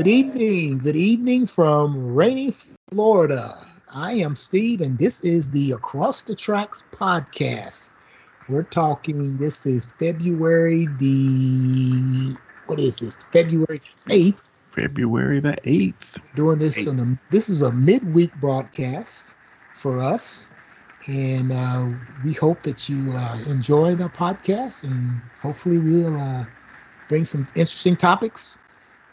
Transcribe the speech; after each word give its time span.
Good 0.00 0.08
evening. 0.08 0.78
Good 0.78 0.96
evening 0.96 1.46
from 1.46 2.14
rainy 2.14 2.54
Florida. 2.88 3.66
I 3.92 4.14
am 4.14 4.34
Steve, 4.34 4.80
and 4.80 4.96
this 4.96 5.20
is 5.20 5.50
the 5.50 5.72
Across 5.72 6.22
the 6.22 6.34
Tracks 6.34 6.82
podcast. 6.90 7.90
We're 8.48 8.62
talking, 8.62 9.36
this 9.36 9.66
is 9.66 9.92
February 9.98 10.86
the, 10.98 12.34
what 12.64 12.80
is 12.80 12.96
this? 13.00 13.18
February 13.30 13.82
8th. 14.08 14.38
February 14.70 15.38
the 15.38 15.58
8th. 15.64 16.22
Doing 16.34 16.58
this 16.58 16.86
on 16.86 16.96
the, 16.96 17.18
this 17.28 17.50
is 17.50 17.60
a 17.60 17.70
midweek 17.70 18.32
broadcast 18.36 19.34
for 19.74 19.98
us. 19.98 20.46
And 21.08 21.52
uh, 21.52 21.88
we 22.24 22.32
hope 22.32 22.62
that 22.62 22.88
you 22.88 23.12
uh, 23.12 23.38
enjoy 23.46 23.96
the 23.96 24.08
podcast, 24.08 24.82
and 24.82 25.20
hopefully 25.42 25.76
we'll 25.76 26.18
uh, 26.18 26.46
bring 27.10 27.26
some 27.26 27.46
interesting 27.54 27.96
topics 27.96 28.58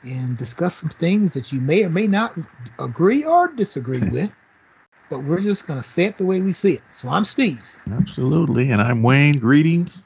and 0.04 0.38
discuss 0.38 0.76
some 0.76 0.90
things 0.90 1.32
that 1.34 1.52
you 1.52 1.62
may 1.62 1.84
or 1.84 1.90
may 1.90 2.08
not 2.08 2.38
agree 2.80 3.24
or 3.24 3.48
disagree 3.50 4.08
with. 4.10 4.32
But 5.10 5.20
we're 5.20 5.40
just 5.40 5.68
going 5.68 5.82
to 5.82 5.88
say 5.88 6.06
it 6.06 6.18
the 6.18 6.26
way 6.26 6.42
we 6.42 6.52
see 6.52 6.74
it. 6.74 6.82
So 6.90 7.08
I'm 7.08 7.24
Steve. 7.24 7.62
Absolutely. 7.90 8.72
And 8.72 8.82
I'm 8.82 9.04
Wayne. 9.04 9.40
Greetings 9.40 10.04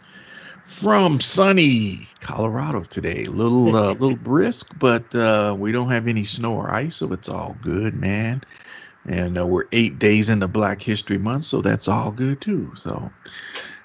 from 0.71 1.19
sunny 1.19 2.07
Colorado 2.19 2.81
today. 2.83 3.25
A 3.25 3.31
little, 3.31 3.75
uh, 3.75 3.93
little 3.99 4.15
brisk, 4.15 4.71
but 4.79 5.13
uh, 5.15 5.55
we 5.57 5.71
don't 5.71 5.89
have 5.89 6.07
any 6.07 6.23
snow 6.23 6.53
or 6.53 6.71
ice, 6.71 6.97
so 6.97 7.11
it's 7.13 7.29
all 7.29 7.57
good, 7.61 7.95
man. 7.95 8.43
And 9.05 9.37
uh, 9.37 9.45
we're 9.45 9.65
eight 9.71 9.99
days 9.99 10.29
into 10.29 10.47
Black 10.47 10.81
History 10.81 11.17
Month, 11.17 11.45
so 11.45 11.61
that's 11.61 11.87
all 11.87 12.11
good 12.11 12.39
too. 12.39 12.71
So 12.75 13.11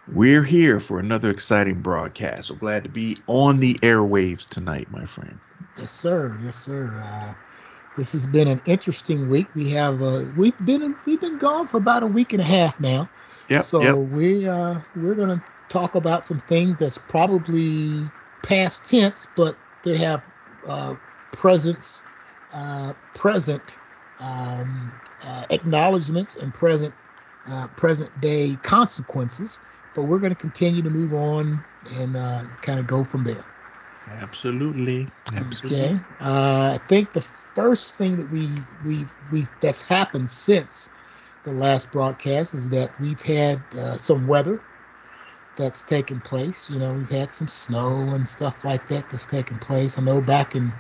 we're 0.07 0.45
here 0.45 0.81
for 0.81 0.99
another 0.99 1.31
exciting 1.31 1.83
broadcast. 1.83 2.49
So 2.49 2.55
glad 2.55 2.85
to 2.85 2.91
be 2.91 3.23
on 3.27 3.59
the 3.61 3.75
airwaves 3.83 4.49
tonight, 4.49 4.91
my 4.91 5.05
friend. 5.05 5.39
Yes, 5.77 5.93
sir. 5.93 6.37
Yes, 6.41 6.57
sir. 6.57 7.01
Uh, 7.03 7.35
this 7.97 8.13
has 8.13 8.27
been 8.27 8.49
an 8.49 8.61
interesting 8.67 9.29
week. 9.29 9.51
We 9.55 9.69
have 9.71 10.03
uh, 10.03 10.25
we've 10.35 10.59
been 10.65 10.97
we've 11.05 11.21
been 11.21 11.39
gone 11.39 11.69
for 11.69 11.79
about 11.79 12.03
a 12.03 12.07
week 12.07 12.33
and 12.33 12.43
a 12.43 12.45
half 12.45 12.79
now. 12.79 13.11
Yeah. 13.49 13.61
So 13.61 13.83
yep. 13.83 13.95
we 13.97 14.49
uh, 14.49 14.81
we're 14.95 15.15
gonna 15.15 15.43
talk 15.69 15.95
about 15.95 16.25
some 16.25 16.39
things 16.39 16.79
that's 16.79 16.99
probably 16.99 18.11
past 18.43 18.87
tense, 18.87 19.27
but 19.35 19.59
they 19.83 19.97
have 19.97 20.23
uh, 20.67 20.97
presence, 21.33 22.03
uh, 22.53 22.93
present 23.15 23.79
um, 24.19 24.93
uh, 25.23 25.47
acknowledgments 25.51 26.37
and 26.37 26.53
present 26.53 26.95
uh, 27.49 27.67
present 27.69 28.21
day 28.21 28.57
consequences. 28.63 29.61
But 29.97 30.05
we're 30.05 30.19
going 30.19 30.31
to 30.31 30.37
continue 30.37 30.83
to 30.83 30.91
move 30.91 31.15
on 31.15 31.65
and 31.91 32.17
uh, 32.17 32.45
kind 32.61 32.79
of 32.79 32.87
go 32.87 33.03
from 33.03 33.25
there. 33.25 33.47
Absolutely. 34.09 35.09
Absolutely. 35.35 35.85
Okay. 35.85 36.01
Uh, 36.21 36.75
I 36.75 36.81
think 36.87 37.15
the 37.15 37.23
first 37.23 37.97
thing 37.97 38.19
that 38.19 38.29
we 38.29 38.59
we 38.85 39.09
we 39.31 39.49
that's 39.61 39.81
happened 39.81 40.31
since 40.31 40.91
the 41.45 41.51
last 41.51 41.91
broadcast 41.91 42.53
is 42.53 42.69
that 42.69 42.93
we've 43.01 43.23
had 43.23 43.63
uh, 43.75 43.97
some 43.97 44.27
weather 44.27 44.61
that's 45.57 45.83
taken 45.83 46.21
place. 46.21 46.69
You 46.69 46.79
know, 46.79 46.93
we've 46.93 47.09
had 47.09 47.31
some 47.31 47.49
snow 47.49 48.13
and 48.15 48.29
stuff 48.29 48.65
like 48.65 48.87
that 48.89 49.09
that's 49.09 49.27
taken 49.27 49.59
place. 49.59 49.97
I 49.97 50.03
know 50.03 50.21
back 50.21 50.55
in 50.55 50.75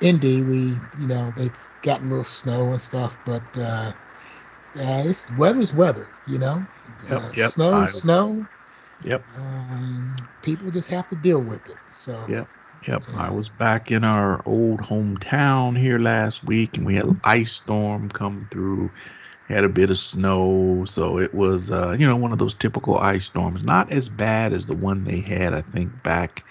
Indy, 0.00 0.42
we 0.42 0.82
you 0.94 1.08
know 1.08 1.32
they've 1.34 1.56
gotten 1.80 2.08
a 2.08 2.10
little 2.10 2.22
snow 2.24 2.72
and 2.72 2.82
stuff, 2.82 3.16
but 3.24 3.56
uh, 4.76 5.02
it's 5.06 5.30
weather's 5.32 5.72
weather. 5.72 6.08
You 6.26 6.38
know, 6.38 6.66
Yep, 7.08 7.22
uh, 7.22 7.32
yep, 7.34 7.50
snow, 7.50 7.72
I- 7.74 7.86
snow. 7.86 8.46
Yep. 9.02 9.24
Um, 9.36 10.14
people 10.42 10.70
just 10.70 10.88
have 10.88 11.08
to 11.08 11.16
deal 11.16 11.40
with 11.40 11.68
it. 11.68 11.76
So 11.86 12.24
Yep. 12.28 12.48
Yep. 12.86 13.02
I 13.14 13.30
was 13.30 13.48
back 13.48 13.90
in 13.92 14.04
our 14.04 14.42
old 14.46 14.80
hometown 14.80 15.78
here 15.78 15.98
last 15.98 16.44
week 16.44 16.76
and 16.76 16.86
we 16.86 16.94
had 16.94 17.04
an 17.04 17.20
ice 17.24 17.52
storm 17.52 18.08
come 18.08 18.46
through. 18.50 18.92
Had 19.48 19.64
a 19.64 19.68
bit 19.68 19.90
of 19.90 19.98
snow, 19.98 20.84
so 20.86 21.18
it 21.18 21.34
was 21.34 21.70
uh, 21.70 21.94
you 21.98 22.06
know, 22.06 22.16
one 22.16 22.32
of 22.32 22.38
those 22.38 22.54
typical 22.54 22.96
ice 22.98 23.24
storms. 23.26 23.64
Not 23.64 23.92
as 23.92 24.08
bad 24.08 24.52
as 24.52 24.66
the 24.66 24.74
one 24.74 25.04
they 25.04 25.20
had, 25.20 25.52
I 25.52 25.60
think, 25.60 26.02
back 26.02 26.44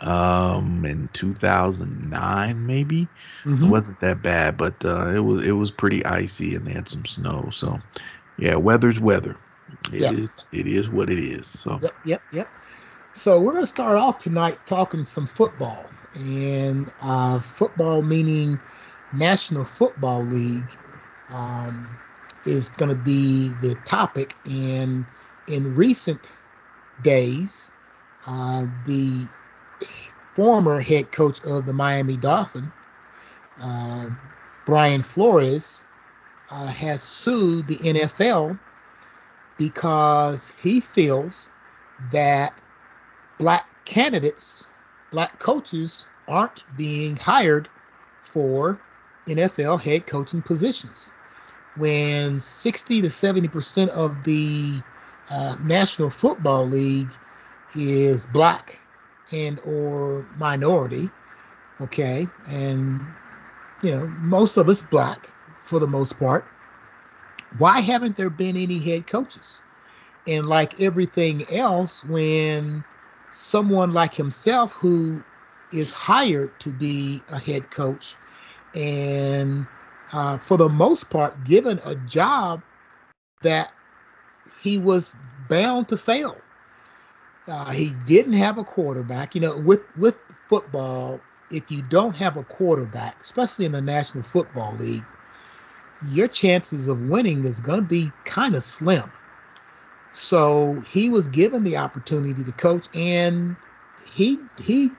um 0.00 0.84
in 0.84 1.08
2009 1.08 2.66
maybe. 2.66 3.10
Mhm. 3.44 3.60
It 3.60 3.66
wasn't 3.66 4.00
that 4.00 4.22
bad, 4.22 4.56
but 4.56 4.84
uh, 4.84 5.10
it 5.10 5.20
was 5.20 5.44
it 5.46 5.52
was 5.52 5.70
pretty 5.70 6.04
icy 6.04 6.54
and 6.54 6.66
they 6.66 6.72
had 6.72 6.88
some 6.88 7.04
snow. 7.06 7.50
So 7.52 7.80
yeah, 8.36 8.56
weather's 8.56 9.00
weather. 9.00 9.36
It 9.92 10.08
Yeah. 10.08 10.10
is 10.10 10.30
it 10.52 10.66
is 10.66 10.90
what 10.90 11.10
it 11.10 11.18
is. 11.18 11.48
So 11.48 11.82
Yep, 11.82 11.98
yep, 12.02 12.24
yep. 12.30 12.54
So 13.14 13.40
we're 13.40 13.52
going 13.52 13.64
to 13.64 13.68
start 13.68 13.96
off 13.96 14.18
tonight 14.18 14.64
talking 14.66 15.04
some 15.04 15.26
football, 15.26 15.92
and 16.14 16.92
uh, 17.00 17.40
football 17.40 18.02
meaning 18.02 18.60
National 19.12 19.64
Football 19.64 20.26
League 20.26 20.78
um, 21.28 21.98
is 22.44 22.68
going 22.70 22.90
to 22.90 22.96
be 22.96 23.54
the 23.60 23.74
topic. 23.76 24.38
And 24.44 25.06
in 25.46 25.74
recent 25.74 26.32
days, 27.00 27.72
uh, 28.26 28.66
the 28.84 29.30
former 30.34 30.80
head 30.80 31.12
coach 31.12 31.42
of 31.44 31.66
the 31.66 31.72
Miami 31.72 32.16
Dolphin, 32.16 32.72
uh, 33.60 34.08
Brian 34.66 35.02
Flores, 35.02 35.84
uh, 36.50 36.66
has 36.66 37.02
sued 37.02 37.66
the 37.66 37.76
NFL 37.76 38.58
because 39.58 40.50
he 40.62 40.80
feels 40.80 41.50
that 42.12 42.54
black 43.38 43.66
candidates, 43.84 44.68
black 45.10 45.38
coaches 45.38 46.06
aren't 46.26 46.64
being 46.76 47.16
hired 47.16 47.68
for 48.24 48.80
NFL 49.26 49.80
head 49.80 50.06
coaching 50.06 50.42
positions. 50.42 51.12
When 51.76 52.40
60 52.40 53.02
to 53.02 53.10
70 53.10 53.48
percent 53.48 53.90
of 53.90 54.24
the 54.24 54.80
uh, 55.30 55.56
National 55.62 56.10
Football 56.10 56.66
League 56.66 57.10
is 57.76 58.26
black 58.26 58.79
and 59.32 59.60
or 59.60 60.24
minority, 60.38 61.10
okay, 61.80 62.28
and 62.48 63.00
you 63.82 63.90
know 63.90 64.06
most 64.22 64.56
of 64.56 64.68
us 64.68 64.80
black 64.80 65.28
for 65.66 65.78
the 65.78 65.86
most 65.86 66.18
part. 66.18 66.44
Why 67.58 67.80
haven't 67.80 68.16
there 68.16 68.30
been 68.30 68.56
any 68.56 68.78
head 68.78 69.06
coaches? 69.06 69.60
And 70.26 70.46
like 70.46 70.80
everything 70.80 71.44
else, 71.50 72.04
when 72.04 72.84
someone 73.32 73.92
like 73.92 74.14
himself 74.14 74.72
who 74.72 75.22
is 75.72 75.92
hired 75.92 76.58
to 76.60 76.70
be 76.70 77.22
a 77.30 77.38
head 77.38 77.70
coach 77.70 78.16
and 78.74 79.66
uh, 80.12 80.38
for 80.38 80.56
the 80.56 80.68
most 80.68 81.08
part 81.10 81.42
given 81.44 81.80
a 81.84 81.94
job 82.08 82.60
that 83.42 83.72
he 84.62 84.78
was 84.78 85.14
bound 85.48 85.88
to 85.88 85.96
fail 85.96 86.36
uh, 87.50 87.66
he 87.70 87.94
didn't 88.06 88.34
have 88.34 88.58
a 88.58 88.64
quarterback 88.64 89.34
you 89.34 89.40
know 89.40 89.56
with 89.58 89.84
with 89.96 90.24
football 90.48 91.20
if 91.50 91.70
you 91.70 91.82
don't 91.82 92.16
have 92.16 92.36
a 92.36 92.44
quarterback 92.44 93.16
especially 93.20 93.66
in 93.66 93.72
the 93.72 93.82
national 93.82 94.22
football 94.22 94.74
league 94.78 95.04
your 96.08 96.28
chances 96.28 96.88
of 96.88 97.08
winning 97.08 97.44
is 97.44 97.60
going 97.60 97.80
to 97.80 97.86
be 97.86 98.10
kind 98.24 98.54
of 98.54 98.62
slim 98.64 99.10
so 100.14 100.82
he 100.90 101.08
was 101.08 101.28
given 101.28 101.62
the 101.64 101.76
opportunity 101.76 102.42
to 102.44 102.52
coach, 102.52 102.88
and 102.94 103.56
he 104.04 104.38
he 104.58 104.92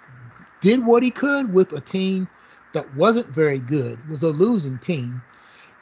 did 0.61 0.85
what 0.85 1.03
he 1.03 1.11
could 1.11 1.53
with 1.53 1.73
a 1.73 1.81
team 1.81 2.27
that 2.73 2.93
wasn't 2.95 3.27
very 3.27 3.59
good. 3.59 3.99
It 3.99 4.09
was 4.09 4.23
a 4.23 4.29
losing 4.29 4.77
team, 4.79 5.21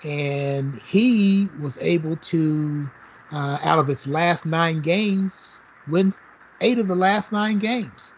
and 0.04 0.80
he 0.82 1.50
was 1.60 1.78
able 1.80 2.16
to, 2.18 2.90
uh, 3.32 3.60
out 3.62 3.80
of 3.80 3.90
its 3.90 4.08
last 4.08 4.46
nine 4.46 4.82
games, 4.82 5.58
win 5.88 6.14
eight 6.62 6.80
of 6.80 6.88
the 6.88 6.96
last 6.96 7.32
nine 7.32 7.60
games. 7.60 8.14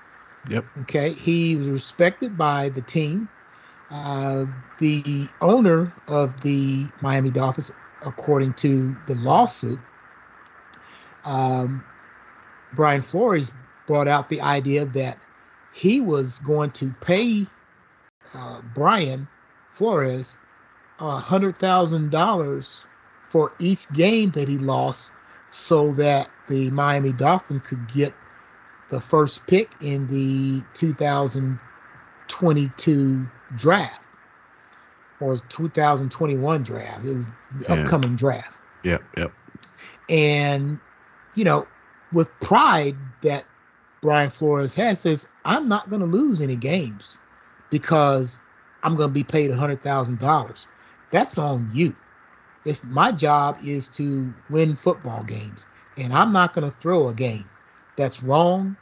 Yep. 0.50 0.66
Okay, 0.82 1.14
he 1.14 1.56
was 1.56 1.70
respected 1.70 2.38
by 2.38 2.70
the 2.70 2.82
team. 2.82 3.30
Uh, 3.92 4.46
the 4.80 5.28
owner 5.42 5.94
of 6.08 6.42
the 6.42 6.88
Miami 7.02 7.30
Dolphins, 7.30 7.72
according 8.06 8.54
to 8.54 8.96
the 9.08 9.16
lawsuit, 9.16 9.80
um, 11.26 11.84
Brian 12.74 13.02
Flores 13.02 13.52
brought 13.86 14.08
out 14.08 14.30
the 14.30 14.42
idea 14.42 14.86
that 14.86 15.20
he 15.74 16.00
was 16.00 16.40
going 16.40 16.72
to 16.72 16.94
pay 17.02 17.46
uh, 18.34 18.62
Brian 18.74 19.28
Flores 19.74 20.38
a 21.00 21.18
hundred 21.18 21.58
thousand 21.58 22.12
dollars 22.12 22.86
for 23.30 23.54
each 23.60 23.90
game 23.92 24.32
that 24.32 24.48
he 24.48 24.58
lost, 24.58 25.12
so 25.52 25.92
that 25.94 26.30
the 26.48 26.70
Miami 26.72 27.12
Dolphins 27.14 27.62
could 27.66 27.92
get 27.94 28.14
the 28.92 29.02
first 29.02 29.46
pick 29.48 29.72
in 29.82 30.08
the 30.08 30.62
2022 30.76 33.28
draft 33.58 34.02
or 35.20 35.36
2021 35.38 36.64
draft. 36.64 37.06
It 37.06 37.16
was 37.16 37.28
the 37.58 37.74
Yeah. 37.74 37.82
upcoming 37.82 38.16
draft. 38.16 38.58
Yep. 38.84 39.04
Yep. 39.18 39.32
And, 40.10 40.80
you 41.36 41.46
know, 41.46 41.68
with 42.12 42.38
pride 42.42 42.96
that 43.22 43.46
Brian 44.02 44.30
Flores 44.30 44.74
has, 44.74 45.00
says, 45.00 45.26
I'm 45.46 45.70
not 45.70 45.90
going 45.90 46.02
to 46.02 46.08
lose 46.08 46.42
any 46.42 46.58
games 46.58 47.18
because 47.70 48.38
I'm 48.84 48.96
going 48.96 49.10
to 49.10 49.14
be 49.14 49.24
paid 49.24 49.52
$100,000. 49.52 50.68
That's 51.12 51.38
on 51.38 51.70
you. 51.74 51.96
It's 52.66 52.84
my 52.84 53.12
job 53.12 53.58
is 53.64 53.88
to 53.90 54.34
win 54.50 54.76
football 54.76 55.24
games, 55.24 55.66
and 55.98 56.14
I'm 56.14 56.34
not 56.34 56.54
going 56.54 56.70
to 56.70 56.76
throw 56.78 57.08
a 57.08 57.14
game 57.14 57.46
that's 57.96 58.22
wrong, 58.24 58.76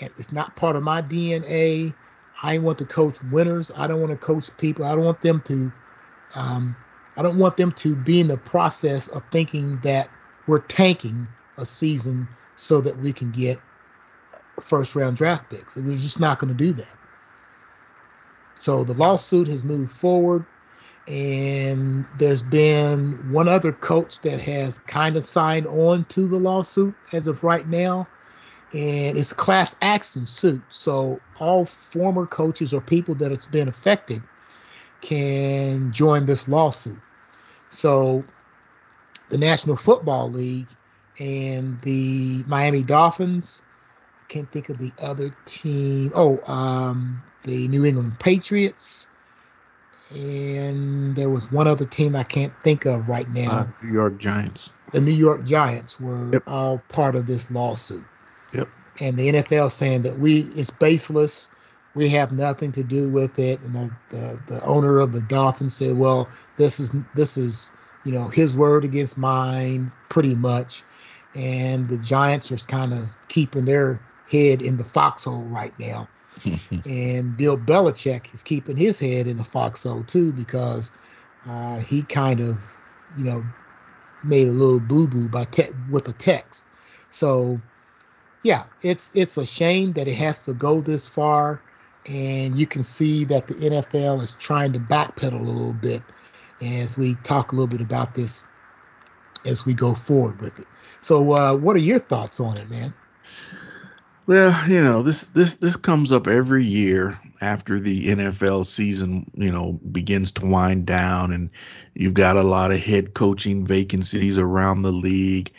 it's 0.00 0.32
not 0.32 0.56
part 0.56 0.76
of 0.76 0.82
my 0.82 1.02
DNA. 1.02 1.94
I 2.42 2.58
want 2.58 2.78
to 2.78 2.86
coach 2.86 3.22
winners. 3.24 3.70
I 3.76 3.86
don't 3.86 4.00
want 4.00 4.10
to 4.12 4.16
coach 4.16 4.48
people. 4.56 4.84
I 4.84 4.94
don't 4.94 5.04
want 5.04 5.20
them 5.20 5.42
to. 5.46 5.72
Um, 6.34 6.76
I 7.16 7.22
don't 7.22 7.38
want 7.38 7.56
them 7.56 7.72
to 7.72 7.96
be 7.96 8.20
in 8.20 8.28
the 8.28 8.38
process 8.38 9.08
of 9.08 9.22
thinking 9.30 9.78
that 9.82 10.08
we're 10.46 10.60
tanking 10.60 11.26
a 11.58 11.66
season 11.66 12.28
so 12.56 12.80
that 12.80 12.96
we 12.98 13.12
can 13.12 13.30
get 13.30 13.58
first 14.60 14.94
round 14.94 15.16
draft 15.16 15.50
picks. 15.50 15.76
We're 15.76 15.96
just 15.96 16.20
not 16.20 16.38
going 16.38 16.56
to 16.56 16.58
do 16.58 16.72
that. 16.74 16.98
So 18.54 18.84
the 18.84 18.94
lawsuit 18.94 19.48
has 19.48 19.64
moved 19.64 19.92
forward, 19.92 20.44
and 21.08 22.04
there's 22.18 22.42
been 22.42 23.32
one 23.32 23.48
other 23.48 23.72
coach 23.72 24.20
that 24.20 24.40
has 24.40 24.78
kind 24.78 25.16
of 25.16 25.24
signed 25.24 25.66
on 25.66 26.04
to 26.06 26.28
the 26.28 26.36
lawsuit 26.36 26.94
as 27.12 27.26
of 27.26 27.42
right 27.42 27.66
now, 27.66 28.06
and 28.72 29.18
it's 29.18 29.32
a 29.32 29.34
class 29.34 29.74
action 29.82 30.26
suit. 30.26 30.62
So 30.70 31.20
all 31.38 31.66
former 31.66 32.26
coaches 32.26 32.72
or 32.72 32.80
people 32.80 33.14
that 33.16 33.32
it's 33.32 33.46
been 33.46 33.68
affected 33.68 34.22
can 35.00 35.92
join 35.92 36.26
this 36.26 36.48
lawsuit. 36.48 36.98
So 37.70 38.24
the 39.28 39.38
National 39.38 39.76
Football 39.76 40.30
League 40.30 40.68
and 41.18 41.80
the 41.82 42.44
Miami 42.46 42.82
Dolphins. 42.82 43.62
I 44.24 44.32
can't 44.32 44.50
think 44.52 44.68
of 44.68 44.78
the 44.78 44.92
other 45.00 45.34
team. 45.44 46.12
Oh, 46.14 46.40
um, 46.50 47.22
the 47.44 47.68
New 47.68 47.84
England 47.84 48.18
Patriots. 48.20 49.08
And 50.14 51.14
there 51.14 51.30
was 51.30 51.52
one 51.52 51.68
other 51.68 51.84
team 51.84 52.16
I 52.16 52.24
can't 52.24 52.52
think 52.64 52.84
of 52.84 53.08
right 53.08 53.30
now. 53.30 53.50
Uh, 53.50 53.66
New 53.82 53.92
York 53.92 54.18
Giants. 54.18 54.72
The 54.92 55.00
New 55.00 55.12
York 55.12 55.44
Giants 55.44 56.00
were 56.00 56.32
yep. 56.32 56.42
all 56.48 56.82
part 56.88 57.14
of 57.14 57.28
this 57.28 57.48
lawsuit. 57.50 58.04
Yep. 58.52 58.68
And 59.00 59.16
the 59.16 59.28
NFL 59.28 59.72
saying 59.72 60.02
that 60.02 60.18
we 60.18 60.40
it's 60.54 60.70
baseless. 60.70 61.48
We 61.94 62.08
have 62.10 62.32
nothing 62.32 62.70
to 62.72 62.82
do 62.82 63.08
with 63.08 63.38
it. 63.38 63.60
And 63.60 63.74
the, 63.74 63.90
the, 64.10 64.38
the 64.46 64.62
owner 64.62 64.98
of 65.00 65.12
the 65.12 65.20
Dolphins 65.22 65.74
said, 65.74 65.96
well, 65.96 66.30
this 66.56 66.78
is 66.78 66.92
this 67.14 67.36
is 67.36 67.70
you 68.04 68.12
know 68.12 68.28
his 68.28 68.54
word 68.54 68.84
against 68.84 69.18
mine, 69.18 69.90
pretty 70.08 70.34
much. 70.34 70.84
And 71.34 71.88
the 71.88 71.98
Giants 71.98 72.50
are 72.50 72.56
kind 72.58 72.92
of 72.92 73.16
keeping 73.28 73.64
their 73.64 74.00
head 74.30 74.62
in 74.62 74.76
the 74.76 74.84
foxhole 74.84 75.44
right 75.44 75.76
now. 75.78 76.08
and 76.84 77.36
Bill 77.36 77.56
Belichick 77.56 78.32
is 78.32 78.42
keeping 78.42 78.76
his 78.76 78.98
head 78.98 79.26
in 79.26 79.36
the 79.36 79.44
foxhole 79.44 80.04
too 80.04 80.32
because 80.32 80.90
uh, 81.48 81.78
he 81.78 82.02
kind 82.02 82.40
of, 82.40 82.58
you 83.16 83.24
know, 83.24 83.44
made 84.22 84.48
a 84.48 84.52
little 84.52 84.80
boo 84.80 85.06
boo 85.06 85.28
by 85.28 85.44
te- 85.46 85.70
with 85.88 86.08
a 86.08 86.12
text. 86.12 86.66
So, 87.10 87.60
yeah, 88.42 88.64
it's 88.82 89.10
it's 89.14 89.36
a 89.36 89.46
shame 89.46 89.92
that 89.94 90.08
it 90.08 90.14
has 90.14 90.44
to 90.44 90.54
go 90.54 90.80
this 90.80 91.06
far, 91.06 91.60
and 92.06 92.56
you 92.56 92.66
can 92.66 92.82
see 92.82 93.24
that 93.26 93.46
the 93.46 93.54
NFL 93.54 94.22
is 94.22 94.32
trying 94.32 94.72
to 94.72 94.78
backpedal 94.78 95.40
a 95.40 95.42
little 95.42 95.72
bit 95.74 96.02
as 96.62 96.96
we 96.96 97.14
talk 97.16 97.52
a 97.52 97.54
little 97.54 97.66
bit 97.66 97.80
about 97.80 98.14
this 98.14 98.44
as 99.46 99.64
we 99.64 99.74
go 99.74 99.94
forward 99.94 100.40
with 100.40 100.58
it. 100.58 100.66
So, 101.02 101.32
uh, 101.32 101.54
what 101.54 101.76
are 101.76 101.80
your 101.80 101.98
thoughts 101.98 102.40
on 102.40 102.56
it, 102.56 102.70
man? 102.70 102.92
Well, 104.26 104.68
you 104.68 104.80
know, 104.82 105.02
this 105.02 105.22
this 105.24 105.56
this 105.56 105.76
comes 105.76 106.12
up 106.12 106.28
every 106.28 106.64
year 106.64 107.18
after 107.40 107.80
the 107.80 108.08
NFL 108.08 108.66
season, 108.66 109.28
you 109.34 109.50
know, 109.50 109.80
begins 109.90 110.30
to 110.32 110.46
wind 110.46 110.86
down 110.86 111.32
and 111.32 111.50
you've 111.94 112.14
got 112.14 112.36
a 112.36 112.42
lot 112.42 112.70
of 112.70 112.78
head 112.78 113.14
coaching 113.14 113.66
vacancies 113.66 114.38
around 114.38 114.82
the 114.82 114.92
league. 114.92 115.50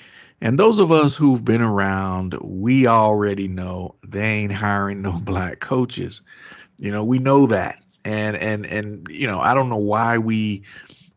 And 0.41 0.57
those 0.57 0.79
of 0.79 0.91
us 0.91 1.15
who've 1.15 1.45
been 1.45 1.61
around, 1.61 2.35
we 2.41 2.87
already 2.87 3.47
know 3.47 3.95
they 4.05 4.23
ain't 4.23 4.51
hiring 4.51 5.01
no 5.01 5.11
black 5.23 5.59
coaches. 5.59 6.21
You 6.79 6.91
know, 6.91 7.03
we 7.03 7.19
know 7.19 7.45
that. 7.47 7.77
And 8.03 8.35
and 8.37 8.65
and 8.65 9.07
you 9.09 9.27
know, 9.27 9.39
I 9.39 9.53
don't 9.53 9.69
know 9.69 9.77
why 9.77 10.17
we 10.17 10.63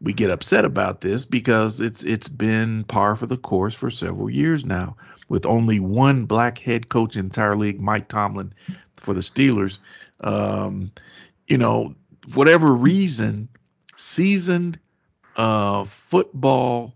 we 0.03 0.12
get 0.12 0.31
upset 0.31 0.67
about 0.67 1.00
this 1.00 1.25
because 1.25 1.81
it's 1.81 2.03
it's 2.05 2.29
been 2.29 2.85
par 2.85 3.17
for 3.17 3.26
the 3.26 3.38
course 3.38 3.75
for 3.75 3.91
several 3.91 4.29
years 4.29 4.67
now 4.67 4.94
with 5.31 5.47
only 5.47 5.81
one 5.81 6.26
black 6.26 6.59
head 6.59 6.91
coach 6.91 7.17
in 7.17 7.23
the 7.23 7.26
entire 7.26 7.56
league, 7.56 7.81
Mike 7.81 8.09
Tomlin, 8.09 8.53
for 8.97 9.15
the 9.15 9.23
Steelers. 9.23 9.79
Um, 10.21 10.93
you 11.49 11.56
know, 11.56 11.94
whatever 12.35 12.75
reason, 12.75 13.49
seasoned 13.97 14.79
uh, 15.37 15.85
football 15.85 16.94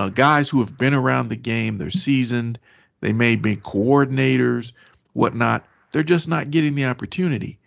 uh, 0.00 0.08
guys 0.08 0.48
who 0.48 0.60
have 0.60 0.78
been 0.78 0.94
around 0.94 1.28
the 1.28 1.36
game, 1.36 1.76
they're 1.76 1.90
seasoned, 1.90 2.58
they 3.00 3.12
may 3.12 3.36
be 3.36 3.56
coordinators, 3.56 4.72
whatnot. 5.12 5.66
They're 5.92 6.02
just 6.02 6.26
not 6.26 6.50
getting 6.50 6.74
the 6.74 6.86
opportunity. 6.86 7.58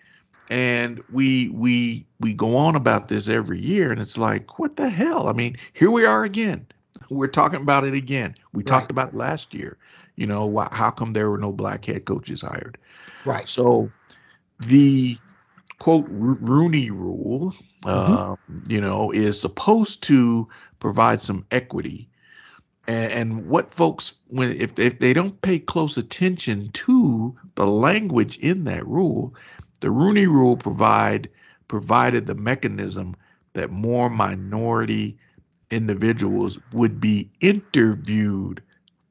And 0.50 1.04
we 1.12 1.50
we 1.50 2.06
we 2.20 2.34
go 2.34 2.56
on 2.56 2.76
about 2.76 3.08
this 3.08 3.30
every 3.30 3.60
year, 3.60 3.92
and 3.92 4.02
it's 4.02 4.18
like, 4.18 4.58
what 4.58 4.78
the 4.78 4.90
hell? 4.90 5.28
I 5.28 5.34
mean, 5.34 5.58
here 5.74 5.92
we 5.92 6.06
are 6.06 6.24
again. 6.24 6.66
We're 7.10 7.28
talking 7.28 7.62
about 7.62 7.84
it 7.84 7.94
again. 7.94 8.36
We 8.52 8.60
right. 8.60 8.68
talked 8.68 8.92
about 8.92 9.10
it 9.10 9.16
last 9.16 9.54
year. 9.54 9.78
You 10.16 10.28
know, 10.28 10.46
why, 10.46 10.68
how 10.72 10.90
come 10.90 11.14
there 11.14 11.30
were 11.30 11.38
no 11.38 11.52
black 11.52 11.86
head 11.86 12.06
coaches 12.06 12.42
hired? 12.42 12.78
Right. 13.26 13.48
So 13.48 13.92
the 14.60 15.18
quote 15.80 16.06
Rooney 16.10 16.92
Rule, 16.92 17.54
mm-hmm. 17.84 18.14
uh, 18.14 18.36
you 18.68 18.82
know, 18.82 19.12
is 19.12 19.40
supposed 19.40 20.04
to 20.04 20.48
provide 20.80 21.22
some 21.22 21.46
equity. 21.52 22.10
And, 22.88 23.12
and 23.12 23.48
what 23.48 23.72
folks, 23.72 24.16
when 24.28 24.52
if 24.60 24.78
if 24.78 25.00
they 25.00 25.14
don't 25.14 25.42
pay 25.42 25.60
close 25.60 25.98
attention 25.98 26.70
to 26.74 27.36
the 27.56 27.68
language 27.68 28.38
in 28.40 28.66
that 28.66 28.86
rule, 28.88 29.34
the 29.80 29.92
Rooney 29.92 30.28
Rule 30.28 30.58
provide 30.58 31.30
provided 31.68 32.28
the 32.28 32.36
mechanism 32.36 33.16
that 33.54 33.72
more 33.72 34.10
minority 34.10 35.18
individuals 35.72 36.60
would 36.72 37.00
be 37.00 37.30
interviewed 37.42 38.62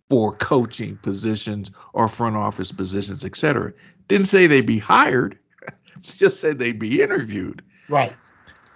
for 0.08 0.36
coaching 0.36 0.96
positions 0.98 1.70
or 1.92 2.06
front 2.08 2.36
office 2.36 2.70
positions, 2.70 3.24
etc. 3.24 3.72
Didn't 4.08 4.26
say 4.26 4.46
they'd 4.46 4.66
be 4.66 4.78
hired, 4.78 5.38
just 6.02 6.40
said 6.40 6.58
they'd 6.58 6.78
be 6.78 7.00
interviewed. 7.00 7.62
Right. 7.88 8.14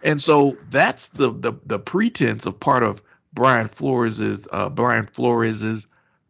And 0.03 0.21
so 0.23 0.57
that's 0.71 1.09
the 1.09 1.33
the, 1.33 1.53
the 1.67 1.79
pretense 1.79 2.47
of 2.47 2.59
part 2.59 2.83
of 2.83 3.03
Brian 3.37 3.69
Flores's 3.69 4.49
uh, 4.51 4.69
Brian 4.69 5.07
Flores's 5.07 5.87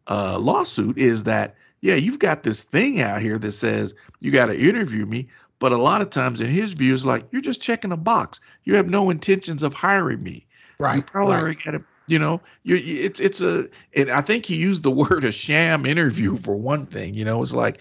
uh, 0.07 0.37
lawsuit 0.37 0.99
is 0.99 1.23
that 1.23 1.55
yeah, 1.81 1.95
you've 1.95 2.19
got 2.19 2.43
this 2.43 2.61
thing 2.61 3.01
out 3.01 3.21
here 3.21 3.39
that 3.39 3.53
says 3.53 3.95
you 4.19 4.29
got 4.29 4.47
to 4.47 4.59
interview 4.59 5.05
me, 5.05 5.27
but 5.59 5.71
a 5.71 5.77
lot 5.77 6.01
of 6.01 6.09
times 6.09 6.41
in 6.41 6.49
his 6.49 6.73
view, 6.73 6.93
it's 6.93 7.05
like 7.05 7.25
you're 7.31 7.41
just 7.41 7.61
checking 7.61 7.91
a 7.91 7.97
box. 7.97 8.39
You 8.65 8.75
have 8.75 8.89
no 8.89 9.09
intentions 9.09 9.63
of 9.63 9.73
hiring 9.73 10.21
me. 10.21 10.45
Right. 10.79 10.97
You 10.97 11.01
probably 11.01 11.35
right. 11.35 11.63
got 11.63 11.75
a 11.75 11.83
you 12.07 12.19
know, 12.19 12.41
you 12.63 12.77
it's 12.77 13.19
it's 13.19 13.41
a 13.41 13.67
and 13.95 14.09
I 14.09 14.21
think 14.21 14.45
he 14.45 14.55
used 14.55 14.83
the 14.83 14.91
word 15.09 15.23
a 15.23 15.31
sham 15.31 15.85
interview 15.85 16.37
for 16.37 16.55
one 16.55 16.85
thing. 16.85 17.13
You 17.13 17.25
know, 17.25 17.41
it's 17.41 17.53
like, 17.53 17.79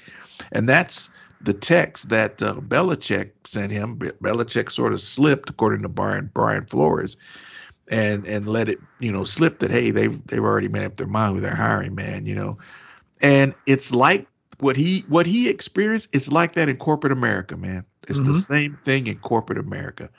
and 0.53 0.69
that's 0.69 1.11
the 1.41 1.53
text 1.53 2.09
that 2.11 2.43
uh, 2.43 2.55
Belichick 2.55 3.31
sent 3.45 3.73
him. 3.73 3.99
Belichick 3.99 4.71
sort 4.71 4.93
of 4.93 5.01
slipped, 5.01 5.51
according 5.51 5.83
to 5.83 5.89
Brian 5.89 6.31
Brian 6.33 6.65
Flores, 6.67 7.17
and 7.89 8.27
and 8.27 8.49
let 8.49 8.69
it 8.69 8.79
you 8.99 9.13
know 9.13 9.25
slip 9.25 9.61
that 9.61 9.71
hey 9.71 9.91
they've 9.91 10.25
they've 10.27 10.45
already 10.45 10.69
made 10.69 10.85
up 10.85 10.97
their 10.97 11.07
mind 11.07 11.35
with 11.35 11.43
their 11.43 11.55
hiring 11.55 11.95
man. 11.95 12.27
You 12.27 12.35
know, 12.35 12.59
and 13.21 13.55
it's 13.67 13.93
like 13.93 14.27
what 14.59 14.77
he 14.77 15.05
what 15.09 15.27
he 15.27 15.49
experienced. 15.49 16.09
It's 16.13 16.29
like 16.29 16.55
that 16.55 16.69
in 16.69 16.77
corporate 16.77 17.13
America, 17.13 17.57
man. 17.57 17.85
It's 18.09 18.21
mm-hmm. 18.21 18.33
the 18.33 18.41
same 18.41 18.75
thing 18.75 19.07
in 19.07 19.19
corporate 19.19 19.59
America 19.59 20.11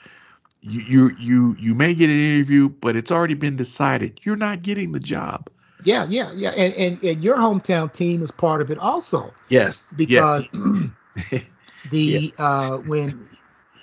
you 0.60 0.80
you 0.80 1.16
you 1.18 1.56
you 1.58 1.74
may 1.74 1.94
get 1.94 2.10
an 2.10 2.18
interview, 2.18 2.68
but 2.68 2.96
it's 2.96 3.10
already 3.10 3.34
been 3.34 3.56
decided 3.56 4.20
you're 4.22 4.36
not 4.36 4.62
getting 4.62 4.92
the 4.92 5.00
job. 5.00 5.48
Yeah, 5.84 6.06
yeah, 6.08 6.32
yeah, 6.34 6.50
and 6.50 6.74
and, 6.74 7.04
and 7.04 7.22
your 7.22 7.36
hometown 7.36 7.92
team 7.92 8.22
is 8.22 8.30
part 8.30 8.60
of 8.60 8.70
it 8.70 8.78
also. 8.78 9.32
Yes, 9.48 9.94
because 9.96 10.46
yes. 10.52 11.42
the 11.90 12.32
yeah. 12.36 12.44
uh, 12.44 12.78
when 12.78 13.28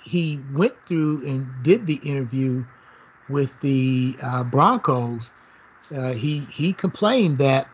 he 0.04 0.40
went 0.52 0.74
through 0.86 1.26
and 1.26 1.48
did 1.62 1.86
the 1.86 1.96
interview 1.96 2.64
with 3.28 3.58
the 3.60 4.14
uh, 4.22 4.44
Broncos, 4.44 5.30
uh, 5.94 6.12
he 6.12 6.40
he 6.40 6.72
complained 6.72 7.38
that 7.38 7.68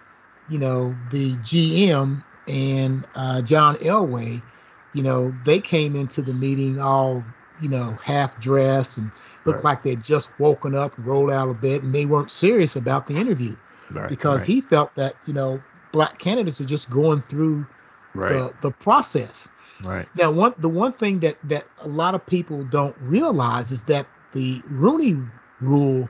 you 0.49 0.59
know 0.59 0.95
the 1.11 1.35
GM 1.37 2.23
and 2.49 3.07
uh, 3.15 3.43
John 3.43 3.77
Elway, 3.77 4.43
you 4.95 5.03
know, 5.03 5.35
they 5.45 5.61
came 5.61 5.97
into 5.97 6.23
the 6.23 6.35
meeting 6.35 6.81
all 6.81 7.25
you 7.61 7.69
know, 7.69 7.97
half 8.03 8.39
dressed 8.41 8.97
and 8.97 9.11
looked 9.45 9.59
right. 9.59 9.65
like 9.65 9.83
they'd 9.85 10.03
just 10.03 10.29
woken 10.41 10.75
up 10.75 10.97
and 10.99 11.07
rolled 11.07 11.31
out 11.31 11.49
of 11.49 11.61
bed 11.61 11.83
and 11.83 11.95
they 11.95 12.07
weren't 12.07 12.31
serious 12.31 12.75
about 12.75 13.07
the 13.07 13.15
interview 13.15 13.55
right, 13.93 14.09
because 14.09 14.41
right. 14.41 14.49
he 14.49 14.61
felt 14.61 14.93
that, 14.97 15.15
you 15.27 15.33
know, 15.33 15.63
black 15.93 16.19
candidates 16.19 16.61
are 16.61 16.65
just 16.65 16.91
going 16.91 17.23
through 17.23 17.65
the, 18.15 18.53
the 18.63 18.71
process. 18.73 19.49
Right. 19.85 20.09
Now, 20.17 20.31
one 20.31 20.55
the 20.59 20.69
one 20.69 20.93
thing 20.93 21.21
that 21.21 21.39
that 21.45 21.67
a 21.79 21.89
lot 21.89 22.15
of 22.15 22.25
people 22.25 22.63
don't 22.65 22.97
realize 23.01 23.71
is 23.71 23.83
that 23.83 24.07
the 24.33 24.63
Rooney 24.69 25.21
Rule 25.63 26.09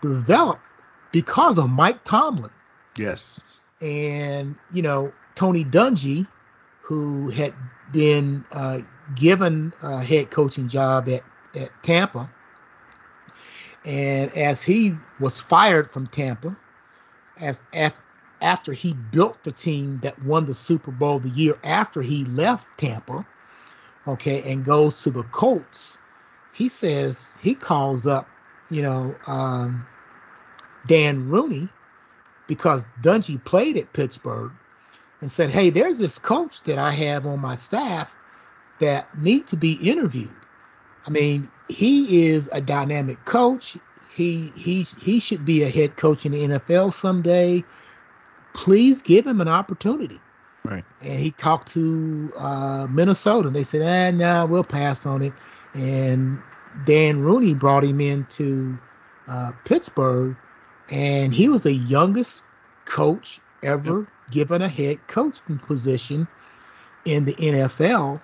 developed 0.00 0.62
because 1.10 1.58
of 1.58 1.70
Mike 1.70 2.04
Tomlin. 2.04 2.50
Yes. 2.96 3.40
And 3.80 4.56
you 4.72 4.82
know 4.82 5.12
Tony 5.34 5.64
Dungy, 5.64 6.26
who 6.80 7.30
had 7.30 7.54
been 7.92 8.44
uh, 8.52 8.78
given 9.16 9.72
a 9.82 10.02
head 10.02 10.30
coaching 10.30 10.68
job 10.68 11.08
at 11.08 11.24
at 11.54 11.70
Tampa, 11.82 12.30
and 13.84 14.32
as 14.36 14.62
he 14.62 14.94
was 15.20 15.38
fired 15.38 15.90
from 15.90 16.06
Tampa, 16.06 16.56
as, 17.38 17.62
as 17.72 18.00
after 18.40 18.72
he 18.72 18.94
built 18.94 19.42
the 19.44 19.52
team 19.52 20.00
that 20.02 20.20
won 20.24 20.46
the 20.46 20.54
Super 20.54 20.90
Bowl 20.90 21.18
the 21.18 21.30
year 21.30 21.58
after 21.64 22.02
he 22.02 22.24
left 22.26 22.66
Tampa, 22.78 23.26
okay, 24.06 24.42
and 24.50 24.64
goes 24.64 25.02
to 25.02 25.10
the 25.10 25.22
Colts, 25.24 25.98
he 26.52 26.68
says 26.68 27.34
he 27.40 27.54
calls 27.54 28.06
up, 28.06 28.28
you 28.72 28.82
know, 28.82 29.14
um, 29.26 29.86
Dan 30.86 31.28
Rooney 31.28 31.68
because 32.46 32.84
Dungy 33.02 33.42
played 33.42 33.76
at 33.76 33.92
Pittsburgh 33.92 34.50
and 35.20 35.30
said, 35.30 35.50
"Hey, 35.50 35.70
there's 35.70 35.98
this 35.98 36.18
coach 36.18 36.62
that 36.64 36.78
I 36.78 36.90
have 36.92 37.26
on 37.26 37.40
my 37.40 37.56
staff 37.56 38.14
that 38.80 39.16
need 39.18 39.46
to 39.48 39.56
be 39.56 39.74
interviewed. 39.74 40.34
I 41.06 41.10
mean, 41.10 41.48
he 41.68 42.26
is 42.26 42.48
a 42.52 42.60
dynamic 42.60 43.24
coach. 43.24 43.76
He 44.14 44.52
he 44.56 44.82
he 44.82 45.20
should 45.20 45.44
be 45.44 45.62
a 45.62 45.68
head 45.68 45.96
coach 45.96 46.26
in 46.26 46.32
the 46.32 46.44
NFL 46.44 46.92
someday. 46.92 47.64
Please 48.54 49.02
give 49.02 49.26
him 49.26 49.40
an 49.40 49.48
opportunity." 49.48 50.20
Right. 50.64 50.84
And 51.00 51.18
he 51.18 51.32
talked 51.32 51.68
to 51.72 52.32
uh, 52.36 52.86
Minnesota, 52.88 53.48
and 53.48 53.56
they 53.56 53.64
said, 53.64 53.82
"Ah, 53.82 54.16
no, 54.16 54.24
nah, 54.24 54.46
we'll 54.46 54.64
pass 54.64 55.06
on 55.06 55.22
it." 55.22 55.32
And 55.74 56.40
Dan 56.84 57.20
Rooney 57.20 57.54
brought 57.54 57.84
him 57.84 58.00
into 58.00 58.78
uh, 59.28 59.52
Pittsburgh, 59.64 60.36
and 60.90 61.32
he 61.34 61.48
was 61.48 61.62
the 61.62 61.72
youngest 61.72 62.42
coach 62.84 63.40
ever 63.62 64.00
yep. 64.00 64.08
given 64.30 64.62
a 64.62 64.68
head 64.68 65.06
coaching 65.06 65.58
position 65.58 66.26
in 67.04 67.24
the 67.24 67.34
NFL 67.34 68.20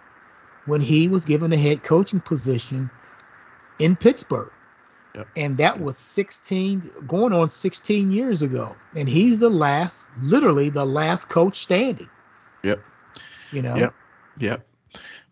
when 0.67 0.81
he 0.81 1.09
was 1.09 1.25
given 1.25 1.53
a 1.53 1.57
head 1.57 1.83
coaching 1.83 2.21
position 2.21 2.91
in 3.79 3.97
Pittsburgh. 3.97 4.51
Yep. 5.15 5.29
And 5.37 5.57
that 5.57 5.81
was 5.81 5.97
16, 5.99 6.91
going 7.07 7.33
on 7.33 7.49
16 7.49 8.11
years 8.13 8.43
ago. 8.43 8.77
And 8.95 9.09
he's 9.09 9.39
the 9.39 9.49
last, 9.49 10.07
literally 10.21 10.69
the 10.69 10.85
last 10.85 11.29
coach 11.29 11.59
standing. 11.59 12.11
Yep. 12.63 12.81
You 13.51 13.63
know? 13.63 13.77
Yep. 13.77 13.95
Yep. 14.39 14.67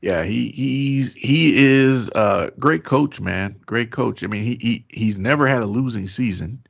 Yeah, 0.02 0.24
he 0.24 0.50
he's 0.50 1.14
he 1.14 1.56
is 1.56 2.08
a 2.10 2.52
great 2.58 2.84
coach, 2.84 3.20
man. 3.20 3.56
Great 3.66 3.90
coach. 3.90 4.22
I 4.22 4.26
mean, 4.26 4.44
he, 4.44 4.56
he 4.60 4.84
he's 4.88 5.18
never 5.18 5.46
had 5.46 5.62
a 5.62 5.66
losing 5.66 6.06
season, 6.06 6.62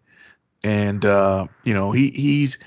and 0.62 1.04
uh, 1.04 1.47
you 1.64 1.75
know 1.75 1.92
he 1.92 2.11
he's 2.11 2.59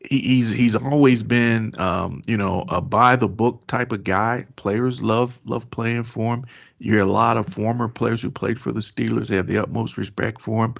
he, 0.00 0.20
he's 0.20 0.50
he's 0.50 0.76
always 0.76 1.22
been 1.22 1.78
um, 1.80 2.22
you 2.26 2.36
know 2.36 2.64
a 2.68 2.80
by 2.80 3.16
the 3.16 3.28
book 3.28 3.66
type 3.66 3.90
of 3.92 4.04
guy. 4.04 4.46
Players 4.56 5.02
love 5.02 5.40
love 5.44 5.70
playing 5.70 6.04
for 6.04 6.34
him. 6.34 6.44
You 6.78 6.92
hear 6.92 7.02
a 7.02 7.06
lot 7.06 7.36
of 7.36 7.46
former 7.46 7.88
players 7.88 8.22
who 8.22 8.30
played 8.30 8.60
for 8.60 8.72
the 8.72 8.80
Steelers. 8.80 9.28
They 9.28 9.36
have 9.36 9.46
the 9.46 9.58
utmost 9.58 9.96
respect 9.96 10.40
for 10.42 10.64
him. 10.64 10.74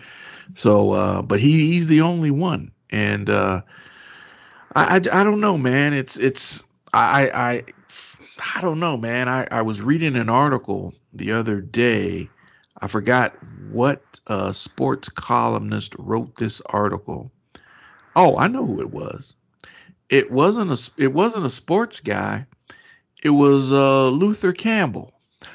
So, 0.55 0.93
uh, 0.93 1.23
but 1.23 1.41
he 1.41 1.73
he's 1.73 1.87
the 1.87 2.03
only 2.03 2.31
one, 2.31 2.71
and 2.91 3.31
uh, 3.31 3.63
I, 4.75 4.97
I 4.97 5.21
I 5.21 5.25
don't 5.25 5.41
know, 5.41 5.57
man. 5.57 5.93
It's 5.95 6.17
it's 6.19 6.63
I 6.93 7.31
I 7.35 7.65
I 8.55 8.61
don't 8.61 8.81
know, 8.81 8.97
man. 8.97 9.29
I, 9.29 9.47
I 9.51 9.63
was 9.63 9.81
reading 9.81 10.17
an 10.17 10.29
article 10.29 10.95
the 11.13 11.33
other 11.33 11.61
day. 11.61 12.29
I 12.81 12.89
forgot 12.89 13.35
what 13.71 14.03
uh, 14.27 14.53
sports 14.53 15.09
columnist 15.09 15.95
wrote 15.99 16.35
this 16.37 16.61
article. 16.67 17.31
Oh, 18.17 18.37
I 18.37 18.49
know 18.49 18.67
who 18.67 18.81
it 18.81 18.91
was. 18.91 19.35
It 20.09 20.31
wasn't 20.31 20.73
a 20.73 20.91
it 21.03 21.13
wasn't 21.13 21.47
a 21.47 21.51
sports 21.51 22.01
guy. 22.01 22.47
It 23.23 23.31
was 23.31 23.73
uh, 23.73 24.09
Luther 24.09 24.53
Campbell. 24.53 25.13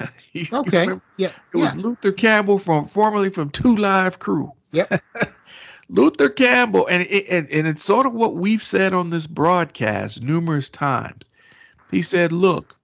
okay. 0.52 0.88
Yeah. 1.16 1.28
It 1.28 1.32
yeah. 1.54 1.62
was 1.62 1.76
Luther 1.76 2.12
Campbell 2.12 2.58
from 2.58 2.88
formerly 2.88 3.28
from 3.28 3.50
Two 3.50 3.76
Live 3.76 4.18
Crew. 4.18 4.52
Yep. 4.72 5.02
Luther 5.90 6.28
Campbell, 6.28 6.86
and 6.86 7.06
it, 7.08 7.26
and 7.28 7.48
and 7.50 7.66
it's 7.66 7.84
sort 7.84 8.06
of 8.06 8.12
what 8.14 8.34
we've 8.34 8.62
said 8.62 8.92
on 8.92 9.10
this 9.10 9.26
broadcast 9.26 10.22
numerous 10.22 10.68
times. 10.68 11.28
He 11.90 12.02
said, 12.02 12.32
"Look, 12.32 12.77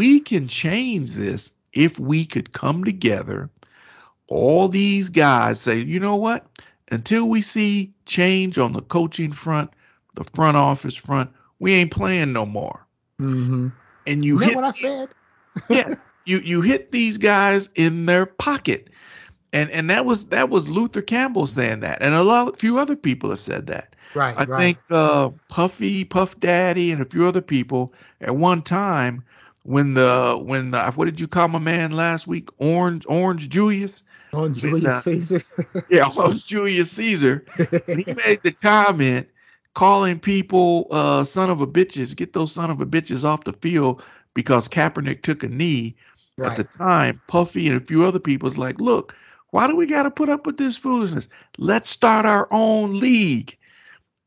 we 0.00 0.18
can 0.18 0.48
change 0.48 1.10
this 1.10 1.52
if 1.74 1.98
we 1.98 2.24
could 2.24 2.54
come 2.54 2.84
together. 2.84 3.50
All 4.28 4.66
these 4.66 5.10
guys 5.10 5.60
say, 5.60 5.76
you 5.76 6.00
know 6.00 6.16
what? 6.16 6.46
Until 6.90 7.28
we 7.28 7.42
see 7.42 7.92
change 8.06 8.56
on 8.56 8.72
the 8.72 8.80
coaching 8.80 9.30
front, 9.30 9.68
the 10.14 10.24
front 10.24 10.56
office 10.56 10.96
front, 10.96 11.28
we 11.58 11.74
ain't 11.74 11.90
playing 11.90 12.32
no 12.32 12.46
more. 12.46 12.86
Mm-hmm. 13.20 13.68
And 14.06 14.24
you 14.24 14.36
Isn't 14.36 14.48
hit 14.48 14.56
what 14.56 14.64
I 14.64 14.70
said. 14.70 15.08
yeah, 15.68 15.96
you 16.24 16.38
you 16.38 16.62
hit 16.62 16.92
these 16.92 17.18
guys 17.18 17.68
in 17.74 18.06
their 18.06 18.24
pocket, 18.24 18.88
and 19.52 19.70
and 19.70 19.90
that 19.90 20.06
was 20.06 20.24
that 20.28 20.48
was 20.48 20.66
Luther 20.66 21.02
Campbell 21.02 21.46
saying 21.46 21.80
that, 21.80 22.00
and 22.00 22.14
a 22.14 22.22
lot 22.22 22.58
few 22.58 22.78
other 22.78 22.96
people 22.96 23.28
have 23.28 23.38
said 23.38 23.66
that. 23.66 23.94
Right. 24.14 24.34
I 24.34 24.44
right. 24.44 24.60
think 24.62 24.78
uh, 24.90 25.28
Puffy, 25.48 26.06
Puff 26.06 26.40
Daddy, 26.40 26.90
and 26.90 27.02
a 27.02 27.04
few 27.04 27.26
other 27.26 27.42
people 27.42 27.92
at 28.22 28.34
one 28.34 28.62
time 28.62 29.24
when 29.62 29.94
the 29.94 30.38
when 30.42 30.70
the 30.70 30.92
what 30.92 31.04
did 31.04 31.20
you 31.20 31.28
call 31.28 31.48
my 31.48 31.58
man 31.58 31.92
last 31.92 32.26
week? 32.26 32.48
Orange 32.58 33.04
Orange 33.08 33.48
Julius. 33.48 34.04
On 34.32 34.54
Julius 34.54 34.86
uh, 34.86 35.00
Caesar. 35.00 35.42
Yeah, 35.90 36.08
Orange 36.16 36.46
Julius 36.46 36.92
Caesar. 36.92 37.44
And 37.88 38.04
he 38.04 38.14
made 38.14 38.42
the 38.42 38.52
comment 38.52 39.28
calling 39.74 40.20
people 40.20 40.86
uh, 40.90 41.24
son 41.24 41.50
of 41.50 41.60
a 41.60 41.66
bitches. 41.66 42.14
Get 42.14 42.32
those 42.32 42.52
son 42.52 42.70
of 42.70 42.80
a 42.80 42.86
bitches 42.86 43.24
off 43.24 43.44
the 43.44 43.52
field 43.54 44.04
because 44.34 44.68
Kaepernick 44.68 45.22
took 45.22 45.42
a 45.42 45.48
knee. 45.48 45.96
right. 46.36 46.52
At 46.52 46.56
the 46.56 46.64
time, 46.64 47.20
Puffy 47.26 47.66
and 47.66 47.76
a 47.76 47.84
few 47.84 48.06
other 48.06 48.20
people 48.20 48.46
was 48.46 48.58
like, 48.58 48.80
look, 48.80 49.14
why 49.50 49.66
do 49.66 49.74
we 49.74 49.86
got 49.86 50.04
to 50.04 50.10
put 50.10 50.28
up 50.28 50.46
with 50.46 50.56
this 50.56 50.76
foolishness? 50.76 51.28
Let's 51.58 51.90
start 51.90 52.24
our 52.24 52.48
own 52.52 52.98
league 52.98 53.56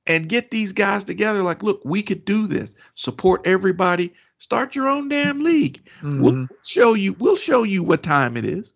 and 0.06 0.28
get 0.28 0.52
these 0.52 0.74
guys 0.74 1.04
together. 1.04 1.42
Like, 1.42 1.63
look, 1.63 1.82
we 1.86 2.04
could 2.04 2.25
do 2.25 2.46
this. 2.48 2.75
Support 2.96 3.42
everybody. 3.46 4.13
Start 4.43 4.75
your 4.75 4.89
own 4.89 5.07
damn 5.07 5.39
league. 5.39 5.81
Mhm. 6.01 6.19
We'll 6.19 6.47
show 6.65 6.95
you. 6.95 7.13
We'll 7.13 7.38
show 7.38 7.63
you 7.63 7.81
what 7.81 8.03
time 8.03 8.35
it 8.35 8.43
is. 8.43 8.73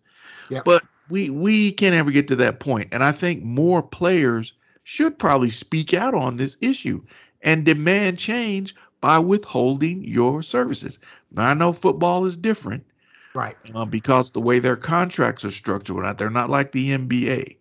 Yep. 0.48 0.64
But 0.64 0.82
we 1.10 1.28
we 1.28 1.72
can't 1.72 1.94
ever 1.94 2.10
get 2.10 2.26
to 2.28 2.36
that 2.36 2.58
point. 2.58 2.88
And 2.90 3.04
I 3.04 3.12
think 3.12 3.42
more 3.42 3.82
players 3.82 4.54
should 4.84 5.18
probably 5.18 5.50
speak 5.50 5.92
out 5.92 6.14
on 6.14 6.38
this 6.38 6.56
issue 6.62 7.02
and 7.42 7.66
demand 7.66 8.18
change 8.18 8.74
by 9.02 9.18
withholding 9.18 10.02
your 10.04 10.42
services. 10.42 10.98
Now 11.30 11.50
I 11.50 11.52
know 11.52 11.74
football 11.74 12.24
is 12.24 12.38
different 12.38 12.86
right. 13.34 13.54
uh, 13.74 13.84
because 13.84 14.30
the 14.30 14.40
way 14.40 14.60
their 14.60 14.74
contracts 14.74 15.44
are 15.44 15.50
structured, 15.50 15.98
not 15.98 16.16
they're 16.16 16.30
not 16.30 16.48
like 16.48 16.72
the 16.72 16.92
NBA. 16.92 17.58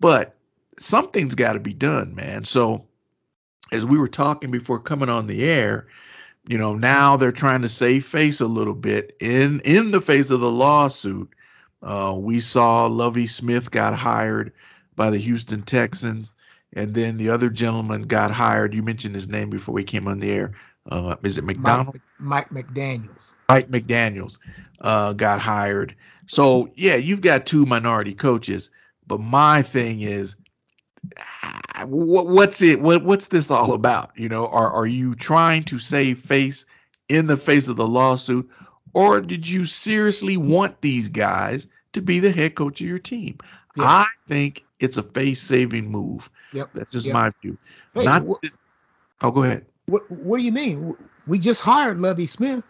But 0.00 0.34
something's 0.80 1.36
got 1.36 1.52
to 1.52 1.60
be 1.60 1.74
done, 1.74 2.16
man. 2.16 2.44
So 2.44 2.86
as 3.70 3.84
we 3.86 3.98
were 3.98 4.08
talking 4.08 4.50
before 4.50 4.80
coming 4.80 5.08
on 5.08 5.28
the 5.28 5.44
air, 5.44 5.86
you 6.48 6.58
know, 6.58 6.74
now 6.74 7.16
they're 7.16 7.32
trying 7.32 7.62
to 7.62 7.68
save 7.68 8.06
face 8.06 8.40
a 8.40 8.46
little 8.46 8.74
bit 8.74 9.16
in 9.20 9.60
in 9.60 9.90
the 9.90 10.00
face 10.00 10.30
of 10.30 10.40
the 10.40 10.50
lawsuit. 10.50 11.30
Uh, 11.82 12.14
we 12.16 12.40
saw 12.40 12.86
Lovie 12.86 13.26
Smith 13.26 13.70
got 13.70 13.94
hired 13.94 14.52
by 14.94 15.10
the 15.10 15.18
Houston 15.18 15.62
Texans, 15.62 16.32
and 16.72 16.94
then 16.94 17.16
the 17.16 17.30
other 17.30 17.50
gentleman 17.50 18.02
got 18.02 18.30
hired. 18.30 18.74
You 18.74 18.82
mentioned 18.82 19.14
his 19.14 19.28
name 19.28 19.50
before 19.50 19.74
we 19.74 19.84
came 19.84 20.08
on 20.08 20.18
the 20.18 20.30
air. 20.30 20.52
Uh, 20.90 21.16
is 21.22 21.36
it 21.36 21.44
McDonald? 21.44 21.98
Mike, 22.18 22.50
Mike 22.52 22.66
McDaniels. 22.66 23.30
Mike 23.48 23.68
McDaniels 23.68 24.38
uh, 24.80 25.12
got 25.12 25.40
hired. 25.40 25.94
So 26.26 26.70
yeah, 26.74 26.96
you've 26.96 27.20
got 27.20 27.46
two 27.46 27.66
minority 27.66 28.14
coaches, 28.14 28.70
but 29.06 29.20
my 29.20 29.62
thing 29.62 30.00
is, 30.00 30.36
what, 31.84 32.26
what's 32.28 32.62
it? 32.62 32.80
What, 32.80 33.04
what's 33.04 33.26
this 33.28 33.50
all 33.50 33.72
about? 33.72 34.10
You 34.16 34.28
know, 34.28 34.46
are 34.46 34.70
are 34.70 34.86
you 34.86 35.14
trying 35.14 35.64
to 35.64 35.78
save 35.78 36.20
face 36.20 36.64
in 37.08 37.26
the 37.26 37.36
face 37.36 37.68
of 37.68 37.76
the 37.76 37.86
lawsuit, 37.86 38.48
or 38.94 39.20
did 39.20 39.48
you 39.48 39.66
seriously 39.66 40.36
want 40.36 40.80
these 40.80 41.08
guys 41.08 41.66
to 41.92 42.02
be 42.02 42.20
the 42.20 42.32
head 42.32 42.54
coach 42.54 42.80
of 42.80 42.86
your 42.86 42.98
team? 42.98 43.38
Yeah. 43.76 43.84
I 43.84 44.06
think 44.26 44.64
it's 44.80 44.96
a 44.96 45.02
face 45.02 45.40
saving 45.42 45.90
move. 45.90 46.30
Yep. 46.52 46.70
That's 46.74 46.92
just 46.92 47.06
Yep. 47.06 47.14
my 47.14 47.32
view. 47.42 47.58
Hey, 47.94 48.04
Not 48.04 48.22
wh- 48.26 48.40
this, 48.42 48.56
oh, 49.20 49.30
go 49.30 49.42
ahead. 49.42 49.66
What 49.86 50.10
What 50.10 50.38
do 50.38 50.44
you 50.44 50.52
mean? 50.52 50.94
We 51.26 51.38
just 51.38 51.60
hired 51.60 52.00
Lovie 52.00 52.26
Smith. 52.26 52.64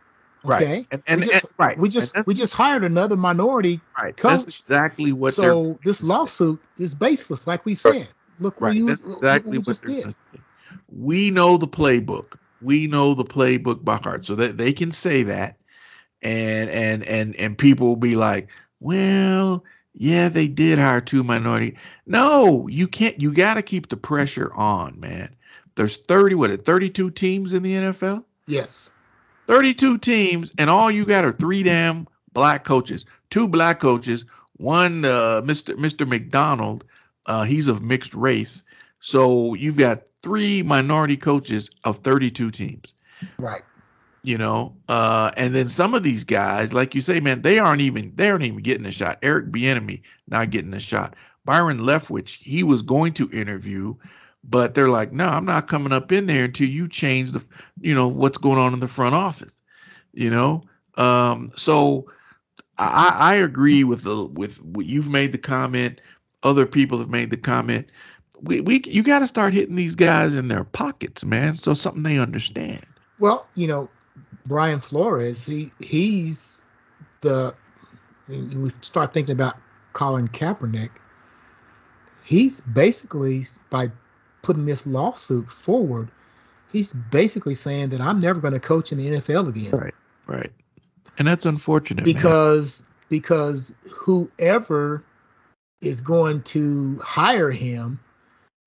Right. 0.45 0.63
Okay. 0.63 0.87
And 0.91 1.03
and, 1.07 1.21
we 1.21 1.27
just, 1.27 1.45
and- 1.45 1.53
right. 1.59 1.79
We 1.79 1.89
just 1.89 2.15
we 2.27 2.35
just 2.35 2.53
hired 2.55 2.85
another 2.85 3.17
minority. 3.17 3.81
right. 4.01 4.17
coach. 4.17 4.45
That's 4.45 4.61
exactly 4.61 5.13
what 5.13 5.35
so 5.35 5.79
this 5.85 6.03
lawsuit 6.03 6.61
is 6.79 6.95
baseless, 6.95 7.47
like 7.47 7.65
we 7.65 7.75
said. 7.75 8.09
Look 8.39 8.61
Right. 8.61 8.75
you 8.77 8.87
That's 8.87 9.05
exactly 9.05 9.59
what 9.59 9.67
we 9.67 9.73
what 9.73 9.81
they're 9.83 10.05
did. 10.05 10.17
We 10.89 11.31
know 11.31 11.57
the 11.59 11.69
playbook. 11.69 12.37
We 12.61 12.87
know 12.87 13.15
the 13.15 13.25
playbook 13.25 13.85
by 13.85 13.97
heart. 13.97 14.25
So 14.27 14.35
that 14.37 14.57
they 14.57 14.73
can 14.73 14.93
say 14.93 15.25
that. 15.25 15.57
and 16.23 16.71
and 16.71 17.03
and 17.05 17.37
and 17.37 17.59
people 17.59 17.89
will 17.89 17.97
be 17.97 18.17
like, 18.17 18.49
well, 18.81 19.65
yeah, 19.95 20.29
they 20.29 20.49
did 20.49 20.79
hire 20.79 21.01
two 21.01 21.25
minority. 21.25 21.77
No, 22.07 22.69
you 22.69 22.89
can't. 22.89 23.21
You 23.21 23.33
got 23.33 23.55
to 23.55 23.63
keep 23.63 23.89
the 23.89 23.97
pressure 23.97 24.53
on, 24.55 24.99
man. 25.01 25.35
There's 25.77 25.99
30, 25.99 26.35
what, 26.37 26.65
32 26.65 27.11
teams 27.11 27.53
in 27.53 27.63
the 27.63 27.75
NFL? 27.75 28.25
Yes. 28.47 28.91
32 29.47 29.99
teams, 29.99 30.51
and 30.59 30.71
all 30.71 30.91
you 30.91 31.05
got 31.05 31.25
are 31.25 31.33
three 31.33 31.63
damn 31.63 32.09
black 32.33 32.65
coaches. 32.65 33.05
Two 33.31 33.47
black 33.49 33.79
coaches, 33.81 34.25
one 34.57 35.05
uh, 35.05 35.43
Mr. 35.45 35.77
Mr. 35.77 36.09
McDonald, 36.09 36.85
uh, 37.27 37.45
he's 37.45 37.69
of 37.69 37.83
mixed 37.83 38.15
race. 38.15 38.63
So 39.01 39.55
you've 39.55 39.77
got 39.77 40.03
three 40.23 40.63
minority 40.63 41.17
coaches 41.17 41.71
of 41.85 41.99
32 41.99 42.51
teams. 42.51 42.95
Right. 43.39 43.63
You 44.23 44.39
know, 44.39 44.75
uh, 44.89 45.31
and 45.37 45.55
then 45.55 45.69
some 45.69 45.95
of 45.95 46.03
these 46.03 46.25
guys, 46.25 46.75
like 46.75 46.97
you 46.97 47.01
say, 47.01 47.21
man, 47.21 47.43
they 47.43 47.61
aren't 47.61 47.81
even 47.81 48.13
they 48.17 48.29
aren't 48.29 48.43
even 48.43 48.61
getting 48.61 48.85
a 48.85 48.91
shot. 48.91 49.19
Eric 49.23 49.53
Bieniemy 49.53 50.03
not 50.27 50.51
getting 50.51 50.75
a 50.75 50.81
shot. 50.81 51.15
Byron 51.45 51.79
Leftwich, 51.79 52.43
he 52.43 52.65
was 52.65 52.83
going 52.83 53.13
to 53.15 53.31
interview, 53.31 53.95
but 54.43 54.75
they're 54.75 54.89
like, 54.89 55.13
no, 55.13 55.27
I'm 55.27 55.45
not 55.45 55.69
coming 55.69 55.93
up 55.93 56.11
in 56.11 56.27
there 56.27 56.47
until 56.47 56.69
you 56.69 56.89
change 56.89 57.31
the, 57.33 57.45
you 57.81 57.95
know, 57.95 58.09
what's 58.09 58.39
going 58.39 58.59
on 58.59 58.75
in 58.75 58.81
the 58.81 58.89
front 58.89 59.15
office. 59.15 59.63
You 60.13 60.31
know, 60.31 60.65
um, 60.97 61.53
so 61.55 62.07
I, 62.79 63.15
I 63.19 63.35
agree 63.37 63.85
with 63.85 64.03
the 64.03 64.25
with 64.25 64.63
what 64.63 64.87
you've 64.87 65.09
made 65.09 65.33
the 65.33 65.39
comment. 65.39 66.01
Other 66.43 66.67
people 66.67 66.99
have 66.99 67.11
made 67.11 67.31
the 67.31 67.37
comment. 67.37 67.87
We, 68.41 68.61
we 68.61 68.83
you 68.85 69.03
got 69.03 69.21
to 69.21 69.29
start 69.29 69.55
hitting 69.55 69.77
these 69.77 69.95
guys 69.95 70.35
in 70.35 70.49
their 70.49 70.65
pockets, 70.65 71.25
man. 71.25 71.57
So 71.57 71.75
something 71.75 72.03
they 72.03 72.19
understand. 72.19 72.85
Well, 73.19 73.47
you 73.55 73.67
know, 73.67 73.89
Brian 74.45 74.81
Flores, 74.81 75.45
he 75.45 75.71
he's 75.81 76.63
the 77.23 77.55
we 78.29 78.71
start 78.83 79.13
thinking 79.13 79.33
about 79.33 79.57
Colin 79.95 80.29
Kaepernick. 80.29 80.91
He's 82.25 82.61
basically 82.61 83.47
by 83.71 83.91
putting 84.47 84.65
this 84.65 84.87
lawsuit 84.87 85.51
forward, 85.51 86.09
he's 86.71 86.93
basically 86.93 87.57
saying 87.57 87.89
that 87.89 88.01
I'm 88.01 88.21
never 88.21 88.41
going 88.41 88.55
to 88.55 88.61
coach 88.61 88.93
in 88.93 88.99
the 88.99 89.21
NFL 89.21 89.49
again. 89.49 89.73
Right, 89.73 89.95
right, 90.29 90.53
and 91.19 91.27
that's 91.27 91.45
unfortunate 91.45 92.05
because 92.05 92.81
man. 92.83 92.89
because 93.09 93.75
whoever 93.93 95.03
is 95.87 96.01
going 96.01 96.43
to 96.43 96.99
hire 97.03 97.51
him, 97.51 98.01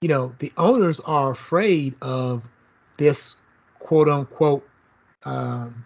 you 0.01 0.09
know, 0.09 0.33
the 0.39 0.51
owners 0.57 0.99
are 1.01 1.31
afraid 1.31 1.95
of 2.01 2.47
this 2.97 3.35
quote 3.79 4.09
unquote 4.09 4.67
um, 5.25 5.85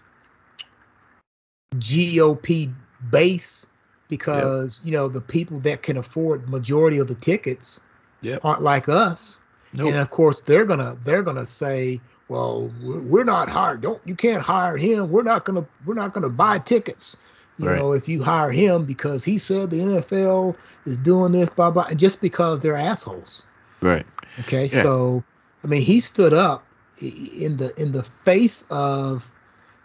GOP 1.76 2.74
base 3.10 3.66
because 4.10 4.80
yep. 4.80 4.86
you 4.86 4.92
know 4.98 5.08
the 5.08 5.22
people 5.22 5.60
that 5.62 5.82
can 5.82 5.98
afford 5.98 6.48
majority 6.50 7.00
of 7.00 7.08
the 7.08 7.16
tickets 7.16 7.80
yep. 8.22 8.44
aren't 8.44 8.62
like 8.62 8.90
us. 8.90 9.40
Nope. 9.74 9.90
And 9.90 9.98
of 9.98 10.10
course 10.10 10.42
they're 10.42 10.66
gonna 10.66 10.98
they're 11.04 11.24
gonna 11.24 11.46
say, 11.46 12.00
well, 12.28 12.72
we're 12.82 13.24
not 13.24 13.50
hired. 13.50 13.82
Don't 13.82 14.02
you 14.06 14.16
can't 14.16 14.44
hire 14.44 14.78
him. 14.78 15.10
We're 15.10 15.24
not 15.24 15.46
gonna 15.46 15.66
we're 15.86 15.96
not 15.96 16.14
gonna 16.14 16.30
buy 16.30 16.60
tickets. 16.60 17.18
You 17.60 17.70
right. 17.70 17.78
know, 17.78 17.92
if 17.92 18.08
you 18.08 18.24
hire 18.24 18.52
him 18.52 18.86
because 18.86 19.24
he 19.24 19.38
said 19.38 19.70
the 19.70 19.80
NFL 19.80 20.56
is 20.86 20.98
doing 20.98 21.32
this, 21.34 21.50
blah 21.50 21.70
blah, 21.72 21.84
and 21.84 22.00
just 22.00 22.20
because 22.22 22.60
they're 22.62 22.76
assholes. 22.76 23.44
Right. 23.82 24.06
Okay. 24.42 24.66
Yeah. 24.66 24.82
So, 24.82 25.24
I 25.64 25.68
mean, 25.68 25.82
he 25.82 26.00
stood 26.00 26.34
up 26.34 26.66
in 27.00 27.58
the 27.58 27.74
in 27.80 27.92
the 27.92 28.04
face 28.04 28.66
of 28.70 29.30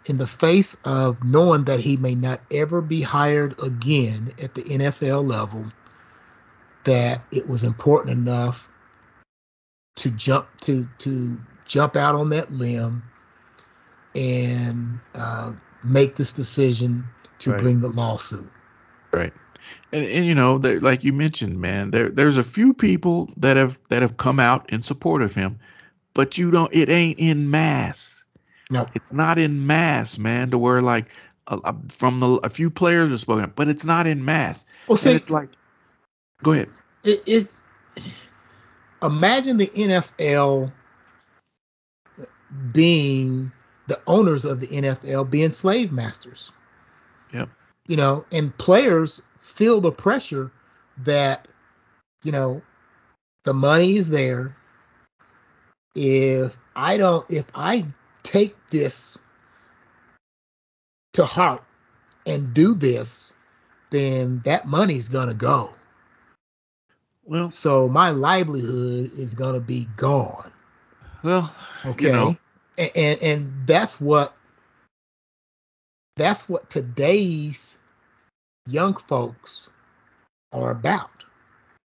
in 0.05 0.17
the 0.17 0.27
face 0.27 0.75
of 0.85 1.23
knowing 1.23 1.65
that 1.65 1.79
he 1.79 1.97
may 1.97 2.15
not 2.15 2.41
ever 2.51 2.81
be 2.81 3.01
hired 3.01 3.61
again 3.61 4.33
at 4.41 4.55
the 4.55 4.63
NFL 4.63 5.27
level, 5.27 5.65
that 6.85 7.21
it 7.31 7.47
was 7.47 7.63
important 7.63 8.17
enough 8.17 8.67
to 9.97 10.09
jump 10.11 10.47
to 10.61 10.87
to 10.99 11.39
jump 11.65 11.95
out 11.95 12.15
on 12.15 12.29
that 12.29 12.51
limb 12.51 13.03
and 14.15 14.99
uh, 15.13 15.53
make 15.83 16.15
this 16.15 16.33
decision 16.33 17.05
to 17.39 17.51
right. 17.51 17.59
bring 17.59 17.79
the 17.79 17.89
lawsuit. 17.89 18.49
Right. 19.11 19.33
And, 19.91 20.05
and 20.05 20.25
you 20.25 20.35
know, 20.35 20.55
like 20.55 21.03
you 21.03 21.13
mentioned, 21.13 21.59
man, 21.59 21.91
there 21.91 22.09
there's 22.09 22.37
a 22.37 22.43
few 22.43 22.73
people 22.73 23.29
that 23.37 23.57
have 23.57 23.79
that 23.89 24.01
have 24.01 24.17
come 24.17 24.39
out 24.39 24.69
in 24.71 24.81
support 24.81 25.21
of 25.21 25.33
him 25.33 25.59
but 26.13 26.37
you 26.37 26.51
don't. 26.51 26.73
It 26.73 26.89
ain't 26.89 27.19
in 27.19 27.49
mass. 27.49 28.23
No, 28.69 28.85
it's 28.93 29.13
not 29.13 29.39
in 29.39 29.65
mass, 29.65 30.17
man. 30.17 30.51
To 30.51 30.57
where 30.57 30.81
like 30.81 31.05
uh, 31.47 31.73
from 31.89 32.19
the 32.19 32.27
a 32.43 32.49
few 32.49 32.69
players 32.69 33.11
have 33.11 33.21
spoken, 33.21 33.51
but 33.55 33.67
it's 33.67 33.83
not 33.83 34.07
in 34.07 34.25
mass. 34.25 34.65
Well, 34.87 34.97
see, 34.97 35.11
and 35.11 35.19
it's 35.19 35.29
like, 35.29 35.49
go 36.43 36.51
ahead. 36.51 36.69
It 37.03 37.23
is. 37.25 37.61
Imagine 39.01 39.55
the 39.57 39.67
NFL 39.67 40.71
being 42.73 43.51
the 43.87 44.01
owners 44.07 44.43
of 44.43 44.59
the 44.59 44.67
NFL 44.67 45.29
being 45.29 45.51
slave 45.51 45.91
masters. 45.91 46.51
Yep. 47.33 47.49
You 47.87 47.95
know, 47.95 48.25
and 48.31 48.55
players 48.57 49.21
feel 49.41 49.81
the 49.81 49.91
pressure 49.91 50.51
that, 50.97 51.47
you 52.23 52.31
know, 52.31 52.61
the 53.43 53.53
money 53.53 53.97
is 53.97 54.09
there, 54.09 54.55
if 55.95 56.55
I 56.75 56.97
don't, 56.97 57.29
if 57.29 57.45
I 57.55 57.85
take 58.23 58.55
this 58.69 59.17
to 61.13 61.25
heart 61.25 61.63
and 62.25 62.53
do 62.53 62.73
this, 62.73 63.33
then 63.89 64.41
that 64.45 64.67
money's 64.67 65.07
gonna 65.07 65.33
go. 65.33 65.73
Well, 67.23 67.51
so 67.51 67.87
my 67.87 68.09
livelihood 68.09 69.11
is 69.17 69.33
gonna 69.33 69.59
be 69.59 69.87
gone. 69.97 70.51
Well, 71.23 71.53
okay, 71.85 72.05
you 72.05 72.11
know. 72.11 72.37
and, 72.77 72.91
and 72.95 73.19
and 73.21 73.67
that's 73.67 73.99
what 73.99 74.35
that's 76.19 76.47
what 76.47 76.69
today's 76.69 77.77
young 78.65 78.93
folks 78.93 79.69
are 80.51 80.71
about. 80.71 81.09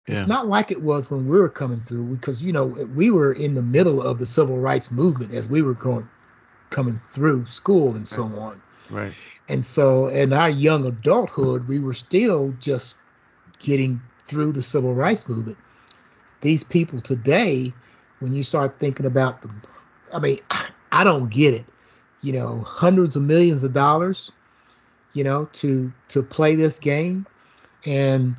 Yeah. 0.07 0.21
It's 0.21 0.27
not 0.27 0.47
like 0.47 0.71
it 0.71 0.81
was 0.81 1.11
when 1.11 1.27
we 1.27 1.39
were 1.39 1.49
coming 1.49 1.81
through 1.87 2.15
because 2.15 2.41
you 2.41 2.53
know 2.53 2.65
we 2.65 3.11
were 3.11 3.33
in 3.33 3.53
the 3.53 3.61
middle 3.61 4.01
of 4.01 4.19
the 4.19 4.25
civil 4.25 4.57
rights 4.57 4.91
movement 4.91 5.33
as 5.33 5.49
we 5.49 5.61
were 5.61 5.73
going 5.73 6.07
coming 6.69 7.01
through 7.13 7.45
school 7.47 7.95
and 7.95 8.07
so 8.07 8.23
on. 8.23 8.61
Right. 8.89 9.13
And 9.49 9.65
so 9.65 10.07
in 10.07 10.33
our 10.33 10.49
young 10.49 10.85
adulthood, 10.85 11.67
we 11.67 11.79
were 11.79 11.93
still 11.93 12.53
just 12.59 12.95
getting 13.59 14.01
through 14.27 14.51
the 14.51 14.63
civil 14.63 14.93
rights 14.93 15.27
movement. 15.27 15.57
These 16.41 16.63
people 16.63 17.01
today, 17.01 17.73
when 18.19 18.33
you 18.33 18.43
start 18.43 18.79
thinking 18.79 19.05
about 19.05 19.41
them, 19.41 19.61
I 20.13 20.19
mean, 20.19 20.39
I 20.91 21.03
don't 21.03 21.29
get 21.29 21.53
it. 21.53 21.65
You 22.21 22.33
know, 22.33 22.61
hundreds 22.61 23.15
of 23.15 23.21
millions 23.21 23.63
of 23.63 23.73
dollars, 23.73 24.31
you 25.13 25.23
know, 25.23 25.45
to 25.53 25.91
to 26.09 26.21
play 26.23 26.55
this 26.55 26.77
game, 26.77 27.25
and 27.85 28.35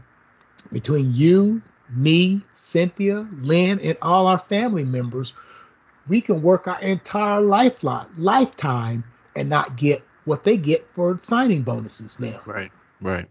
between 0.72 1.12
you, 1.12 1.62
me, 1.90 2.42
Cynthia, 2.54 3.26
Lynn, 3.38 3.80
and 3.80 3.96
all 4.02 4.26
our 4.26 4.38
family 4.38 4.84
members, 4.84 5.34
we 6.08 6.20
can 6.20 6.42
work 6.42 6.66
our 6.68 6.80
entire 6.80 7.40
lifeline, 7.40 8.06
lifetime 8.16 9.04
and 9.36 9.48
not 9.48 9.76
get 9.76 10.02
what 10.24 10.44
they 10.44 10.56
get 10.56 10.86
for 10.94 11.18
signing 11.18 11.62
bonuses 11.62 12.20
now. 12.20 12.40
Right, 12.46 12.70
right, 13.00 13.28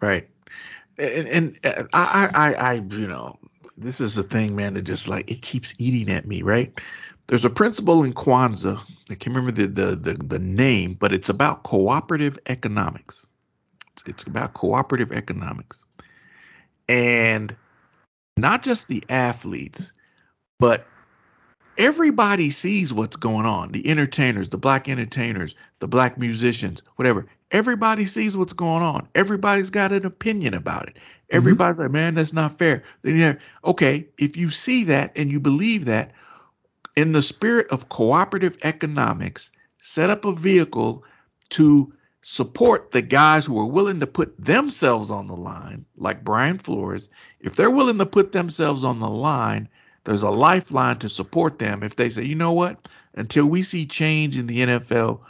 right. 0.00 0.28
And, 0.98 1.28
and 1.64 1.88
I, 1.92 2.30
I, 2.34 2.54
I, 2.54 2.72
you 2.74 3.06
know, 3.06 3.38
this 3.76 4.00
is 4.00 4.14
the 4.14 4.22
thing, 4.22 4.54
man, 4.54 4.74
that 4.74 4.82
just 4.82 5.08
like 5.08 5.30
it 5.30 5.42
keeps 5.42 5.74
eating 5.78 6.14
at 6.14 6.26
me, 6.26 6.42
right? 6.42 6.78
There's 7.26 7.44
a 7.44 7.50
principle 7.50 8.04
in 8.04 8.12
Kwanzaa. 8.12 8.78
I 9.10 9.14
can't 9.14 9.36
remember 9.36 9.52
the, 9.52 9.66
the, 9.66 9.96
the, 9.96 10.14
the 10.14 10.38
name, 10.38 10.94
but 10.94 11.12
it's 11.12 11.28
about 11.28 11.62
cooperative 11.62 12.38
economics. 12.46 13.26
It's, 13.92 14.02
it's 14.06 14.22
about 14.24 14.54
cooperative 14.54 15.12
economics 15.12 15.86
and 16.88 17.54
not 18.36 18.62
just 18.62 18.88
the 18.88 19.02
athletes, 19.08 19.92
but 20.58 20.86
everybody 21.78 22.50
sees 22.50 22.92
what's 22.92 23.16
going 23.16 23.46
on. 23.46 23.72
The 23.72 23.88
entertainers, 23.88 24.48
the 24.48 24.58
black 24.58 24.88
entertainers, 24.88 25.54
the 25.78 25.88
black 25.88 26.18
musicians, 26.18 26.82
whatever. 26.96 27.26
Everybody 27.50 28.06
sees 28.06 28.36
what's 28.36 28.52
going 28.52 28.82
on. 28.82 29.08
Everybody's 29.14 29.70
got 29.70 29.92
an 29.92 30.04
opinion 30.04 30.54
about 30.54 30.88
it. 30.88 30.96
Mm-hmm. 30.96 31.36
Everybody's 31.36 31.74
mm-hmm. 31.74 31.82
like, 31.82 31.90
man, 31.92 32.14
that's 32.14 32.32
not 32.32 32.58
fair. 32.58 32.82
Then 33.02 33.16
you 33.16 33.22
have, 33.22 33.38
okay, 33.64 34.06
if 34.18 34.36
you 34.36 34.50
see 34.50 34.84
that 34.84 35.12
and 35.16 35.30
you 35.30 35.38
believe 35.38 35.84
that, 35.84 36.12
in 36.96 37.12
the 37.12 37.22
spirit 37.22 37.66
of 37.70 37.88
cooperative 37.88 38.56
economics, 38.62 39.50
set 39.80 40.10
up 40.10 40.24
a 40.24 40.32
vehicle 40.32 41.04
to 41.50 41.92
support 42.22 42.90
the 42.90 43.02
guys 43.02 43.44
who 43.44 43.58
are 43.58 43.66
willing 43.66 44.00
to 44.00 44.06
put 44.06 44.34
themselves 44.42 45.10
on 45.10 45.26
the 45.26 45.36
line, 45.36 45.84
like 45.96 46.24
Brian 46.24 46.58
Flores. 46.58 47.10
If 47.40 47.56
they're 47.56 47.70
willing 47.70 47.98
to 47.98 48.06
put 48.06 48.32
themselves 48.32 48.82
on 48.82 49.00
the 49.00 49.10
line, 49.10 49.68
there's 50.04 50.22
a 50.22 50.30
lifeline 50.30 50.98
to 51.00 51.08
support 51.08 51.58
them. 51.58 51.82
If 51.82 51.96
they 51.96 52.08
say, 52.08 52.24
you 52.24 52.34
know 52.34 52.52
what, 52.52 52.88
until 53.14 53.46
we 53.46 53.62
see 53.62 53.84
change 53.84 54.38
in 54.38 54.46
the 54.46 54.58
NFL, 54.60 55.20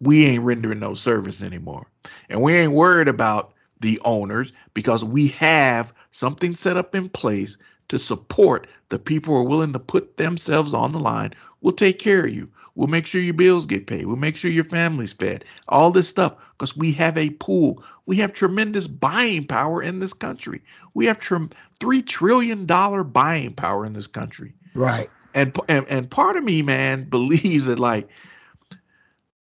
we 0.00 0.26
ain't 0.26 0.44
rendering 0.44 0.80
no 0.80 0.94
service 0.94 1.42
anymore. 1.42 1.86
And 2.28 2.42
we 2.42 2.54
ain't 2.54 2.72
worried 2.72 3.08
about 3.08 3.52
the 3.80 4.00
owners 4.04 4.52
because 4.74 5.04
we 5.04 5.28
have 5.28 5.92
something 6.10 6.54
set 6.54 6.76
up 6.76 6.94
in 6.94 7.08
place 7.08 7.56
to 7.90 7.98
support 7.98 8.68
the 8.88 8.98
people 8.98 9.34
who 9.34 9.40
are 9.40 9.48
willing 9.48 9.72
to 9.72 9.78
put 9.78 10.16
themselves 10.16 10.72
on 10.72 10.92
the 10.92 10.98
line. 11.00 11.34
We'll 11.60 11.74
take 11.74 11.98
care 11.98 12.24
of 12.24 12.32
you. 12.32 12.48
We'll 12.76 12.86
make 12.86 13.04
sure 13.04 13.20
your 13.20 13.34
bills 13.34 13.66
get 13.66 13.88
paid. 13.88 14.06
We'll 14.06 14.16
make 14.16 14.36
sure 14.36 14.50
your 14.50 14.64
family's 14.64 15.12
fed. 15.12 15.44
All 15.68 15.90
this 15.90 16.08
stuff 16.08 16.36
because 16.52 16.76
we 16.76 16.92
have 16.92 17.18
a 17.18 17.30
pool. 17.30 17.84
We 18.06 18.16
have 18.16 18.32
tremendous 18.32 18.86
buying 18.86 19.44
power 19.44 19.82
in 19.82 19.98
this 19.98 20.12
country. 20.12 20.62
We 20.94 21.04
have 21.06 21.18
tr- 21.18 21.46
three 21.80 22.00
trillion 22.00 22.64
dollar 22.64 23.02
buying 23.02 23.54
power 23.54 23.84
in 23.84 23.92
this 23.92 24.06
country. 24.06 24.54
Right. 24.74 25.10
And, 25.34 25.56
and 25.68 25.84
and 25.88 26.10
part 26.10 26.36
of 26.36 26.44
me, 26.44 26.62
man, 26.62 27.04
believes 27.10 27.66
that 27.66 27.80
like 27.80 28.08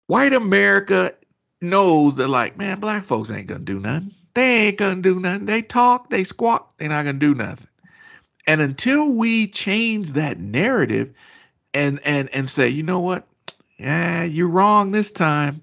white 0.08 0.34
America 0.34 1.14
knows 1.62 2.16
that 2.16 2.30
like, 2.30 2.58
man, 2.58 2.80
black 2.80 3.06
folks 3.06 3.30
ain't 3.30 3.48
gonna 3.48 3.60
do 3.60 3.80
nothing. 3.80 4.12
They 4.34 4.68
ain't 4.68 4.78
gonna 4.78 5.04
do 5.04 5.20
nothing. 5.20 5.46
They 5.46 5.62
talk, 5.62 6.10
they 6.10 6.24
squawk, 6.24 6.78
they're 6.78 6.90
not 6.90 7.06
gonna 7.06 7.20
do 7.20 7.36
nothing. 7.36 7.68
And 8.48 8.62
until 8.62 9.10
we 9.10 9.48
change 9.48 10.14
that 10.14 10.40
narrative 10.40 11.14
and 11.74 12.00
and 12.04 12.30
and 12.34 12.50
say, 12.50 12.68
you 12.70 12.84
know 12.84 13.00
what? 13.00 13.28
Yeah, 13.78 14.24
you're 14.24 14.48
wrong 14.48 14.92
this 14.92 15.12
time 15.12 15.62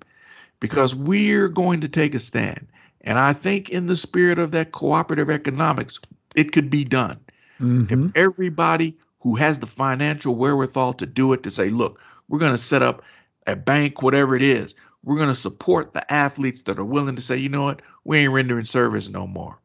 because 0.59 0.95
we're 0.95 1.49
going 1.49 1.81
to 1.83 1.89
take 1.89 2.15
a 2.15 2.19
stand. 2.19 2.67
And 3.03 3.19
I 3.19 3.33
think 3.33 3.71
in 3.71 3.87
the 3.87 3.97
spirit 3.97 4.39
of 4.39 4.51
that 4.53 4.73
cooperative 4.73 5.31
economics, 5.31 5.99
it 6.35 6.53
could 6.53 6.71
be 6.71 6.85
done. 6.85 7.19
Mm-hmm. 7.61 8.07
If 8.07 8.13
everybody 8.17 8.97
who 9.21 9.37
has 9.37 9.59
the 9.59 9.67
financial 9.67 10.35
wherewithal 10.35 10.95
to 10.95 11.07
do 11.07 11.33
it 11.33 11.43
to 11.45 11.51
say, 11.51 11.71
look, 11.71 12.01
we're 12.29 12.39
going 12.39 12.53
to 12.53 12.59
set 12.59 12.83
up 12.83 13.03
a 13.47 13.57
bank, 13.57 14.03
whatever 14.03 14.37
it 14.37 14.43
is, 14.43 14.75
we're 15.03 15.17
going 15.17 15.29
to 15.29 15.35
support 15.35 15.95
the 15.95 16.13
athletes 16.13 16.63
that 16.63 16.79
are 16.79 16.85
willing 16.85 17.17
to 17.17 17.23
say, 17.23 17.37
you 17.37 17.49
know 17.49 17.65
what, 17.65 17.81
we 18.05 18.19
ain't 18.19 18.33
rendering 18.33 18.65
service 18.65 19.09
no 19.09 19.27
more. 19.27 19.59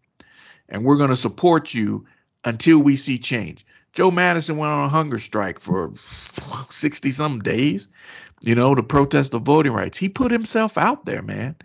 And 0.69 0.83
we're 0.83 0.97
going 0.97 1.09
to 1.09 1.15
support 1.15 1.73
you 1.73 2.05
until 2.45 2.79
we 2.79 2.95
see 2.95 3.17
change. 3.17 3.65
Joe 3.93 4.11
Madison 4.11 4.57
went 4.57 4.71
on 4.71 4.85
a 4.85 4.89
hunger 4.89 5.19
strike 5.19 5.59
for 5.59 5.91
60 6.69 7.11
some 7.11 7.39
days, 7.39 7.87
you 8.43 8.55
know, 8.55 8.75
to 8.75 8.83
protest 8.83 9.31
the 9.31 9.39
voting 9.39 9.73
rights. 9.73 9.97
He 9.97 10.09
put 10.09 10.31
himself 10.31 10.77
out 10.77 11.05
there, 11.05 11.21
man. 11.21 11.55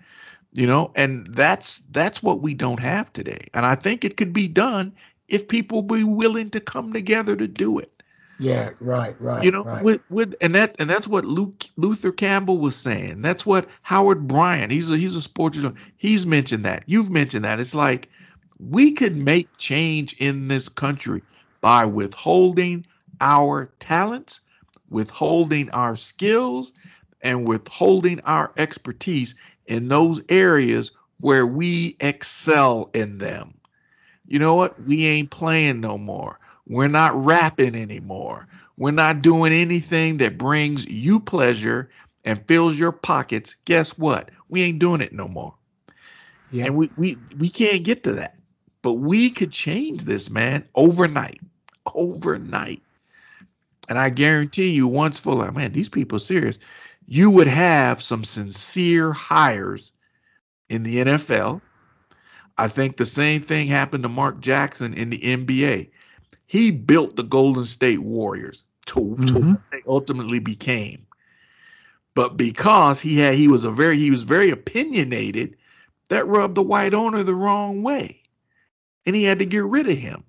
You 0.52 0.66
know, 0.66 0.90
and 0.96 1.28
that's 1.30 1.80
that's 1.92 2.24
what 2.24 2.40
we 2.40 2.54
don't 2.54 2.80
have 2.80 3.12
today. 3.12 3.46
And 3.54 3.64
I 3.64 3.76
think 3.76 4.04
it 4.04 4.16
could 4.16 4.32
be 4.32 4.48
done 4.48 4.92
if 5.28 5.46
people 5.46 5.82
be 5.82 6.02
willing 6.02 6.50
to 6.50 6.60
come 6.60 6.92
together 6.92 7.36
to 7.36 7.46
do 7.46 7.78
it. 7.78 8.02
Yeah, 8.40 8.70
right, 8.80 9.14
right. 9.20 9.44
You 9.44 9.52
know, 9.52 9.62
right. 9.62 9.84
with 9.84 10.00
with 10.08 10.34
and 10.40 10.54
that 10.56 10.74
and 10.78 10.90
that's 10.90 11.06
what 11.06 11.24
Luke 11.24 11.66
Luther 11.76 12.10
Campbell 12.10 12.58
was 12.58 12.74
saying. 12.74 13.22
That's 13.22 13.46
what 13.46 13.68
Howard 13.82 14.26
Bryant. 14.26 14.72
He's 14.72 14.90
a 14.90 14.96
he's 14.96 15.14
a 15.14 15.20
sports. 15.20 15.60
He's 15.98 16.26
mentioned 16.26 16.64
that. 16.64 16.82
You've 16.86 17.10
mentioned 17.10 17.44
that. 17.44 17.60
It's 17.60 17.74
like 17.74 18.08
we 18.68 18.92
could 18.92 19.16
make 19.16 19.48
change 19.56 20.14
in 20.18 20.48
this 20.48 20.68
country 20.68 21.22
by 21.60 21.84
withholding 21.84 22.84
our 23.20 23.70
talents, 23.78 24.40
withholding 24.90 25.70
our 25.70 25.96
skills, 25.96 26.72
and 27.22 27.46
withholding 27.46 28.20
our 28.20 28.52
expertise 28.56 29.34
in 29.66 29.88
those 29.88 30.20
areas 30.28 30.92
where 31.20 31.46
we 31.46 31.96
excel 32.00 32.90
in 32.94 33.18
them. 33.18 33.54
You 34.26 34.38
know 34.38 34.54
what? 34.54 34.82
We 34.82 35.06
ain't 35.06 35.30
playing 35.30 35.80
no 35.80 35.98
more. 35.98 36.38
We're 36.66 36.88
not 36.88 37.14
rapping 37.14 37.74
anymore. 37.74 38.46
We're 38.76 38.92
not 38.92 39.22
doing 39.22 39.52
anything 39.52 40.18
that 40.18 40.38
brings 40.38 40.86
you 40.86 41.20
pleasure 41.20 41.90
and 42.24 42.46
fills 42.46 42.76
your 42.76 42.92
pockets. 42.92 43.56
Guess 43.64 43.98
what? 43.98 44.30
We 44.48 44.62
ain't 44.62 44.78
doing 44.78 45.00
it 45.00 45.12
no 45.12 45.28
more. 45.28 45.54
Yeah. 46.50 46.66
And 46.66 46.76
we, 46.76 46.90
we 46.96 47.16
we 47.38 47.48
can't 47.48 47.82
get 47.82 48.04
to 48.04 48.12
that. 48.14 48.39
But 48.82 48.94
we 48.94 49.30
could 49.30 49.52
change 49.52 50.04
this, 50.04 50.30
man, 50.30 50.66
overnight. 50.74 51.40
Overnight. 51.94 52.82
And 53.88 53.98
I 53.98 54.10
guarantee 54.10 54.70
you, 54.70 54.86
once 54.86 55.18
full, 55.18 55.36
like, 55.36 55.54
man, 55.54 55.72
these 55.72 55.88
people 55.88 56.16
are 56.16 56.20
serious. 56.20 56.58
You 57.06 57.30
would 57.30 57.48
have 57.48 58.00
some 58.00 58.24
sincere 58.24 59.12
hires 59.12 59.92
in 60.68 60.82
the 60.82 60.98
NFL. 60.98 61.60
I 62.56 62.68
think 62.68 62.96
the 62.96 63.06
same 63.06 63.42
thing 63.42 63.66
happened 63.66 64.04
to 64.04 64.08
Mark 64.08 64.40
Jackson 64.40 64.94
in 64.94 65.10
the 65.10 65.18
NBA 65.18 65.90
he 66.50 66.72
built 66.72 67.14
the 67.14 67.22
Golden 67.22 67.64
State 67.64 68.00
Warriors 68.00 68.64
to, 68.86 68.96
mm-hmm. 68.96 69.26
to 69.26 69.34
what 69.34 69.60
they 69.70 69.82
ultimately 69.86 70.40
became. 70.40 71.06
But 72.14 72.36
because 72.36 73.00
he 73.00 73.20
had 73.20 73.36
he 73.36 73.46
was 73.46 73.64
a 73.64 73.70
very 73.70 73.96
he 73.96 74.10
was 74.10 74.24
very 74.24 74.50
opinionated, 74.50 75.56
that 76.08 76.26
rubbed 76.26 76.56
the 76.56 76.62
white 76.62 76.92
owner 76.92 77.22
the 77.22 77.36
wrong 77.36 77.84
way. 77.84 78.19
And 79.06 79.16
he 79.16 79.24
had 79.24 79.38
to 79.38 79.46
get 79.46 79.64
rid 79.64 79.88
of 79.88 79.96
him. 79.96 80.24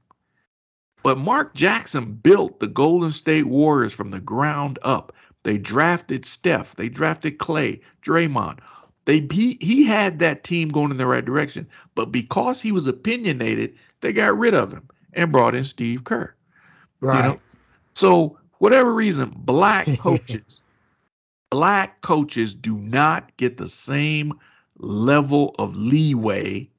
But 1.03 1.17
Mark 1.17 1.53
Jackson 1.55 2.13
built 2.13 2.59
the 2.59 2.67
Golden 2.67 3.11
State 3.11 3.47
Warriors 3.47 3.93
from 3.93 4.11
the 4.11 4.19
ground 4.19 4.77
up. 4.83 5.13
They 5.43 5.57
drafted 5.57 6.25
Steph, 6.25 6.75
they 6.75 6.89
drafted 6.89 7.39
Clay, 7.39 7.81
Draymond. 8.03 8.59
They 9.05 9.27
he, 9.31 9.57
he 9.59 9.83
had 9.83 10.19
that 10.19 10.43
team 10.43 10.69
going 10.69 10.91
in 10.91 10.97
the 10.97 11.07
right 11.07 11.25
direction, 11.25 11.67
but 11.95 12.11
because 12.11 12.61
he 12.61 12.71
was 12.71 12.87
opinionated, 12.87 13.75
they 14.01 14.13
got 14.13 14.37
rid 14.37 14.53
of 14.53 14.71
him 14.71 14.87
and 15.13 15.31
brought 15.31 15.55
in 15.55 15.63
Steve 15.63 16.03
Kerr. 16.03 16.35
Right. 16.99 17.17
You 17.17 17.23
know? 17.23 17.39
So 17.95 18.37
whatever 18.59 18.93
reason, 18.93 19.33
black 19.35 19.87
coaches, 19.99 20.61
black 21.49 22.01
coaches 22.01 22.53
do 22.53 22.77
not 22.77 23.35
get 23.37 23.57
the 23.57 23.67
same 23.67 24.39
level 24.77 25.55
of 25.57 25.75
leeway 25.75 26.69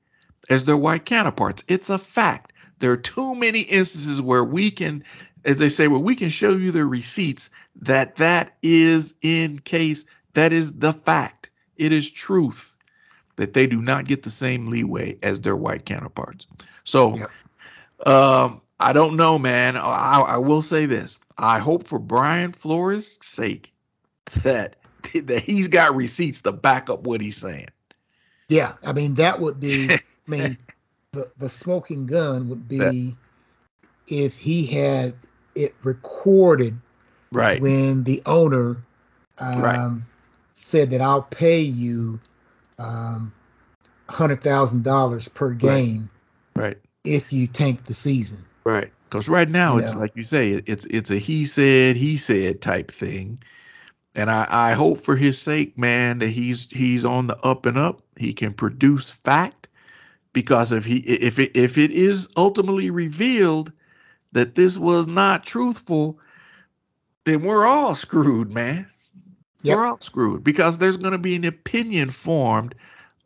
as 0.49 0.65
their 0.65 0.77
white 0.77 1.05
counterparts. 1.05 1.63
It's 1.69 1.91
a 1.91 1.99
fact. 1.99 2.53
There 2.79 2.91
are 2.91 2.97
too 2.97 3.35
many 3.35 3.61
instances 3.61 4.21
where 4.21 4.45
we 4.45 4.71
can, 4.71 5.05
as 5.45 5.59
they 5.59 5.69
say, 5.69 5.89
where 5.89 6.01
we 6.01 6.17
can 6.17 6.29
show 6.29 6.51
you 6.51 6.73
the 6.73 6.85
receipts 6.85 7.51
that 7.77 8.17
that 8.17 8.57
is 8.63 9.15
in 9.23 9.59
case 9.61 10.05
that 10.35 10.53
is 10.53 10.73
the 10.73 10.93
fact. 10.93 11.51
It 11.77 11.93
is 11.93 12.11
truth 12.11 12.77
that 13.37 13.55
they 13.55 13.67
do 13.67 13.81
not 13.81 14.07
get 14.07 14.23
the 14.23 14.31
same 14.31 14.67
leeway 14.67 15.19
as 15.23 15.41
their 15.41 15.57
white 15.57 15.87
counterparts. 15.87 16.47
So 16.85 17.17
yep. 17.17 17.31
Um, 18.07 18.61
I 18.81 18.93
don't 18.93 19.17
know, 19.17 19.39
man. 19.39 19.77
I, 19.77 20.21
I 20.21 20.37
will 20.39 20.63
say 20.63 20.87
this. 20.87 21.21
I 21.39 21.59
hope 21.59 21.87
for 21.87 21.99
Brian 21.99 22.53
Flores' 22.53 23.19
sake 23.23 23.73
that 24.43 24.77
that 25.15 25.43
he's 25.43 25.69
got 25.69 25.95
receipts 25.95 26.43
to 26.43 26.53
back 26.53 26.91
up 26.91 27.05
what 27.07 27.21
he's 27.21 27.37
saying. 27.37 27.69
Yeah, 28.49 28.75
I 28.83 28.93
mean 28.93 29.15
that 29.15 29.41
would 29.41 29.61
be. 29.61 29.99
I 30.27 30.31
mean, 30.31 30.59
the 31.13 31.31
the 31.39 31.49
smoking 31.49 32.07
gun 32.07 32.49
would 32.49 32.69
be 32.69 32.79
that, 32.79 33.15
if 34.09 34.37
he 34.37 34.67
had 34.67 35.15
it 35.55 35.75
recorded. 35.83 36.79
Right. 37.33 37.63
When 37.63 38.05
the 38.05 38.21
owner 38.27 38.77
um, 39.39 39.63
right. 39.63 40.03
said 40.53 40.91
that 40.91 41.01
I'll 41.01 41.23
pay 41.23 41.61
you 41.61 42.21
um, 42.79 43.33
hundred 44.11 44.43
thousand 44.43 44.85
dollars 44.85 45.29
per 45.29 45.51
game. 45.55 46.11
Right. 46.55 46.65
right 46.65 46.79
if 47.05 47.33
you 47.33 47.47
tank 47.47 47.87
the 47.87 47.95
season. 47.95 48.45
Right. 48.65 48.93
Because 49.09 49.29
right 49.29 49.49
now 49.49 49.77
it's 49.77 49.95
like 49.95 50.13
you 50.17 50.23
say, 50.23 50.63
it's 50.65 50.87
it's 50.87 51.11
a 51.11 51.17
he 51.17 51.45
said 51.45 51.97
he 51.97 52.17
said 52.17 52.63
type 52.63 52.91
thing, 52.91 53.39
and 54.15 54.31
I 54.31 54.47
I 54.49 54.73
hope 54.73 55.03
for 55.03 55.17
his 55.17 55.39
sake, 55.39 55.77
man, 55.77 56.21
that 56.21 56.31
he's 56.31 56.67
he's 56.71 57.05
on 57.05 57.27
the 57.27 57.37
up 57.41 57.67
and 57.67 57.77
up. 57.77 58.01
He 58.17 58.33
can 58.33 58.55
produce 58.55 59.13
fact, 59.13 59.62
because 60.33 60.73
if 60.73 60.85
he 60.85 60.97
if 60.99 61.39
it 61.39 61.53
if 61.55 61.79
it 61.79 61.91
is 61.91 62.29
ultimately 62.37 62.91
revealed 62.91 63.73
that 64.33 64.55
this 64.55 64.79
was 64.79 65.07
not 65.07 65.45
truthful, 65.45 66.19
then 67.25 67.43
we're 67.43 67.67
all 67.67 67.95
screwed, 67.95 68.51
man. 68.51 68.87
Yep. 69.63 69.77
We're 69.77 69.87
all 69.87 70.01
screwed 70.01 70.43
because 70.43 70.79
there's 70.79 70.97
going 70.97 71.13
to 71.13 71.19
be 71.19 71.37
an 71.37 71.45
opinion 71.45 72.11
formed 72.11 72.75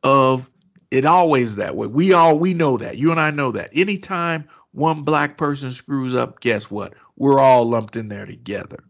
of 0.02 0.50
it 0.90 1.04
always 1.04 1.56
that 1.56 1.76
way. 1.76 1.86
We 1.86 2.12
all 2.12 2.38
we 2.38 2.54
know 2.54 2.76
that. 2.78 2.98
You 2.98 3.10
and 3.10 3.20
I 3.20 3.30
know 3.30 3.52
that. 3.52 3.70
Anytime 3.72 4.48
one 4.72 5.02
black 5.02 5.36
person 5.36 5.70
screws 5.70 6.14
up, 6.14 6.40
guess 6.40 6.70
what? 6.70 6.94
We're 7.16 7.40
all 7.40 7.68
lumped 7.68 7.96
in 7.96 8.08
there 8.08 8.26
together. 8.26 8.84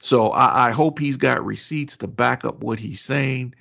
So 0.00 0.30
I, 0.30 0.68
I 0.68 0.70
hope 0.70 0.98
he's 0.98 1.16
got 1.16 1.44
receipts 1.44 1.96
to 1.98 2.08
back 2.08 2.44
up 2.44 2.62
what 2.62 2.78
he's 2.78 3.00
saying, 3.00 3.54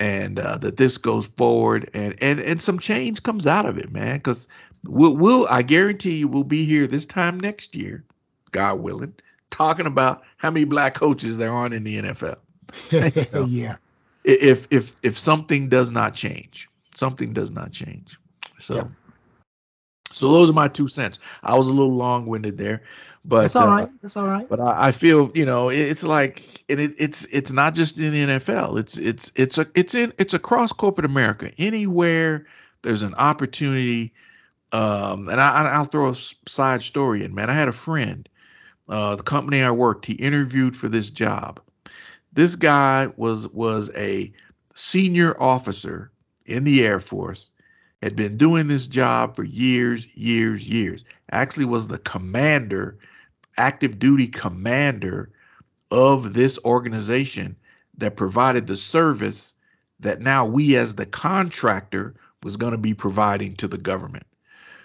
and 0.00 0.38
uh, 0.38 0.56
that 0.58 0.76
this 0.76 0.98
goes 0.98 1.28
forward, 1.28 1.90
and 1.94 2.14
and 2.20 2.40
and 2.40 2.62
some 2.62 2.78
change 2.78 3.22
comes 3.22 3.46
out 3.46 3.66
of 3.66 3.78
it, 3.78 3.90
man. 3.90 4.16
Because 4.16 4.48
we'll, 4.86 5.16
we'll 5.16 5.46
I 5.48 5.62
guarantee 5.62 6.16
you 6.16 6.28
we'll 6.28 6.44
be 6.44 6.64
here 6.64 6.86
this 6.86 7.06
time 7.06 7.38
next 7.38 7.74
year, 7.74 8.04
God 8.52 8.80
willing, 8.80 9.14
talking 9.50 9.86
about 9.86 10.22
how 10.36 10.50
many 10.50 10.64
black 10.64 10.94
coaches 10.94 11.36
there 11.36 11.52
aren't 11.52 11.74
in 11.74 11.84
the 11.84 12.02
NFL. 12.02 12.36
you 12.90 13.26
know, 13.32 13.44
yeah. 13.46 13.76
If 14.24 14.68
if 14.70 14.94
if 15.02 15.16
something 15.18 15.68
does 15.68 15.90
not 15.90 16.14
change 16.14 16.68
something 16.98 17.32
does 17.32 17.50
not 17.50 17.70
change. 17.70 18.18
So, 18.58 18.74
yep. 18.76 18.88
So 20.10 20.32
those 20.32 20.50
are 20.50 20.54
my 20.54 20.68
two 20.68 20.88
cents. 20.88 21.18
I 21.42 21.56
was 21.56 21.68
a 21.68 21.72
little 21.72 21.92
long-winded 21.92 22.58
there, 22.58 22.82
but 23.28 23.42
That's 23.42 23.56
all 23.56 23.68
right. 23.68 23.88
Uh, 23.88 23.92
That's 24.00 24.16
all 24.16 24.26
right. 24.26 24.48
But 24.48 24.58
I, 24.58 24.88
I 24.88 24.92
feel 24.92 25.30
you 25.34 25.44
know 25.44 25.68
it's 25.68 26.02
like 26.02 26.64
and 26.68 26.80
it, 26.80 26.94
it's 26.98 27.26
it's 27.30 27.52
not 27.52 27.74
just 27.74 27.98
in 27.98 28.12
the 28.12 28.24
NFL. 28.24 28.80
It's 28.80 28.96
it's 28.96 29.30
it's 29.34 29.58
a 29.58 29.66
it's 29.74 29.94
in 29.94 30.14
it's 30.18 30.32
across 30.32 30.72
corporate 30.72 31.04
America. 31.04 31.52
Anywhere 31.58 32.46
there's 32.80 33.02
an 33.02 33.14
opportunity, 33.14 34.14
um, 34.72 35.28
and 35.28 35.40
I, 35.40 35.68
I'll 35.68 35.84
throw 35.84 36.08
a 36.08 36.16
side 36.48 36.82
story 36.82 37.22
in. 37.22 37.34
Man, 37.34 37.50
I 37.50 37.54
had 37.54 37.68
a 37.68 37.72
friend, 37.72 38.26
uh, 38.88 39.16
the 39.16 39.22
company 39.22 39.62
I 39.62 39.72
worked. 39.72 40.06
He 40.06 40.14
interviewed 40.14 40.74
for 40.74 40.88
this 40.88 41.10
job. 41.10 41.60
This 42.32 42.56
guy 42.56 43.08
was 43.16 43.46
was 43.48 43.90
a 43.94 44.32
senior 44.74 45.40
officer 45.40 46.10
in 46.46 46.64
the 46.64 46.86
Air 46.86 46.98
Force 46.98 47.50
had 48.02 48.14
been 48.14 48.36
doing 48.36 48.68
this 48.68 48.86
job 48.86 49.34
for 49.34 49.44
years, 49.44 50.06
years, 50.14 50.66
years. 50.68 51.04
Actually, 51.30 51.64
was 51.64 51.88
the 51.88 51.98
commander, 51.98 52.96
active 53.58 53.98
duty 53.98 54.26
commander 54.26 55.30
of 55.90 56.32
this 56.34 56.58
organization 56.64 57.56
that 57.96 58.16
provided 58.16 58.66
the 58.66 58.76
service 58.76 59.54
that 60.00 60.20
now 60.20 60.46
we, 60.46 60.76
as 60.76 60.94
the 60.94 61.06
contractor, 61.06 62.14
was 62.42 62.56
going 62.56 62.72
to 62.72 62.78
be 62.78 62.94
providing 62.94 63.56
to 63.56 63.66
the 63.68 63.78
government. 63.78 64.26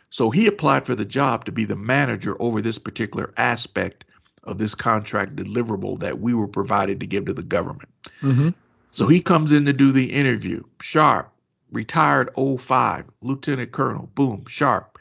So 0.09 0.29
he 0.29 0.47
applied 0.47 0.85
for 0.85 0.95
the 0.95 1.05
job 1.05 1.45
to 1.45 1.51
be 1.51 1.65
the 1.65 1.75
manager 1.75 2.35
over 2.39 2.61
this 2.61 2.77
particular 2.77 3.33
aspect 3.37 4.05
of 4.43 4.57
this 4.57 4.75
contract 4.75 5.35
deliverable 5.35 5.99
that 5.99 6.19
we 6.19 6.33
were 6.33 6.47
provided 6.47 6.99
to 6.99 7.07
give 7.07 7.25
to 7.25 7.33
the 7.33 7.43
government. 7.43 7.89
Mm-hmm. 8.21 8.49
So 8.91 9.07
he 9.07 9.21
comes 9.21 9.53
in 9.53 9.65
to 9.65 9.73
do 9.73 9.91
the 9.91 10.11
interview, 10.11 10.63
sharp, 10.81 11.31
retired 11.71 12.29
05, 12.35 13.05
lieutenant 13.21 13.71
colonel, 13.71 14.09
boom, 14.13 14.45
sharp. 14.47 14.92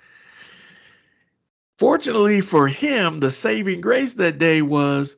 Fortunately 1.83 2.41
for 2.41 2.69
him, 2.69 3.19
the 3.19 3.33
saving 3.33 3.81
grace 3.81 4.13
that 4.13 4.39
day 4.39 4.63
was 4.63 5.17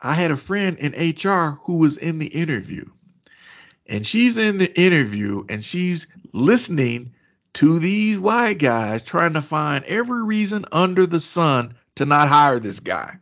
I 0.00 0.14
had 0.14 0.30
a 0.30 0.36
friend 0.38 0.78
in 0.78 0.92
HR 1.14 1.58
who 1.64 1.74
was 1.74 1.98
in 1.98 2.18
the 2.18 2.26
interview. 2.26 2.86
And 3.84 4.06
she's 4.06 4.38
in 4.38 4.56
the 4.56 4.80
interview 4.80 5.44
and 5.50 5.62
she's 5.62 6.06
listening 6.32 7.12
to 7.52 7.78
these 7.78 8.18
white 8.18 8.58
guys 8.58 9.02
trying 9.02 9.34
to 9.34 9.42
find 9.42 9.84
every 9.84 10.22
reason 10.22 10.64
under 10.72 11.04
the 11.04 11.20
sun 11.20 11.74
to 11.96 12.06
not 12.06 12.30
hire 12.30 12.58
this 12.58 12.80
guy. 12.80 13.18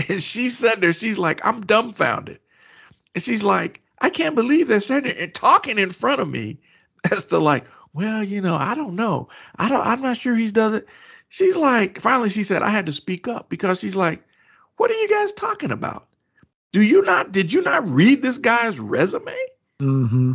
And 0.08 0.20
she 0.20 0.50
said 0.50 0.80
there, 0.80 0.92
she's 0.92 1.18
like, 1.18 1.46
I'm 1.46 1.60
dumbfounded. 1.60 2.40
And 3.14 3.22
she's 3.22 3.44
like, 3.44 3.80
I 4.00 4.10
can't 4.10 4.34
believe 4.34 4.66
they're 4.66 4.80
sitting 4.80 5.16
and 5.16 5.32
talking 5.32 5.78
in 5.78 5.92
front 5.92 6.20
of 6.20 6.28
me 6.28 6.58
as 7.12 7.26
to 7.26 7.38
like, 7.38 7.64
well, 7.92 8.24
you 8.24 8.40
know, 8.40 8.56
I 8.56 8.74
don't 8.74 8.96
know. 8.96 9.28
I 9.56 9.68
don't 9.68 9.86
I'm 9.86 10.02
not 10.02 10.16
sure 10.16 10.34
he 10.34 10.50
does 10.50 10.72
it. 10.72 10.88
She's 11.30 11.56
like, 11.56 12.00
finally 12.00 12.28
she 12.28 12.44
said, 12.44 12.62
I 12.62 12.70
had 12.70 12.86
to 12.86 12.92
speak 12.92 13.28
up 13.28 13.48
because 13.48 13.78
she's 13.78 13.94
like, 13.94 14.22
what 14.76 14.90
are 14.90 14.94
you 14.94 15.08
guys 15.08 15.32
talking 15.32 15.70
about? 15.70 16.08
Do 16.72 16.82
you 16.82 17.02
not 17.02 17.32
did 17.32 17.52
you 17.52 17.62
not 17.62 17.88
read 17.88 18.20
this 18.20 18.36
guy's 18.36 18.78
resume? 18.78 19.36
Mm-hmm. 19.80 20.32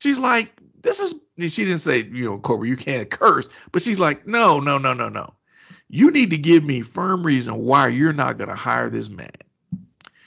She's 0.00 0.18
like, 0.18 0.52
this 0.82 1.00
is 1.00 1.14
she 1.52 1.64
didn't 1.64 1.78
say, 1.78 2.02
you 2.02 2.24
know, 2.24 2.38
Corey, 2.38 2.68
you 2.68 2.76
can't 2.76 3.08
curse, 3.08 3.48
but 3.70 3.82
she's 3.82 4.00
like, 4.00 4.26
no, 4.26 4.58
no, 4.58 4.78
no, 4.78 4.92
no, 4.92 5.08
no. 5.08 5.32
You 5.88 6.10
need 6.10 6.30
to 6.30 6.38
give 6.38 6.64
me 6.64 6.82
firm 6.82 7.22
reason 7.24 7.54
why 7.54 7.88
you're 7.88 8.12
not 8.12 8.36
gonna 8.36 8.56
hire 8.56 8.90
this 8.90 9.08
man. 9.08 9.30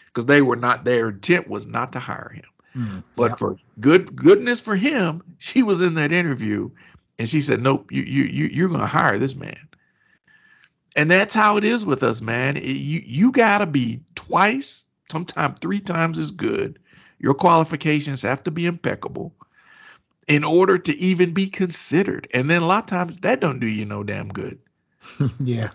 Because 0.08 0.28
they 0.28 0.42
were 0.42 0.56
not 0.56 0.86
their 0.86 1.10
intent 1.10 1.50
was 1.50 1.68
not 1.68 1.92
to 1.92 2.00
hire 2.00 2.32
him. 2.34 2.46
Mm, 2.74 3.04
but 3.18 3.32
yeah. 3.32 3.36
for 3.36 3.58
good 3.82 4.16
goodness 4.16 4.62
for 4.62 4.78
him, 4.78 5.24
she 5.40 5.62
was 5.62 5.82
in 5.82 5.96
that 5.96 6.14
interview 6.14 6.70
and 7.18 7.28
she 7.28 7.42
said, 7.42 7.62
Nope, 7.62 7.92
you 7.92 8.04
you 8.04 8.24
you 8.24 8.46
you're 8.46 8.70
gonna 8.70 8.88
hire 8.88 9.18
this 9.18 9.36
man. 9.36 9.60
And 10.96 11.10
that's 11.10 11.34
how 11.34 11.58
it 11.58 11.64
is 11.64 11.86
with 11.86 12.04
us, 12.04 12.22
man. 12.22 12.58
It, 12.58 12.64
you 12.64 13.02
you 13.06 13.32
gotta 13.32 13.66
be 13.66 14.02
twice, 14.16 14.86
sometimes 15.10 15.60
three 15.60 15.80
times 15.80 16.18
as 16.18 16.32
good. 16.32 16.80
Your 17.20 17.34
qualifications 17.34 18.22
have 18.22 18.44
to 18.44 18.52
be 18.52 18.66
impeccable 18.66 19.34
in 20.28 20.44
order 20.44 20.78
to 20.78 20.96
even 20.98 21.34
be 21.34 21.48
considered. 21.48 22.28
And 22.34 22.50
then 22.50 22.62
a 22.62 22.68
lot 22.68 22.84
of 22.84 22.90
times 22.90 23.18
that 23.18 23.40
don't 23.40 23.60
do 23.60 23.68
you 23.68 23.86
no 23.86 24.04
damn 24.04 24.30
good. 24.30 24.60
yeah. 25.40 25.70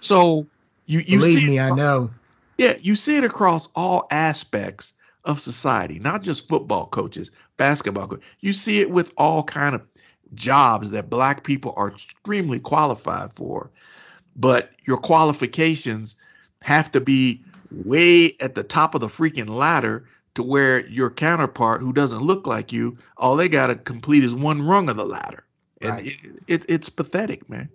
So 0.00 0.46
you 0.86 1.00
you 1.00 1.18
believe 1.18 1.46
me, 1.46 1.58
I 1.60 1.70
know. 1.70 2.10
Yeah, 2.58 2.76
you 2.80 2.94
see 2.94 3.16
it 3.16 3.24
across 3.24 3.68
all 3.74 4.06
aspects 4.10 4.92
of 5.24 5.40
society, 5.40 5.98
not 5.98 6.22
just 6.22 6.48
football 6.48 6.86
coaches, 6.86 7.30
basketball 7.56 8.06
coaches. 8.08 8.24
You 8.40 8.52
see 8.52 8.80
it 8.80 8.90
with 8.90 9.12
all 9.16 9.42
kind 9.42 9.74
of 9.74 9.82
jobs 10.34 10.90
that 10.90 11.10
black 11.10 11.44
people 11.44 11.72
are 11.76 11.88
extremely 11.88 12.60
qualified 12.60 13.32
for, 13.32 13.70
but 14.36 14.70
your 14.84 14.96
qualifications 14.96 16.16
have 16.62 16.90
to 16.92 17.00
be 17.00 17.42
way 17.70 18.36
at 18.40 18.54
the 18.54 18.62
top 18.62 18.94
of 18.94 19.00
the 19.00 19.08
freaking 19.08 19.48
ladder 19.48 20.06
to 20.34 20.42
where 20.42 20.86
your 20.88 21.10
counterpart 21.10 21.80
who 21.80 21.92
doesn't 21.92 22.22
look 22.22 22.46
like 22.46 22.72
you, 22.72 22.96
all 23.16 23.36
they 23.36 23.48
got 23.48 23.68
to 23.68 23.76
complete 23.76 24.24
is 24.24 24.34
one 24.34 24.62
rung 24.62 24.88
of 24.88 24.96
the 24.96 25.06
ladder. 25.06 25.44
And 25.80 25.92
right. 25.92 26.06
it, 26.06 26.14
it, 26.46 26.64
it's 26.68 26.88
pathetic, 26.88 27.48
man. 27.48 27.68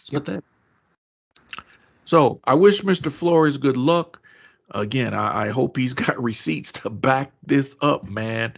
It's 0.00 0.12
yep. 0.12 0.24
pathetic. 0.24 0.44
So 2.04 2.40
I 2.44 2.54
wish 2.54 2.82
Mr. 2.82 3.10
Flores 3.10 3.56
good 3.56 3.76
luck 3.76 4.20
again, 4.70 5.14
I, 5.14 5.46
I, 5.46 5.48
hope 5.48 5.76
he's 5.76 5.94
got 5.94 6.22
receipts 6.22 6.72
to 6.72 6.90
back 6.90 7.32
this 7.46 7.76
up, 7.80 8.08
man. 8.08 8.54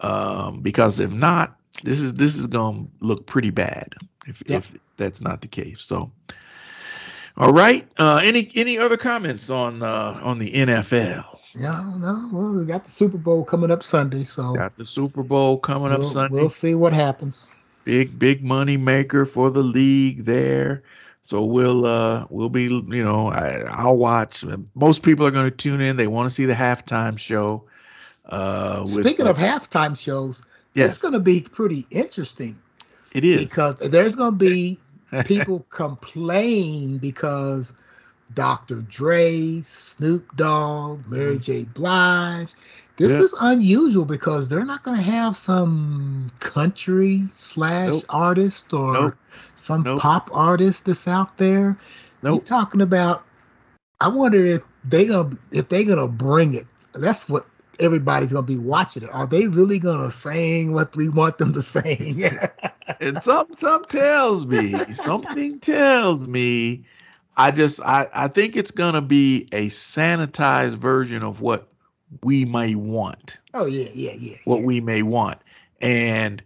Um, 0.00 0.60
because 0.60 1.00
if 1.00 1.10
not, 1.10 1.57
this 1.82 2.00
is 2.00 2.14
this 2.14 2.36
is 2.36 2.46
gonna 2.46 2.86
look 3.00 3.26
pretty 3.26 3.50
bad 3.50 3.94
if 4.26 4.42
yep. 4.46 4.58
if 4.58 4.72
that's 4.96 5.20
not 5.20 5.40
the 5.40 5.48
case. 5.48 5.80
So, 5.80 6.10
all 7.36 7.52
right. 7.52 7.88
Uh, 7.98 8.20
any 8.22 8.50
any 8.54 8.78
other 8.78 8.96
comments 8.96 9.50
on 9.50 9.82
uh, 9.82 10.20
on 10.22 10.38
the 10.38 10.50
NFL? 10.50 11.38
No, 11.54 11.96
no. 11.96 12.28
Well, 12.32 12.52
we 12.52 12.64
got 12.64 12.84
the 12.84 12.90
Super 12.90 13.18
Bowl 13.18 13.44
coming 13.44 13.70
up 13.70 13.82
Sunday, 13.82 14.24
so 14.24 14.54
got 14.54 14.76
the 14.76 14.86
Super 14.86 15.22
Bowl 15.22 15.58
coming 15.58 15.90
we'll, 15.92 16.06
up 16.06 16.12
Sunday. 16.12 16.40
We'll 16.40 16.50
see 16.50 16.74
what 16.74 16.92
happens. 16.92 17.50
Big 17.84 18.18
big 18.18 18.44
money 18.44 18.76
maker 18.76 19.24
for 19.24 19.50
the 19.50 19.62
league 19.62 20.24
there. 20.24 20.82
So 21.22 21.44
we'll 21.44 21.84
uh 21.84 22.26
we'll 22.30 22.48
be 22.48 22.64
you 22.64 23.04
know 23.04 23.28
I, 23.28 23.64
I'll 23.68 23.96
watch. 23.96 24.44
Most 24.74 25.02
people 25.02 25.26
are 25.26 25.30
going 25.30 25.44
to 25.44 25.56
tune 25.56 25.80
in. 25.80 25.96
They 25.96 26.06
want 26.06 26.28
to 26.28 26.34
see 26.34 26.44
the 26.44 26.54
halftime 26.54 27.18
show. 27.18 27.64
Uh, 28.24 28.84
Speaking 28.84 29.26
with, 29.26 29.36
of 29.36 29.36
halftime 29.36 29.98
shows, 29.98 30.42
yes. 30.74 30.92
it's 30.92 31.02
going 31.02 31.14
to 31.14 31.20
be 31.20 31.40
pretty 31.40 31.86
interesting. 31.90 32.58
It 33.12 33.24
is 33.24 33.48
because 33.48 33.76
there's 33.76 34.14
going 34.14 34.32
to 34.32 34.36
be 34.38 34.78
people 35.24 35.66
complain 35.70 36.98
because 36.98 37.72
Dr. 38.34 38.82
Dre, 38.82 39.62
Snoop 39.62 40.36
Dogg, 40.36 41.06
Mary 41.06 41.36
mm-hmm. 41.36 41.40
J. 41.40 41.62
Blige, 41.64 42.54
this 42.98 43.12
is 43.12 43.34
unusual 43.40 44.04
because 44.04 44.48
they're 44.48 44.64
not 44.64 44.82
going 44.82 44.96
to 44.96 45.02
have 45.02 45.36
some 45.36 46.26
country 46.40 47.22
slash 47.30 47.92
nope. 47.92 48.04
artist 48.08 48.72
or 48.72 48.92
nope. 48.92 49.14
some 49.54 49.82
nope. 49.82 50.00
pop 50.00 50.30
artist 50.32 50.84
that's 50.84 51.06
out 51.06 51.38
there. 51.38 51.78
Nope. 52.22 52.38
You're 52.38 52.44
talking 52.44 52.80
about. 52.80 53.24
I 54.00 54.08
wonder 54.08 54.44
if 54.44 54.62
they 54.84 55.06
gonna 55.06 55.36
if 55.52 55.68
they 55.68 55.84
gonna 55.84 56.08
bring 56.08 56.54
it. 56.54 56.66
That's 56.92 57.28
what 57.28 57.46
everybody's 57.78 58.32
gonna 58.32 58.46
be 58.46 58.58
watching 58.58 59.02
it. 59.02 59.10
Are 59.10 59.26
they 59.26 59.46
really 59.46 59.78
gonna 59.78 60.10
sing 60.10 60.72
what 60.72 60.94
we 60.96 61.08
want 61.08 61.38
them 61.38 61.52
to 61.54 61.62
sing? 61.62 62.22
and 63.00 63.22
something, 63.22 63.56
something 63.56 64.00
tells 64.00 64.46
me, 64.46 64.74
something 64.94 65.60
tells 65.60 66.26
me, 66.26 66.84
I 67.36 67.50
just 67.50 67.80
I 67.80 68.08
I 68.12 68.28
think 68.28 68.56
it's 68.56 68.70
gonna 68.70 69.02
be 69.02 69.48
a 69.52 69.66
sanitized 69.68 70.74
version 70.74 71.22
of 71.22 71.40
what 71.40 71.68
we 72.22 72.44
may 72.44 72.74
want. 72.74 73.40
Oh 73.54 73.66
yeah, 73.66 73.88
yeah, 73.92 74.12
yeah. 74.12 74.36
What 74.44 74.60
yeah. 74.60 74.66
we 74.66 74.80
may 74.80 75.02
want. 75.02 75.38
And 75.80 76.42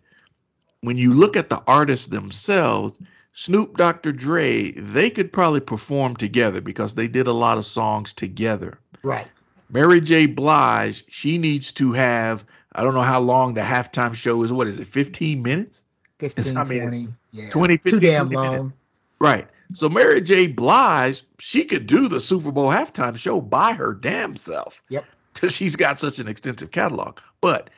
when 0.82 0.98
you 0.98 1.14
look 1.14 1.36
at 1.36 1.48
the 1.48 1.62
artists 1.66 2.08
themselves, 2.08 2.98
Snoop 3.32 3.78
Dr. 3.78 4.12
Dre, 4.12 4.72
they 4.72 5.08
could 5.08 5.32
probably 5.32 5.60
perform 5.60 6.16
together 6.16 6.60
because 6.60 6.94
they 6.94 7.08
did 7.08 7.26
a 7.26 7.32
lot 7.32 7.56
of 7.56 7.64
songs 7.64 8.12
together. 8.12 8.78
Right. 9.02 9.30
Mary 9.72 10.00
J. 10.00 10.26
Blige, 10.26 11.04
she 11.08 11.38
needs 11.38 11.72
to 11.72 11.92
have 11.92 12.44
I 12.74 12.82
don't 12.82 12.94
know 12.94 13.02
how 13.02 13.20
long 13.20 13.54
the 13.54 13.60
halftime 13.60 14.14
show 14.14 14.42
is. 14.44 14.52
What 14.52 14.66
is 14.66 14.78
it? 14.78 14.86
15 14.86 15.42
minutes? 15.42 15.84
15, 16.20 16.56
I 16.56 16.64
mean, 16.64 16.80
20. 16.80 17.08
Yeah. 17.32 17.50
20, 17.50 17.76
15, 17.78 17.92
Too 17.92 18.00
damn 18.06 18.30
long. 18.30 18.50
Minutes. 18.50 18.76
Right. 19.18 19.48
So 19.74 19.88
Mary 19.88 20.20
J. 20.20 20.46
Blige, 20.46 21.22
she 21.38 21.64
could 21.64 21.86
do 21.86 22.08
the 22.08 22.20
Super 22.20 22.52
Bowl 22.52 22.68
halftime 22.68 23.16
show 23.16 23.40
by 23.40 23.72
her 23.72 23.92
damn 23.92 24.36
self. 24.36 24.82
Yep 24.88 25.04
because 25.32 25.54
she's 25.54 25.76
got 25.76 26.00
such 26.00 26.18
an 26.18 26.28
extensive 26.28 26.70
catalog. 26.70 27.18
But 27.40 27.70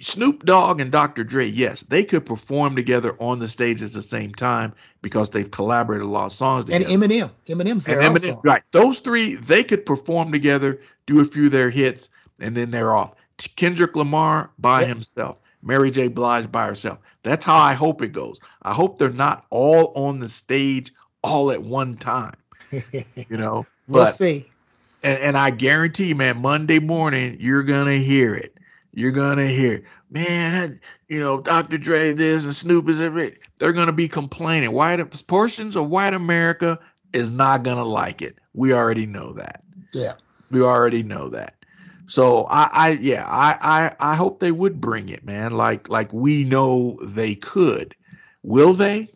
Snoop 0.00 0.44
Dogg 0.44 0.80
and 0.80 0.90
Dr. 0.90 1.24
Dre, 1.24 1.46
yes, 1.46 1.82
they 1.84 2.04
could 2.04 2.26
perform 2.26 2.76
together 2.76 3.16
on 3.18 3.38
the 3.38 3.48
stage 3.48 3.82
at 3.82 3.92
the 3.92 4.02
same 4.02 4.34
time 4.34 4.72
because 5.02 5.30
they've 5.30 5.50
collaborated 5.50 6.06
a 6.06 6.10
lot 6.10 6.26
of 6.26 6.32
songs 6.32 6.66
together. 6.66 6.86
And 6.86 7.02
Eminem, 7.02 7.30
Eminem's 7.46 7.84
there 7.84 8.00
and 8.00 8.16
Eminem, 8.16 8.30
also. 8.30 8.40
Right, 8.44 8.62
those 8.72 9.00
three 9.00 9.34
they 9.34 9.64
could 9.64 9.86
perform 9.86 10.32
together, 10.32 10.80
do 11.06 11.20
a 11.20 11.24
few 11.24 11.46
of 11.46 11.52
their 11.52 11.70
hits, 11.70 12.08
and 12.40 12.56
then 12.56 12.70
they're 12.70 12.94
off. 12.94 13.14
Kendrick 13.56 13.96
Lamar 13.96 14.50
by 14.58 14.80
yep. 14.80 14.88
himself. 14.88 15.38
Mary 15.62 15.90
J. 15.90 16.08
Blige 16.08 16.50
by 16.50 16.66
herself. 16.66 16.98
That's 17.22 17.44
how 17.44 17.56
I 17.56 17.74
hope 17.74 18.02
it 18.02 18.12
goes. 18.12 18.40
I 18.62 18.72
hope 18.72 18.98
they're 18.98 19.10
not 19.10 19.44
all 19.50 19.92
on 19.94 20.18
the 20.18 20.28
stage 20.28 20.92
all 21.22 21.50
at 21.50 21.62
one 21.62 21.96
time. 21.96 22.34
You 22.70 23.36
know, 23.36 23.66
we'll 23.88 24.04
but 24.04 24.16
see. 24.16 24.48
and, 25.02 25.18
and 25.18 25.38
I 25.38 25.50
guarantee 25.50 26.06
you, 26.06 26.14
man, 26.14 26.40
Monday 26.40 26.78
morning 26.78 27.36
you're 27.40 27.62
gonna 27.62 27.98
hear 27.98 28.34
it. 28.34 28.56
You're 28.92 29.12
gonna 29.12 29.46
hear, 29.46 29.84
man, 30.10 30.54
I- 30.72 30.80
you 31.08 31.20
know, 31.20 31.40
Dr. 31.40 31.78
Dre 31.78 32.12
this 32.12 32.44
and 32.44 32.54
Snoop 32.54 32.88
is 32.88 33.00
every. 33.00 33.38
They're 33.58 33.72
gonna 33.72 33.92
be 33.92 34.08
complaining. 34.08 34.72
White 34.72 35.00
portions 35.26 35.76
of 35.76 35.88
white 35.88 36.14
America 36.14 36.78
is 37.12 37.30
not 37.30 37.62
gonna 37.62 37.84
like 37.84 38.22
it. 38.22 38.38
We 38.54 38.72
already 38.72 39.06
know 39.06 39.32
that. 39.34 39.62
Yeah. 39.92 40.14
We 40.50 40.62
already 40.62 41.02
know 41.02 41.28
that. 41.30 41.54
So 42.06 42.44
I, 42.46 42.68
I 42.72 42.88
yeah, 43.00 43.24
I, 43.28 43.56
I 44.00 44.12
I 44.12 44.14
hope 44.16 44.40
they 44.40 44.50
would 44.50 44.80
bring 44.80 45.08
it, 45.08 45.24
man. 45.24 45.52
Like 45.56 45.88
like 45.88 46.12
we 46.12 46.42
know 46.44 46.98
they 47.02 47.36
could. 47.36 47.94
Will 48.42 48.74
they? 48.74 49.12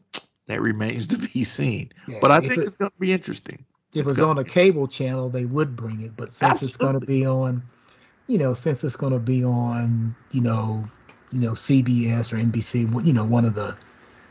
That 0.47 0.61
remains 0.61 1.07
to 1.09 1.19
be 1.19 1.43
seen. 1.43 1.91
Yeah, 2.07 2.19
But 2.21 2.31
I 2.31 2.39
think 2.41 2.53
it- 2.59 2.59
it's 2.61 2.77
gonna 2.77 2.93
be 3.01 3.13
interesting. 3.13 3.65
If 3.93 4.03
It's 4.03 4.11
it's 4.11 4.19
gonna 4.19 4.31
on 4.31 4.39
a 4.39 4.45
cable 4.45 4.89
channel, 4.89 5.29
they 5.29 5.45
would 5.45 5.77
bring 5.77 6.01
it. 6.01 6.17
But 6.17 6.33
since 6.33 6.63
it's 6.65 6.77
going 6.77 6.99
to 6.99 7.07
be 7.07 7.25
on, 7.25 7.63
you 8.27 8.39
know, 8.39 8.55
since 8.55 8.85
it's 8.85 8.97
going 8.97 9.13
to 9.13 9.19
be 9.19 9.45
on, 9.45 10.15
you 10.31 10.41
know, 10.43 10.89
you 11.31 11.41
know, 11.41 11.53
CBS 11.55 12.33
or 12.33 12.37
NBC, 12.39 12.87
you 13.05 13.13
know, 13.13 13.25
one 13.25 13.45
of 13.45 13.55
the, 13.55 13.77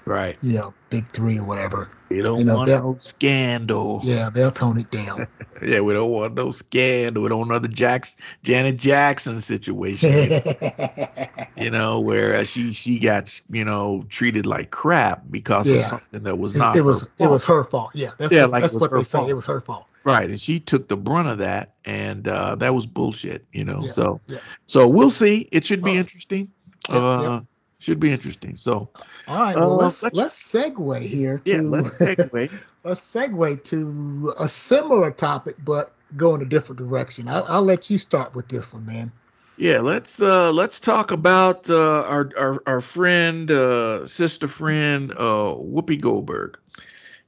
Right. 0.06 0.38
you 0.42 0.54
know, 0.54 0.74
big 0.90 1.12
three 1.12 1.38
or 1.40 1.44
whatever. 1.46 1.90
We 2.10 2.22
don't 2.22 2.40
You 2.40 2.46
know, 2.46 2.56
want 2.58 2.70
no 2.70 2.96
scandal. 3.00 4.02
Yeah, 4.04 4.30
they'll 4.30 4.52
tone 4.52 4.78
it 4.78 4.92
down. 4.92 5.28
Yeah, 5.62 5.80
we 5.80 5.94
don't 5.94 6.12
want 6.12 6.34
no 6.36 6.52
scandal. 6.52 7.24
We 7.24 7.30
don't 7.30 7.40
want 7.40 7.52
another 7.52 7.70
Jackson, 7.70 8.20
Janet 8.44 8.78
Jackson 8.78 9.40
situation. 9.40 10.12
you 11.56 11.70
know, 11.72 12.00
where 12.00 12.36
uh, 12.36 12.44
she 12.44 12.74
she 12.74 13.00
got 13.00 13.40
you 13.50 13.64
know 13.64 14.06
treated 14.10 14.46
like 14.46 14.72
crap 14.72 15.24
because 15.32 15.72
of 15.72 15.82
something 15.82 16.24
that 16.24 16.38
was 16.38 16.54
it, 16.54 16.58
not. 16.60 16.76
it 16.76 16.82
was 16.82 17.02
her 17.02 17.08
it 17.20 17.28
was 17.28 17.46
fault. 17.46 17.58
her 17.58 17.64
fault. 17.64 17.92
Yeah, 17.96 18.10
that's 18.18 18.32
Yeah, 18.32 18.42
what, 18.42 18.52
like 18.52 18.62
that's 18.62 18.76
what 18.76 18.94
they 18.94 19.04
say. 19.04 19.28
It 19.30 19.34
was 19.34 19.46
her 19.46 19.62
fault. 19.62 19.88
Right, 20.06 20.30
and 20.30 20.40
she 20.40 20.60
took 20.60 20.88
the 20.88 20.98
brunt 20.98 21.28
of 21.28 21.38
that, 21.40 21.76
and 21.86 22.28
uh, 22.28 22.56
that 22.56 22.74
was 22.74 22.86
bullshit. 22.86 23.46
You 23.52 23.66
know, 23.66 23.82
Yeah, 23.84 23.92
so 23.92 24.22
yeah. 24.28 24.40
so 24.68 24.88
we'll 24.88 25.12
see. 25.12 25.48
It 25.52 25.66
should 25.66 25.84
be 25.84 25.92
Alright. 25.92 26.06
interesting. 26.06 26.52
Yep, 26.90 27.04
uh, 27.04 27.42
should 27.80 28.00
be 28.00 28.12
interesting. 28.12 28.58
So 28.58 28.90
All 29.28 29.38
right, 29.40 29.56
well 29.58 29.78
Uh, 29.80 29.86
let's 29.86 30.04
let's- 30.04 30.16
let's 30.16 30.54
segue 30.54 31.02
here 31.02 31.40
to 31.40 31.52
yeah, 31.52 31.62
let's 31.62 31.90
segue. 32.00 32.52
let's 32.84 33.02
segue 33.02 33.64
to 33.66 34.34
a 34.40 34.48
similar 34.48 35.12
topic, 35.12 35.56
but 35.64 35.94
go 36.18 36.36
in 36.36 36.42
a 36.42 36.46
different 36.46 36.80
direction. 36.80 37.28
I'll, 37.28 37.46
I'll 37.48 37.64
let 37.64 37.90
you 37.90 37.98
start 37.98 38.36
with 38.36 38.48
this 38.50 38.74
one, 38.74 38.86
man. 38.86 39.12
Yeah, 39.58 39.80
let's 39.82 40.20
uh 40.22 40.52
let's 40.52 40.80
talk 40.80 41.12
about 41.12 41.70
uh 41.70 42.04
our 42.04 42.30
our, 42.38 42.64
our 42.66 42.82
friend 42.82 43.50
uh 43.52 44.06
sister 44.06 44.48
friend 44.48 45.12
uh 45.12 45.56
Whoopi 45.56 46.00
Goldberg. 46.02 46.58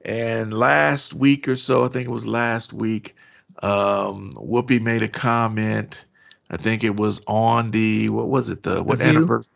And 0.05 0.53
last 0.53 1.13
week 1.15 1.47
or 1.47 1.55
so, 1.55 1.83
I 1.83 1.87
think 1.87 2.05
it 2.07 2.11
was 2.11 2.27
last 2.27 2.71
week, 2.73 3.15
um 3.63 4.31
Whoopi 4.35 4.81
made 4.81 5.03
a 5.03 5.07
comment. 5.07 6.05
I 6.51 6.57
think 6.57 6.83
it 6.83 6.95
was 6.95 7.21
on 7.27 7.71
the 7.71 8.09
what 8.09 8.27
was 8.29 8.49
it 8.49 8.63
the 8.63 8.83
what 8.83 9.01
anniversary? 9.01 9.49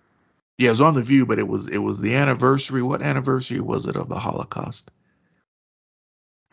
Yeah, 0.57 0.69
it 0.69 0.71
was 0.71 0.81
on 0.81 0.95
the 0.95 1.03
View, 1.03 1.25
but 1.25 1.39
it 1.39 1.47
was 1.47 1.67
it 1.67 1.77
was 1.77 2.01
the 2.01 2.15
anniversary. 2.15 2.81
What 2.81 3.01
anniversary 3.01 3.61
was 3.61 3.87
it 3.87 3.95
of 3.95 4.09
the 4.09 4.19
Holocaust? 4.19 4.91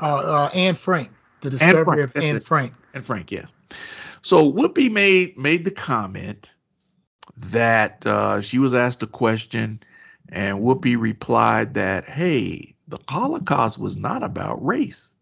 Uh, 0.01 0.17
uh, 0.17 0.51
Anne 0.55 0.75
Frank, 0.75 1.11
the 1.41 1.51
discovery 1.51 1.85
Frank, 1.85 2.01
of 2.17 2.17
Anne. 2.23 2.41
Frank. 2.41 2.75
and 2.93 3.05
Frank, 3.05 3.33
yes. 3.33 3.53
So 4.23 4.53
Whoopi 4.53 4.91
made 4.93 5.39
made 5.39 5.65
the 5.65 5.71
comment 5.71 6.55
that 7.37 8.07
uh, 8.07 8.41
she 8.43 8.59
was 8.59 8.75
asked 8.75 9.03
a 9.03 9.07
question, 9.07 9.81
and 10.29 10.59
Whoopi 10.59 11.01
replied 11.01 11.75
that, 11.75 12.05
"Hey, 12.05 12.76
the 12.89 12.99
Holocaust 13.09 13.79
was 13.79 13.97
not 13.97 14.23
about 14.23 14.65
race; 14.65 15.15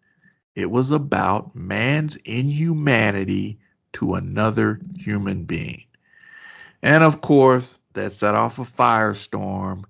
it 0.55 0.71
was 0.71 0.91
about 0.91 1.55
man's 1.55 2.17
inhumanity 2.25 3.59
to 3.95 4.15
another 4.15 4.81
human 4.97 5.45
being." 5.45 5.85
And 6.83 7.03
of 7.03 7.23
course, 7.23 7.79
that 7.95 8.13
set 8.13 8.35
off 8.35 8.59
a 8.59 8.65
firestorm. 8.65 9.85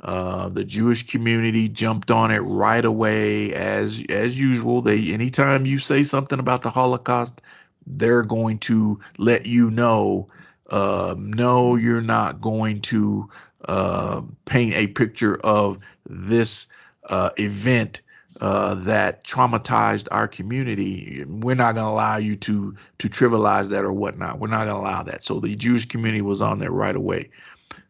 Uh, 0.00 0.48
the 0.48 0.64
Jewish 0.64 1.06
community 1.06 1.68
jumped 1.68 2.10
on 2.10 2.32
it 2.32 2.40
right 2.40 2.84
away, 2.84 3.54
as 3.54 4.02
as 4.08 4.38
usual. 4.38 4.82
They 4.82 5.12
anytime 5.12 5.64
you 5.64 5.78
say 5.78 6.02
something 6.02 6.40
about 6.40 6.62
the 6.62 6.70
Holocaust, 6.70 7.40
they're 7.86 8.24
going 8.24 8.58
to 8.60 8.98
let 9.18 9.46
you 9.46 9.70
know. 9.70 10.28
Uh, 10.68 11.14
no, 11.18 11.76
you're 11.76 12.00
not 12.00 12.40
going 12.40 12.80
to 12.80 13.28
uh, 13.66 14.22
paint 14.44 14.74
a 14.74 14.88
picture 14.88 15.36
of 15.36 15.78
this 16.08 16.66
uh, 17.08 17.30
event 17.36 18.02
uh, 18.40 18.74
that 18.74 19.24
traumatized 19.24 20.08
our 20.10 20.26
community. 20.26 21.24
We're 21.26 21.54
not 21.54 21.74
going 21.74 21.86
to 21.86 21.90
allow 21.90 22.16
you 22.16 22.36
to 22.36 22.76
to 22.98 23.08
trivialize 23.08 23.68
that 23.70 23.84
or 23.84 23.92
whatnot. 23.92 24.38
We're 24.38 24.48
not 24.48 24.64
going 24.64 24.76
to 24.76 24.82
allow 24.82 25.02
that. 25.04 25.24
So 25.24 25.40
the 25.40 25.54
Jewish 25.54 25.86
community 25.86 26.22
was 26.22 26.42
on 26.42 26.58
there 26.58 26.70
right 26.70 26.96
away. 26.96 27.30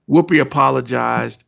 Whoopi 0.08 0.40
apologized 0.40 1.44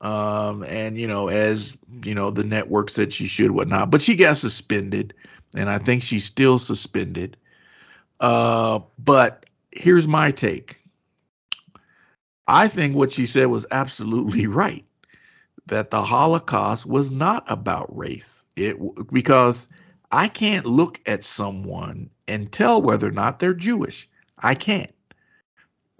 um, 0.00 0.62
and 0.64 0.98
you 0.98 1.08
know, 1.08 1.28
as 1.28 1.76
you 2.04 2.14
know, 2.14 2.30
the 2.30 2.44
network 2.44 2.90
said 2.90 3.12
she 3.12 3.26
should, 3.26 3.50
whatnot, 3.50 3.90
but 3.90 4.02
she 4.02 4.14
got 4.14 4.38
suspended, 4.38 5.14
and 5.56 5.68
I 5.68 5.78
think 5.78 6.02
she's 6.02 6.24
still 6.24 6.58
suspended. 6.58 7.36
Uh, 8.20 8.80
but 8.98 9.46
here's 9.72 10.06
my 10.06 10.30
take. 10.30 10.76
I 12.46 12.68
think 12.68 12.94
what 12.94 13.12
she 13.12 13.26
said 13.26 13.46
was 13.46 13.66
absolutely 13.70 14.46
right. 14.46 14.84
That 15.68 15.90
the 15.90 16.02
Holocaust 16.02 16.86
was 16.86 17.10
not 17.10 17.44
about 17.50 17.96
race. 17.96 18.44
It 18.56 18.76
because 19.12 19.68
I 20.10 20.28
can't 20.28 20.66
look 20.66 21.00
at 21.06 21.24
someone 21.24 22.10
and 22.26 22.50
tell 22.50 22.80
whether 22.82 23.08
or 23.08 23.12
not 23.12 23.38
they're 23.38 23.54
Jewish. 23.54 24.08
I 24.38 24.54
can't. 24.54 24.92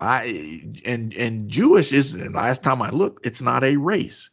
I 0.00 0.62
and 0.85 1.12
and 1.14 1.48
Jewish 1.48 1.92
is 1.92 2.14
and 2.14 2.35
last 2.35 2.62
time 2.62 2.83
I 2.83 2.90
looked, 2.90 3.26
it's 3.26 3.42
not 3.42 3.64
a 3.64 3.76
race. 3.76 4.31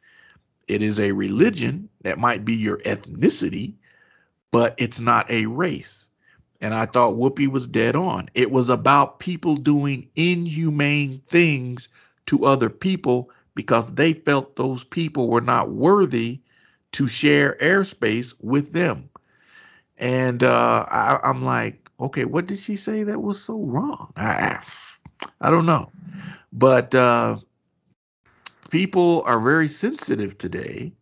It 0.68 0.82
is 0.82 1.00
a 1.00 1.12
religion 1.12 1.90
that 2.02 2.20
might 2.20 2.46
be 2.46 2.56
your 2.56 2.78
ethnicity, 2.80 3.74
but 4.52 4.76
it's 4.78 5.00
not 5.00 5.30
a 5.30 5.46
race. 5.48 6.10
And 6.62 6.74
I 6.74 6.86
thought 6.86 7.16
Whoopi 7.16 7.48
was 7.48 7.68
dead 7.68 7.96
on. 7.96 8.30
It 8.34 8.52
was 8.52 8.70
about 8.70 9.20
people 9.20 9.56
doing 9.56 10.10
inhumane 10.16 11.22
things 11.28 11.90
to 12.28 12.46
other 12.46 12.70
people 12.70 13.30
because 13.56 13.94
they 13.94 14.14
felt 14.14 14.56
those 14.56 14.84
people 14.84 15.30
were 15.30 15.42
not 15.42 15.72
worthy 15.72 16.42
to 16.92 17.08
share 17.08 17.58
airspace 17.62 18.34
with 18.40 18.74
them. 18.74 19.10
And 19.98 20.44
uh, 20.44 20.86
I, 20.90 21.20
I'm 21.24 21.44
like, 21.44 21.90
okay, 22.00 22.26
what 22.26 22.48
did 22.48 22.60
she 22.60 22.76
say 22.76 23.04
that 23.04 23.22
was 23.22 23.42
so 23.42 23.60
wrong? 23.60 24.12
I, 24.18 24.62
I 25.42 25.50
don't 25.50 25.66
know. 25.66 25.92
But 26.52 26.94
uh, 26.94 27.38
people 28.70 29.24
are 29.26 29.40
very 29.40 29.68
sensitive 29.68 30.38
today 30.38 30.94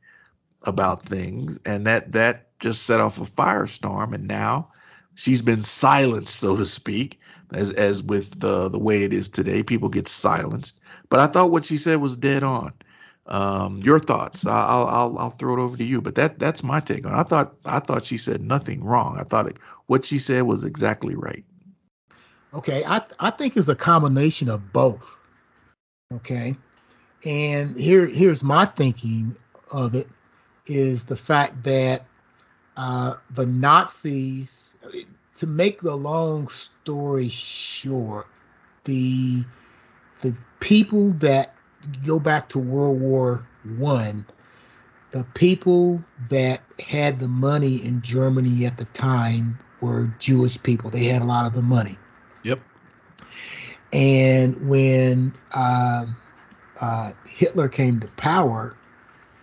about 0.63 1.01
things, 1.03 1.59
and 1.65 1.85
that 1.87 2.11
that 2.13 2.57
just 2.59 2.83
set 2.83 2.99
off 2.99 3.19
a 3.19 3.25
firestorm. 3.25 4.13
And 4.13 4.27
now 4.27 4.69
she's 5.15 5.41
been 5.41 5.63
silenced, 5.63 6.35
so 6.35 6.55
to 6.55 6.65
speak, 6.65 7.19
as 7.53 7.71
as 7.71 8.01
with 8.01 8.39
the 8.39 8.69
the 8.69 8.79
way 8.79 9.03
it 9.03 9.13
is 9.13 9.29
today. 9.29 9.63
People 9.63 9.89
get 9.89 10.07
silenced. 10.07 10.79
But 11.13 11.19
I 11.19 11.27
thought 11.27 11.51
what 11.51 11.63
she 11.63 11.77
said 11.77 12.01
was 12.01 12.15
dead 12.15 12.41
on. 12.41 12.73
Um, 13.27 13.77
your 13.83 13.99
thoughts? 13.99 14.47
I'll 14.47 14.87
I'll 14.87 15.15
I'll 15.19 15.29
throw 15.29 15.53
it 15.53 15.61
over 15.61 15.77
to 15.77 15.83
you. 15.83 16.01
But 16.01 16.15
that 16.15 16.39
that's 16.39 16.63
my 16.63 16.79
take 16.79 17.05
on. 17.05 17.13
It. 17.13 17.17
I 17.17 17.21
thought 17.21 17.53
I 17.65 17.77
thought 17.77 18.03
she 18.03 18.17
said 18.17 18.41
nothing 18.41 18.83
wrong. 18.83 19.17
I 19.19 19.23
thought 19.23 19.45
it, 19.45 19.59
what 19.85 20.05
she 20.05 20.17
said 20.17 20.41
was 20.41 20.63
exactly 20.63 21.13
right. 21.13 21.45
Okay, 22.55 22.83
I 22.83 23.03
I 23.19 23.29
think 23.29 23.55
it's 23.55 23.67
a 23.67 23.75
combination 23.75 24.49
of 24.49 24.73
both. 24.73 25.19
Okay, 26.11 26.55
and 27.27 27.79
here 27.79 28.07
here's 28.07 28.41
my 28.41 28.65
thinking 28.65 29.37
of 29.71 29.93
it 29.93 30.07
is 30.65 31.05
the 31.05 31.15
fact 31.15 31.61
that 31.61 32.07
uh, 32.75 33.13
the 33.29 33.45
Nazis, 33.45 34.73
to 35.35 35.45
make 35.45 35.79
the 35.81 35.95
long 35.95 36.47
story 36.47 37.29
short, 37.29 38.25
the 38.85 39.43
the 40.23 40.35
people 40.61 41.11
that 41.11 41.53
go 42.05 42.17
back 42.17 42.49
to 42.49 42.59
World 42.59 42.99
War 42.99 43.45
One, 43.77 44.25
the 45.11 45.25
people 45.35 46.01
that 46.29 46.61
had 46.79 47.19
the 47.19 47.27
money 47.27 47.85
in 47.85 48.01
Germany 48.01 48.65
at 48.65 48.77
the 48.77 48.85
time 48.85 49.59
were 49.81 50.11
Jewish 50.19 50.61
people. 50.63 50.89
They 50.89 51.05
had 51.05 51.21
a 51.21 51.25
lot 51.25 51.45
of 51.45 51.53
the 51.53 51.61
money. 51.61 51.97
Yep. 52.43 52.61
And 53.91 54.69
when 54.69 55.33
uh, 55.51 56.05
uh, 56.79 57.11
Hitler 57.27 57.67
came 57.67 57.99
to 57.99 58.07
power, 58.07 58.75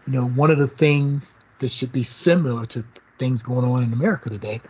you 0.07 0.15
know, 0.15 0.29
one 0.29 0.51
of 0.51 0.59
the 0.59 0.67
things 0.67 1.37
that 1.59 1.71
should 1.71 1.93
be 1.93 2.03
similar 2.03 2.65
to 2.67 2.83
things 3.19 3.43
going 3.43 3.67
on 3.67 3.83
in 3.83 3.93
America 3.93 4.31
today, 4.31 4.63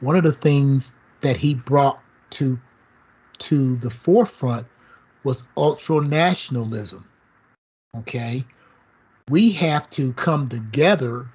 one 0.00 0.16
of 0.16 0.22
the 0.22 0.32
things 0.32 0.94
that 1.20 1.36
he 1.36 1.54
brought 1.54 2.00
to 2.30 2.58
to 3.38 3.76
the 3.76 3.90
forefront 3.90 4.66
was 5.24 5.44
ultra 5.56 6.00
nationalism. 6.00 7.06
Okay, 7.96 8.44
we 9.28 9.52
have 9.52 9.88
to 9.90 10.12
come 10.14 10.48
together 10.48 11.26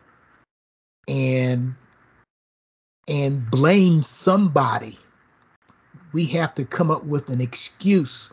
and 1.08 1.76
and 3.08 3.50
blame 3.50 4.04
somebody. 4.04 4.98
We 6.14 6.26
have 6.28 6.56
to 6.56 6.66
come 6.66 6.90
up 6.90 7.04
with 7.04 7.30
an 7.30 7.42
excuse. 7.42 8.30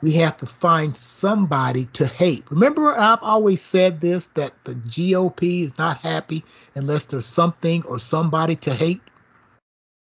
We 0.00 0.12
have 0.12 0.36
to 0.38 0.46
find 0.46 0.94
somebody 0.94 1.86
to 1.94 2.06
hate. 2.06 2.50
Remember, 2.50 2.96
I've 2.96 3.22
always 3.22 3.62
said 3.62 4.00
this 4.00 4.26
that 4.34 4.52
the 4.64 4.74
GOP 4.74 5.62
is 5.62 5.78
not 5.78 5.98
happy 5.98 6.44
unless 6.74 7.06
there's 7.06 7.26
something 7.26 7.82
or 7.84 7.98
somebody 7.98 8.56
to 8.56 8.74
hate. 8.74 9.02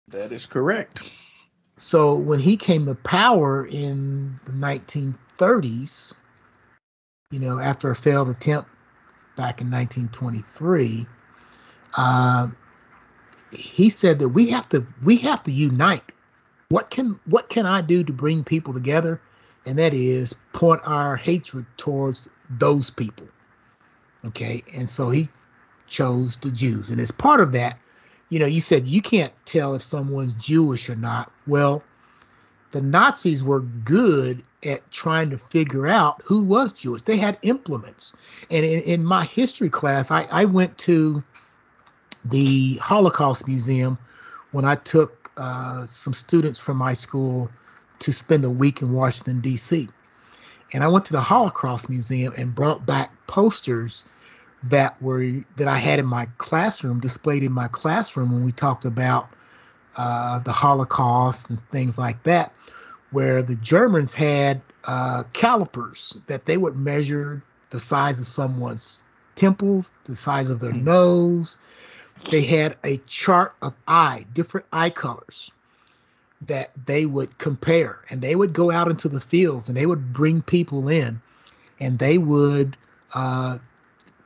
That 0.09 0.31
is 0.31 0.45
correct. 0.45 1.01
So 1.77 2.15
when 2.15 2.39
he 2.39 2.55
came 2.55 2.85
to 2.85 2.95
power 2.95 3.65
in 3.65 4.39
the 4.45 4.51
1930s, 4.53 6.13
you 7.31 7.39
know, 7.39 7.59
after 7.59 7.91
a 7.91 7.95
failed 7.95 8.29
attempt 8.29 8.69
back 9.35 9.59
in 9.59 9.69
1923, 9.69 11.05
uh, 11.97 12.47
he 13.51 13.89
said 13.89 14.19
that 14.19 14.29
we 14.29 14.49
have 14.49 14.69
to 14.69 14.85
we 15.03 15.17
have 15.17 15.43
to 15.43 15.51
unite. 15.51 16.11
What 16.69 16.89
can 16.89 17.19
what 17.25 17.49
can 17.49 17.65
I 17.65 17.81
do 17.81 18.03
to 18.03 18.13
bring 18.13 18.43
people 18.43 18.73
together? 18.73 19.21
And 19.65 19.77
that 19.79 19.93
is 19.93 20.33
point 20.53 20.81
our 20.85 21.15
hatred 21.15 21.65
towards 21.77 22.21
those 22.49 22.89
people. 22.89 23.27
Okay, 24.25 24.63
and 24.73 24.89
so 24.89 25.09
he 25.09 25.29
chose 25.87 26.37
the 26.37 26.51
Jews, 26.51 26.89
and 26.89 26.99
as 26.99 27.11
part 27.11 27.39
of 27.39 27.51
that, 27.51 27.77
you 28.29 28.39
know, 28.39 28.45
you 28.45 28.61
said 28.61 28.87
you 28.87 29.01
can't 29.01 29.33
tell 29.45 29.75
if 29.75 29.83
someone's 29.83 30.33
Jewish 30.33 30.89
or 30.89 30.95
not. 30.95 31.31
Well, 31.47 31.83
the 32.71 32.81
Nazis 32.81 33.43
were 33.43 33.61
good 33.61 34.43
at 34.65 34.89
trying 34.91 35.29
to 35.29 35.37
figure 35.37 35.87
out 35.87 36.21
who 36.25 36.43
was 36.43 36.73
Jewish. 36.73 37.03
They 37.03 37.17
had 37.17 37.37
implements. 37.43 38.13
And 38.49 38.65
in, 38.65 38.81
in 38.81 39.05
my 39.05 39.25
history 39.25 39.69
class, 39.69 40.11
I, 40.11 40.23
I, 40.31 40.45
went 40.45 40.77
to 40.79 41.23
the 42.25 42.75
Holocaust 42.77 43.47
Museum 43.47 43.97
when 44.51 44.65
I 44.65 44.75
took 44.75 45.31
uh, 45.37 45.85
some 45.85 46.13
students 46.13 46.59
from 46.59 46.77
my 46.77 46.93
school 46.93 47.49
to 47.99 48.11
spend 48.11 48.43
a 48.43 48.49
week 48.49 48.81
in 48.81 48.91
Washington, 48.91 49.39
D.C. 49.39 49.87
And 50.73 50.83
I 50.83 50.87
went 50.87 51.05
to 51.05 51.13
the 51.13 51.21
Holocaust 51.21 51.89
Museum 51.89 52.33
and 52.37 52.53
brought 52.53 52.85
back 52.85 53.11
posters 53.27 54.03
that 54.63 54.99
were 55.01 55.25
that 55.57 55.67
I 55.67 55.77
had 55.77 55.99
in 55.99 56.05
my 56.05 56.27
classroom, 56.37 56.99
displayed 56.99 57.43
in 57.43 57.51
my 57.51 57.67
classroom 57.67 58.31
when 58.31 58.43
we 58.43 58.51
talked 58.51 58.85
about 58.85 59.29
uh, 59.95 60.39
the 60.39 60.51
Holocaust 60.51 61.49
and 61.49 61.59
things 61.69 61.97
like 61.97 62.21
that, 62.23 62.53
where 63.11 63.41
the 63.41 63.55
Germans 63.57 64.13
had 64.13 64.61
uh, 64.85 65.23
calipers 65.33 66.17
that 66.27 66.45
they 66.45 66.57
would 66.57 66.75
measure 66.75 67.43
the 67.69 67.79
size 67.79 68.19
of 68.19 68.27
someone's 68.27 69.03
temples, 69.35 69.91
the 70.05 70.15
size 70.15 70.49
of 70.49 70.59
their 70.59 70.71
mm. 70.71 70.83
nose. 70.83 71.57
They 72.31 72.43
had 72.43 72.77
a 72.83 72.97
chart 73.07 73.53
of 73.61 73.73
eye, 73.87 74.25
different 74.33 74.65
eye 74.71 74.89
colors 74.89 75.51
that 76.41 76.71
they 76.85 77.05
would 77.05 77.37
compare, 77.37 77.99
and 78.09 78.21
they 78.21 78.35
would 78.35 78.53
go 78.53 78.71
out 78.71 78.89
into 78.89 79.09
the 79.09 79.19
fields 79.19 79.67
and 79.67 79.77
they 79.77 79.85
would 79.85 80.13
bring 80.13 80.41
people 80.41 80.89
in, 80.89 81.21
and 81.79 81.99
they 81.99 82.17
would 82.17 82.77
uh, 83.13 83.57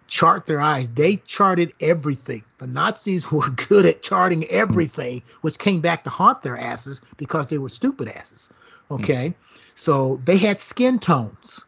chart 0.10 0.46
their 0.46 0.60
eyes. 0.60 0.90
They 0.90 1.18
charted 1.18 1.74
everything. 1.80 2.44
The 2.58 2.68
Nazis 2.68 3.32
were 3.32 3.50
good 3.50 3.86
at 3.86 4.02
charting 4.02 4.46
everything, 4.46 5.22
which 5.42 5.60
came 5.60 5.82
back 5.82 6.04
to 6.04 6.10
haunt 6.10 6.42
their 6.42 6.58
asses 6.58 7.02
because 7.18 7.50
they 7.50 7.58
were 7.58 7.70
stupid 7.70 8.10
asses. 8.10 8.50
Okay. 8.92 9.30
Mm. 9.30 9.34
So 9.76 10.20
they 10.26 10.38
had 10.38 10.60
skin 10.60 11.00
tones 11.00 11.64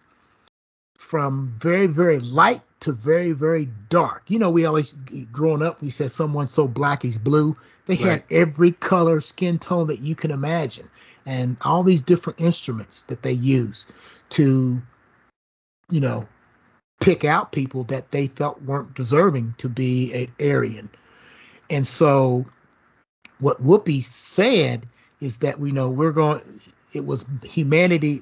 from 0.98 1.54
very, 1.60 1.88
very 1.88 2.20
light 2.20 2.62
to 2.82 2.92
very, 2.92 3.32
very 3.32 3.70
dark. 3.90 4.24
You 4.28 4.40
know, 4.40 4.50
we 4.50 4.66
always, 4.66 4.94
growing 5.32 5.62
up, 5.62 5.82
we 5.82 5.90
said 5.90 6.12
someone 6.12 6.48
so 6.48 6.68
black 6.68 7.04
he's 7.04 7.18
blue. 7.18 7.56
They 7.86 7.96
right. 7.96 8.06
had 8.06 8.24
every 8.32 8.72
color 8.72 9.22
skin 9.22 9.60
tone 9.60 9.88
that 9.88 10.00
you 10.00 10.16
can 10.16 10.32
imagine 10.32 10.90
and 11.26 11.58
all 11.62 11.84
these 11.84 12.02
different 12.02 12.42
instruments 12.42 13.04
that 13.04 13.22
they 13.22 13.32
use 13.32 13.86
to, 14.30 14.82
you 15.90 16.02
know, 16.02 16.28
pick 17.02 17.26
out 17.26 17.52
people 17.52 17.84
that 17.86 18.12
they 18.12 18.28
felt 18.28 18.62
weren't 18.62 18.94
deserving 18.94 19.56
to 19.58 19.68
be 19.68 20.14
an 20.14 20.28
Aryan. 20.40 20.90
And 21.70 21.86
so 21.86 22.46
what 23.40 23.64
Whoopi 23.64 24.04
said 24.04 24.88
is 25.20 25.38
that 25.38 25.60
we 25.60 25.72
know 25.72 25.90
we're 25.90 26.12
going 26.12 26.42
it 26.94 27.06
was 27.06 27.26
humanity 27.44 28.22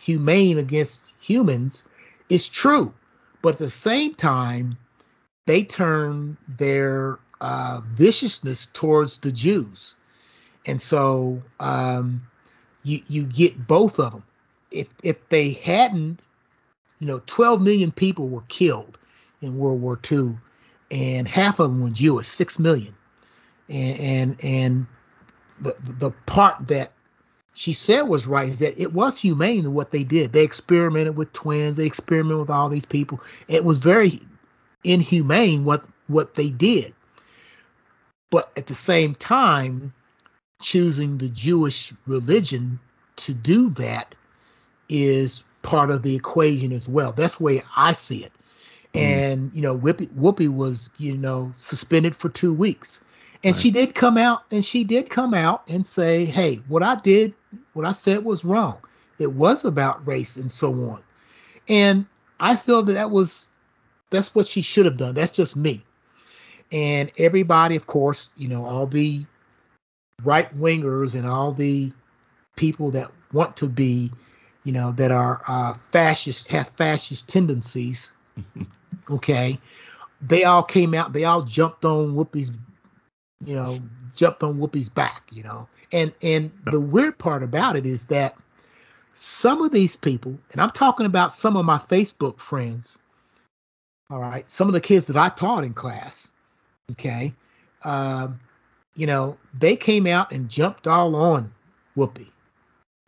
humane 0.00 0.58
against 0.58 1.12
humans 1.20 1.84
is 2.28 2.48
true. 2.48 2.92
But 3.42 3.54
at 3.54 3.58
the 3.58 3.70
same 3.70 4.14
time, 4.14 4.78
they 5.46 5.62
turn 5.62 6.36
their 6.48 7.18
uh, 7.40 7.80
viciousness 7.94 8.68
towards 8.72 9.18
the 9.18 9.30
Jews. 9.30 9.94
And 10.66 10.80
so 10.80 11.42
um, 11.60 12.26
you 12.82 13.02
you 13.08 13.24
get 13.24 13.66
both 13.66 13.98
of 13.98 14.12
them. 14.12 14.22
If 14.70 14.88
if 15.02 15.28
they 15.28 15.52
hadn't 15.52 16.20
you 16.98 17.06
know, 17.06 17.22
12 17.26 17.62
million 17.62 17.90
people 17.92 18.28
were 18.28 18.42
killed 18.48 18.98
in 19.40 19.58
World 19.58 19.80
War 19.80 19.98
II, 20.10 20.36
and 20.90 21.28
half 21.28 21.60
of 21.60 21.70
them 21.70 21.82
were 21.82 21.90
Jewish, 21.90 22.28
six 22.28 22.58
million. 22.58 22.94
And 23.68 24.00
and, 24.00 24.44
and 24.44 24.86
the 25.60 25.76
the 25.80 26.10
part 26.26 26.68
that 26.68 26.92
she 27.54 27.72
said 27.72 28.02
was 28.02 28.26
right 28.26 28.48
is 28.48 28.60
that 28.60 28.80
it 28.80 28.92
was 28.92 29.18
humane 29.18 29.74
what 29.74 29.90
they 29.90 30.04
did. 30.04 30.32
They 30.32 30.44
experimented 30.44 31.16
with 31.16 31.32
twins, 31.32 31.76
they 31.76 31.86
experimented 31.86 32.38
with 32.38 32.50
all 32.50 32.68
these 32.68 32.86
people. 32.86 33.20
It 33.48 33.64
was 33.64 33.78
very 33.78 34.20
inhumane 34.84 35.64
what 35.64 35.84
what 36.06 36.34
they 36.34 36.50
did. 36.50 36.94
But 38.30 38.50
at 38.56 38.66
the 38.66 38.74
same 38.74 39.14
time, 39.14 39.92
choosing 40.60 41.18
the 41.18 41.28
Jewish 41.28 41.92
religion 42.06 42.78
to 43.16 43.34
do 43.34 43.70
that 43.70 44.14
is 44.88 45.44
part 45.68 45.90
of 45.90 46.02
the 46.02 46.16
equation 46.16 46.72
as 46.72 46.88
well. 46.88 47.12
That's 47.12 47.36
the 47.36 47.44
way 47.44 47.62
I 47.76 47.92
see 47.92 48.24
it. 48.24 48.32
Mm. 48.94 49.00
And 49.00 49.54
you 49.54 49.60
know, 49.60 49.78
Whoopi, 49.78 50.08
Whoopi 50.14 50.48
was 50.48 50.88
you 50.96 51.16
know 51.16 51.52
suspended 51.58 52.16
for 52.16 52.30
two 52.30 52.54
weeks, 52.54 53.02
and 53.44 53.54
right. 53.54 53.62
she 53.62 53.70
did 53.70 53.94
come 53.94 54.16
out 54.16 54.44
and 54.50 54.64
she 54.64 54.82
did 54.82 55.10
come 55.10 55.34
out 55.34 55.62
and 55.68 55.86
say, 55.86 56.24
"Hey, 56.24 56.56
what 56.68 56.82
I 56.82 56.96
did, 56.96 57.34
what 57.74 57.84
I 57.84 57.92
said 57.92 58.24
was 58.24 58.44
wrong. 58.46 58.78
It 59.18 59.34
was 59.34 59.64
about 59.64 60.06
race 60.06 60.36
and 60.36 60.50
so 60.50 60.72
on." 60.72 61.02
And 61.68 62.06
I 62.40 62.56
feel 62.56 62.82
that 62.84 62.94
that 62.94 63.10
was 63.10 63.50
that's 64.08 64.34
what 64.34 64.46
she 64.46 64.62
should 64.62 64.86
have 64.86 64.96
done. 64.96 65.14
That's 65.14 65.32
just 65.32 65.54
me. 65.54 65.84
And 66.72 67.12
everybody, 67.18 67.76
of 67.76 67.86
course, 67.86 68.30
you 68.38 68.48
know, 68.48 68.64
all 68.64 68.86
the 68.86 69.26
right 70.24 70.54
wingers 70.56 71.14
and 71.14 71.26
all 71.26 71.52
the 71.52 71.92
people 72.56 72.90
that 72.92 73.10
want 73.32 73.56
to 73.58 73.68
be 73.68 74.10
you 74.64 74.72
know, 74.72 74.92
that 74.92 75.10
are 75.10 75.42
uh, 75.46 75.74
fascist, 75.90 76.48
have 76.48 76.68
fascist 76.68 77.28
tendencies. 77.28 78.12
okay, 79.10 79.58
they 80.20 80.44
all 80.44 80.62
came 80.62 80.94
out. 80.94 81.12
They 81.12 81.24
all 81.24 81.42
jumped 81.42 81.84
on 81.84 82.14
Whoopi's, 82.14 82.50
you 83.44 83.54
know, 83.54 83.80
jumped 84.14 84.42
on 84.42 84.58
Whoopi's 84.58 84.88
back. 84.88 85.22
You 85.30 85.42
know, 85.44 85.68
and 85.92 86.12
and 86.22 86.50
the 86.70 86.80
weird 86.80 87.18
part 87.18 87.42
about 87.42 87.76
it 87.76 87.86
is 87.86 88.04
that 88.06 88.36
some 89.14 89.62
of 89.62 89.72
these 89.72 89.96
people, 89.96 90.38
and 90.52 90.60
I'm 90.60 90.70
talking 90.70 91.06
about 91.06 91.34
some 91.34 91.56
of 91.56 91.64
my 91.64 91.78
Facebook 91.78 92.38
friends. 92.38 92.98
All 94.10 94.20
right, 94.20 94.50
some 94.50 94.68
of 94.68 94.74
the 94.74 94.80
kids 94.80 95.04
that 95.06 95.16
I 95.16 95.28
taught 95.28 95.64
in 95.64 95.74
class. 95.74 96.28
Okay, 96.92 97.34
um, 97.84 98.40
you 98.94 99.06
know, 99.06 99.36
they 99.58 99.76
came 99.76 100.06
out 100.06 100.32
and 100.32 100.48
jumped 100.48 100.86
all 100.86 101.14
on 101.14 101.52
Whoopi. 101.96 102.28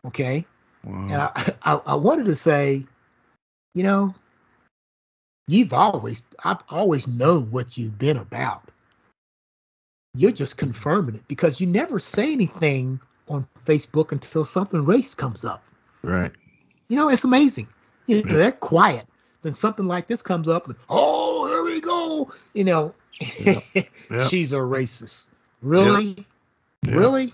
Okay, 0.05 0.45
Wow. 0.83 1.03
And 1.03 1.13
I, 1.13 1.53
I, 1.73 1.81
I 1.87 1.95
wanted 1.95 2.25
to 2.25 2.35
say, 2.35 2.85
you 3.73 3.83
know, 3.83 4.13
you've 5.47 5.73
always 5.73 6.23
I've 6.43 6.63
always 6.69 7.07
known 7.07 7.51
what 7.51 7.77
you've 7.77 7.97
been 7.97 8.17
about. 8.17 8.63
You're 10.13 10.31
just 10.31 10.57
confirming 10.57 11.15
it 11.15 11.27
because 11.27 11.61
you 11.61 11.67
never 11.67 11.97
say 11.97 12.33
anything 12.33 12.99
on 13.29 13.47
Facebook 13.65 14.11
until 14.11 14.43
something 14.43 14.83
race 14.83 15.13
comes 15.13 15.45
up. 15.45 15.63
Right. 16.01 16.31
You 16.89 16.97
know, 16.97 17.09
it's 17.09 17.23
amazing. 17.23 17.67
You 18.07 18.23
know, 18.23 18.35
They're 18.35 18.51
quiet. 18.51 19.05
Then 19.43 19.53
something 19.53 19.85
like 19.85 20.07
this 20.07 20.21
comes 20.21 20.47
up, 20.47 20.67
and 20.67 20.75
oh, 20.89 21.47
here 21.47 21.63
we 21.63 21.81
go. 21.81 22.31
You 22.53 22.63
know, 22.63 22.93
yep. 23.19 23.63
Yep. 23.73 24.29
she's 24.29 24.51
a 24.51 24.57
racist. 24.57 25.27
Really? 25.61 26.25
Yep. 26.85 26.95
Really? 26.95 27.33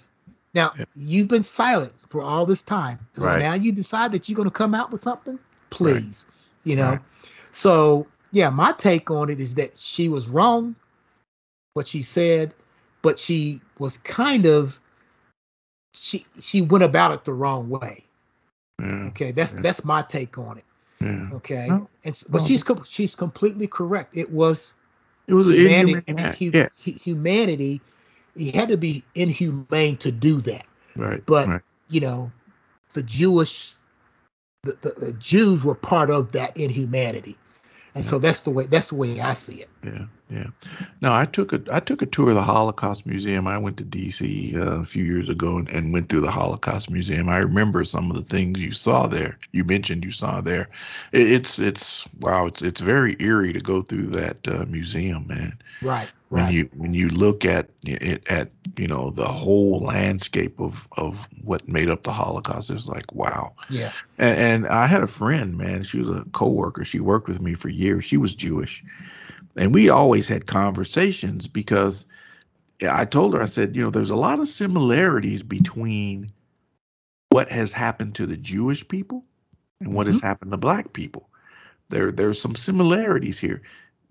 Now 0.58 0.74
you've 0.96 1.28
been 1.28 1.44
silent 1.44 1.94
for 2.10 2.24
all 2.24 2.46
this 2.46 2.64
time. 2.64 2.98
So 3.16 3.26
right. 3.26 3.40
now 3.40 3.54
you 3.54 3.72
decide 3.72 4.12
that 4.14 4.28
you're 4.28 4.36
going 4.36 4.50
to 4.50 4.52
come 4.56 4.74
out 4.74 4.92
with 4.92 5.04
something. 5.04 5.38
Please, 5.70 6.26
right. 6.28 6.36
you 6.64 6.76
know. 6.76 6.92
Right. 6.92 7.02
So 7.52 8.08
yeah, 8.32 8.50
my 8.50 8.72
take 8.72 9.12
on 9.12 9.30
it 9.30 9.40
is 9.40 9.54
that 9.56 9.78
she 9.78 10.10
was 10.10 10.28
wrong, 10.28 10.76
what 11.76 11.88
she 11.88 12.02
said, 12.02 12.56
but 13.04 13.20
she 13.20 13.62
was 13.78 14.00
kind 14.00 14.48
of 14.48 14.80
she 15.94 16.26
she 16.42 16.62
went 16.64 16.84
about 16.84 17.12
it 17.12 17.24
the 17.24 17.34
wrong 17.34 17.70
way. 17.70 18.04
Okay, 18.82 19.32
that's 19.32 19.54
yeah. 19.54 19.62
that's 19.62 19.86
my 19.86 20.02
take 20.02 20.40
on 20.40 20.58
it. 20.58 20.66
Yeah. 21.00 21.30
Okay, 21.34 21.68
No, 21.68 21.88
and 22.04 22.24
but 22.30 22.42
no. 22.42 22.48
she's 22.48 22.64
she's 22.88 23.16
completely 23.16 23.68
correct. 23.68 24.18
It 24.18 24.32
was 24.32 24.74
It 25.28 25.36
was 25.36 25.50
humanity. 25.50 26.02
inhumane 26.08 26.26
act. 26.26 26.42
Yeah. 26.42 26.70
hu- 26.84 26.92
humanity. 26.92 27.82
He 28.38 28.52
had 28.52 28.70
to 28.70 28.78
be 28.78 29.04
inhumane 29.16 29.98
to 29.98 30.12
do 30.12 30.42
that. 30.42 30.66
Right. 30.96 31.24
But 31.26 31.48
right. 31.48 31.62
you 31.90 32.00
know, 32.00 32.32
the 32.94 33.04
Jewish, 33.04 33.74
the, 34.64 34.78
the, 34.82 34.90
the 34.98 35.14
Jews 35.14 35.64
were 35.64 35.76
part 35.76 36.10
of 36.10 36.32
that 36.32 36.56
inhumanity, 36.58 37.38
and 37.96 38.06
so 38.06 38.20
that's 38.20 38.42
the 38.42 38.52
way 38.52 38.66
that's 38.68 38.90
the 38.90 38.96
way 38.96 39.20
I 39.20 39.34
see 39.34 39.56
it. 39.56 39.70
Yeah, 39.84 40.06
yeah. 40.30 40.48
No, 41.02 41.14
I 41.14 41.26
took 41.26 41.52
a 41.54 41.62
I 41.72 41.80
took 41.80 42.02
a 42.02 42.06
tour 42.06 42.30
of 42.30 42.36
the 42.36 42.44
Holocaust 42.44 43.06
Museum. 43.06 43.48
I 43.48 43.58
went 43.58 43.78
to 43.78 43.84
D.C. 43.84 44.56
Uh, 44.56 44.82
a 44.82 44.86
few 44.86 45.04
years 45.04 45.30
ago 45.30 45.58
and, 45.58 45.68
and 45.70 45.94
went 45.94 46.10
through 46.10 46.22
the 46.22 46.32
Holocaust 46.32 46.92
Museum. 46.92 47.28
I 47.28 47.38
remember 47.38 47.84
some 47.84 48.12
of 48.12 48.18
the 48.18 48.24
things 48.24 48.60
you 48.60 48.72
saw 48.72 49.08
there. 49.08 49.40
You 49.52 49.64
mentioned 49.64 50.04
you 50.04 50.12
saw 50.12 50.42
there. 50.42 50.70
It, 51.12 51.32
it's 51.32 51.58
it's 51.58 52.08
wow. 52.20 52.46
It's 52.46 52.62
it's 52.62 52.82
very 52.82 53.16
eerie 53.20 53.54
to 53.54 53.60
go 53.60 53.82
through 53.82 54.08
that 54.08 54.48
uh, 54.48 54.66
museum, 54.68 55.26
man. 55.28 55.58
Right. 55.82 56.10
When 56.30 56.44
Right. 56.44 56.54
you 56.54 56.70
when 56.76 56.94
you 56.94 57.08
look 57.08 57.46
at 57.46 57.70
it 57.86 58.22
at 58.28 58.52
you 58.78 58.88
know 58.88 59.12
the 59.12 59.28
whole 59.28 59.80
landscape 59.80 60.60
of 60.60 60.86
of 60.98 61.18
what 61.42 61.68
made 61.70 61.90
up 61.90 62.04
the 62.04 62.12
Holocaust, 62.12 62.70
it's 62.70 62.86
like 62.86 63.14
wow. 63.14 63.54
yeah. 63.70 63.94
And, 64.18 64.40
and 64.40 64.68
I 64.68 64.88
had 64.88 65.04
a 65.04 65.08
friend, 65.08 65.58
man. 65.58 65.84
She 65.84 66.00
was 66.00 66.10
a 66.10 66.26
coworker. 66.34 66.84
She 66.84 67.00
worked 67.00 67.30
with 67.30 67.42
me 67.42 67.54
for 67.54 67.70
years. 67.70 68.04
She 68.04 68.18
was 68.18 68.36
Jewish, 68.36 68.84
and 69.56 69.74
we 69.74 69.90
always 69.90 70.28
had 70.28 70.48
conversations 70.48 71.48
because 71.48 72.08
I 72.82 73.06
told 73.06 73.34
her, 73.34 73.42
I 73.42 73.46
said, 73.46 73.76
you 73.76 73.82
know, 73.82 73.90
there's 73.90 74.10
a 74.10 74.16
lot 74.16 74.40
of 74.40 74.48
similarities 74.48 75.44
between 75.44 76.32
what 77.30 77.50
has 77.50 77.72
happened 77.72 78.16
to 78.16 78.26
the 78.26 78.38
Jewish 78.38 78.88
people 78.88 79.24
and 79.80 79.94
what 79.94 80.08
has 80.08 80.18
mm-hmm. 80.18 80.28
happened 80.28 80.52
to 80.52 80.58
Black 80.58 80.94
people. 80.94 81.30
There, 81.90 82.12
there's 82.12 82.42
some 82.42 82.56
similarities 82.56 83.40
here. 83.40 83.62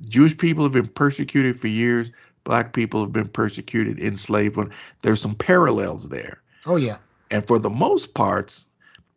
Jewish 0.09 0.37
people 0.37 0.63
have 0.65 0.73
been 0.73 0.89
persecuted 0.89 1.61
for 1.61 1.69
years. 1.69 2.11
Black 2.45 2.73
people 2.73 3.01
have 3.01 3.13
been 3.13 3.29
persecuted, 3.29 3.99
enslaved. 3.99 4.59
There's 5.03 5.21
some 5.21 5.35
parallels 5.35 6.09
there. 6.09 6.41
Oh 6.65 6.77
yeah. 6.77 6.99
And 7.31 7.47
for 7.47 7.59
the 7.59 7.71
most 7.71 8.15
parts, 8.15 8.67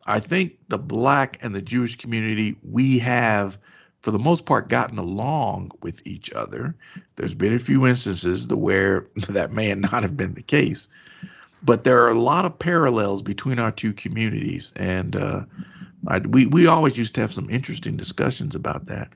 I 0.05 0.19
think 0.19 0.57
the 0.69 0.79
black 0.79 1.37
and 1.41 1.53
the 1.53 1.61
Jewish 1.61 1.95
community, 1.95 2.55
we 2.63 2.97
have, 2.99 3.57
for 4.01 4.11
the 4.11 4.19
most 4.19 4.45
part, 4.45 4.69
gotten 4.69 4.97
along 4.97 5.71
with 5.83 6.05
each 6.07 6.31
other. 6.33 6.75
There's 7.15 7.35
been 7.35 7.53
a 7.53 7.59
few 7.59 7.85
instances 7.85 8.47
to 8.47 8.55
where 8.55 9.05
that 9.29 9.51
may 9.51 9.73
not 9.75 10.01
have 10.01 10.17
been 10.17 10.33
the 10.33 10.41
case, 10.41 10.87
but 11.61 11.83
there 11.83 12.03
are 12.03 12.09
a 12.09 12.19
lot 12.19 12.45
of 12.45 12.57
parallels 12.57 13.21
between 13.21 13.59
our 13.59 13.71
two 13.71 13.93
communities, 13.93 14.71
and 14.75 15.15
uh, 15.15 15.43
I, 16.07 16.19
we 16.19 16.45
we 16.47 16.65
always 16.65 16.97
used 16.97 17.13
to 17.15 17.21
have 17.21 17.33
some 17.33 17.49
interesting 17.49 17.97
discussions 17.97 18.55
about 18.55 18.85
that. 18.85 19.09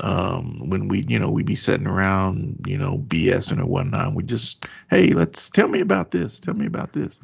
Um, 0.00 0.58
when 0.68 0.88
we, 0.88 1.04
you 1.08 1.18
know, 1.18 1.30
we'd 1.30 1.46
be 1.46 1.54
sitting 1.54 1.86
around, 1.86 2.64
you 2.66 2.76
know, 2.76 2.98
BSing 3.08 3.58
or 3.58 3.64
whatnot. 3.64 4.14
We 4.14 4.24
just, 4.24 4.66
hey, 4.90 5.08
let's 5.08 5.48
tell 5.48 5.68
me 5.68 5.80
about 5.80 6.10
this. 6.10 6.38
Tell 6.38 6.52
me 6.52 6.66
about 6.66 6.92
this 6.92 7.20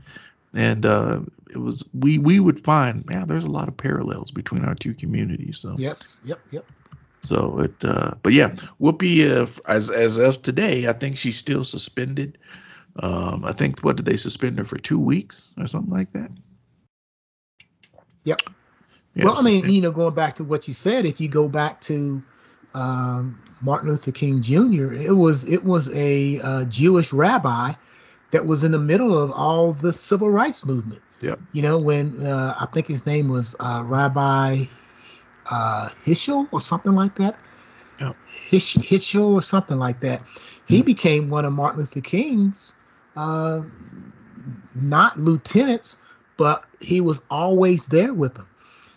and 0.55 0.85
uh, 0.85 1.21
it 1.51 1.59
was 1.59 1.85
we 1.95 2.19
we 2.19 2.41
would 2.41 2.63
find 2.65 3.05
man 3.07 3.27
there's 3.27 3.45
a 3.45 3.51
lot 3.51 3.69
of 3.69 3.77
parallels 3.77 4.31
between 4.31 4.65
our 4.65 4.75
two 4.75 4.95
communities 4.95 5.59
so 5.59 5.75
Yes. 5.79 6.21
Yep. 6.25 6.41
Yep. 6.51 6.73
so 7.23 7.61
it 7.61 7.85
uh, 7.85 8.13
but 8.23 8.33
yeah 8.33 8.51
Whoopi 8.81 9.31
uh, 9.31 9.47
as 9.67 9.91
as 9.91 10.19
of 10.19 10.43
today 10.43 10.89
I 10.89 10.93
think 10.93 11.17
she's 11.17 11.37
still 11.37 11.65
suspended 11.65 12.39
um, 12.97 13.45
I 13.45 13.53
think 13.53 13.81
what 13.81 13.97
did 13.97 14.05
they 14.05 14.17
suspend 14.17 14.59
her 14.59 14.65
for 14.65 14.79
two 14.79 14.99
weeks 14.99 15.49
or 15.59 15.67
something 15.67 15.93
like 15.93 16.13
that 16.13 16.31
Yep. 18.25 18.41
Yeah, 19.15 19.25
well, 19.25 19.37
I 19.37 19.43
mean, 19.43 19.69
you 19.69 19.83
know, 19.83 19.91
going 19.91 20.15
back 20.15 20.37
to 20.37 20.45
what 20.45 20.67
you 20.67 20.73
said, 20.73 21.05
if 21.05 21.21
you 21.21 21.29
go 21.29 21.47
back 21.47 21.81
to 21.83 22.23
um, 22.75 23.41
Martin 23.61 23.91
Luther 23.91 24.12
King 24.12 24.43
Jr., 24.43 24.93
it 24.93 25.16
was 25.16 25.49
it 25.49 25.64
was 25.64 25.93
a 25.95 26.41
uh, 26.41 26.64
Jewish 26.64 27.12
rabbi 27.12 27.73
that 28.33 28.47
was 28.47 28.64
in 28.64 28.73
the 28.73 28.79
middle 28.79 29.16
of 29.16 29.31
all 29.33 29.73
the 29.73 29.93
civil 29.93 30.31
rights 30.31 30.64
movement. 30.64 31.03
Yep. 31.20 31.41
You 31.53 31.62
know, 31.62 31.79
when 31.79 32.18
uh, 32.27 32.55
I 32.61 32.66
think 32.66 32.87
his 32.87 33.07
name 33.07 33.29
was 33.29 33.55
uh, 33.61 33.83
Rabbi 33.85 34.64
uh, 35.51 35.89
Hishel 36.05 36.49
or 36.53 36.61
something 36.61 36.95
like 36.95 37.14
that. 37.16 37.39
Yep. 38.01 38.16
Hish, 38.51 38.75
Hishel 38.77 39.35
or 39.35 39.43
something 39.43 39.79
like 39.79 40.01
that. 40.01 40.23
He 40.66 40.81
Hmm. 40.81 40.87
became 40.87 41.29
one 41.31 41.45
of 41.45 41.53
Martin 41.53 41.81
Luther 41.81 42.01
King's 42.01 42.75
uh, 43.16 43.62
not 44.75 45.18
lieutenants, 45.18 45.97
but 46.39 46.64
he 46.81 47.01
was 47.01 47.20
always 47.31 47.87
there 47.87 48.14
with 48.14 48.35
them. 48.35 48.49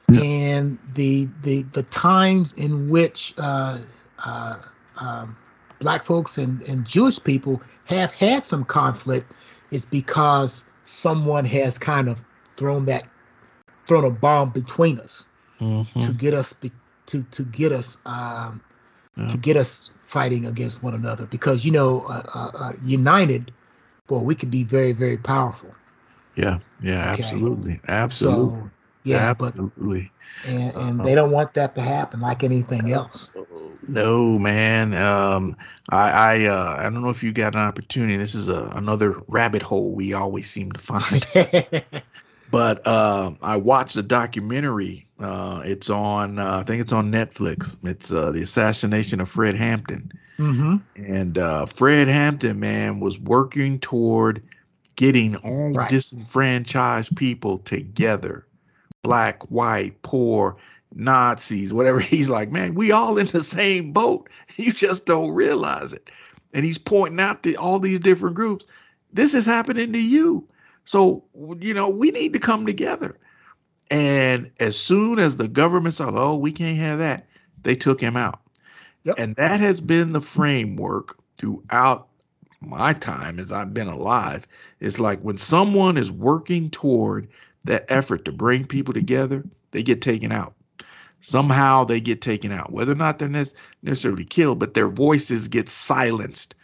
Yeah. 0.09 0.21
And 0.21 0.77
the 0.93 1.27
the 1.41 1.63
the 1.73 1.83
times 1.83 2.53
in 2.53 2.89
which 2.89 3.33
uh, 3.37 3.79
uh, 4.25 4.59
um, 4.99 5.35
black 5.79 6.05
folks 6.05 6.37
and, 6.37 6.61
and 6.63 6.85
Jewish 6.85 7.21
people 7.23 7.61
have 7.85 8.11
had 8.11 8.45
some 8.45 8.63
conflict 8.65 9.31
is 9.71 9.85
because 9.85 10.65
someone 10.85 11.45
has 11.45 11.77
kind 11.77 12.07
of 12.09 12.19
thrown 12.57 12.85
that 12.85 13.07
thrown 13.87 14.05
a 14.05 14.09
bomb 14.09 14.49
between 14.51 14.99
us 14.99 15.27
Mhm. 15.59 16.01
to 16.01 16.13
get 16.13 16.33
us 16.33 16.53
be, 16.53 16.71
to 17.07 17.23
to 17.31 17.43
get 17.43 17.71
us 17.71 17.97
um, 18.05 18.61
Yeah. 19.17 19.27
to 19.27 19.37
get 19.37 19.57
us 19.57 19.89
fighting 20.05 20.45
against 20.45 20.83
one 20.83 20.93
another 20.93 21.25
because 21.27 21.65
you 21.65 21.71
know 21.71 22.01
uh, 22.07 22.23
uh, 22.33 22.51
uh, 22.57 22.73
united 22.83 23.51
boy 24.07 24.19
we 24.19 24.35
could 24.35 24.51
be 24.51 24.63
very 24.63 24.91
very 24.93 25.17
powerful 25.17 25.71
yeah 26.35 26.59
yeah 26.81 27.01
Okay. 27.03 27.13
absolutely 27.13 27.79
absolutely 27.87 28.63
so 28.63 28.69
yeah 29.05 29.33
but 29.33 29.47
absolutely 29.49 30.11
and, 30.43 30.73
and 30.75 30.99
Uh-huh. 30.99 31.03
they 31.03 31.15
don't 31.15 31.31
want 31.31 31.53
that 31.53 31.75
to 31.75 31.81
happen 31.81 32.19
like 32.19 32.43
anything 32.43 32.91
else 32.91 33.31
No, 33.87 34.39
man. 34.39 34.93
Um, 34.95 35.55
I 35.89 36.09
I 36.09 36.45
uh, 36.47 36.75
I 36.79 36.83
don't 36.83 37.01
know 37.03 37.09
if 37.11 37.21
you 37.23 37.31
got 37.31 37.53
an 37.53 37.61
opportunity. 37.61 38.17
This 38.17 38.33
is 38.33 38.49
a, 38.49 38.71
another 38.75 39.21
rabbit 39.27 39.61
hole 39.61 39.93
we 39.93 40.13
always 40.13 40.49
seem 40.49 40.71
to 40.71 40.79
find. 40.79 41.23
but 42.51 42.85
uh, 42.87 43.31
I 43.41 43.57
watched 43.57 43.95
a 43.95 44.01
documentary. 44.03 45.07
Uh, 45.19 45.61
it's 45.65 45.89
on. 45.89 46.39
Uh, 46.39 46.59
I 46.59 46.63
think 46.63 46.81
it's 46.81 46.91
on 46.91 47.11
Netflix. 47.11 47.77
It's 47.83 48.11
uh, 48.11 48.31
the 48.31 48.41
assassination 48.41 49.21
of 49.21 49.29
Fred 49.29 49.55
Hampton. 49.55 50.11
mm-hmm. 50.39 50.77
And 50.95 51.37
uh, 51.37 51.67
Fred 51.67 52.07
Hampton, 52.07 52.59
man, 52.59 52.99
was 52.99 53.19
working 53.19 53.79
toward 53.79 54.41
getting 54.95 55.35
all 55.37 55.71
Right. 55.73 55.89
disenfranchised 55.89 57.15
people 57.15 57.57
together 57.59 58.47
black, 59.05 59.43
white, 59.51 60.01
poor, 60.01 60.57
Nazis, 60.93 61.73
whatever. 61.73 61.99
He's 62.15 62.29
like, 62.29 62.51
man, 62.51 62.73
we 62.75 62.91
all 62.91 63.17
in 63.17 63.27
the 63.27 63.43
same 63.43 63.93
boat. 63.93 64.29
You 64.57 64.71
just 64.71 65.05
don't 65.05 65.31
realize 65.31 65.91
it. 65.91 66.09
And 66.53 66.63
he's 66.63 66.77
pointing 66.77 67.19
out 67.19 67.43
to 67.43 67.55
all 67.55 67.77
these 67.77 67.99
different 67.99 68.37
groups. 68.37 68.67
This 69.11 69.33
is 69.33 69.45
happening 69.45 69.91
to 69.91 69.99
you. 69.99 70.47
So, 70.85 71.25
you 71.59 71.73
know, 71.73 71.89
we 71.89 72.11
need 72.11 72.31
to 72.31 72.39
come 72.39 72.65
together. 72.65 73.19
And 73.91 74.49
as 74.61 74.77
soon 74.79 75.19
as 75.19 75.35
the 75.35 75.49
government 75.49 75.95
saw, 75.95 76.09
oh, 76.15 76.37
we 76.37 76.53
can't 76.53 76.77
have 76.77 76.99
that, 76.99 77.27
they 77.63 77.75
took 77.75 77.99
him 77.99 78.15
out. 78.15 78.39
Yep. 79.03 79.15
And 79.17 79.35
that 79.35 79.59
has 79.59 79.81
been 79.81 80.13
the 80.13 80.21
framework 80.21 81.17
throughout 81.35 82.07
my 82.61 82.93
time 82.93 83.39
as 83.39 83.51
I've 83.51 83.73
been 83.73 83.89
alive. 83.89 84.47
It's 84.79 84.99
like 84.99 85.19
when 85.19 85.35
someone 85.35 85.97
is 85.97 86.09
working 86.09 86.69
toward 86.69 87.27
that 87.65 87.85
effort 87.89 88.25
to 88.25 88.31
bring 88.31 88.65
people 88.65 88.93
together, 88.93 89.43
they 89.71 89.83
get 89.83 90.01
taken 90.01 90.31
out. 90.31 90.53
Somehow 91.19 91.83
they 91.85 91.99
get 91.99 92.21
taken 92.21 92.51
out, 92.51 92.71
whether 92.71 92.91
or 92.91 92.95
not 92.95 93.19
they're 93.19 93.27
nec- 93.27 93.47
necessarily 93.81 94.25
killed, 94.25 94.59
but 94.59 94.73
their 94.73 94.87
voices 94.87 95.47
get 95.47 95.69
silenced 95.69 96.55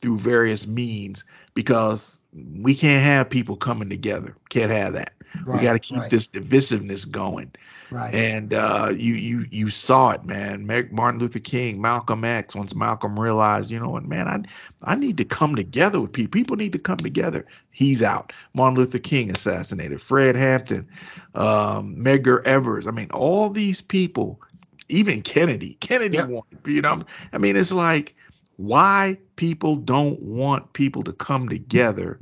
through 0.00 0.18
various 0.18 0.66
means 0.66 1.24
because 1.54 2.22
we 2.32 2.74
can't 2.74 3.02
have 3.02 3.30
people 3.30 3.56
coming 3.56 3.88
together. 3.88 4.36
Can't 4.48 4.70
have 4.70 4.94
that. 4.94 5.12
we 5.46 5.58
got 5.58 5.72
to 5.74 5.78
keep 5.78 5.98
right, 5.98 6.10
this 6.10 6.28
divisiveness 6.28 7.10
going. 7.10 7.52
Right 7.90 8.14
And 8.14 8.54
uh, 8.54 8.92
you 8.96 9.14
you 9.14 9.46
you 9.50 9.70
saw 9.70 10.10
it, 10.10 10.24
man. 10.24 10.66
Martin 10.90 11.20
Luther 11.20 11.38
King, 11.38 11.80
Malcolm 11.80 12.24
X. 12.24 12.54
Once 12.54 12.74
Malcolm 12.74 13.18
realized, 13.18 13.70
you 13.70 13.80
know 13.80 13.90
what, 13.90 14.04
man, 14.04 14.28
I 14.28 14.42
I 14.82 14.94
need 14.94 15.16
to 15.18 15.24
come 15.24 15.56
together 15.56 16.00
with 16.00 16.12
people. 16.12 16.30
People 16.30 16.56
need 16.56 16.72
to 16.72 16.78
come 16.78 16.98
together. 16.98 17.46
He's 17.70 18.02
out. 18.02 18.32
Martin 18.54 18.78
Luther 18.78 18.98
King 18.98 19.30
assassinated. 19.30 20.00
Fred 20.00 20.36
Hampton, 20.36 20.88
um, 21.34 21.96
Medgar 21.96 22.44
Evers. 22.44 22.86
I 22.86 22.90
mean, 22.90 23.10
all 23.10 23.50
these 23.50 23.80
people. 23.80 24.40
Even 24.88 25.22
Kennedy. 25.22 25.76
Kennedy 25.80 26.18
wanted. 26.18 26.58
You 26.66 26.82
know, 26.82 27.00
I 27.32 27.38
mean, 27.38 27.56
it's 27.56 27.72
like 27.72 28.16
why 28.56 29.16
people 29.36 29.76
don't 29.76 30.20
want 30.20 30.72
people 30.72 31.02
to 31.04 31.12
come 31.12 31.48
together 31.48 32.18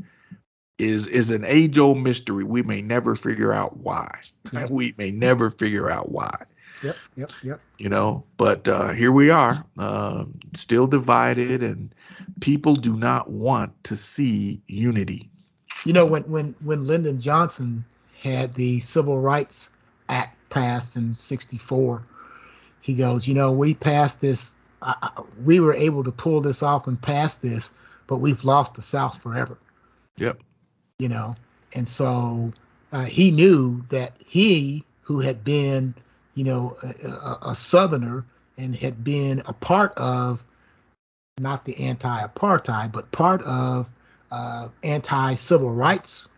is 0.78 1.06
is 1.06 1.30
an 1.30 1.44
age 1.44 1.78
old 1.78 1.98
mystery. 1.98 2.44
We 2.44 2.62
may 2.62 2.82
never 2.82 3.14
figure 3.16 3.52
out 3.52 3.76
why. 3.78 4.20
Yep. 4.52 4.70
We 4.70 4.94
may 4.96 5.10
never 5.10 5.50
figure 5.50 5.90
out 5.90 6.10
why. 6.10 6.34
yep 6.82 6.96
yep 7.16 7.30
yep 7.42 7.60
You 7.76 7.90
know, 7.90 8.24
but 8.38 8.66
uh, 8.66 8.92
here 8.92 9.12
we 9.12 9.28
are, 9.28 9.62
uh, 9.78 10.24
still 10.54 10.86
divided, 10.86 11.62
and 11.62 11.94
people 12.40 12.74
do 12.74 12.96
not 12.96 13.30
want 13.30 13.72
to 13.84 13.94
see 13.96 14.60
unity. 14.68 15.28
you 15.84 15.92
know 15.92 16.06
when 16.06 16.22
when 16.22 16.54
when 16.64 16.86
lyndon 16.86 17.20
johnson 17.20 17.84
had 18.22 18.54
the 18.54 18.80
civil 18.80 19.20
rights 19.20 19.68
act 20.08 20.36
passed 20.50 20.96
in 20.96 21.12
64 21.12 22.02
he 22.80 22.94
goes, 22.94 23.26
you 23.28 23.34
know, 23.34 23.52
we 23.52 23.74
passed 23.74 24.20
this, 24.22 24.54
uh, 24.80 25.10
we 25.44 25.60
were 25.60 25.74
able 25.74 26.02
to 26.04 26.10
pull 26.10 26.40
this 26.40 26.62
off 26.62 26.86
and 26.86 27.00
pass 27.02 27.36
this, 27.36 27.70
but 28.06 28.16
we've 28.16 28.42
lost 28.44 28.74
the 28.74 28.82
South 28.82 29.20
forever. 29.22 29.58
Yep. 30.16 30.40
You 30.98 31.08
know, 31.08 31.36
and 31.74 31.88
so 31.88 32.52
uh, 32.92 33.04
he 33.04 33.30
knew 33.30 33.84
that 33.90 34.14
he, 34.24 34.84
who 35.02 35.20
had 35.20 35.44
been, 35.44 35.94
you 36.34 36.44
know, 36.44 36.76
a, 36.82 37.50
a, 37.50 37.54
Southerner 37.54 38.24
and 38.56 38.74
had 38.74 39.04
been 39.04 39.42
a 39.46 39.52
part 39.52 39.92
of 39.96 40.44
not 41.38 41.64
the 41.64 41.78
anti-apartheid, 41.78 42.90
but 42.90 43.10
part 43.12 43.42
of 43.42 43.88
uh, 44.32 44.68
anti-civil 44.82 45.70
rights 45.70 46.28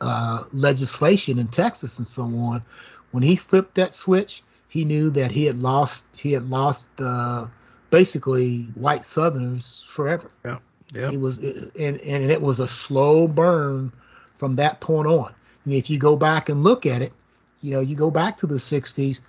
uh, 0.00 0.44
legislation 0.52 1.38
in 1.38 1.48
Texas 1.48 1.98
and 1.98 2.06
so 2.06 2.22
on. 2.22 2.62
When 3.10 3.22
he 3.22 3.36
flipped 3.36 3.74
that 3.76 3.94
switch, 3.94 4.42
he 4.68 4.84
knew 4.84 5.10
that 5.10 5.30
he 5.30 5.44
had 5.44 5.62
lost 5.62 6.04
he 6.14 6.32
had 6.32 6.50
lost 6.50 6.88
uh, 6.98 7.46
basically 7.90 8.62
white 8.74 9.06
Southerners 9.06 9.84
forever. 9.88 10.30
Yeah, 10.44 10.58
yeah. 10.94 11.10
It 11.10 11.20
was 11.20 11.38
and 11.38 12.00
and 12.00 12.30
it 12.30 12.40
was 12.40 12.60
a 12.60 12.68
slow 12.68 13.26
burn 13.26 13.92
from 14.38 14.56
that 14.56 14.80
point 14.80 15.08
on. 15.08 15.32
And 15.64 15.74
if 15.74 15.90
you 15.90 15.98
go 15.98 16.16
back 16.16 16.48
and 16.48 16.62
look 16.62 16.86
at 16.86 17.02
it, 17.02 17.12
you 17.60 17.72
know, 17.72 17.80
you 17.80 17.96
go 17.96 18.10
back 18.10 18.36
to 18.38 18.46
the 18.46 18.56
'60s, 18.56 19.20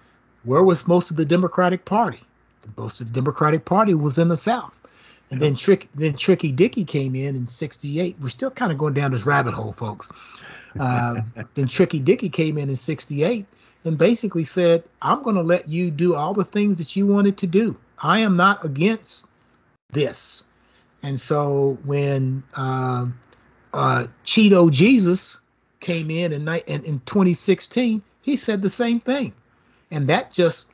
where 0.43 0.63
was 0.63 0.87
most 0.87 1.09
of 1.09 1.17
the 1.17 1.25
Democratic 1.25 1.85
Party? 1.85 2.19
Most 2.75 3.01
of 3.01 3.07
the 3.07 3.13
Democratic 3.13 3.65
Party 3.65 3.93
was 3.93 4.17
in 4.17 4.27
the 4.27 4.37
South. 4.37 4.73
And 5.29 5.41
then 5.41 5.55
Trick, 5.55 5.89
then 5.95 6.15
Tricky 6.15 6.51
Dicky 6.51 6.85
came 6.85 7.15
in 7.15 7.35
in 7.35 7.47
'68. 7.47 8.17
We're 8.21 8.29
still 8.29 8.51
kind 8.51 8.71
of 8.71 8.77
going 8.77 8.93
down 8.93 9.11
this 9.11 9.25
rabbit 9.25 9.53
hole, 9.53 9.73
folks. 9.73 10.09
Uh, 10.77 11.21
then 11.55 11.65
Tricky 11.65 11.97
Dicky 11.97 12.29
came 12.29 12.55
in 12.55 12.69
in 12.69 12.75
'68 12.75 13.47
and 13.83 13.97
basically 13.97 14.43
said, 14.43 14.83
"I'm 15.01 15.23
going 15.23 15.35
to 15.35 15.41
let 15.41 15.67
you 15.67 15.89
do 15.89 16.13
all 16.13 16.35
the 16.35 16.43
things 16.43 16.77
that 16.77 16.95
you 16.95 17.07
wanted 17.07 17.35
to 17.37 17.47
do. 17.47 17.75
I 17.97 18.19
am 18.19 18.35
not 18.37 18.63
against 18.63 19.25
this." 19.91 20.43
And 21.03 21.19
so 21.19 21.77
when 21.85 22.43
uh, 22.55 23.07
uh, 23.73 24.07
Cheeto 24.25 24.71
Jesus 24.71 25.39
came 25.79 26.09
in 26.09 26.33
in, 26.33 26.47
in 26.47 26.83
in 26.83 26.99
2016, 27.05 28.01
he 28.21 28.37
said 28.37 28.61
the 28.61 28.69
same 28.69 28.99
thing, 28.99 29.33
and 29.91 30.07
that 30.09 30.31
just 30.31 30.67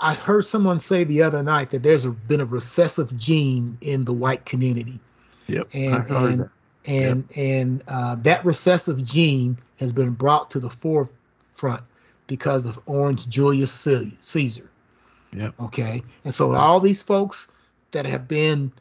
I 0.00 0.14
heard 0.14 0.46
someone 0.46 0.78
say 0.78 1.04
the 1.04 1.22
other 1.22 1.42
night 1.42 1.70
that 1.70 1.82
there's 1.82 2.04
a, 2.04 2.10
been 2.10 2.40
a 2.40 2.44
recessive 2.44 3.16
gene 3.16 3.76
in 3.80 4.04
the 4.04 4.12
white 4.12 4.44
community. 4.44 5.00
Yep. 5.48 5.68
And 5.74 5.94
and 6.10 6.40
that. 6.40 6.50
and 6.86 7.24
yep. 7.30 7.38
and 7.38 7.84
uh, 7.88 8.14
that 8.16 8.44
recessive 8.44 9.04
gene 9.04 9.58
has 9.76 9.92
been 9.92 10.12
brought 10.12 10.50
to 10.52 10.60
the 10.60 10.70
forefront 10.70 11.82
because 12.26 12.64
of 12.64 12.78
Orange 12.86 13.28
Julius 13.28 13.72
Caesar. 14.20 14.70
Yep. 15.36 15.54
Okay. 15.60 16.02
And 16.24 16.34
so 16.34 16.54
all 16.54 16.80
these 16.80 17.02
folks 17.02 17.48
that 17.90 18.06
have 18.06 18.28
been, 18.28 18.72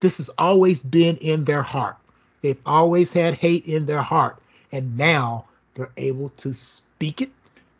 this 0.00 0.18
has 0.18 0.28
always 0.38 0.82
been 0.82 1.16
in 1.18 1.44
their 1.44 1.62
heart. 1.62 1.96
They've 2.42 2.60
always 2.64 3.12
had 3.12 3.34
hate 3.34 3.66
in 3.66 3.86
their 3.86 4.02
heart, 4.02 4.38
and 4.72 4.96
now 4.96 5.44
they're 5.74 5.92
able 5.96 6.30
to 6.30 6.54
speak 6.54 7.20
it, 7.20 7.30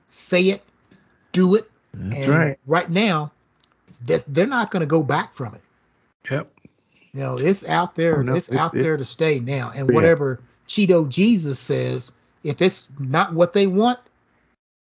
say 0.06 0.44
it, 0.50 0.62
do 1.32 1.54
it, 1.54 1.70
that's 1.94 2.16
and 2.16 2.28
right. 2.28 2.58
Right 2.66 2.90
now, 2.90 3.32
they're 4.04 4.46
not 4.46 4.70
going 4.70 4.80
to 4.80 4.86
go 4.86 5.02
back 5.02 5.34
from 5.34 5.54
it. 5.54 5.60
Yep. 6.30 6.52
You 7.12 7.20
know, 7.20 7.38
it's 7.38 7.66
out 7.66 7.96
there. 7.96 8.22
No, 8.22 8.34
it's 8.34 8.48
it, 8.48 8.56
out 8.56 8.74
it, 8.74 8.82
there 8.82 8.96
to 8.96 9.04
stay 9.04 9.40
now. 9.40 9.72
And 9.74 9.88
yeah. 9.88 9.94
whatever 9.94 10.40
Cheeto 10.68 11.08
Jesus 11.08 11.58
says, 11.58 12.12
if 12.44 12.62
it's 12.62 12.88
not 12.98 13.34
what 13.34 13.52
they 13.52 13.66
want, 13.66 13.98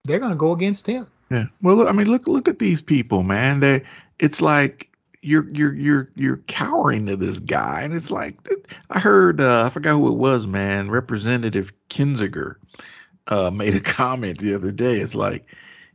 they're 0.05 0.19
going 0.19 0.33
to 0.33 0.37
go 0.37 0.53
against 0.53 0.87
him. 0.87 1.07
Yeah. 1.31 1.47
Well, 1.63 1.89
I 1.89 1.93
mean, 1.93 2.09
look 2.09 2.27
look 2.27 2.49
at 2.49 2.59
these 2.59 2.83
people, 2.83 3.23
man. 3.23 3.61
They 3.61 3.83
it's 4.19 4.41
like 4.41 4.91
you're 5.27 5.49
you're 5.51 5.75
you're 5.75 6.11
you're 6.15 6.37
cowering 6.49 7.07
to 7.07 7.17
this 7.17 7.41
guy, 7.41 7.83
and 7.83 7.95
it's 7.95 8.11
like 8.11 8.37
I 8.91 8.99
heard 8.99 9.41
uh, 9.41 9.65
I 9.65 9.71
forgot 9.71 9.95
who 9.95 10.09
it 10.09 10.17
was, 10.17 10.47
man. 10.47 10.91
Representative 10.91 11.73
Kinzinger 11.89 12.57
uh, 13.27 13.51
made 13.51 13.75
a 13.75 13.81
comment 13.97 14.39
the 14.39 14.55
other 14.55 14.73
day. 14.73 14.97
It's 14.97 15.15
like 15.15 15.47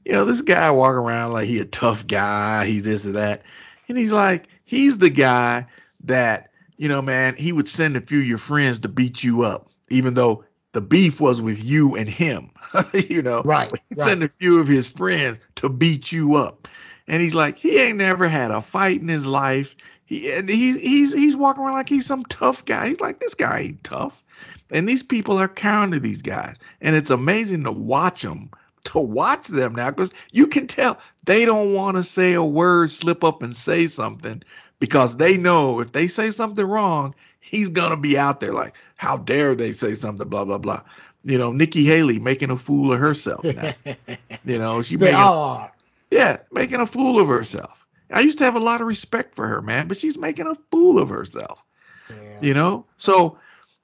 you 0.06 0.14
know, 0.14 0.26
this 0.26 0.42
guy 0.42 0.72
walk 0.72 0.96
around 0.96 1.34
like 1.34 1.48
he 1.48 1.60
a 1.60 1.66
tough 1.66 2.08
guy, 2.08 2.66
he's 2.66 2.84
this 2.84 3.06
or 3.06 3.14
that. 3.14 3.44
And 3.88 3.98
he's 3.98 4.12
like, 4.12 4.48
he's 4.66 4.98
the 4.98 5.10
guy 5.10 5.68
that, 6.06 6.50
you 6.78 6.88
know, 6.88 7.02
man, 7.02 7.36
he 7.36 7.52
would 7.52 7.70
send 7.70 7.96
a 7.96 8.02
few 8.02 8.20
of 8.22 8.26
your 8.26 8.38
friends 8.38 8.80
to 8.80 8.90
beat 8.90 9.24
you 9.24 9.44
up, 9.44 9.70
even 9.90 10.14
though 10.14 10.44
the 10.74 10.82
beef 10.82 11.20
was 11.20 11.42
with 11.42 11.64
you 11.64 11.96
and 11.96 12.10
him. 12.10 12.50
you 12.94 13.22
know, 13.22 13.42
right? 13.44 13.72
He'd 13.90 14.00
right. 14.00 14.08
send 14.08 14.24
a 14.24 14.30
few 14.40 14.60
of 14.60 14.68
his 14.68 14.88
friends 14.88 15.40
to 15.56 15.70
beat 15.70 16.12
you 16.12 16.36
up. 16.36 16.61
And 17.08 17.22
he's 17.22 17.36
like, 17.36 17.58
he 17.58 17.80
ain't 17.80 17.98
never 17.98 18.28
had 18.28 18.52
a 18.52 18.62
fight 18.62 19.02
in 19.02 19.08
his 19.08 19.26
life. 19.26 19.76
He 20.06 20.32
and 20.32 20.50
he's 20.50 20.80
he's 20.80 21.14
he's 21.14 21.36
walking 21.36 21.64
around 21.64 21.74
like 21.74 21.90
he's 21.90 22.06
some 22.06 22.26
tough 22.26 22.66
guy. 22.66 22.90
He's 22.90 23.02
like, 23.02 23.20
this 23.20 23.34
guy 23.34 23.60
ain't 23.60 23.84
tough. 23.84 24.24
And 24.70 24.88
these 24.88 25.04
people 25.04 25.38
are 25.38 25.48
counting 25.48 25.92
to 25.92 26.00
these 26.00 26.22
guys. 26.22 26.56
And 26.82 26.96
it's 26.96 27.10
amazing 27.10 27.64
to 27.66 27.72
watch 27.72 28.22
them 28.22 28.52
to 28.84 29.00
watch 29.00 29.48
them 29.48 29.76
now 29.76 29.90
because 29.90 30.12
you 30.32 30.48
can 30.48 30.68
tell 30.68 30.98
they 31.24 31.46
don't 31.46 31.74
want 31.74 31.98
to 31.98 32.04
say 32.04 32.34
a 32.34 32.44
word, 32.44 32.92
slip 32.92 33.24
up 33.24 33.44
and 33.44 33.56
say 33.56 33.88
something 33.88 34.42
because 34.80 35.18
they 35.18 35.38
know 35.38 35.80
if 35.80 35.92
they 35.92 36.08
say 36.08 36.32
something 36.32 36.66
wrong, 36.66 37.14
he's 37.40 37.70
gonna 37.70 37.98
be 37.98 38.18
out 38.18 38.40
there 38.40 38.54
like, 38.54 38.74
how 38.96 39.18
dare 39.18 39.56
they 39.56 39.72
say 39.72 39.94
something, 39.94 40.28
blah 40.28 40.46
blah 40.46 40.58
blah. 40.58 40.82
You 41.24 41.38
know, 41.38 41.52
Nikki 41.52 41.84
Haley 41.84 42.20
making 42.20 42.50
a 42.50 42.58
fool 42.58 42.94
of 42.94 43.00
herself 43.00 43.44
now. 43.44 43.74
you 44.46 44.58
know, 44.58 44.82
she 44.82 44.96
they 44.96 45.06
making, 45.06 45.20
all 45.20 45.44
are. 45.44 45.72
Yeah, 46.12 46.38
making 46.52 46.80
a 46.80 46.86
fool 46.86 47.20
of 47.20 47.28
herself. 47.28 47.88
I 48.12 48.20
used 48.20 48.38
to 48.40 48.44
have 48.44 48.56
a 48.56 48.60
lot 48.60 48.82
of 48.82 48.88
respect 48.88 49.36
for 49.36 49.48
her, 49.48 49.62
man, 49.62 49.88
but 49.88 49.98
she's 49.98 50.18
making 50.18 50.48
a 50.48 50.56
fool 50.70 51.00
of 51.00 51.10
herself. 51.10 51.64
Yeah. 52.10 52.38
You 52.42 52.54
know, 52.54 52.86
so 52.98 53.38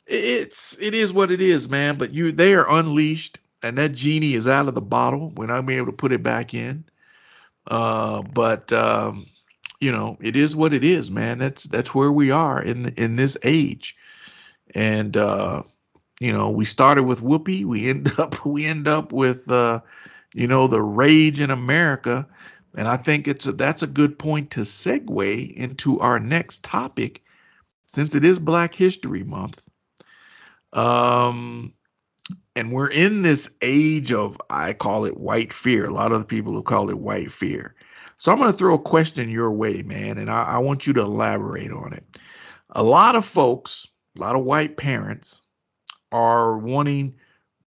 it's 0.05 0.77
it 0.79 0.93
is 0.93 1.13
what 1.13 1.31
it 1.31 1.41
is, 1.41 1.69
man. 1.69 1.97
But 1.97 2.13
you 2.13 2.31
they 2.31 2.53
are 2.53 2.69
unleashed 2.69 3.39
and 3.63 3.77
that 3.77 3.93
genie 3.93 4.33
is 4.33 4.47
out 4.47 4.67
of 4.67 4.75
the 4.75 4.81
bottle. 4.81 5.31
We're 5.35 5.47
not 5.47 5.65
being 5.65 5.79
able 5.79 5.87
to 5.87 5.97
put 5.97 6.11
it 6.11 6.23
back 6.23 6.53
in. 6.53 6.83
Uh, 7.65 8.21
but 8.21 8.71
um, 8.71 9.27
you 9.79 9.91
know, 9.91 10.17
it 10.21 10.35
is 10.35 10.55
what 10.55 10.73
it 10.73 10.83
is, 10.83 11.11
man. 11.11 11.37
That's 11.37 11.63
that's 11.63 11.93
where 11.93 12.11
we 12.11 12.31
are 12.31 12.61
in 12.61 12.89
in 12.95 13.15
this 13.15 13.37
age. 13.43 13.95
And 14.73 15.15
uh, 15.17 15.63
you 16.19 16.31
know, 16.31 16.49
we 16.49 16.65
started 16.65 17.03
with 17.03 17.21
Whoopi. 17.21 17.65
We 17.65 17.89
end 17.89 18.11
up 18.17 18.45
we 18.45 18.65
end 18.65 18.87
up 18.87 19.11
with 19.11 19.49
uh, 19.49 19.81
you 20.37 20.45
know 20.45 20.67
the 20.67 20.81
rage 20.81 21.41
in 21.41 21.49
America. 21.49 22.27
And 22.75 22.87
I 22.87 22.97
think 22.97 23.27
it's 23.27 23.47
a, 23.47 23.53
that's 23.53 23.81
a 23.81 23.87
good 23.87 24.19
point 24.19 24.51
to 24.51 24.59
segue 24.59 25.55
into 25.55 25.99
our 25.99 26.19
next 26.19 26.63
topic, 26.63 27.23
since 27.87 28.13
it 28.13 28.23
is 28.23 28.37
Black 28.37 28.75
History 28.75 29.23
Month. 29.23 29.67
Um, 30.73 31.73
and 32.55 32.71
we're 32.71 32.89
in 32.89 33.23
this 33.23 33.49
age 33.63 34.13
of 34.13 34.39
I 34.47 34.73
call 34.73 35.05
it 35.05 35.17
white 35.17 35.51
fear. 35.51 35.87
A 35.87 35.93
lot 35.93 36.11
of 36.11 36.19
the 36.19 36.25
people 36.25 36.53
have 36.53 36.65
call 36.65 36.91
it 36.91 36.99
white 36.99 37.31
fear. 37.31 37.73
So 38.17 38.31
I'm 38.31 38.37
going 38.37 38.51
to 38.51 38.57
throw 38.57 38.75
a 38.75 38.79
question 38.79 39.29
your 39.29 39.51
way, 39.51 39.81
man, 39.81 40.19
and 40.19 40.29
I, 40.29 40.43
I, 40.43 40.57
want 40.59 40.85
you 40.85 40.93
to 40.93 41.01
elaborate 41.01 41.71
on 41.71 41.93
it. 41.93 42.19
A 42.71 42.83
lot 42.83 43.15
of 43.15 43.25
folks, 43.25 43.87
a 44.17 44.21
lot 44.21 44.35
of 44.35 44.43
white 44.43 44.75
parents, 44.75 45.43
are 46.11 46.57
wanting 46.57 47.15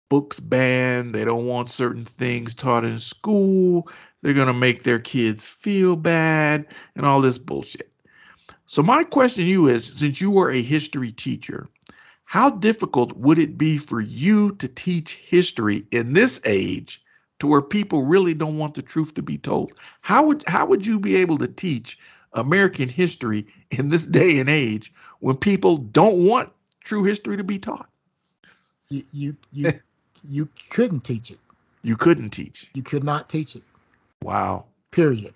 books 0.09 0.41
banned. 0.41 1.15
They 1.15 1.25
don't 1.25 1.47
want 1.47 1.69
certain 1.69 2.05
things 2.05 2.55
taught 2.55 2.85
in 2.85 2.99
school. 2.99 3.89
They're 4.23 4.35
going 4.35 4.49
to 4.49 4.53
make 4.53 4.83
their 4.83 4.99
kids 4.99 5.45
feel 5.45 5.97
bad 5.97 6.67
and 6.97 7.07
all 7.07 7.21
this 7.21 7.39
bullshit. 7.39 7.91
So 8.67 8.83
my 8.83 9.05
question 9.05 9.45
to 9.45 9.51
you 9.51 9.69
is, 9.69 9.87
since 9.87 10.21
you 10.21 10.31
were 10.31 10.51
a 10.51 10.61
history 10.61 11.13
teacher, 11.13 11.69
how 12.25 12.51
difficult 12.51 13.17
would 13.17 13.39
it 13.39 13.57
be 13.57 13.79
for 13.79 14.01
you 14.01 14.55
to 14.57 14.69
teach 14.69 15.15
history 15.15 15.87
in 15.91 16.13
this 16.13 16.41
age 16.45 17.03
to 17.39 17.47
where 17.47 17.63
people 17.63 18.05
really 18.05 18.35
don't 18.35 18.59
want 18.59 18.75
the 18.75 18.83
truth 18.83 19.15
to 19.15 19.23
be 19.23 19.39
told? 19.39 19.73
How 20.03 20.27
would 20.27 20.45
how 20.47 20.67
would 20.67 20.87
you 20.87 20.99
be 20.99 21.17
able 21.17 21.39
to 21.39 21.49
teach 21.49 21.99
American 22.35 22.91
history 22.91 23.47
in 23.71 23.89
this 23.89 24.07
day 24.07 24.39
and 24.39 24.51
age 24.51 24.93
when 25.21 25.37
people 25.37 25.79
don't 25.79 26.27
want 26.27 26.53
true 26.85 27.05
history 27.05 27.39
to 27.39 27.45
be 27.45 27.59
taught? 27.59 27.89
You 28.91 29.05
you 29.11 29.37
you, 29.51 29.81
you 30.25 30.49
couldn't 30.71 31.05
teach 31.05 31.31
it. 31.31 31.39
You 31.83 31.97
couldn't 31.97 32.31
teach. 32.31 32.71
You 32.75 32.83
could 32.83 33.05
not 33.05 33.29
teach 33.29 33.57
it. 33.57 33.63
Wow. 34.23 34.65
Period. 34.91 35.35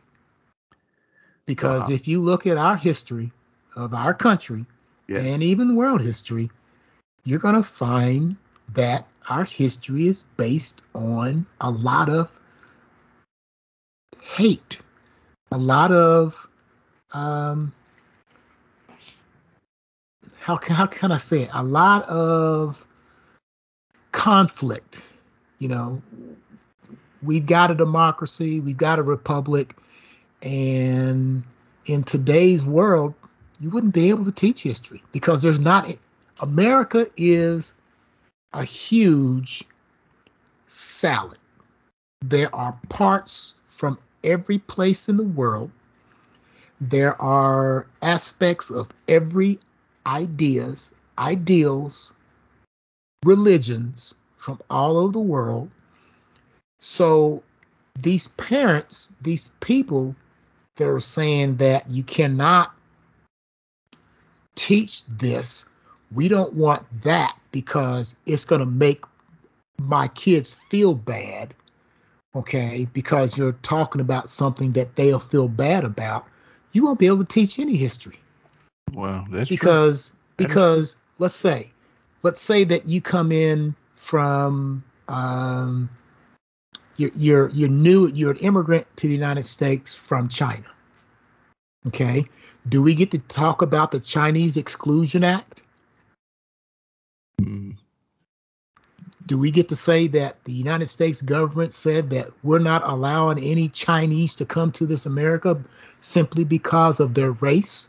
Because 1.47 1.89
wow. 1.89 1.95
if 1.95 2.09
you 2.09 2.21
look 2.21 2.47
at 2.47 2.57
our 2.57 2.77
history 2.77 3.33
of 3.77 3.95
our 3.95 4.15
country 4.15 4.67
yes. 5.09 5.25
and 5.27 5.43
even 5.43 5.77
world 5.77 6.01
history, 6.01 6.51
you're 7.25 7.39
going 7.39 7.55
to 7.55 7.63
find 7.63 8.37
that 8.75 9.07
our 9.29 9.45
history 9.45 10.09
is 10.09 10.25
based 10.37 10.83
on 10.95 11.47
a 11.61 11.71
lot 11.71 12.09
of 12.09 12.31
hate, 14.21 14.79
a 15.51 15.59
lot 15.59 15.93
of 15.93 16.49
um, 17.13 17.73
how 20.41 20.57
can 20.57 20.75
how 20.75 20.87
can 20.87 21.13
I 21.13 21.19
say 21.19 21.43
it? 21.43 21.51
A 21.53 21.63
lot 21.63 22.05
of 22.09 22.85
conflict. 24.23 25.03
You 25.59 25.67
know, 25.67 26.03
we've 27.25 27.45
got 27.45 27.73
a 27.73 27.75
democracy, 27.75 28.61
we've 28.61 28.77
got 28.77 29.01
a 29.01 29.03
republic, 29.03 29.77
and 30.43 31.43
in 31.87 32.05
today's 32.05 32.65
world, 32.65 33.15
you 33.61 33.69
wouldn't 33.71 33.93
be 33.93 34.11
able 34.11 34.25
to 34.25 34.31
teach 34.31 34.63
history 34.63 35.03
because 35.11 35.43
there's 35.43 35.59
not 35.59 35.93
America 36.41 37.09
is 37.17 37.75
a 38.53 38.63
huge 38.63 39.65
salad. 40.69 41.39
There 42.21 42.55
are 42.55 42.79
parts 42.91 43.55
from 43.71 43.99
every 44.23 44.59
place 44.59 45.09
in 45.09 45.17
the 45.17 45.25
world. 45.25 45.73
There 46.81 47.21
are 47.21 47.89
aspects 48.03 48.71
of 48.71 48.89
every 49.09 49.59
ideas, 50.07 50.93
ideals, 51.19 52.13
religions 53.25 54.15
from 54.37 54.61
all 54.69 54.97
over 54.97 55.13
the 55.13 55.21
world. 55.21 55.71
So 56.81 57.43
these 57.99 58.29
parents, 58.29 59.13
these 59.21 59.51
people, 59.61 60.15
they're 60.77 61.01
saying 61.01 61.57
that 61.57 61.89
you 61.89 62.03
cannot 62.03 62.73
teach 64.55 65.07
this. 65.07 65.65
We 66.11 66.29
don't 66.29 66.55
want 66.55 66.85
that 67.05 67.37
because 67.53 68.15
it's 68.27 68.45
going 68.45 68.61
to 68.61 68.67
make 68.67 69.05
my 69.81 70.09
kids 70.09 70.55
feel 70.55 70.95
bad. 70.95 71.55
Okay, 72.35 72.89
because 72.95 73.37
you're 73.37 73.53
talking 73.53 74.01
about 74.01 74.31
something 74.31 74.73
that 74.73 74.97
they'll 74.97 75.21
feel 75.21 75.49
bad 75.49 75.85
about. 75.85 76.27
You 76.73 76.85
won't 76.85 76.99
be 76.99 77.07
able 77.07 77.19
to 77.19 77.25
teach 77.25 77.59
any 77.59 77.77
history. 77.77 78.19
Well, 78.95 79.27
that's 79.31 79.51
because 79.51 80.09
true. 80.09 80.47
because 80.47 80.97
let's 81.19 81.35
say 81.35 81.72
let's 82.23 82.41
say 82.41 82.65
that 82.65 82.89
you 82.89 83.01
come 83.01 83.33
in 83.33 83.75
from 83.97 84.83
um, 85.09 85.89
you're 86.97 87.11
you're 87.15 87.49
you're 87.51 87.69
new 87.69 88.09
you're 88.09 88.33
an 88.33 88.39
immigrant 88.39 88.87
to 88.97 89.07
the 89.07 89.13
United 89.13 89.47
States 89.47 89.95
from 89.95 90.29
China. 90.29 90.65
Okay, 91.89 92.25
do 92.69 92.83
we 92.83 92.95
get 92.95 93.11
to 93.11 93.19
talk 93.19 93.63
about 93.63 93.91
the 93.91 94.01
Chinese 94.01 94.57
Exclusion 94.57 95.25
Act? 95.25 95.63
Mm. 97.41 97.77
Do 99.27 99.39
we 99.39 99.51
get 99.51 99.69
to 99.69 99.77
say 99.77 100.09
that 100.09 100.43
the 100.45 100.53
United 100.53 100.89
States 100.89 101.23
government 101.23 101.75
said 101.75 102.11
that 102.11 102.31
we're 102.43 102.59
not 102.59 102.83
allowing 102.85 103.39
any 103.39 103.69
Chinese 103.69 104.35
to 104.37 104.45
come 104.45 104.73
to 104.73 104.87
this 104.87 105.07
America 105.07 105.63
simply 106.01 106.45
because 106.45 106.99
of 106.99 107.15
their 107.15 107.33
race? 107.33 107.89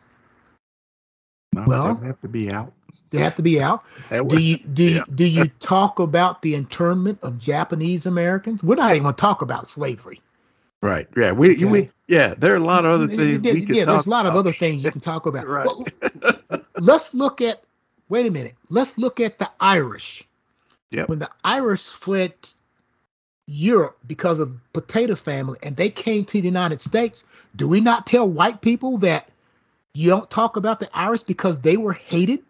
No, 1.54 1.66
well, 1.68 1.96
they 1.96 2.08
have 2.08 2.22
to 2.22 2.28
be 2.28 2.52
out. 2.52 2.74
They 3.14 3.24
have 3.24 3.36
to 3.36 3.44
be 3.44 3.62
out. 3.62 3.84
Do 4.10 4.42
you 4.42 4.58
do 4.58 4.84
yeah. 4.84 5.04
do 5.14 5.26
you 5.26 5.46
talk 5.60 6.00
about 6.00 6.42
the 6.42 6.56
internment 6.56 7.20
of 7.22 7.38
Japanese 7.38 8.08
Americans? 8.08 8.64
We're 8.64 8.76
not 8.76 8.92
even 8.92 9.04
going 9.04 9.14
to 9.14 9.22
talk 9.22 9.44
about 9.44 9.68
slavery. 9.68 10.20
Right. 10.82 11.08
Yeah. 11.16 11.32
We, 11.32 11.52
okay. 11.52 11.66
we 11.66 11.90
yeah. 12.08 12.34
There 12.36 12.54
are 12.54 12.58
a 12.58 12.60
lot 12.60 12.86
of 12.86 12.92
other 12.92 13.08
things. 13.08 13.46
Yeah, 13.46 13.54
yeah 13.54 13.86
there's 13.86 14.08
a 14.08 14.10
lot 14.10 14.26
about. 14.26 14.34
of 14.34 14.40
other 14.40 14.52
things 14.52 14.84
you 14.84 14.92
can 14.92 15.00
talk 15.00 15.28
about. 15.28 15.48
right. 15.48 15.68
Well, 15.68 15.86
let's 16.80 17.14
look 17.14 17.40
at. 17.42 17.62
Wait 18.10 18.26
a 18.26 18.32
minute. 18.32 18.56
Let's 18.70 18.98
look 18.98 19.20
at 19.20 19.38
the 19.38 19.50
Irish. 19.60 20.28
Yep. 20.90 21.10
When 21.10 21.20
the 21.20 21.30
Irish 21.44 21.86
fled 21.86 22.34
Europe 23.46 23.98
because 24.08 24.40
of 24.40 24.58
potato 24.74 25.16
famine 25.16 25.56
and 25.62 25.76
they 25.76 25.90
came 25.90 26.26
to 26.26 26.42
the 26.42 26.48
United 26.48 26.82
States, 26.82 27.24
do 27.56 27.68
we 27.68 27.80
not 27.80 28.08
tell 28.08 28.28
white 28.28 28.62
people 28.62 28.98
that 29.00 29.30
you 29.94 30.10
don't 30.10 30.30
talk 30.30 30.58
about 30.58 30.80
the 30.80 30.90
Irish 30.94 31.22
because 31.22 31.60
they 31.60 31.78
were 31.78 31.94
hated 31.94 32.44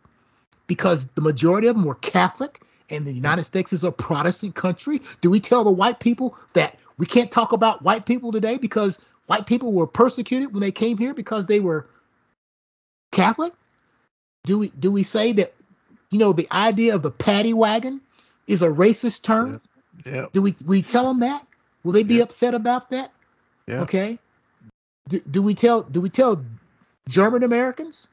because 0.67 1.07
the 1.15 1.21
majority 1.21 1.67
of 1.67 1.75
them 1.75 1.85
were 1.85 1.95
Catholic 1.95 2.61
and 2.89 3.05
the 3.05 3.13
United 3.13 3.43
States 3.43 3.73
is 3.73 3.83
a 3.83 3.91
Protestant 3.91 4.55
country? 4.55 5.01
Do 5.21 5.29
we 5.29 5.39
tell 5.39 5.63
the 5.63 5.71
white 5.71 5.99
people 5.99 6.37
that 6.53 6.77
we 6.97 7.05
can't 7.05 7.31
talk 7.31 7.51
about 7.51 7.81
white 7.81 8.05
people 8.05 8.31
today 8.31 8.57
because 8.57 8.97
white 9.27 9.45
people 9.45 9.73
were 9.73 9.87
persecuted 9.87 10.53
when 10.53 10.61
they 10.61 10.71
came 10.71 10.97
here 10.97 11.13
because 11.13 11.45
they 11.45 11.59
were 11.59 11.87
Catholic? 13.11 13.53
Do 14.43 14.59
we 14.59 14.69
do 14.69 14.91
we 14.91 15.03
say 15.03 15.31
that 15.33 15.53
you 16.09 16.19
know 16.19 16.33
the 16.33 16.47
idea 16.51 16.95
of 16.95 17.01
the 17.01 17.11
paddy 17.11 17.53
wagon 17.53 18.01
is 18.47 18.61
a 18.61 18.67
racist 18.67 19.21
term? 19.23 19.61
Do 20.03 20.41
we 20.41 20.55
we 20.65 20.81
tell 20.81 21.07
them 21.07 21.19
that? 21.21 21.45
Will 21.83 21.93
they 21.93 22.03
be 22.03 22.21
upset 22.21 22.53
about 22.53 22.89
that? 22.91 23.11
Yeah. 23.67 23.81
Okay. 23.81 24.19
Do, 25.09 25.19
do 25.19 25.41
we 25.41 25.55
tell 25.55 25.83
do 25.83 26.01
we 26.01 26.09
tell 26.09 26.43
German 27.07 27.43
Americans 27.43 28.07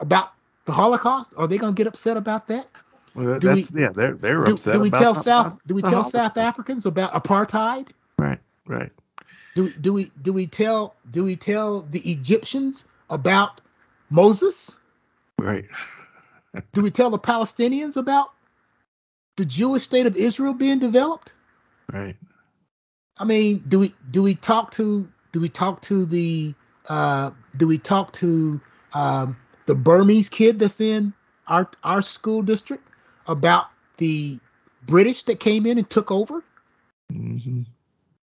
about 0.00 0.33
the 0.64 0.72
Holocaust? 0.72 1.32
Are 1.36 1.46
they 1.46 1.58
going 1.58 1.74
to 1.74 1.76
get 1.76 1.86
upset 1.86 2.16
about 2.16 2.48
that? 2.48 2.68
Well, 3.14 3.38
do 3.38 3.54
we, 3.54 3.64
yeah, 3.74 3.90
they're 3.94 4.14
they're 4.14 4.44
do, 4.44 4.54
upset. 4.54 4.74
Do 4.74 4.80
we 4.80 4.88
about, 4.88 5.00
tell 5.00 5.14
South? 5.14 5.46
About 5.46 5.66
do 5.66 5.74
we 5.74 5.82
tell 5.82 5.90
Holocaust. 5.90 6.12
South 6.12 6.36
Africans 6.36 6.86
about 6.86 7.12
apartheid? 7.12 7.88
Right, 8.18 8.40
right. 8.66 8.90
Do 9.54 9.70
do 9.70 9.92
we 9.92 10.10
do 10.22 10.32
we 10.32 10.46
tell 10.46 10.96
do 11.10 11.22
we 11.24 11.36
tell 11.36 11.82
the 11.82 12.00
Egyptians 12.00 12.84
about 13.10 13.60
Moses? 14.10 14.72
Right. 15.38 15.66
do 16.72 16.82
we 16.82 16.90
tell 16.90 17.10
the 17.10 17.18
Palestinians 17.18 17.96
about 17.96 18.32
the 19.36 19.44
Jewish 19.44 19.84
state 19.84 20.06
of 20.06 20.16
Israel 20.16 20.54
being 20.54 20.80
developed? 20.80 21.32
Right. 21.92 22.16
I 23.16 23.24
mean, 23.24 23.62
do 23.68 23.78
we 23.78 23.94
do 24.10 24.22
we 24.22 24.34
talk 24.34 24.72
to 24.72 25.08
do 25.32 25.40
we 25.40 25.48
talk 25.48 25.82
to 25.82 26.04
the 26.04 26.54
uh, 26.88 27.30
do 27.56 27.68
we 27.68 27.78
talk 27.78 28.12
to 28.14 28.60
um, 28.92 29.36
the 29.66 29.74
Burmese 29.74 30.28
kid 30.28 30.58
that's 30.58 30.80
in 30.80 31.12
our 31.46 31.68
our 31.82 32.02
school 32.02 32.42
district 32.42 32.88
about 33.26 33.66
the 33.96 34.38
British 34.86 35.22
that 35.24 35.40
came 35.40 35.66
in 35.66 35.78
and 35.78 35.88
took 35.88 36.10
over? 36.10 36.42
Mm-hmm. 37.12 37.62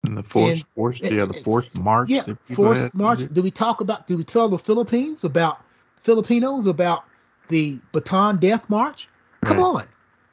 And 0.03 0.17
the 0.17 0.23
forced, 0.23 0.65
forced, 0.73 1.03
yeah, 1.03 1.25
the 1.25 1.33
forced 1.33 1.77
march. 1.77 2.09
Yeah, 2.09 2.25
forced 2.53 2.93
march. 2.95 3.21
Do 3.33 3.43
we 3.43 3.51
talk 3.51 3.81
about? 3.81 4.07
Do 4.07 4.17
we 4.17 4.23
tell 4.23 4.49
the 4.49 4.57
Philippines 4.57 5.23
about 5.23 5.61
Filipinos 6.01 6.65
about 6.65 7.03
the 7.49 7.77
Bataan 7.93 8.39
Death 8.39 8.67
March? 8.69 9.07
Come 9.45 9.57
right. 9.57 9.63
on, 9.63 9.87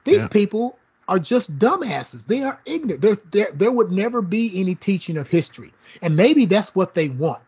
these 0.05 0.23
yeah. 0.23 0.29
people 0.29 0.79
are 1.07 1.19
just 1.19 1.59
dumbasses. 1.59 2.27
They 2.27 2.43
are 2.43 2.61
ignorant. 2.65 3.03
There, 3.03 3.17
there, 3.31 3.49
there 3.55 3.73
would 3.73 3.93
never 3.93 4.23
be 4.23 4.59
any 4.59 4.75
teaching 4.75 5.19
of 5.19 5.29
history, 5.29 5.73
and 6.01 6.17
maybe 6.17 6.47
that's 6.47 6.75
what 6.75 6.95
they 6.95 7.11
want. 7.11 7.43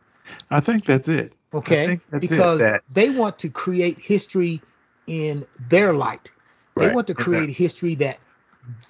I 0.50 0.60
think 0.60 0.84
that's 0.84 1.08
it. 1.08 1.34
Okay, 1.52 2.00
that's 2.10 2.20
because 2.20 2.60
it, 2.60 2.64
that... 2.64 2.82
they 2.90 3.10
want 3.10 3.38
to 3.40 3.48
create 3.48 3.98
history 3.98 4.60
in 5.06 5.44
their 5.68 5.92
light. 5.92 6.28
They 6.76 6.86
right. 6.86 6.94
want 6.94 7.06
to 7.08 7.14
create 7.14 7.46
that... 7.46 7.52
history 7.52 7.94
that 7.96 8.18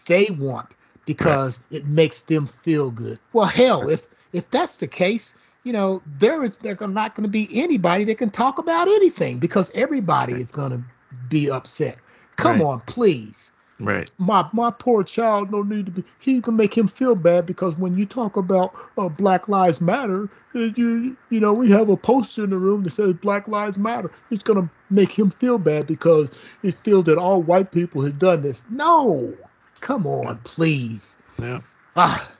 they 0.06 0.26
want 0.38 0.68
because 1.06 1.58
right. 1.70 1.80
it 1.80 1.86
makes 1.86 2.20
them 2.20 2.48
feel 2.62 2.90
good. 2.90 3.18
Well, 3.32 3.46
hell, 3.46 3.88
if 3.88 4.06
if 4.32 4.48
that's 4.50 4.76
the 4.76 4.86
case, 4.86 5.34
you 5.64 5.72
know, 5.72 6.02
there 6.18 6.44
is 6.44 6.58
there's 6.58 6.80
not 6.80 7.14
going 7.14 7.24
to 7.24 7.30
be 7.30 7.48
anybody 7.52 8.04
that 8.04 8.18
can 8.18 8.30
talk 8.30 8.58
about 8.58 8.88
anything 8.88 9.38
because 9.38 9.70
everybody 9.74 10.34
is 10.34 10.50
going 10.50 10.70
to 10.72 10.82
be 11.28 11.50
upset. 11.50 11.98
Come 12.36 12.62
on, 12.62 12.80
please. 12.80 13.52
Right. 13.80 14.10
My 14.18 14.46
my 14.52 14.70
poor 14.70 15.02
child 15.02 15.50
don't 15.50 15.68
need 15.68 15.86
to 15.86 15.92
be. 15.92 16.04
He 16.18 16.40
can 16.42 16.54
make 16.56 16.76
him 16.76 16.86
feel 16.86 17.14
bad 17.14 17.46
because 17.46 17.76
when 17.78 17.96
you 17.96 18.04
talk 18.04 18.36
about 18.36 18.74
uh, 18.98 19.08
Black 19.08 19.48
Lives 19.48 19.80
Matter, 19.80 20.28
you 20.52 21.16
you 21.30 21.40
know 21.40 21.54
we 21.54 21.70
have 21.70 21.88
a 21.88 21.96
poster 21.96 22.44
in 22.44 22.50
the 22.50 22.58
room 22.58 22.82
that 22.84 22.92
says 22.92 23.14
Black 23.14 23.48
Lives 23.48 23.78
Matter. 23.78 24.10
It's 24.30 24.42
gonna 24.42 24.70
make 24.90 25.10
him 25.18 25.30
feel 25.30 25.58
bad 25.58 25.86
because 25.86 26.28
he 26.60 26.72
feels 26.72 27.06
that 27.06 27.16
all 27.16 27.42
white 27.42 27.72
people 27.72 28.02
have 28.02 28.18
done 28.18 28.42
this. 28.42 28.62
No, 28.68 29.34
come 29.80 30.06
on, 30.06 30.38
please. 30.44 31.16
Yeah. 31.40 31.60
Ah. 31.96 32.30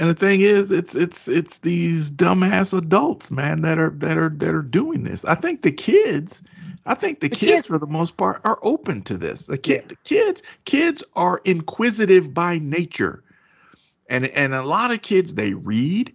And 0.00 0.10
the 0.10 0.14
thing 0.14 0.40
is, 0.40 0.72
it's 0.72 0.94
it's 0.94 1.28
it's 1.28 1.58
these 1.58 2.10
dumbass 2.10 2.76
adults, 2.76 3.30
man, 3.30 3.60
that 3.60 3.78
are 3.78 3.90
that 3.90 4.16
are 4.16 4.30
that 4.30 4.54
are 4.54 4.62
doing 4.62 5.04
this. 5.04 5.26
I 5.26 5.34
think 5.34 5.60
the 5.60 5.70
kids 5.70 6.42
I 6.86 6.94
think 6.94 7.20
the, 7.20 7.28
the 7.28 7.36
kids, 7.36 7.52
kids, 7.52 7.66
for 7.66 7.78
the 7.78 7.86
most 7.86 8.16
part, 8.16 8.40
are 8.44 8.58
open 8.62 9.02
to 9.02 9.16
this. 9.16 9.46
The, 9.46 9.58
kid, 9.58 9.82
yeah. 9.82 9.86
the 9.88 9.96
kids, 10.04 10.42
kids 10.64 11.02
are 11.14 11.40
inquisitive 11.44 12.32
by 12.32 12.58
nature, 12.58 13.22
and 14.08 14.26
and 14.28 14.54
a 14.54 14.62
lot 14.62 14.90
of 14.90 15.02
kids 15.02 15.34
they 15.34 15.52
read, 15.52 16.12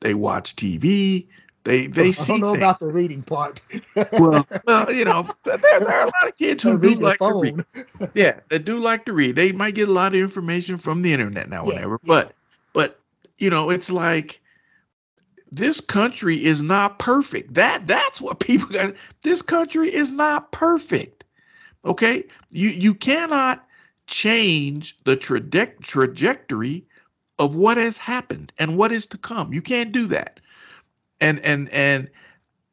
they 0.00 0.12
watch 0.12 0.54
TV, 0.54 1.26
they 1.64 1.86
they 1.86 2.08
I 2.08 2.10
see. 2.10 2.34
I 2.34 2.36
don't 2.36 2.40
know 2.40 2.52
things. 2.52 2.62
about 2.62 2.80
the 2.80 2.92
reading 2.92 3.22
part. 3.22 3.62
well, 4.12 4.46
well, 4.66 4.92
you 4.92 5.06
know, 5.06 5.26
there, 5.44 5.56
there 5.56 5.88
are 5.88 6.02
a 6.02 6.06
lot 6.06 6.28
of 6.28 6.36
kids 6.36 6.62
who 6.62 6.78
do 6.78 6.90
like 6.90 7.18
phone. 7.18 7.32
to 7.32 7.64
read. 7.98 8.10
Yeah, 8.14 8.40
they 8.50 8.58
do 8.58 8.78
like 8.78 9.06
to 9.06 9.14
read. 9.14 9.36
They 9.36 9.52
might 9.52 9.74
get 9.74 9.88
a 9.88 9.92
lot 9.92 10.14
of 10.14 10.20
information 10.20 10.76
from 10.76 11.00
the 11.00 11.14
internet 11.14 11.48
now, 11.48 11.64
yeah, 11.64 11.74
whenever. 11.74 11.98
Yeah. 12.02 12.08
But 12.08 12.32
you 13.38 13.50
know, 13.50 13.70
it's 13.70 13.90
like 13.90 14.40
this 15.50 15.80
country 15.80 16.44
is 16.44 16.62
not 16.62 16.98
perfect. 16.98 17.54
That 17.54 17.86
that's 17.86 18.20
what 18.20 18.40
people 18.40 18.68
got. 18.68 18.94
This 19.22 19.42
country 19.42 19.92
is 19.94 20.12
not 20.12 20.52
perfect. 20.52 21.24
Okay, 21.84 22.24
you 22.50 22.68
you 22.68 22.94
cannot 22.94 23.66
change 24.06 24.96
the 25.04 25.16
traje- 25.16 25.80
trajectory 25.80 26.84
of 27.38 27.54
what 27.54 27.76
has 27.76 27.96
happened 27.96 28.52
and 28.58 28.76
what 28.76 28.92
is 28.92 29.06
to 29.06 29.18
come. 29.18 29.52
You 29.52 29.62
can't 29.62 29.92
do 29.92 30.06
that. 30.08 30.40
And 31.20 31.38
and 31.40 31.68
and 31.70 32.08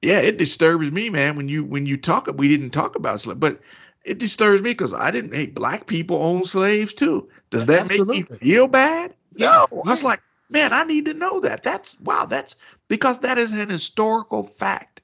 yeah, 0.02 0.20
it 0.20 0.38
disturbs 0.38 0.92
me, 0.92 1.10
man. 1.10 1.36
When 1.36 1.50
you 1.50 1.64
when 1.64 1.86
you 1.86 1.98
talk, 1.98 2.30
we 2.38 2.48
didn't 2.48 2.72
talk 2.72 2.96
about 2.96 3.20
slavery, 3.20 3.40
but 3.40 3.60
it 4.06 4.18
disturbs 4.18 4.64
me 4.64 4.72
because 4.72 4.94
I 4.94 5.12
didn't. 5.12 5.34
Hey, 5.34 5.48
black 5.48 5.88
people 5.88 6.22
own 6.22 6.46
slaves 6.46 6.94
too. 6.94 7.30
Does 7.50 7.66
that 7.66 7.82
Absolutely. 7.82 8.22
make 8.22 8.30
me 8.32 8.38
feel 8.38 8.68
bad? 8.68 9.14
Yeah, 9.36 9.66
no. 9.72 9.84
I 9.86 9.90
was 9.90 10.04
like, 10.04 10.22
man, 10.50 10.74
I 10.74 10.84
need 10.84 11.06
to 11.06 11.14
know 11.14 11.40
that. 11.42 11.64
That's 11.64 12.00
wow. 12.02 12.26
That's 12.26 12.56
because 12.88 13.20
that 13.20 13.38
is 13.38 13.52
an 13.52 13.70
historical 13.70 14.44
fact. 14.44 15.02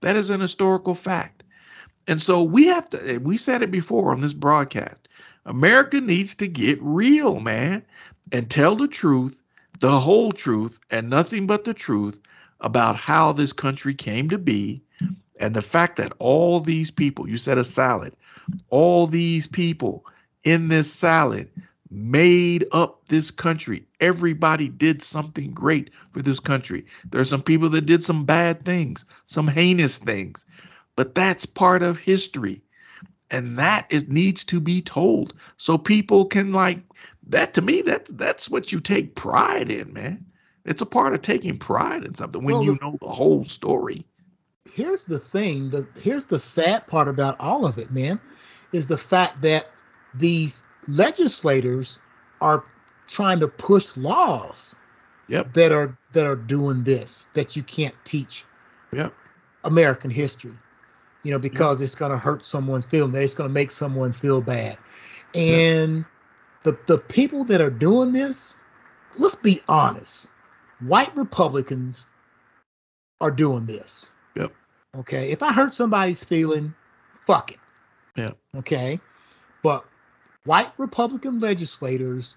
That 0.00 0.16
is 0.16 0.30
an 0.30 0.40
historical 0.40 0.94
fact. 0.94 1.42
And 2.06 2.20
so 2.20 2.42
we 2.42 2.66
have 2.66 2.88
to. 2.90 3.18
We 3.18 3.36
said 3.36 3.62
it 3.62 3.70
before 3.70 4.12
on 4.12 4.20
this 4.20 4.32
broadcast. 4.32 5.08
America 5.46 6.00
needs 6.00 6.34
to 6.36 6.48
get 6.48 6.78
real, 6.82 7.40
man, 7.40 7.82
and 8.30 8.50
tell 8.50 8.76
the 8.76 8.88
truth, 8.88 9.42
the 9.80 9.98
whole 9.98 10.32
truth, 10.32 10.78
and 10.90 11.08
nothing 11.08 11.46
but 11.46 11.64
the 11.64 11.74
truth 11.74 12.20
about 12.60 12.96
how 12.96 13.32
this 13.32 13.52
country 13.52 13.94
came 13.94 14.28
to 14.28 14.38
be 14.38 14.82
and 15.38 15.54
the 15.54 15.62
fact 15.62 15.96
that 15.96 16.12
all 16.18 16.60
these 16.60 16.90
people, 16.90 17.28
you 17.28 17.38
said 17.38 17.56
a 17.56 17.64
salad, 17.64 18.14
all 18.68 19.06
these 19.06 19.46
people 19.46 20.04
in 20.44 20.68
this 20.68 20.92
salad 20.92 21.48
made 21.90 22.64
up 22.72 23.06
this 23.08 23.30
country. 23.30 23.84
Everybody 24.00 24.68
did 24.68 25.02
something 25.02 25.50
great 25.52 25.90
for 26.12 26.22
this 26.22 26.40
country. 26.40 26.86
There 27.10 27.20
are 27.20 27.24
some 27.24 27.42
people 27.42 27.68
that 27.70 27.86
did 27.86 28.04
some 28.04 28.24
bad 28.24 28.64
things, 28.64 29.04
some 29.26 29.48
heinous 29.48 29.98
things, 29.98 30.46
but 30.96 31.14
that's 31.14 31.46
part 31.46 31.82
of 31.82 31.98
history. 31.98 32.62
And 33.32 33.58
that 33.58 33.86
is 33.90 34.08
needs 34.08 34.44
to 34.46 34.60
be 34.60 34.82
told 34.82 35.34
so 35.56 35.78
people 35.78 36.26
can 36.26 36.52
like 36.52 36.80
that 37.28 37.54
to 37.54 37.62
me 37.62 37.82
that's 37.82 38.10
that's 38.12 38.50
what 38.50 38.72
you 38.72 38.80
take 38.80 39.14
pride 39.14 39.70
in, 39.70 39.92
man. 39.92 40.24
It's 40.64 40.82
a 40.82 40.86
part 40.86 41.14
of 41.14 41.22
taking 41.22 41.58
pride 41.58 42.04
in 42.04 42.14
something 42.14 42.44
when 42.44 42.56
well, 42.56 42.64
you 42.64 42.78
know 42.82 42.98
the 43.00 43.08
whole 43.08 43.44
story. 43.44 44.04
Here's 44.72 45.04
the 45.04 45.20
thing, 45.20 45.70
the 45.70 45.86
here's 46.00 46.26
the 46.26 46.38
sad 46.38 46.86
part 46.86 47.08
about 47.08 47.38
all 47.38 47.66
of 47.66 47.78
it, 47.78 47.92
man, 47.92 48.20
is 48.72 48.86
the 48.86 48.98
fact 48.98 49.42
that 49.42 49.70
these 50.14 50.64
legislators 50.88 51.98
are 52.40 52.64
trying 53.08 53.40
to 53.40 53.48
push 53.48 53.96
laws 53.96 54.76
yep. 55.28 55.52
that 55.54 55.72
are 55.72 55.96
that 56.12 56.26
are 56.26 56.36
doing 56.36 56.84
this 56.84 57.26
that 57.34 57.56
you 57.56 57.62
can't 57.62 57.94
teach 58.04 58.44
yep. 58.92 59.14
American 59.64 60.10
history. 60.10 60.52
You 61.22 61.32
know, 61.32 61.38
because 61.38 61.80
yep. 61.80 61.86
it's 61.86 61.94
going 61.94 62.12
to 62.12 62.16
hurt 62.16 62.46
someone's 62.46 62.86
feeling. 62.86 63.14
It's 63.14 63.34
going 63.34 63.48
to 63.48 63.52
make 63.52 63.70
someone 63.70 64.12
feel 64.12 64.40
bad. 64.40 64.78
And 65.34 66.04
the 66.62 66.78
the 66.86 66.98
people 66.98 67.44
that 67.44 67.60
are 67.60 67.70
doing 67.70 68.12
this, 68.12 68.56
let's 69.18 69.34
be 69.34 69.60
honest. 69.68 70.28
White 70.80 71.14
Republicans 71.14 72.06
are 73.20 73.30
doing 73.30 73.66
this. 73.66 74.06
Yep. 74.34 74.52
Okay. 74.96 75.30
If 75.30 75.42
I 75.42 75.52
hurt 75.52 75.74
somebody's 75.74 76.24
feeling, 76.24 76.74
fuck 77.26 77.52
it. 77.52 77.58
Yeah. 78.16 78.32
Okay. 78.56 78.98
But 79.62 79.84
white 80.44 80.72
Republican 80.78 81.40
legislators 81.40 82.36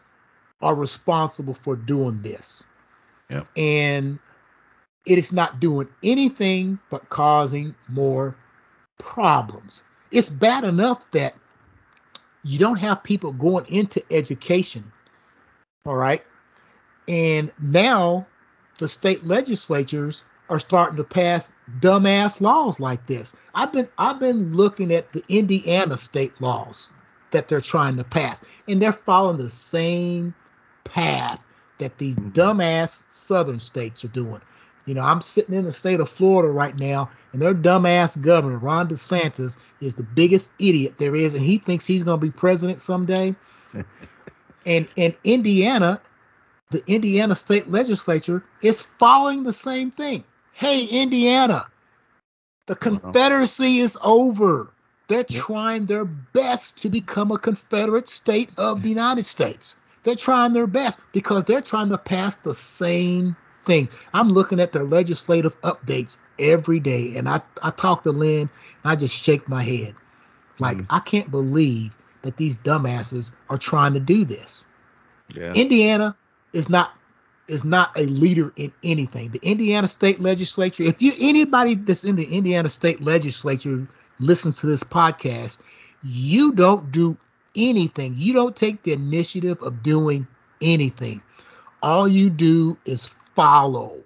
are 0.61 0.75
responsible 0.75 1.53
for 1.53 1.75
doing 1.75 2.21
this. 2.21 2.63
Yep. 3.29 3.47
And 3.57 4.19
it 5.05 5.17
is 5.17 5.31
not 5.31 5.59
doing 5.59 5.89
anything 6.03 6.79
but 6.89 7.09
causing 7.09 7.75
more 7.89 8.35
problems. 8.97 9.83
It's 10.11 10.29
bad 10.29 10.63
enough 10.63 11.03
that 11.11 11.35
you 12.43 12.59
don't 12.59 12.77
have 12.77 13.03
people 13.03 13.31
going 13.31 13.65
into 13.69 14.03
education. 14.11 14.91
All 15.85 15.95
right. 15.95 16.23
And 17.07 17.51
now 17.61 18.25
the 18.79 18.87
state 18.87 19.25
legislatures 19.25 20.23
are 20.49 20.59
starting 20.59 20.97
to 20.97 21.03
pass 21.03 21.51
dumbass 21.79 22.41
laws 22.41 22.79
like 22.79 23.05
this. 23.07 23.33
I've 23.55 23.71
been 23.71 23.89
I've 23.97 24.19
been 24.19 24.53
looking 24.53 24.93
at 24.93 25.11
the 25.13 25.23
Indiana 25.29 25.97
state 25.97 26.39
laws 26.41 26.93
that 27.33 27.49
they're 27.49 27.61
trying 27.61 27.97
to 27.97 28.03
pass. 28.03 28.41
And 28.67 28.81
they're 28.81 28.93
following 28.93 29.37
the 29.37 29.49
same 29.49 30.33
path 30.85 31.39
that 31.79 31.97
these 31.97 32.15
mm-hmm. 32.15 32.29
dumbass 32.29 33.03
southern 33.09 33.59
states 33.59 34.05
are 34.05 34.09
doing. 34.09 34.41
You 34.85 34.93
know, 34.93 35.01
I'm 35.01 35.21
sitting 35.21 35.55
in 35.55 35.63
the 35.63 35.71
state 35.71 35.99
of 35.99 36.09
Florida 36.09 36.51
right 36.51 36.77
now, 36.77 37.09
and 37.31 37.41
their 37.41 37.53
dumbass 37.53 38.21
governor, 38.21 38.57
Ron 38.57 38.89
DeSantis, 38.89 39.55
is 39.79 39.95
the 39.95 40.03
biggest 40.03 40.51
idiot 40.59 40.95
there 40.97 41.15
is, 41.15 41.33
and 41.33 41.43
he 41.43 41.57
thinks 41.57 41.85
he's 41.85 42.03
going 42.03 42.19
to 42.19 42.25
be 42.25 42.31
president 42.31 42.81
someday. 42.81 43.35
and 44.65 44.87
in 44.95 45.15
Indiana, 45.23 46.01
the 46.71 46.83
Indiana 46.87 47.35
state 47.35 47.69
legislature 47.69 48.43
is 48.61 48.81
following 48.81 49.43
the 49.43 49.53
same 49.53 49.89
thing. 49.89 50.23
Hey, 50.51 50.85
Indiana, 50.85 51.65
the 52.65 52.75
Confederacy 52.75 53.79
is 53.79 53.97
over. 54.03 54.72
They're 55.07 55.23
trying 55.23 55.85
their 55.85 56.05
best 56.05 56.81
to 56.81 56.89
become 56.89 57.31
a 57.31 57.37
Confederate 57.37 58.07
state 58.07 58.51
of 58.57 58.83
the 58.83 58.89
United 58.89 59.25
States. 59.25 59.75
They're 60.03 60.15
trying 60.15 60.53
their 60.53 60.67
best 60.67 60.99
because 61.11 61.43
they're 61.45 61.61
trying 61.61 61.89
to 61.89 61.97
pass 61.97 62.35
the 62.37 62.53
same 62.53 63.35
thing. 63.55 63.89
I'm 64.13 64.29
looking 64.29 64.59
at 64.59 64.71
their 64.71 64.83
legislative 64.83 65.59
updates 65.61 66.17
every 66.39 66.79
day, 66.79 67.15
and 67.15 67.27
I, 67.27 67.41
I 67.61 67.71
talk 67.71 68.03
to 68.03 68.11
Lynn, 68.11 68.49
and 68.83 68.91
I 68.91 68.95
just 68.95 69.15
shake 69.15 69.47
my 69.47 69.63
head. 69.63 69.95
Like, 70.59 70.77
mm. 70.77 70.85
I 70.89 70.99
can't 70.99 71.31
believe 71.31 71.95
that 72.21 72.37
these 72.37 72.57
dumbasses 72.57 73.31
are 73.49 73.57
trying 73.57 73.93
to 73.93 73.99
do 73.99 74.25
this. 74.25 74.65
Yeah. 75.33 75.53
Indiana 75.53 76.15
is 76.53 76.69
not 76.69 76.93
is 77.49 77.65
not 77.65 77.91
a 77.97 78.05
leader 78.05 78.53
in 78.55 78.71
anything. 78.83 79.29
The 79.29 79.39
Indiana 79.43 79.89
state 79.89 80.21
legislature, 80.21 80.83
if 80.83 81.01
you 81.01 81.11
anybody 81.19 81.75
that's 81.75 82.05
in 82.05 82.15
the 82.15 82.23
Indiana 82.25 82.69
state 82.69 83.01
legislature 83.01 83.85
listens 84.25 84.59
to 84.59 84.67
this 84.67 84.83
podcast, 84.83 85.57
you 86.03 86.51
don't 86.53 86.91
do 86.91 87.17
anything. 87.55 88.13
You 88.17 88.33
don't 88.33 88.55
take 88.55 88.83
the 88.83 88.93
initiative 88.93 89.61
of 89.61 89.83
doing 89.83 90.27
anything. 90.61 91.21
All 91.81 92.07
you 92.07 92.29
do 92.29 92.77
is 92.85 93.09
follow. 93.35 93.97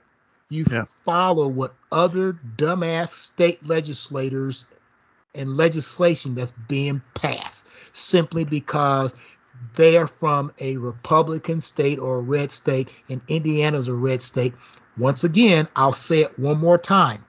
You 0.49 0.65
yeah. 0.71 0.85
follow 1.03 1.47
what 1.47 1.75
other 1.91 2.33
dumbass 2.55 3.09
state 3.09 3.65
legislators 3.65 4.65
and 5.35 5.55
legislation 5.55 6.35
that's 6.35 6.53
being 6.67 7.01
passed 7.13 7.65
simply 7.93 8.43
because 8.43 9.13
they 9.75 9.97
are 9.97 10.07
from 10.07 10.51
a 10.59 10.77
Republican 10.77 11.61
state 11.61 11.99
or 11.99 12.17
a 12.17 12.21
red 12.21 12.51
state, 12.51 12.89
and 13.09 13.21
Indiana's 13.27 13.87
a 13.87 13.93
red 13.93 14.21
state. 14.21 14.53
Once 14.97 15.23
again, 15.23 15.67
I'll 15.75 15.93
say 15.93 16.21
it 16.21 16.39
one 16.39 16.59
more 16.59 16.77
time. 16.77 17.23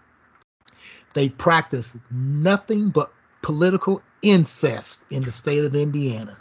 They 1.15 1.29
practice 1.29 1.97
nothing 2.11 2.91
but 2.91 3.13
political 3.43 4.03
incest 4.23 5.05
in 5.11 5.25
the 5.25 5.33
state 5.33 5.65
of 5.65 5.75
Indiana. 5.75 6.37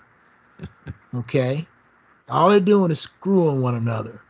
Okay? 1.16 1.66
All 2.30 2.50
they're 2.50 2.60
doing 2.60 2.92
is 2.92 3.00
screwing 3.00 3.62
one 3.62 3.76
another. 3.76 4.22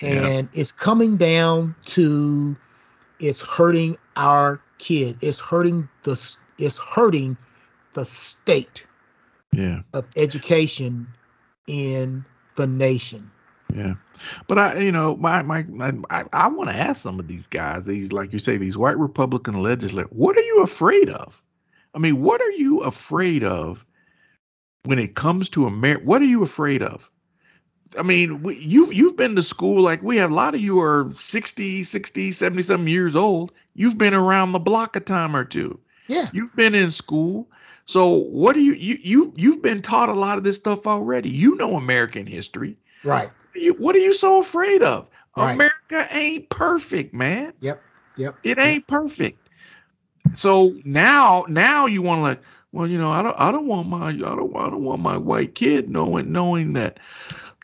And 0.00 0.48
yeah. 0.52 0.60
it's 0.60 0.72
coming 0.72 1.16
down 1.16 1.76
to 1.86 2.56
it's 3.20 3.42
hurting 3.42 3.96
our 4.16 4.60
kid. 4.78 5.18
It's 5.20 5.38
hurting 5.38 5.88
the 6.02 6.36
it's 6.58 6.78
hurting 6.78 7.36
the 7.92 8.04
state 8.04 8.84
yeah. 9.52 9.82
of 9.92 10.06
education 10.16 11.06
in 11.66 12.24
the 12.56 12.66
nation. 12.66 13.30
Yeah, 13.74 13.94
but 14.48 14.58
I, 14.58 14.78
you 14.78 14.92
know, 14.92 15.16
my 15.16 15.42
my, 15.42 15.64
I, 16.10 16.24
I 16.32 16.48
want 16.48 16.70
to 16.70 16.76
ask 16.76 17.02
some 17.02 17.18
of 17.18 17.28
these 17.28 17.46
guys, 17.46 17.84
these 17.86 18.12
like 18.12 18.32
you 18.32 18.38
say, 18.38 18.56
these 18.56 18.76
white 18.76 18.98
Republican 18.98 19.58
legislators, 19.58 20.10
what 20.12 20.36
are 20.36 20.42
you 20.42 20.62
afraid 20.62 21.08
of? 21.08 21.42
I 21.94 21.98
mean, 21.98 22.22
what 22.22 22.40
are 22.40 22.50
you 22.52 22.80
afraid 22.80 23.44
of 23.44 23.84
when 24.84 24.98
it 24.98 25.14
comes 25.14 25.48
to 25.50 25.66
America? 25.66 26.04
What 26.04 26.22
are 26.22 26.26
you 26.26 26.42
afraid 26.42 26.82
of? 26.82 27.10
I 27.98 28.02
mean, 28.02 28.42
we, 28.42 28.56
you've 28.56 28.92
you've 28.92 29.16
been 29.16 29.36
to 29.36 29.42
school 29.42 29.82
like 29.82 30.02
we 30.02 30.16
have. 30.16 30.30
A 30.30 30.34
lot 30.34 30.54
of 30.54 30.60
you 30.60 30.80
are 30.80 31.10
60, 31.18 31.84
60, 31.84 32.32
70 32.32 32.62
something 32.62 32.88
years 32.88 33.16
old. 33.16 33.52
You've 33.74 33.98
been 33.98 34.14
around 34.14 34.52
the 34.52 34.58
block 34.58 34.96
a 34.96 35.00
time 35.00 35.36
or 35.36 35.44
two. 35.44 35.78
Yeah. 36.08 36.28
You've 36.32 36.54
been 36.56 36.74
in 36.74 36.90
school. 36.90 37.48
So 37.84 38.08
what 38.08 38.54
do 38.54 38.60
you 38.60 38.72
you 38.74 38.98
you 39.02 39.32
you've 39.36 39.62
been 39.62 39.82
taught 39.82 40.08
a 40.08 40.14
lot 40.14 40.38
of 40.38 40.44
this 40.44 40.56
stuff 40.56 40.86
already. 40.86 41.28
You 41.28 41.56
know 41.56 41.76
American 41.76 42.26
history. 42.26 42.76
Right. 43.04 43.30
You, 43.54 43.74
what 43.74 43.94
are 43.96 44.00
you 44.00 44.14
so 44.14 44.40
afraid 44.40 44.82
of? 44.82 45.08
Right. 45.36 45.54
America 45.54 46.06
ain't 46.14 46.48
perfect, 46.50 47.14
man. 47.14 47.52
Yep. 47.60 47.82
Yep. 48.16 48.38
It 48.42 48.58
ain't 48.58 48.86
perfect. 48.86 49.48
So 50.34 50.74
now 50.84 51.44
now 51.48 51.86
you 51.86 52.02
want 52.02 52.18
to 52.18 52.22
like, 52.22 52.42
well, 52.72 52.86
you 52.86 52.98
know, 52.98 53.10
I 53.10 53.22
don't 53.22 53.38
I 53.38 53.50
don't 53.50 53.66
want 53.66 53.88
my 53.88 54.08
I 54.08 54.12
don't 54.12 54.56
I 54.56 54.70
don't 54.70 54.84
want 54.84 55.00
my 55.00 55.16
white 55.16 55.54
kid 55.54 55.90
knowing 55.90 56.32
knowing 56.32 56.74
that 56.74 56.98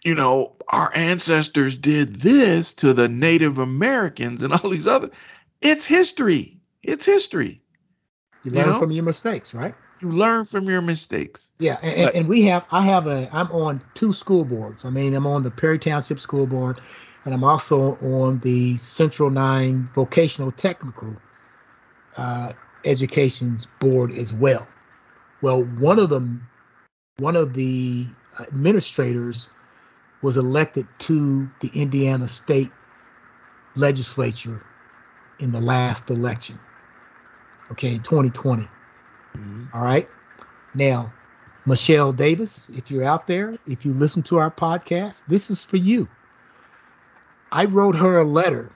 you 0.05 0.15
know, 0.15 0.55
our 0.69 0.91
ancestors 0.95 1.79
did 1.79 2.17
this 2.17 2.73
to 2.75 2.93
the 2.93 3.09
Native 3.09 3.59
Americans 3.59 4.43
and 4.43 4.53
all 4.55 4.71
these 4.71 4.87
other. 4.87 5.11
It's 5.61 5.85
history. 5.85 6.57
It's 6.83 7.05
history. 7.05 7.61
You 8.45 8.53
learn 8.53 8.67
you 8.67 8.73
know? 8.73 8.79
from 8.79 8.91
your 8.91 9.05
mistakes, 9.05 9.53
right? 9.53 9.75
You 10.01 10.11
learn 10.11 10.45
from 10.45 10.69
your 10.69 10.81
mistakes. 10.81 11.53
Yeah, 11.59 11.79
and, 11.83 12.05
but, 12.05 12.15
and, 12.15 12.29
we 12.29 12.43
have 12.43 12.65
I 12.71 12.83
have 12.83 13.07
a 13.07 13.29
I'm 13.33 13.51
on 13.51 13.83
two 13.95 14.13
school 14.13 14.45
boards. 14.45 14.85
I 14.85 14.91
mean, 14.91 15.15
I'm 15.15 15.27
on 15.27 15.43
the 15.43 15.51
Perry 15.51 15.79
Township 15.79 16.21
School 16.21 16.47
Board, 16.47 16.81
and 17.25 17.35
I'm 17.35 17.43
also 17.43 17.97
on 17.97 18.39
the 18.41 18.77
Central 18.77 19.31
Nine 19.31 19.89
Vocational 19.95 20.53
Technical 20.53 21.17
uh, 22.17 22.53
Education's 22.85 23.67
board 23.81 24.13
as 24.13 24.33
well. 24.33 24.67
Well, 25.43 25.65
one 25.65 25.99
of 25.99 26.11
them, 26.11 26.47
one 27.19 27.37
of 27.37 27.55
the 27.55 28.07
administrators 28.41 29.51
was 30.23 30.37
elected 30.37 30.87
to 30.99 31.51
the 31.61 31.71
Indiana 31.75 32.29
State 32.29 32.71
Legislature 33.75 34.65
in 35.41 35.53
the 35.53 35.61
last 35.61 36.11
election. 36.11 36.59
Okay, 37.71 37.99
2020. 37.99 38.69
Mhm. 39.39 39.75
All 39.75 39.83
right. 39.83 40.09
Now, 40.75 41.13
Michelle 41.67 42.13
Davis, 42.13 42.71
if 42.71 42.91
you're 42.91 43.05
out 43.05 43.27
there, 43.27 43.55
if 43.67 43.85
you 43.85 43.93
listen 43.93 44.23
to 44.25 44.39
our 44.39 44.51
podcast, 44.51 45.25
this 45.29 45.51
is 45.51 45.65
for 45.65 45.77
you. 45.77 46.09
I 47.53 47.65
wrote 47.67 47.97
her 47.97 48.19
a 48.19 48.25
letter 48.25 48.73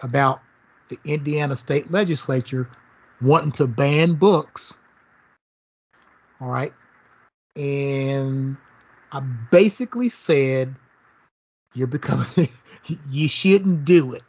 about 0.00 0.40
the 0.88 0.98
Indiana 1.04 1.56
State 1.56 1.90
Legislature 1.90 2.68
wanting 3.20 3.52
to 3.52 3.66
ban 3.66 4.14
books. 4.14 4.76
All 6.40 6.48
right. 6.48 6.72
And 7.56 8.56
I 9.12 9.20
basically 9.20 10.08
said, 10.08 10.74
you're 11.74 11.86
becoming, 11.86 12.26
you 13.10 13.28
shouldn't 13.28 13.84
do 13.84 14.14
it. 14.14 14.22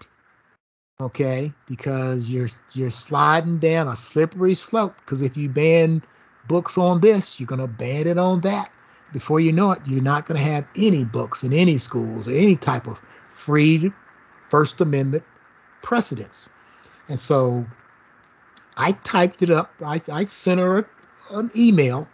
Okay. 1.02 1.54
Because 1.68 2.30
you're, 2.30 2.50
you're 2.74 2.92
sliding 2.92 3.60
down 3.60 3.88
a 3.88 3.96
slippery 3.96 4.56
slope. 4.56 4.96
Because 4.98 5.22
if 5.22 5.38
you 5.38 5.50
ban 5.50 6.04
books 6.48 6.78
on 6.78 7.00
this, 7.00 7.40
you're 7.40 7.48
to 7.60 7.68
ban 7.68 8.08
it 8.08 8.18
on 8.18 8.42
that. 8.42 8.72
Before 9.14 9.40
you 9.40 9.52
know 9.52 9.72
it, 9.72 9.82
you're 9.86 10.04
not 10.04 10.28
to 10.38 10.46
have 10.46 10.68
any 10.76 11.04
books 11.04 11.44
in 11.44 11.54
any 11.54 11.78
schools 11.78 12.28
or 12.28 12.32
any 12.32 12.56
type 12.56 12.86
of 12.88 13.00
free 13.32 13.92
First 14.50 14.82
Amendment 14.82 15.24
precedents. 15.82 16.50
And 17.08 17.20
so 17.20 17.66
I 18.78 18.92
typed 18.92 19.42
it 19.42 19.50
up. 19.50 19.72
I, 19.84 20.02
I 20.12 20.26
sent 20.26 20.60
her 20.60 20.88
an 21.32 21.50
email. 21.56 22.08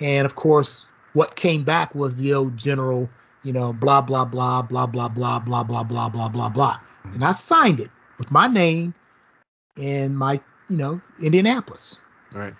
And 0.00 0.26
of 0.26 0.34
course, 0.34 0.86
what 1.12 1.36
came 1.36 1.64
back 1.64 1.94
was 1.94 2.14
the 2.16 2.34
old 2.34 2.56
general, 2.56 3.08
you 3.42 3.52
know, 3.52 3.72
blah, 3.72 4.00
blah, 4.00 4.24
blah, 4.24 4.62
blah, 4.62 4.86
blah, 4.86 5.08
blah, 5.08 5.38
blah, 5.38 5.62
blah, 5.62 5.84
blah, 5.84 6.08
blah, 6.08 6.28
blah, 6.28 6.48
blah. 6.48 6.80
And 7.04 7.24
I 7.24 7.32
signed 7.32 7.80
it 7.80 7.90
with 8.18 8.30
my 8.30 8.46
name 8.46 8.94
and 9.76 10.16
my, 10.16 10.40
you 10.68 10.76
know, 10.76 11.00
Indianapolis. 11.22 11.96
Right. 12.32 12.54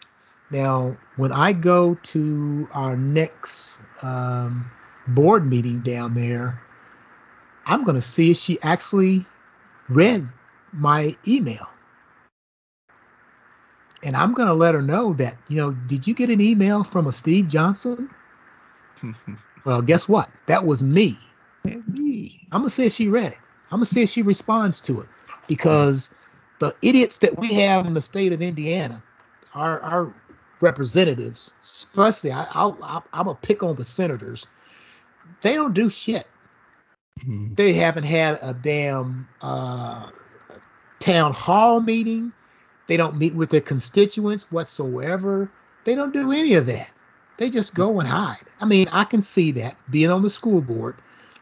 Now, 0.50 0.96
when 1.16 1.32
I 1.32 1.52
go 1.52 1.94
to 1.94 2.68
our 2.72 2.96
next 2.96 3.80
um, 4.02 4.68
board 5.08 5.46
meeting 5.46 5.80
down 5.80 6.14
there, 6.14 6.60
I'm 7.66 7.84
going 7.84 7.94
to 7.94 8.02
see 8.02 8.32
if 8.32 8.36
she 8.36 8.58
actually 8.62 9.24
read 9.88 10.28
my 10.72 11.16
email. 11.26 11.70
And 14.02 14.16
I'm 14.16 14.32
going 14.32 14.48
to 14.48 14.54
let 14.54 14.74
her 14.74 14.82
know 14.82 15.12
that, 15.14 15.36
you 15.48 15.56
know, 15.56 15.72
did 15.72 16.06
you 16.06 16.14
get 16.14 16.30
an 16.30 16.40
email 16.40 16.82
from 16.82 17.06
a 17.06 17.12
Steve 17.12 17.48
Johnson? 17.48 18.10
Well, 19.66 19.82
guess 19.82 20.08
what? 20.08 20.30
That 20.46 20.64
was 20.64 20.82
me. 20.82 21.18
me. 21.64 22.40
I'm 22.50 22.62
going 22.62 22.70
to 22.70 22.74
see 22.74 22.86
if 22.86 22.94
she 22.94 23.08
read 23.08 23.32
it. 23.32 23.38
I'm 23.70 23.78
going 23.78 23.86
to 23.86 23.94
see 23.94 24.02
if 24.02 24.10
she 24.10 24.22
responds 24.22 24.80
to 24.82 25.00
it. 25.00 25.08
Because 25.46 26.10
the 26.60 26.74
idiots 26.82 27.18
that 27.18 27.38
we 27.38 27.48
have 27.54 27.86
in 27.86 27.94
the 27.94 28.00
state 28.00 28.32
of 28.32 28.42
Indiana, 28.42 29.02
our, 29.54 29.80
our 29.80 30.14
representatives, 30.60 31.52
especially, 31.62 32.32
I, 32.32 32.46
I'll, 32.52 32.78
I'll, 32.82 33.04
I'm 33.12 33.24
going 33.26 33.36
to 33.36 33.46
pick 33.46 33.62
on 33.62 33.76
the 33.76 33.84
senators, 33.84 34.46
they 35.42 35.54
don't 35.54 35.74
do 35.74 35.90
shit. 35.90 36.26
Mhm. 37.26 37.56
They 37.56 37.72
haven't 37.72 38.04
had 38.04 38.38
a 38.42 38.54
damn 38.54 39.28
uh, 39.42 40.10
town 41.00 41.32
hall 41.32 41.80
meeting. 41.80 42.32
They 42.86 42.96
don't 42.96 43.16
meet 43.18 43.34
with 43.34 43.50
their 43.50 43.60
constituents 43.60 44.50
whatsoever. 44.50 45.50
They 45.84 45.94
don't 45.94 46.12
do 46.12 46.32
any 46.32 46.54
of 46.54 46.66
that. 46.66 46.88
They 47.38 47.50
just 47.50 47.74
go 47.74 48.00
and 48.00 48.08
hide. 48.08 48.44
I 48.60 48.66
mean, 48.66 48.88
I 48.92 49.04
can 49.04 49.22
see 49.22 49.50
that 49.52 49.76
being 49.90 50.10
on 50.10 50.22
the 50.22 50.30
school 50.30 50.60
board. 50.60 50.96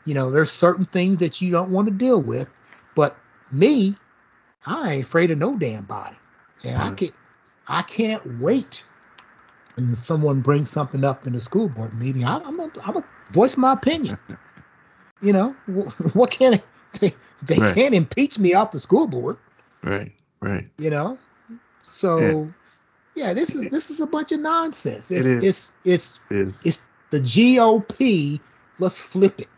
You 0.09 0.15
know, 0.15 0.31
there's 0.31 0.51
certain 0.51 0.87
things 0.87 1.19
that 1.19 1.43
you 1.43 1.51
don't 1.51 1.71
want 1.71 1.87
to 1.87 1.93
deal 1.93 2.19
with, 2.19 2.49
but 2.95 3.15
me, 3.53 3.95
I 4.65 4.95
ain't 4.95 5.05
afraid 5.05 5.31
of 5.31 5.37
no 5.37 5.55
damn 5.59 5.85
body, 5.85 6.17
and 6.65 6.79
I 6.79 6.89
Right. 6.89 6.97
can 6.97 7.11
I 7.69 7.83
can't 7.83 8.41
wait. 8.41 8.83
And 9.77 9.99
someone 9.99 10.41
brings 10.41 10.71
something 10.71 11.05
up 11.05 11.27
in 11.27 11.35
the 11.35 11.43
school 11.43 11.69
board 11.69 11.93
meeting, 11.93 12.25
I, 12.25 12.39
I'm 12.39 12.57
gonna 12.57 12.73
I'm 12.83 12.95
gonna 12.95 13.07
voice 13.33 13.59
my 13.59 13.75
opinion. 13.75 14.19
You 15.21 15.33
know, 15.35 15.51
what 16.15 16.31
can 16.31 16.59
they 17.01 17.13
they 17.43 17.59
Right. 17.59 17.75
can't 17.75 17.93
impeach 17.95 18.39
me 18.39 18.55
off 18.55 18.71
the 18.71 18.81
school 18.81 19.07
board, 19.07 19.37
Right. 19.83 20.13
Right. 20.41 20.71
you 20.79 20.89
know? 20.89 21.19
So 21.83 22.49
yeah, 23.15 23.35
this 23.35 23.55
is 23.55 23.67
this 23.67 23.91
is 23.91 24.01
a 24.01 24.07
bunch 24.07 24.33
of 24.33 24.41
nonsense. 24.41 25.11
It's 25.11 25.27
is. 25.27 25.45
it's 25.45 25.73
it's 25.85 26.21
It 26.31 26.37
is. 26.39 26.67
it's 26.67 26.83
the 27.11 27.21
GOP, 27.21 28.41
let's 28.79 29.03
flip 29.03 29.41
it. 29.41 29.49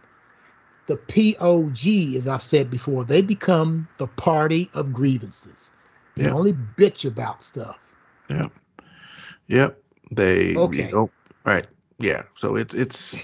The 0.90 0.96
POG, 0.96 2.16
as 2.16 2.26
I've 2.26 2.42
said 2.42 2.68
before, 2.68 3.04
they 3.04 3.22
become 3.22 3.86
the 3.98 4.08
party 4.08 4.68
of 4.74 4.92
grievances. 4.92 5.70
They 6.16 6.24
Yeah. 6.24 6.32
only 6.34 6.52
bitch 6.52 7.04
about 7.06 7.44
stuff. 7.44 7.78
Yep. 8.28 8.50
Yep. 9.46 9.80
They. 10.10 10.56
Okay. 10.56 10.86
You 10.86 10.92
know, 10.92 11.10
right. 11.44 11.68
Yeah. 12.00 12.22
So 12.36 12.56
it's 12.56 12.74
it's. 12.74 13.16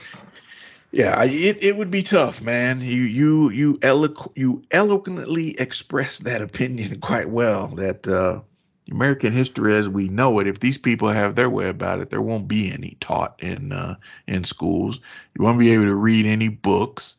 Yeah, 0.93 1.17
I- 1.19 1.25
it, 1.25 1.63
it 1.65 1.77
would 1.77 1.91
be 1.91 2.05
tough, 2.05 2.41
man. 2.41 2.81
You 2.81 3.03
you 3.03 3.51
you 3.51 3.75
eloqu- 3.79 4.31
you 4.37 4.63
eloquently 4.71 5.59
expressed 5.59 6.23
that 6.23 6.43
opinion 6.43 7.01
quite 7.01 7.31
well. 7.31 7.67
That 7.75 8.07
uh, 8.07 8.43
American 8.93 9.33
history 9.33 9.75
as 9.75 9.89
we 9.89 10.07
know 10.07 10.39
it, 10.39 10.47
if 10.47 10.61
these 10.61 10.79
people 10.79 11.09
have 11.09 11.35
their 11.35 11.51
way 11.51 11.69
about 11.69 12.01
it, 12.01 12.11
there 12.11 12.23
won't 12.23 12.47
be 12.47 12.71
any 12.73 12.97
taught 13.01 13.35
in 13.41 13.73
uh, 13.73 13.97
in 14.29 14.45
schools. 14.45 15.01
You 15.37 15.43
won't 15.43 15.59
be 15.59 15.73
able 15.73 15.87
to 15.87 15.97
read 15.97 16.27
any 16.27 16.49
books. 16.49 17.17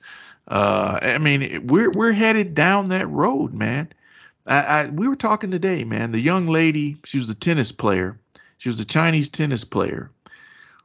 Uh, 0.47 0.99
I 1.01 1.17
mean, 1.17 1.67
we're 1.67 1.91
we're 1.91 2.13
headed 2.13 2.53
down 2.53 2.89
that 2.89 3.09
road, 3.09 3.53
man. 3.53 3.89
I, 4.45 4.61
I 4.61 4.85
we 4.87 5.07
were 5.07 5.15
talking 5.15 5.51
today, 5.51 5.83
man. 5.83 6.11
The 6.11 6.19
young 6.19 6.47
lady, 6.47 6.97
she 7.03 7.17
was 7.17 7.29
a 7.29 7.35
tennis 7.35 7.71
player. 7.71 8.17
She 8.57 8.69
was 8.69 8.79
a 8.79 8.85
Chinese 8.85 9.29
tennis 9.29 9.63
player 9.63 10.09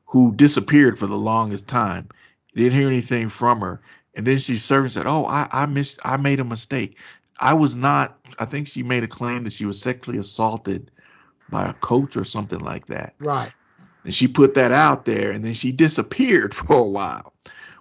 who 0.07 0.33
disappeared 0.35 0.99
for 0.99 1.07
the 1.07 1.17
longest 1.17 1.69
time. 1.69 2.09
Didn't 2.55 2.79
hear 2.79 2.89
anything 2.89 3.29
from 3.29 3.61
her, 3.61 3.81
and 4.15 4.27
then 4.27 4.39
she 4.39 4.57
served 4.57 4.85
and 4.85 4.93
said, 4.93 5.07
"Oh, 5.07 5.27
I 5.27 5.49
I 5.53 5.67
missed. 5.67 6.01
I 6.05 6.17
made 6.17 6.41
a 6.41 6.45
mistake. 6.45 6.99
I 7.39 7.55
was 7.55 7.77
not. 7.77 8.19
I 8.39 8.45
think 8.45 8.67
she 8.67 8.83
made 8.83 9.05
a 9.05 9.09
claim 9.09 9.45
that 9.45 9.53
she 9.53 9.65
was 9.65 9.81
sexually 9.81 10.19
assaulted 10.19 10.91
by 11.51 11.67
a 11.67 11.73
coach 11.75 12.17
or 12.17 12.25
something 12.25 12.61
like 12.61 12.87
that. 12.87 13.15
Right. 13.19 13.53
And 14.05 14.13
she 14.13 14.27
put 14.27 14.55
that 14.55 14.73
out 14.73 15.05
there, 15.05 15.31
and 15.31 15.45
then 15.45 15.55
she 15.55 15.71
disappeared 15.71 16.53
for 16.55 16.75
a 16.75 16.83
while. 16.83 17.33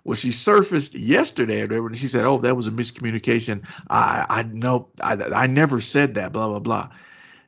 Well, 0.03 0.15
she 0.15 0.31
surfaced 0.31 0.95
yesterday, 0.95 1.61
and 1.61 1.97
she 1.97 2.07
said, 2.07 2.25
"Oh, 2.25 2.37
that 2.39 2.55
was 2.55 2.67
a 2.67 2.71
miscommunication. 2.71 3.63
I, 3.89 4.25
I 4.29 4.43
know, 4.43 4.87
I, 5.01 5.13
I 5.13 5.47
never 5.47 5.79
said 5.79 6.15
that. 6.15 6.31
Blah 6.33 6.47
blah 6.47 6.59
blah." 6.59 6.89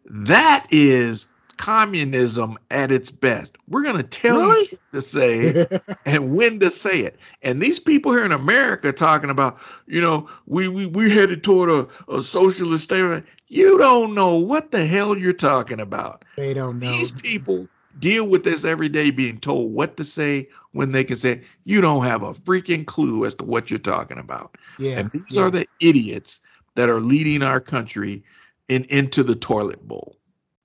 That 0.05 0.67
is 0.69 1.25
communism 1.57 2.57
at 2.71 2.91
its 2.91 3.09
best. 3.09 3.57
We're 3.67 3.83
gonna 3.83 4.03
tell 4.03 4.35
you 4.41 4.49
Really? 4.49 4.67
what 4.67 4.91
to 4.91 5.01
say 5.01 5.65
and 6.05 6.35
when 6.35 6.59
to 6.59 6.69
say 6.69 6.99
it. 7.01 7.17
And 7.41 7.61
these 7.61 7.79
people 7.79 8.11
here 8.11 8.25
in 8.25 8.31
America 8.31 8.91
talking 8.91 9.29
about, 9.29 9.57
you 9.87 10.01
know, 10.01 10.29
we 10.45 10.67
we 10.67 10.87
we 10.87 11.09
headed 11.09 11.43
toward 11.43 11.69
a, 11.69 11.87
a 12.13 12.21
socialist 12.21 12.83
state. 12.85 13.23
You 13.47 13.77
don't 13.77 14.13
know 14.13 14.37
what 14.39 14.71
the 14.71 14.85
hell 14.85 15.17
you're 15.17 15.33
talking 15.33 15.79
about. 15.79 16.25
they 16.35 16.53
don't 16.53 16.79
know. 16.79 16.91
These 16.91 17.11
people 17.11 17.67
deal 17.99 18.25
with 18.27 18.43
this 18.43 18.65
every 18.65 18.89
day, 18.89 19.11
being 19.11 19.39
told 19.39 19.73
what 19.73 19.95
to 19.97 20.03
say 20.03 20.49
when 20.73 20.91
they 20.91 21.03
can 21.03 21.15
say 21.15 21.41
you 21.63 21.81
don't 21.81 22.03
have 22.03 22.23
a 22.23 22.33
freaking 22.33 22.85
clue 22.85 23.25
as 23.25 23.33
to 23.35 23.45
what 23.45 23.71
you're 23.71 23.79
talking 23.79 24.17
about. 24.17 24.57
Yeah. 24.77 24.99
and 24.99 25.11
these 25.11 25.23
yeah. 25.29 25.43
are 25.43 25.49
the 25.49 25.67
idiots 25.79 26.41
that 26.75 26.89
are 26.89 26.99
leading 26.99 27.41
our 27.41 27.61
country 27.61 28.23
in 28.67 28.83
into 28.85 29.23
the 29.23 29.35
toilet 29.35 29.87
bowl. 29.87 30.17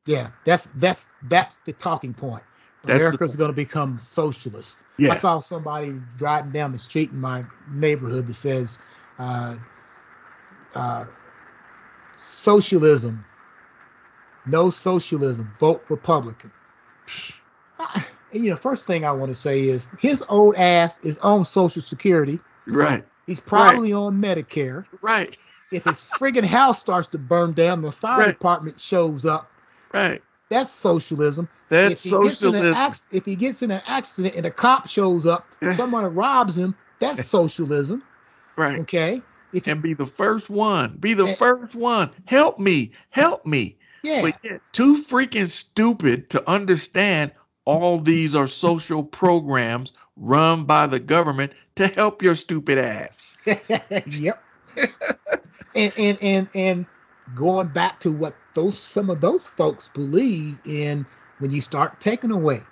Yeah, 0.07 0.31
that's 0.45 0.69
that's 0.77 1.07
that's 1.25 1.59
the 1.67 1.73
talking 1.75 2.15
point. 2.15 2.43
That's 2.85 2.99
America's 2.99 3.37
going 3.37 3.51
to 3.51 3.57
become 3.57 3.99
socialist. 4.01 4.79
Yeah. 4.99 5.13
I 5.13 5.19
saw 5.19 5.41
somebody 5.41 5.95
driving 6.17 6.53
down 6.53 6.73
the 6.73 6.79
street 6.79 7.11
in 7.11 7.21
my 7.21 7.45
neighborhood 7.71 8.27
that 8.27 8.35
says, 8.35 8.79
uh, 9.19 9.57
uh, 10.75 11.05
"Socialism, 12.15 13.25
no 14.47 14.71
socialism, 14.71 15.53
vote 15.59 15.85
Republican." 15.89 16.53
You 18.33 18.51
know, 18.51 18.57
first 18.57 18.87
thing 18.87 19.05
I 19.05 19.13
want 19.13 19.31
to 19.31 19.35
say 19.35 19.69
is 19.69 19.89
his 19.99 20.23
old 20.29 20.55
ass 20.57 20.99
is 21.03 21.19
on 21.19 21.45
Social 21.45 21.83
Security. 21.83 22.39
Right, 22.67 23.05
He's 23.27 23.41
probably 23.41 23.93
on 23.93 24.21
Medicare. 24.21 24.85
right, 25.01 25.37
If 25.73 25.85
his 25.85 26.01
friggin' 26.01 26.45
house 26.45 26.79
starts 26.79 27.09
to 27.09 27.19
burn 27.19 27.53
down, 27.53 27.81
the 27.83 27.93
fire 27.93 28.19
Right. 28.21 28.27
department 28.29 28.81
shows 28.81 29.25
up. 29.27 29.51
right. 29.93 30.23
That's 30.51 30.73
socialism. 30.73 31.47
That's 31.69 32.07
if 32.07 32.11
he 32.13 32.19
gets 32.23 32.43
in 32.43 32.55
an 32.55 32.55
socialism. 32.55 32.75
acc- 32.75 33.07
if 33.11 33.25
he 33.27 33.37
gets 33.37 33.61
in 33.63 33.71
an 33.71 33.83
accident 33.87 34.35
and 34.35 34.47
a 34.47 34.51
cop 34.51 34.89
shows 34.89 35.27
up, 35.27 35.47
someone 35.75 36.05
robs 36.15 36.57
him, 36.57 36.75
that's 37.01 37.27
socialism. 37.29 38.03
Right. 38.57 38.79
Okay. 38.81 39.21
If 39.53 39.67
and 39.67 39.81
be 39.83 39.93
the 39.95 40.07
first 40.07 40.49
one. 40.51 40.97
Be 41.01 41.13
the 41.15 41.29
Eh. 41.29 41.35
first 41.35 41.75
one. 41.75 42.11
Help 42.25 42.59
me. 42.59 42.93
Help 43.11 43.45
me. 43.47 43.77
yeah, 44.03 44.23
But 44.23 44.37
yet, 44.43 44.61
too 44.73 44.97
freaking 45.03 45.49
stupid 45.49 46.31
to 46.31 46.49
understand 46.49 47.33
all 47.69 47.99
these 47.99 48.35
are 48.35 48.47
social 48.47 49.05
programs 49.05 49.93
run 50.17 50.65
by 50.65 50.87
the 50.87 50.99
government 50.99 51.53
to 51.75 51.87
help 51.87 52.23
your 52.23 52.35
stupid 52.35 52.79
ass. 52.79 53.27
yep. 54.07 54.43
and 55.75 55.93
and 55.99 56.19
and 56.23 56.49
and 56.55 56.87
going 57.35 57.69
back 57.69 58.01
to 58.01 58.11
what 58.11 58.35
those 58.55 58.79
some 58.79 59.11
of 59.11 59.21
those 59.21 59.47
folks 59.47 59.91
believe 59.93 60.59
in 60.65 61.05
when 61.41 61.51
you 61.51 61.61
start 61.61 62.01
taking 62.01 62.31
away 62.31 62.63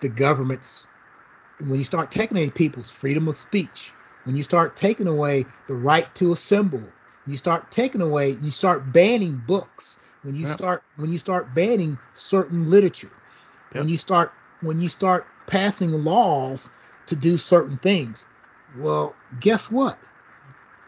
the 0.00 0.08
government's 0.08 0.88
when 1.60 1.78
you 1.78 1.84
start 1.84 2.10
taking 2.10 2.36
away 2.36 2.50
people's 2.50 2.90
freedom 2.90 3.28
of 3.28 3.36
speech, 3.36 3.92
when 4.24 4.34
you 4.34 4.42
start 4.42 4.76
taking 4.76 5.06
away 5.06 5.46
the 5.68 5.74
right 5.74 6.12
to 6.16 6.32
assemble, 6.32 6.82
you 7.24 7.36
start 7.36 7.70
taking 7.70 8.00
away, 8.00 8.30
you 8.42 8.50
start 8.50 8.92
banning 8.92 9.40
books, 9.46 9.96
when 10.22 10.34
you 10.34 10.48
yep. 10.48 10.56
start 10.58 10.82
when 10.96 11.12
you 11.12 11.18
start 11.18 11.54
banning 11.54 11.96
certain 12.14 12.68
literature, 12.68 13.12
yep. 13.76 13.82
when 13.82 13.88
you 13.88 13.96
start 13.96 14.32
when 14.60 14.80
you 14.80 14.88
start 14.88 15.26
passing 15.46 15.92
laws 15.92 16.70
to 17.06 17.16
do 17.16 17.38
certain 17.38 17.78
things. 17.78 18.24
Well, 18.78 19.14
guess 19.40 19.70
what? 19.70 19.98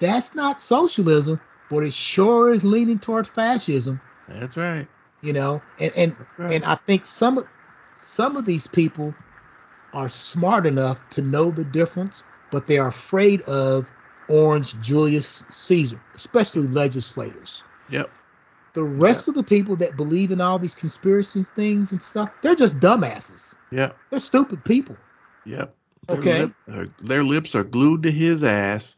That's 0.01 0.35
not 0.35 0.61
socialism, 0.61 1.41
but 1.71 1.85
it 1.85 1.93
sure 1.93 2.53
is 2.53 2.65
leaning 2.65 2.99
toward 2.99 3.27
fascism. 3.27 4.01
That's 4.29 4.57
right. 4.57 4.87
You 5.21 5.33
know, 5.33 5.63
and 5.79 5.93
and, 5.97 6.17
right. 6.37 6.53
and 6.53 6.65
I 6.65 6.77
think 6.77 7.07
some 7.07 7.45
some 7.97 8.37
of 8.37 8.45
these 8.45 8.67
people 8.67 9.15
are 9.93 10.09
smart 10.09 10.67
enough 10.67 11.01
to 11.11 11.23
know 11.23 11.51
the 11.51 11.65
difference, 11.65 12.25
but 12.51 12.67
they 12.67 12.79
are 12.79 12.89
afraid 12.89 13.43
of 13.43 13.87
Orange 14.29 14.79
Julius 14.81 15.45
Caesar, 15.49 16.01
especially 16.15 16.69
legislators. 16.69 17.65
Yep. 17.89 18.11
The 18.79 18.85
rest 18.85 19.23
yep. 19.23 19.29
of 19.31 19.35
the 19.35 19.43
people 19.43 19.75
that 19.75 19.97
believe 19.97 20.31
in 20.31 20.41
all 20.41 20.57
these 20.57 20.77
conspiracy 20.77 21.43
things 21.57 21.91
and 21.91 22.01
stuff, 22.01 22.31
they're 22.43 22.55
just 22.55 22.79
dumbasses. 22.79 23.57
Yeah. 23.73 23.91
They're 24.11 24.21
stupid 24.21 24.65
people. 24.65 24.97
Yep. 25.47 25.75
Their 26.07 26.17
okay. 26.19 26.53
Lip, 26.69 26.91
their 27.03 27.25
lips 27.25 27.57
are 27.57 27.65
glued 27.65 28.05
to 28.05 28.13
his 28.13 28.45
ass 28.45 28.95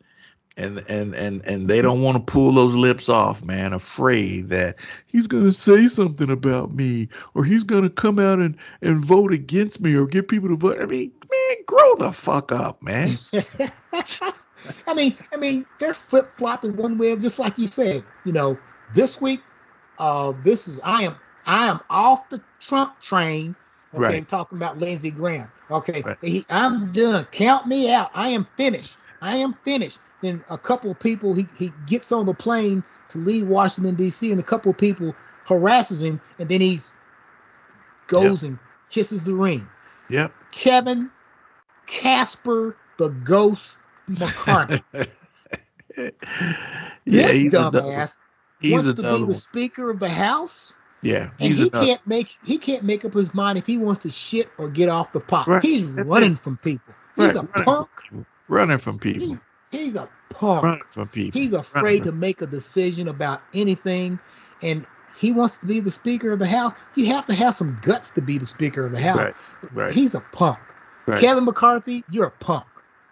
and 0.59 0.85
and 0.87 1.15
and 1.15 1.43
and 1.47 1.67
they 1.67 1.81
don't 1.81 2.03
want 2.03 2.19
to 2.19 2.31
pull 2.31 2.53
those 2.53 2.75
lips 2.75 3.09
off, 3.09 3.43
man, 3.43 3.73
afraid 3.73 4.51
that 4.51 4.77
he's 5.07 5.27
gonna 5.27 5.51
say 5.51 5.89
something 5.89 6.31
about 6.31 6.75
me 6.75 7.09
or 7.33 7.43
he's 7.43 7.65
gonna 7.65 7.89
come 7.89 8.19
out 8.19 8.39
and 8.39 8.59
and 8.83 9.03
vote 9.03 9.33
against 9.33 9.81
me 9.81 9.95
or 9.95 10.05
get 10.05 10.29
people 10.29 10.51
to 10.51 10.57
vote. 10.59 10.77
I 10.79 10.85
mean, 10.85 11.11
man, 11.31 11.57
grow 11.65 11.95
the 11.95 12.13
fuck 12.13 12.53
up, 12.53 12.83
man. 12.83 13.17
I 13.33 14.93
mean, 14.93 15.17
I 15.33 15.39
mean, 15.39 15.65
they're 15.79 15.95
flip 15.95 16.31
flopping 16.37 16.77
one 16.77 16.99
way, 16.99 17.17
just 17.17 17.39
like 17.39 17.57
you 17.57 17.69
said. 17.69 18.05
You 18.27 18.35
know, 18.35 18.59
this 18.95 19.23
week, 19.23 19.41
uh, 20.01 20.33
this 20.43 20.67
is 20.67 20.81
I 20.83 21.05
am 21.05 21.15
I 21.47 21.69
am 21.69 21.81
off 21.91 22.29
the 22.31 22.41
Trump 22.59 22.99
train. 23.01 23.55
Okay, 23.95 24.03
right. 24.03 24.29
Talking 24.29 24.57
about 24.57 24.79
Lindsey 24.79 25.11
Graham. 25.11 25.51
Okay, 25.71 26.03
right. 26.03 26.17
he, 26.23 26.45
I'm 26.49 26.93
done. 26.93 27.27
Count 27.33 27.67
me 27.67 27.93
out. 27.93 28.11
I 28.15 28.29
am 28.31 28.47
finished. 28.57 28.97
I 29.21 29.37
am 29.37 29.55
finished. 29.65 29.99
Then 30.23 30.43
a 30.49 30.57
couple 30.57 30.91
of 30.91 30.99
people 30.99 31.35
he, 31.35 31.49
he 31.59 31.73
gets 31.87 32.13
on 32.13 32.27
the 32.27 32.35
plane 32.35 32.83
to 33.11 33.19
leave 33.19 33.47
Washington 33.47 33.95
D.C. 33.95 34.31
and 34.31 34.41
a 34.41 34.45
couple 34.45 34.71
of 34.71 34.79
people 34.79 35.15
harasses 35.45 36.03
him 36.03 36.21
and 36.39 36.49
then 36.49 36.61
he's 36.61 36.93
goes 38.07 38.43
yep. 38.43 38.51
and 38.51 38.59
kisses 38.89 39.25
the 39.25 39.35
ring. 39.35 39.67
Yep. 40.09 40.33
Kevin 40.51 41.11
Casper 41.87 42.77
the 42.97 43.09
Ghost 43.09 43.77
McCarthy. 44.09 44.83
yeah, 45.97 46.11
this 47.05 47.55
dumbass 47.55 48.19
a, 48.63 48.73
wants 48.73 48.93
to 48.93 48.95
be 49.03 49.25
the 49.25 49.35
Speaker 49.35 49.91
of 49.91 49.99
the 50.01 50.09
House. 50.09 50.73
Yeah, 51.03 51.31
and 51.39 51.55
he 51.55 51.69
another. 51.69 51.87
can't 51.87 52.07
make 52.07 52.37
he 52.45 52.59
can't 52.59 52.83
make 52.83 53.05
up 53.05 53.15
his 53.15 53.33
mind 53.33 53.57
if 53.57 53.67
he 53.67 53.79
wants 53.79 54.03
to 54.03 54.11
shit 54.11 54.51
or 54.59 54.69
get 54.69 54.89
off 54.89 55.13
the 55.13 55.21
pot. 55.21 55.47
Right. 55.47 55.63
He's 55.63 55.95
That's 55.95 56.07
running 56.07 56.33
it. 56.33 56.41
from 56.41 56.59
people. 56.59 56.95
He's 57.17 57.27
right. 57.27 57.37
a 57.37 57.41
running 57.41 57.65
punk. 57.65 57.91
From 58.09 58.27
running 58.49 58.79
from 58.79 58.99
people. 58.99 59.29
He's, 59.29 59.39
he's 59.71 59.95
a 59.95 60.09
punk. 60.29 60.63
Running 60.63 60.83
from 60.91 61.09
people. 61.09 61.41
He's 61.41 61.55
afraid 61.55 62.05
to 62.05 62.13
make 62.13 62.43
a 62.43 62.47
decision 62.47 63.09
about 63.09 63.41
anything, 63.55 64.19
and 64.63 64.87
he 65.17 65.33
wants 65.33 65.57
to 65.59 65.67
be 65.67 65.81
the 65.81 65.91
Speaker 65.91 66.33
of 66.33 66.39
the 66.39 66.47
House. 66.47 66.75
You 66.97 67.07
have 67.07 67.25
to 67.27 67.35
have 67.35 67.55
some 67.55 67.79
guts 67.83 68.11
to 68.11 68.21
be 68.21 68.37
the 68.37 68.47
Speaker 68.47 68.85
of 68.85 68.93
the 68.93 69.01
House. 69.01 69.35
Right. 69.73 69.95
He's 69.95 70.15
a 70.15 70.21
punk. 70.33 70.59
Kevin 71.19 71.45
McCarthy, 71.45 72.05
you're 72.11 72.27
a 72.27 72.31
punk. 72.31 72.67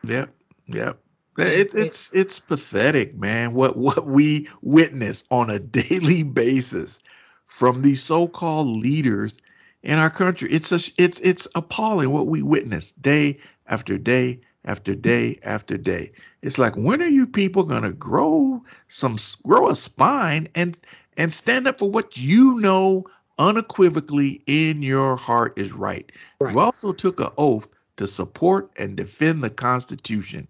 Yep. 0.04 0.30
Yep. 0.66 0.98
It, 1.38 1.74
it's 1.74 2.10
it's 2.12 2.40
pathetic, 2.40 3.16
man. 3.16 3.54
What 3.54 3.76
what 3.76 4.06
we 4.06 4.48
witness 4.62 5.24
on 5.30 5.50
a 5.50 5.58
daily 5.80 6.22
basis 6.22 6.98
from 7.46 7.82
these 7.82 8.02
so-called 8.02 8.68
leaders 8.68 9.38
in 9.82 9.98
our 9.98 10.10
country. 10.10 10.50
It's 10.50 10.72
a, 10.72 10.80
it's 10.96 11.20
it's 11.20 11.48
appalling 11.54 12.10
what 12.10 12.26
we 12.26 12.42
witness 12.42 12.92
day 12.92 13.38
after 13.66 13.98
day 13.98 14.40
after 14.64 14.94
day 14.94 15.38
after 15.42 15.76
day. 15.76 16.12
It's 16.42 16.58
like 16.58 16.76
when 16.76 17.02
are 17.02 17.08
you 17.08 17.26
people 17.26 17.64
gonna 17.64 17.92
grow 17.92 18.62
some 18.88 19.16
grow 19.44 19.68
a 19.68 19.76
spine 19.76 20.48
and 20.54 20.76
and 21.16 21.32
stand 21.32 21.66
up 21.66 21.78
for 21.78 21.90
what 21.90 22.16
you 22.16 22.60
know 22.60 23.04
unequivocally 23.38 24.42
in 24.46 24.82
your 24.82 25.16
heart 25.16 25.54
is 25.56 25.72
right. 25.72 26.10
right. 26.40 26.52
You 26.52 26.60
also 26.60 26.92
took 26.92 27.20
an 27.20 27.30
oath 27.38 27.68
to 27.96 28.06
support 28.06 28.70
and 28.76 28.96
defend 28.96 29.42
the 29.42 29.50
Constitution 29.50 30.48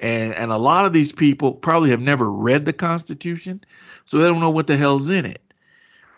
and 0.00 0.34
and 0.34 0.50
a 0.50 0.56
lot 0.56 0.84
of 0.84 0.92
these 0.92 1.12
people 1.12 1.52
probably 1.52 1.90
have 1.90 2.00
never 2.00 2.30
read 2.30 2.64
the 2.64 2.72
Constitution, 2.72 3.62
so 4.04 4.18
they 4.18 4.26
don't 4.26 4.40
know 4.40 4.50
what 4.50 4.66
the 4.66 4.76
hell's 4.76 5.08
in 5.08 5.26
it. 5.26 5.42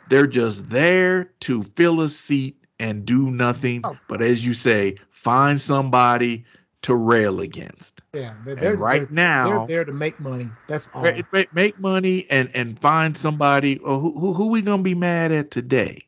They're 0.09 0.27
just 0.27 0.71
there 0.71 1.31
to 1.41 1.63
fill 1.63 2.01
a 2.01 2.09
seat 2.09 2.63
and 2.79 3.05
do 3.05 3.31
nothing. 3.31 3.83
Oh. 3.85 3.99
But 4.09 4.23
as 4.23 4.45
you 4.45 4.55
say, 4.55 4.97
find 5.11 5.61
somebody 5.61 6.45
to 6.83 6.95
rail 6.95 7.41
against. 7.41 8.01
Yeah, 8.13 8.35
they're, 8.45 8.55
they're 8.55 8.77
right 8.77 9.01
they're, 9.01 9.09
now 9.11 9.59
they're 9.59 9.67
there 9.67 9.85
to 9.85 9.93
make 9.93 10.21
money. 10.21 10.49
That's 10.69 10.89
all. 10.95 11.07
Make 11.53 11.79
money 11.79 12.27
and 12.31 12.51
and 12.55 12.79
find 12.79 13.17
somebody. 13.17 13.79
Or 13.79 13.99
who 13.99 14.19
who, 14.19 14.33
who 14.33 14.47
we 14.49 14.63
gonna 14.63 14.83
be 14.83 14.95
mad 14.95 15.33
at 15.33 15.51
today? 15.51 16.07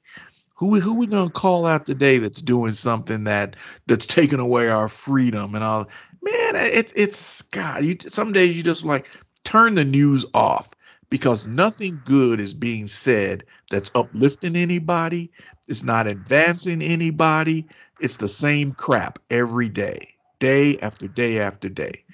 Who 0.57 0.79
who 0.79 0.95
we 0.95 1.07
gonna 1.07 1.31
call 1.31 1.67
out 1.67 1.87
today 1.87 2.19
that's 2.19 2.41
doing 2.41 2.75
something 2.75 3.25
that 3.25 3.57
that's 3.87 4.07
taking 4.07 4.39
away 4.39 4.69
our 4.69 4.89
freedom 4.89 5.55
and 5.55 5.65
all? 5.65 5.89
Man, 6.23 6.57
it's 6.57 6.93
it's 6.95 7.43
God. 7.43 7.85
You 7.85 7.97
some 8.09 8.33
days 8.33 8.57
you 8.57 8.63
just 8.63 8.85
like 8.85 9.07
turn 9.45 9.75
the 9.75 9.85
news 9.85 10.25
off 10.35 10.69
because 11.09 11.47
nothing 11.47 12.01
good 12.05 12.41
is 12.41 12.53
being 12.55 12.89
said 12.89 13.45
that's 13.71 13.91
uplifting 13.95 14.57
anybody. 14.57 15.31
It's 15.69 15.83
not 15.83 16.07
advancing 16.07 16.83
anybody. 16.83 17.67
It's 18.01 18.17
the 18.17 18.29
same 18.29 18.73
crap 18.73 19.19
every 19.31 19.69
day, 19.69 20.15
day 20.39 20.79
after 20.79 21.09
day 21.09 21.41
after 21.41 21.69
day. 21.69 22.05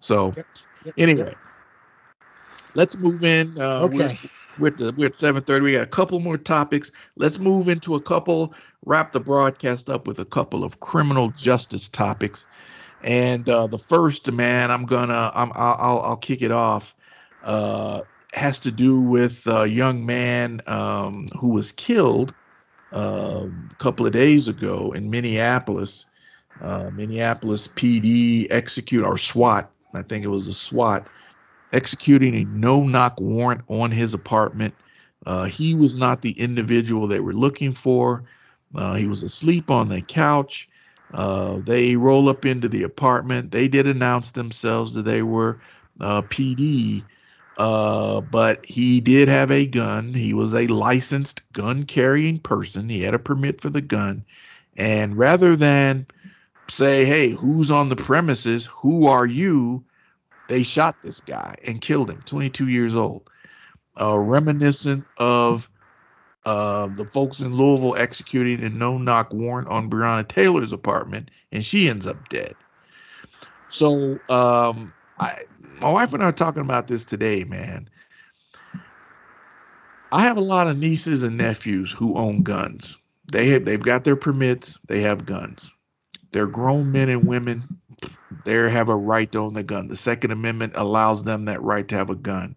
So 0.00 0.32
yep, 0.36 0.46
yep, 0.84 0.94
anyway, 0.98 1.28
yep. 1.28 1.38
let's 2.74 2.96
move 2.96 3.22
in. 3.22 3.58
Uh, 3.60 3.82
okay 3.82 4.18
with 4.58 4.78
the 4.78 4.92
we're 4.96 5.06
at 5.06 5.14
7:30. 5.14 5.62
We 5.62 5.72
got 5.72 5.82
a 5.82 5.86
couple 5.86 6.20
more 6.20 6.38
topics. 6.38 6.90
Let's 7.16 7.38
move 7.38 7.68
into 7.68 7.94
a 7.94 8.00
couple. 8.00 8.54
Wrap 8.84 9.12
the 9.12 9.20
broadcast 9.20 9.88
up 9.88 10.06
with 10.06 10.18
a 10.18 10.24
couple 10.24 10.64
of 10.64 10.80
criminal 10.80 11.30
justice 11.30 11.88
topics. 11.88 12.46
And 13.04 13.46
uh, 13.50 13.66
the 13.66 13.78
first, 13.78 14.32
man, 14.32 14.70
I'm 14.70 14.86
gonna 14.86 15.30
I'm 15.34 15.52
I'll 15.54 16.00
I'll 16.00 16.16
kick 16.16 16.40
it 16.40 16.50
off. 16.50 16.94
Uh, 17.44 18.00
has 18.32 18.58
to 18.60 18.70
do 18.70 18.98
with 18.98 19.46
a 19.46 19.68
young 19.68 20.06
man 20.06 20.62
um, 20.66 21.26
who 21.38 21.50
was 21.50 21.70
killed 21.70 22.32
uh, 22.94 23.46
a 23.70 23.74
couple 23.76 24.06
of 24.06 24.12
days 24.12 24.48
ago 24.48 24.92
in 24.92 25.10
Minneapolis. 25.10 26.06
Uh, 26.62 26.88
Minneapolis 26.94 27.68
PD 27.68 28.46
execute 28.50 29.04
or 29.04 29.18
SWAT, 29.18 29.70
I 29.92 30.02
think 30.02 30.24
it 30.24 30.28
was 30.28 30.48
a 30.48 30.54
SWAT 30.54 31.06
executing 31.74 32.34
a 32.36 32.44
no 32.44 32.84
knock 32.84 33.20
warrant 33.20 33.62
on 33.68 33.90
his 33.90 34.14
apartment. 34.14 34.74
Uh, 35.26 35.44
he 35.44 35.74
was 35.74 35.98
not 35.98 36.22
the 36.22 36.30
individual 36.30 37.06
they 37.06 37.20
were 37.20 37.34
looking 37.34 37.74
for. 37.74 38.24
Uh, 38.74 38.94
he 38.94 39.06
was 39.06 39.22
asleep 39.22 39.70
on 39.70 39.88
the 39.88 40.00
couch. 40.00 40.70
Uh, 41.14 41.58
they 41.64 41.94
roll 41.94 42.28
up 42.28 42.44
into 42.44 42.68
the 42.68 42.82
apartment. 42.82 43.52
They 43.52 43.68
did 43.68 43.86
announce 43.86 44.32
themselves 44.32 44.94
that 44.94 45.04
they 45.04 45.22
were 45.22 45.60
uh, 46.00 46.22
PD, 46.22 47.04
uh, 47.56 48.20
but 48.20 48.66
he 48.66 49.00
did 49.00 49.28
have 49.28 49.52
a 49.52 49.64
gun. 49.64 50.12
He 50.12 50.34
was 50.34 50.54
a 50.54 50.66
licensed 50.66 51.40
gun 51.52 51.84
carrying 51.84 52.40
person. 52.40 52.88
He 52.88 53.02
had 53.02 53.14
a 53.14 53.20
permit 53.20 53.60
for 53.60 53.70
the 53.70 53.80
gun. 53.80 54.24
And 54.76 55.16
rather 55.16 55.54
than 55.54 56.08
say, 56.68 57.04
hey, 57.04 57.30
who's 57.30 57.70
on 57.70 57.88
the 57.88 57.96
premises? 57.96 58.66
Who 58.66 59.06
are 59.06 59.26
you? 59.26 59.84
They 60.48 60.64
shot 60.64 60.96
this 61.00 61.20
guy 61.20 61.54
and 61.62 61.80
killed 61.80 62.10
him, 62.10 62.22
22 62.26 62.66
years 62.66 62.96
old. 62.96 63.30
Reminiscent 63.96 65.04
of 65.16 65.70
uh, 66.44 66.88
the 66.88 67.06
folks 67.06 67.40
in 67.40 67.54
Louisville 67.54 67.96
executing 67.96 68.62
a 68.64 68.68
no 68.68 68.98
knock 68.98 69.32
warrant 69.32 69.68
on 69.68 69.88
Breonna 69.88 70.26
Taylor's 70.26 70.72
apartment, 70.72 71.30
and 71.52 71.64
she 71.64 71.88
ends 71.88 72.06
up 72.06 72.28
dead. 72.28 72.54
So, 73.70 74.18
um, 74.28 74.92
I, 75.18 75.44
my 75.80 75.90
wife 75.90 76.12
and 76.12 76.22
I 76.22 76.26
are 76.26 76.32
talking 76.32 76.62
about 76.62 76.86
this 76.86 77.04
today, 77.04 77.44
man. 77.44 77.88
I 80.12 80.22
have 80.22 80.36
a 80.36 80.42
lot 80.42 80.68
of 80.68 80.78
nieces 80.78 81.22
and 81.22 81.36
nephews 81.36 81.90
who 81.90 82.14
own 82.14 82.42
guns. 82.42 82.98
They 83.32 83.48
have 83.48 83.64
they've 83.64 83.80
got 83.80 84.04
their 84.04 84.16
permits. 84.16 84.78
They 84.86 85.00
have 85.00 85.26
guns. 85.26 85.72
They're 86.30 86.46
grown 86.46 86.92
men 86.92 87.08
and 87.08 87.26
women. 87.26 87.64
They 88.44 88.54
have 88.54 88.88
a 88.88 88.96
right 88.96 89.30
to 89.32 89.38
own 89.38 89.54
the 89.54 89.62
gun. 89.62 89.88
The 89.88 89.96
Second 89.96 90.30
Amendment 90.30 90.74
allows 90.76 91.22
them 91.22 91.46
that 91.46 91.62
right 91.62 91.88
to 91.88 91.96
have 91.96 92.10
a 92.10 92.14
gun. 92.14 92.54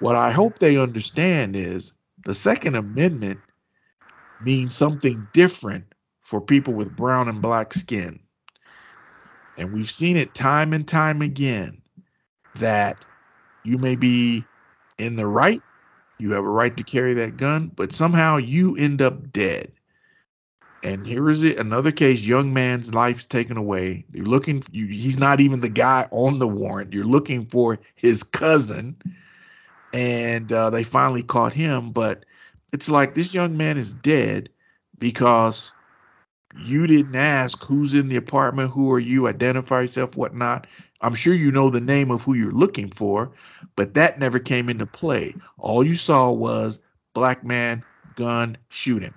What 0.00 0.14
I 0.14 0.30
hope 0.30 0.58
they 0.58 0.76
understand 0.76 1.56
is 1.56 1.92
the 2.24 2.34
Second 2.34 2.76
Amendment 2.76 3.40
means 4.44 4.74
something 4.74 5.26
different 5.32 5.84
for 6.22 6.40
people 6.40 6.74
with 6.74 6.96
brown 6.96 7.28
and 7.28 7.42
black 7.42 7.74
skin. 7.74 8.20
And 9.58 9.72
we've 9.72 9.90
seen 9.90 10.16
it 10.16 10.34
time 10.34 10.72
and 10.72 10.86
time 10.86 11.22
again 11.22 11.82
that 12.56 13.04
you 13.64 13.78
may 13.78 13.96
be 13.96 14.44
in 14.98 15.16
the 15.16 15.26
right, 15.26 15.62
you 16.18 16.32
have 16.32 16.44
a 16.44 16.48
right 16.48 16.76
to 16.76 16.82
carry 16.84 17.14
that 17.14 17.36
gun, 17.36 17.70
but 17.74 17.92
somehow 17.92 18.36
you 18.36 18.76
end 18.76 19.02
up 19.02 19.32
dead. 19.32 19.72
And 20.84 21.06
here 21.06 21.30
is 21.30 21.42
it 21.42 21.58
another 21.58 21.92
case 21.92 22.20
young 22.20 22.52
man's 22.52 22.92
life's 22.92 23.24
taken 23.24 23.56
away. 23.56 24.04
You're 24.12 24.26
looking 24.26 24.64
you, 24.72 24.86
he's 24.86 25.18
not 25.18 25.40
even 25.40 25.60
the 25.60 25.68
guy 25.68 26.08
on 26.10 26.40
the 26.40 26.48
warrant. 26.48 26.92
You're 26.92 27.04
looking 27.04 27.46
for 27.46 27.78
his 27.94 28.24
cousin 28.24 28.96
and 29.92 30.50
uh, 30.52 30.70
they 30.70 30.84
finally 30.84 31.22
caught 31.22 31.52
him, 31.52 31.92
but 31.92 32.24
it's 32.72 32.88
like 32.88 33.14
this 33.14 33.34
young 33.34 33.56
man 33.56 33.76
is 33.76 33.92
dead 33.92 34.48
because 34.98 35.72
you 36.64 36.86
didn't 36.86 37.16
ask 37.16 37.62
who's 37.62 37.94
in 37.94 38.08
the 38.08 38.16
apartment, 38.16 38.70
who 38.70 38.92
are 38.92 38.98
you, 38.98 39.26
identify 39.26 39.82
yourself, 39.82 40.16
whatnot. 40.16 40.66
I'm 41.00 41.14
sure 41.14 41.34
you 41.34 41.50
know 41.50 41.70
the 41.70 41.80
name 41.80 42.10
of 42.10 42.22
who 42.22 42.34
you're 42.34 42.52
looking 42.52 42.90
for, 42.90 43.32
but 43.76 43.94
that 43.94 44.18
never 44.18 44.38
came 44.38 44.68
into 44.68 44.86
play. 44.86 45.34
All 45.58 45.84
you 45.84 45.94
saw 45.94 46.30
was 46.30 46.80
black 47.14 47.44
man, 47.44 47.82
gun, 48.14 48.56
shoot 48.70 49.02
him. 49.02 49.14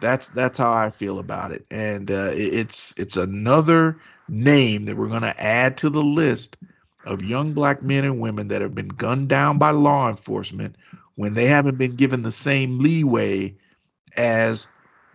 That's 0.00 0.28
that's 0.28 0.58
how 0.58 0.72
I 0.72 0.90
feel 0.90 1.18
about 1.18 1.52
it, 1.52 1.64
and 1.70 2.10
uh, 2.10 2.30
it's 2.34 2.92
it's 2.98 3.16
another 3.16 3.98
name 4.28 4.84
that 4.84 4.96
we're 4.96 5.08
going 5.08 5.22
to 5.22 5.42
add 5.42 5.78
to 5.78 5.90
the 5.90 6.02
list 6.02 6.56
of 7.06 7.22
young 7.22 7.52
black 7.52 7.82
men 7.82 8.04
and 8.04 8.20
women 8.20 8.48
that 8.48 8.60
have 8.60 8.74
been 8.74 8.88
gunned 8.88 9.28
down 9.28 9.58
by 9.58 9.70
law 9.70 10.10
enforcement 10.10 10.76
when 11.14 11.34
they 11.34 11.46
haven't 11.46 11.78
been 11.78 11.94
given 11.94 12.22
the 12.22 12.32
same 12.32 12.80
leeway 12.80 13.54
as 14.16 14.66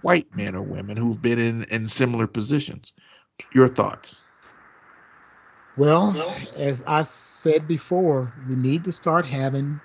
white 0.02 0.34
men 0.36 0.56
or 0.56 0.62
women 0.62 0.98
who've 0.98 1.22
been 1.22 1.38
in, 1.38 1.64
in 1.66 1.88
similar 1.88 2.26
positions. 2.28 2.94
Your 3.54 3.68
thoughts? 3.68 4.24
Well, 5.78 6.16
as 6.58 6.84
I 6.88 7.04
said 7.04 7.68
before, 7.68 8.32
we 8.50 8.56
need 8.56 8.84
to 8.86 8.92
start 8.92 9.26
having 9.26 9.80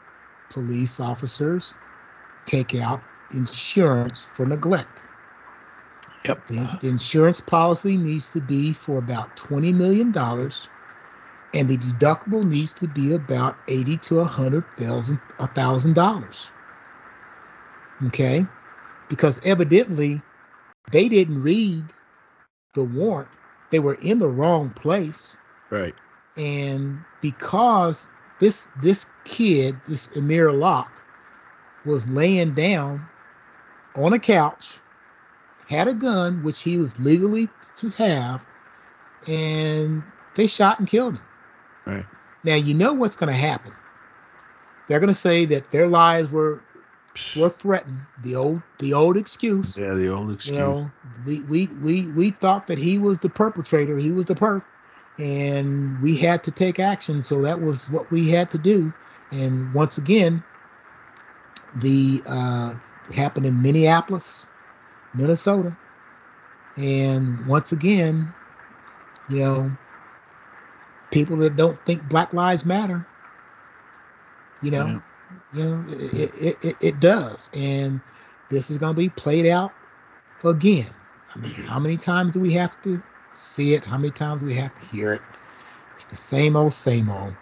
police 0.50 1.00
officers 1.00 1.74
take 2.44 2.74
out 2.74 3.02
insurance 3.32 4.26
for 4.34 4.46
neglect. 4.46 5.02
Yep. 6.24 6.46
The, 6.48 6.78
the 6.80 6.88
insurance 6.88 7.40
policy 7.40 7.96
needs 7.96 8.30
to 8.30 8.40
be 8.40 8.72
for 8.72 8.98
about 8.98 9.36
$20 9.36 9.74
million 9.74 10.12
and 11.56 11.70
the 11.70 11.78
deductible 11.78 12.46
needs 12.46 12.74
to 12.74 12.86
be 12.86 13.14
about 13.14 13.56
eighty 13.66 13.96
to 13.96 14.20
a 14.20 14.24
hundred 14.24 14.62
thousand 14.78 15.18
a 15.38 15.48
thousand 15.48 15.94
dollars. 15.94 16.50
Okay, 18.08 18.46
because 19.08 19.40
evidently 19.42 20.20
they 20.92 21.08
didn't 21.08 21.42
read 21.42 21.82
the 22.74 22.84
warrant; 22.84 23.30
they 23.70 23.78
were 23.78 23.94
in 24.02 24.18
the 24.18 24.28
wrong 24.28 24.68
place. 24.68 25.38
Right. 25.70 25.94
And 26.36 26.98
because 27.22 28.10
this 28.38 28.68
this 28.82 29.06
kid, 29.24 29.76
this 29.88 30.14
Amir 30.14 30.52
Locke, 30.52 30.92
was 31.86 32.06
laying 32.10 32.52
down 32.52 33.06
on 33.94 34.12
a 34.12 34.18
couch, 34.18 34.74
had 35.68 35.88
a 35.88 35.94
gun 35.94 36.44
which 36.44 36.60
he 36.60 36.76
was 36.76 37.00
legally 37.00 37.48
to 37.76 37.88
have, 37.90 38.44
and 39.26 40.02
they 40.34 40.46
shot 40.46 40.78
and 40.80 40.86
killed 40.86 41.14
him. 41.14 41.25
Right. 41.86 42.04
Now 42.44 42.54
you 42.54 42.74
know 42.74 42.92
what's 42.92 43.16
going 43.16 43.32
to 43.32 43.38
happen. 43.38 43.72
They're 44.88 45.00
going 45.00 45.12
to 45.12 45.18
say 45.18 45.44
that 45.46 45.70
their 45.70 45.88
lives 45.88 46.30
were 46.30 46.60
were 47.36 47.48
threatened. 47.48 48.00
The 48.22 48.36
old 48.36 48.62
the 48.78 48.92
old 48.92 49.16
excuse. 49.16 49.76
Yeah, 49.76 49.94
the 49.94 50.08
old 50.08 50.32
excuse. 50.32 50.56
You 50.56 50.62
know, 50.62 50.90
we 51.24 51.40
we 51.42 51.66
we 51.82 52.06
we 52.08 52.30
thought 52.30 52.66
that 52.68 52.78
he 52.78 52.98
was 52.98 53.18
the 53.18 53.28
perpetrator. 53.28 53.96
He 53.96 54.10
was 54.10 54.26
the 54.26 54.34
perp, 54.34 54.62
and 55.18 56.00
we 56.02 56.16
had 56.16 56.44
to 56.44 56.50
take 56.50 56.78
action. 56.78 57.22
So 57.22 57.42
that 57.42 57.60
was 57.60 57.88
what 57.90 58.10
we 58.10 58.28
had 58.28 58.50
to 58.52 58.58
do. 58.58 58.92
And 59.32 59.72
once 59.74 59.98
again, 59.98 60.42
the 61.76 62.22
uh, 62.26 62.74
happened 63.12 63.46
in 63.46 63.60
Minneapolis, 63.60 64.46
Minnesota, 65.14 65.76
and 66.76 67.44
once 67.46 67.72
again, 67.72 68.32
you 69.28 69.40
know, 69.40 69.70
people 71.10 71.36
that 71.38 71.56
don't 71.56 71.78
think 71.86 72.08
Black 72.08 72.32
Lives 72.32 72.64
Matter. 72.64 73.06
You 74.62 74.70
know, 74.70 74.86
yeah. 74.86 75.00
you 75.54 75.62
know, 75.62 75.84
it, 75.90 76.34
it, 76.34 76.64
it, 76.64 76.76
it 76.80 77.00
does, 77.00 77.50
and 77.52 78.00
this 78.50 78.70
is 78.70 78.78
going 78.78 78.94
to 78.94 78.98
be 78.98 79.08
played 79.08 79.46
out 79.46 79.72
again. 80.44 80.90
I 81.34 81.38
mean, 81.38 81.52
mm-hmm. 81.52 81.66
how 81.66 81.78
many 81.78 81.96
times 81.96 82.32
do 82.32 82.40
we 82.40 82.52
have 82.54 82.80
to 82.82 83.02
see 83.34 83.74
it? 83.74 83.84
How 83.84 83.98
many 83.98 84.10
times 84.10 84.40
do 84.40 84.46
we 84.46 84.54
have 84.54 84.74
to 84.80 84.86
hear 84.86 85.12
it? 85.12 85.20
It's 85.96 86.06
the 86.06 86.16
same 86.16 86.56
old, 86.56 86.72
same 86.72 87.10
old. 87.10 87.34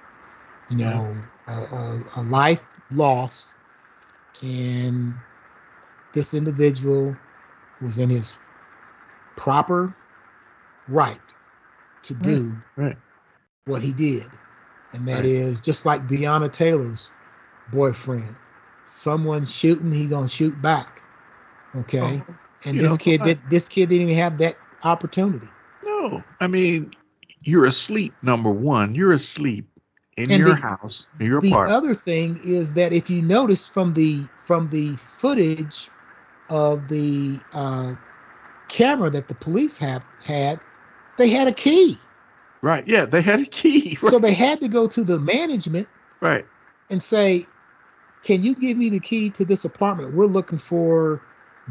You 0.70 0.78
know, 0.78 1.16
yeah. 1.46 1.60
a, 1.70 1.74
a, 1.76 2.04
a 2.16 2.22
life 2.22 2.62
lost, 2.90 3.54
and 4.42 5.14
this 6.14 6.34
individual 6.34 7.16
was 7.80 7.98
in 7.98 8.10
his 8.10 8.32
proper 9.36 9.94
right 10.88 11.20
to 12.02 12.14
do 12.14 12.54
right 12.76 12.96
what 13.66 13.82
he 13.82 13.92
did. 13.92 14.26
And 14.92 15.08
that 15.08 15.16
right. 15.16 15.24
is 15.24 15.60
just 15.60 15.86
like 15.86 16.06
Breonna 16.06 16.52
Taylor's 16.52 17.10
boyfriend. 17.72 18.36
Someone 18.86 19.44
shooting, 19.46 19.90
he 19.90 20.06
gonna 20.06 20.28
shoot 20.28 20.60
back. 20.60 21.02
Okay. 21.74 22.22
Oh, 22.28 22.34
and 22.64 22.78
this 22.78 22.96
kid 22.98 23.22
did 23.22 23.40
this 23.50 23.68
kid 23.68 23.88
didn't 23.88 24.08
even 24.08 24.22
have 24.22 24.38
that 24.38 24.56
opportunity. 24.84 25.48
No. 25.84 26.22
I 26.40 26.46
mean, 26.46 26.94
you're 27.42 27.66
asleep, 27.66 28.14
number 28.22 28.50
one. 28.50 28.94
You're 28.94 29.12
asleep 29.12 29.66
in 30.16 30.30
and 30.30 30.38
your 30.38 30.50
the, 30.50 30.56
house, 30.56 31.06
in 31.18 31.26
your 31.26 31.40
the 31.40 31.48
apartment. 31.48 31.70
The 31.70 31.88
other 31.88 31.94
thing 31.94 32.40
is 32.44 32.72
that 32.74 32.92
if 32.92 33.10
you 33.10 33.22
notice 33.22 33.66
from 33.66 33.94
the 33.94 34.22
from 34.44 34.68
the 34.70 34.96
footage 34.96 35.88
of 36.50 36.86
the 36.88 37.38
uh, 37.52 37.94
camera 38.68 39.10
that 39.10 39.28
the 39.28 39.34
police 39.34 39.76
have 39.78 40.04
had, 40.22 40.60
they 41.18 41.28
had 41.28 41.48
a 41.48 41.52
key. 41.52 41.98
Right. 42.64 42.88
Yeah, 42.88 43.04
they 43.04 43.20
had 43.20 43.40
a 43.40 43.44
key. 43.44 43.98
Right. 44.00 44.10
So 44.10 44.18
they 44.18 44.32
had 44.32 44.58
to 44.60 44.68
go 44.68 44.86
to 44.88 45.04
the 45.04 45.18
management. 45.18 45.86
Right. 46.22 46.46
And 46.88 47.02
say, 47.02 47.46
"Can 48.22 48.42
you 48.42 48.54
give 48.54 48.78
me 48.78 48.88
the 48.88 49.00
key 49.00 49.28
to 49.30 49.44
this 49.44 49.66
apartment? 49.66 50.14
We're 50.14 50.26
looking 50.26 50.56
for 50.58 51.20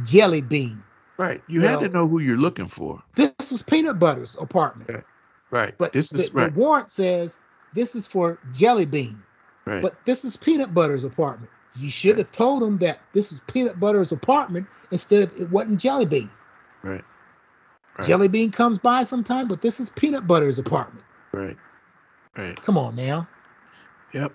Jelly 0.03 0.41
Bean." 0.41 0.83
Right. 1.17 1.41
You, 1.47 1.61
you 1.61 1.67
had 1.67 1.79
to 1.79 1.89
know 1.89 2.07
who 2.07 2.19
you're 2.19 2.37
looking 2.37 2.67
for. 2.67 3.01
This 3.15 3.31
was 3.51 3.63
Peanut 3.63 3.97
Butter's 3.97 4.37
apartment. 4.39 4.89
Right. 4.89 5.03
Right. 5.49 5.75
But 5.79 5.93
this 5.93 6.11
the, 6.11 6.25
is 6.25 6.33
right. 6.33 6.53
the 6.53 6.59
warrant 6.59 6.91
says 6.91 7.37
this 7.73 7.95
is 7.95 8.05
for 8.05 8.37
Jelly 8.53 8.85
Bean. 8.85 9.23
Right. 9.65 9.81
But 9.81 9.95
this 10.05 10.23
is 10.23 10.37
Peanut 10.37 10.75
Butter's 10.75 11.03
apartment. 11.03 11.49
You 11.75 11.89
should 11.89 12.19
have 12.19 12.31
told 12.31 12.61
them 12.61 12.77
that 12.79 12.99
this 13.13 13.31
is 13.31 13.39
Peanut 13.47 13.79
Butter's 13.79 14.11
apartment 14.11 14.67
instead 14.91 15.23
of 15.23 15.41
it 15.41 15.49
wasn't 15.49 15.79
Jelly 15.79 16.05
Bean. 16.05 16.29
Right. 16.83 17.03
Right. 17.97 18.07
Jelly 18.07 18.27
Bean 18.27 18.51
comes 18.51 18.77
by 18.77 19.03
sometime, 19.03 19.47
but 19.47 19.61
this 19.61 19.79
is 19.79 19.89
Peanut 19.89 20.25
Butter's 20.25 20.57
apartment. 20.57 21.05
Right. 21.31 21.57
Right. 22.35 22.59
Come 22.61 22.77
on 22.77 22.95
now. 22.95 23.27
Yep. 24.13 24.33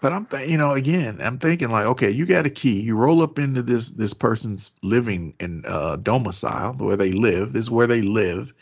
But 0.00 0.12
I'm, 0.12 0.26
th- 0.26 0.48
you 0.48 0.58
know, 0.58 0.72
again, 0.72 1.18
I'm 1.20 1.38
thinking 1.38 1.70
like, 1.70 1.86
okay, 1.86 2.10
you 2.10 2.26
got 2.26 2.46
a 2.46 2.50
key. 2.50 2.80
You 2.80 2.96
roll 2.96 3.22
up 3.22 3.38
into 3.38 3.62
this 3.62 3.90
this 3.90 4.12
person's 4.12 4.70
living 4.82 5.34
in 5.40 5.64
uh, 5.66 5.96
domicile 5.96 6.74
where 6.74 6.96
they 6.96 7.12
live. 7.12 7.52
This 7.52 7.64
is 7.64 7.70
where 7.70 7.86
they 7.86 8.02
live 8.02 8.52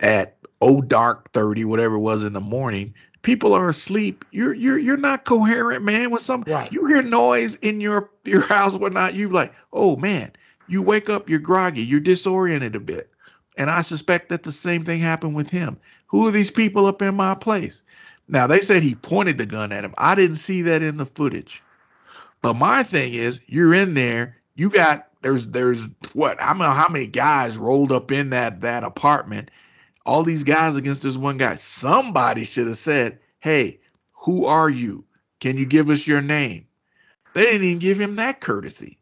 at 0.00 0.36
oh 0.60 0.82
dark 0.82 1.32
thirty, 1.32 1.64
whatever 1.64 1.94
it 1.94 2.00
was 2.00 2.24
in 2.24 2.34
the 2.34 2.40
morning. 2.40 2.94
People 3.22 3.54
are 3.54 3.70
asleep. 3.70 4.24
You're 4.32 4.54
you're 4.54 4.78
you're 4.78 4.96
not 4.98 5.24
coherent, 5.24 5.82
man. 5.82 6.10
With 6.10 6.22
some 6.22 6.44
right. 6.46 6.70
you 6.72 6.86
hear 6.86 7.02
noise 7.02 7.54
in 7.56 7.80
your 7.80 8.10
your 8.24 8.42
house, 8.46 8.74
whatnot. 8.74 9.14
You 9.14 9.28
like, 9.28 9.54
oh 9.72 9.96
man. 9.96 10.32
You 10.66 10.82
wake 10.82 11.10
up, 11.10 11.28
you're 11.28 11.40
groggy, 11.40 11.82
you're 11.82 11.98
disoriented 11.98 12.76
a 12.76 12.80
bit. 12.80 13.09
And 13.60 13.70
I 13.70 13.82
suspect 13.82 14.30
that 14.30 14.42
the 14.42 14.52
same 14.52 14.86
thing 14.86 15.00
happened 15.00 15.34
with 15.34 15.50
him. 15.50 15.76
Who 16.06 16.26
are 16.26 16.30
these 16.30 16.50
people 16.50 16.86
up 16.86 17.02
in 17.02 17.14
my 17.14 17.34
place? 17.34 17.82
Now 18.26 18.46
they 18.46 18.62
said 18.62 18.82
he 18.82 18.94
pointed 18.94 19.36
the 19.36 19.44
gun 19.44 19.70
at 19.70 19.84
him. 19.84 19.92
I 19.98 20.14
didn't 20.14 20.36
see 20.36 20.62
that 20.62 20.82
in 20.82 20.96
the 20.96 21.04
footage. 21.04 21.62
But 22.40 22.54
my 22.54 22.84
thing 22.84 23.12
is, 23.12 23.38
you're 23.46 23.74
in 23.74 23.92
there. 23.92 24.38
You 24.54 24.70
got 24.70 25.08
there's 25.20 25.46
there's 25.48 25.86
what 26.14 26.40
I 26.40 26.48
don't 26.48 26.60
know 26.60 26.70
how 26.70 26.88
many 26.88 27.06
guys 27.06 27.58
rolled 27.58 27.92
up 27.92 28.10
in 28.10 28.30
that 28.30 28.62
that 28.62 28.82
apartment. 28.82 29.50
All 30.06 30.22
these 30.22 30.42
guys 30.42 30.76
against 30.76 31.02
this 31.02 31.18
one 31.18 31.36
guy. 31.36 31.56
Somebody 31.56 32.44
should 32.44 32.66
have 32.66 32.78
said, 32.78 33.18
"Hey, 33.40 33.80
who 34.14 34.46
are 34.46 34.70
you? 34.70 35.04
Can 35.38 35.58
you 35.58 35.66
give 35.66 35.90
us 35.90 36.06
your 36.06 36.22
name?" 36.22 36.64
They 37.34 37.44
didn't 37.44 37.64
even 37.64 37.78
give 37.78 38.00
him 38.00 38.16
that 38.16 38.40
courtesy. 38.40 38.96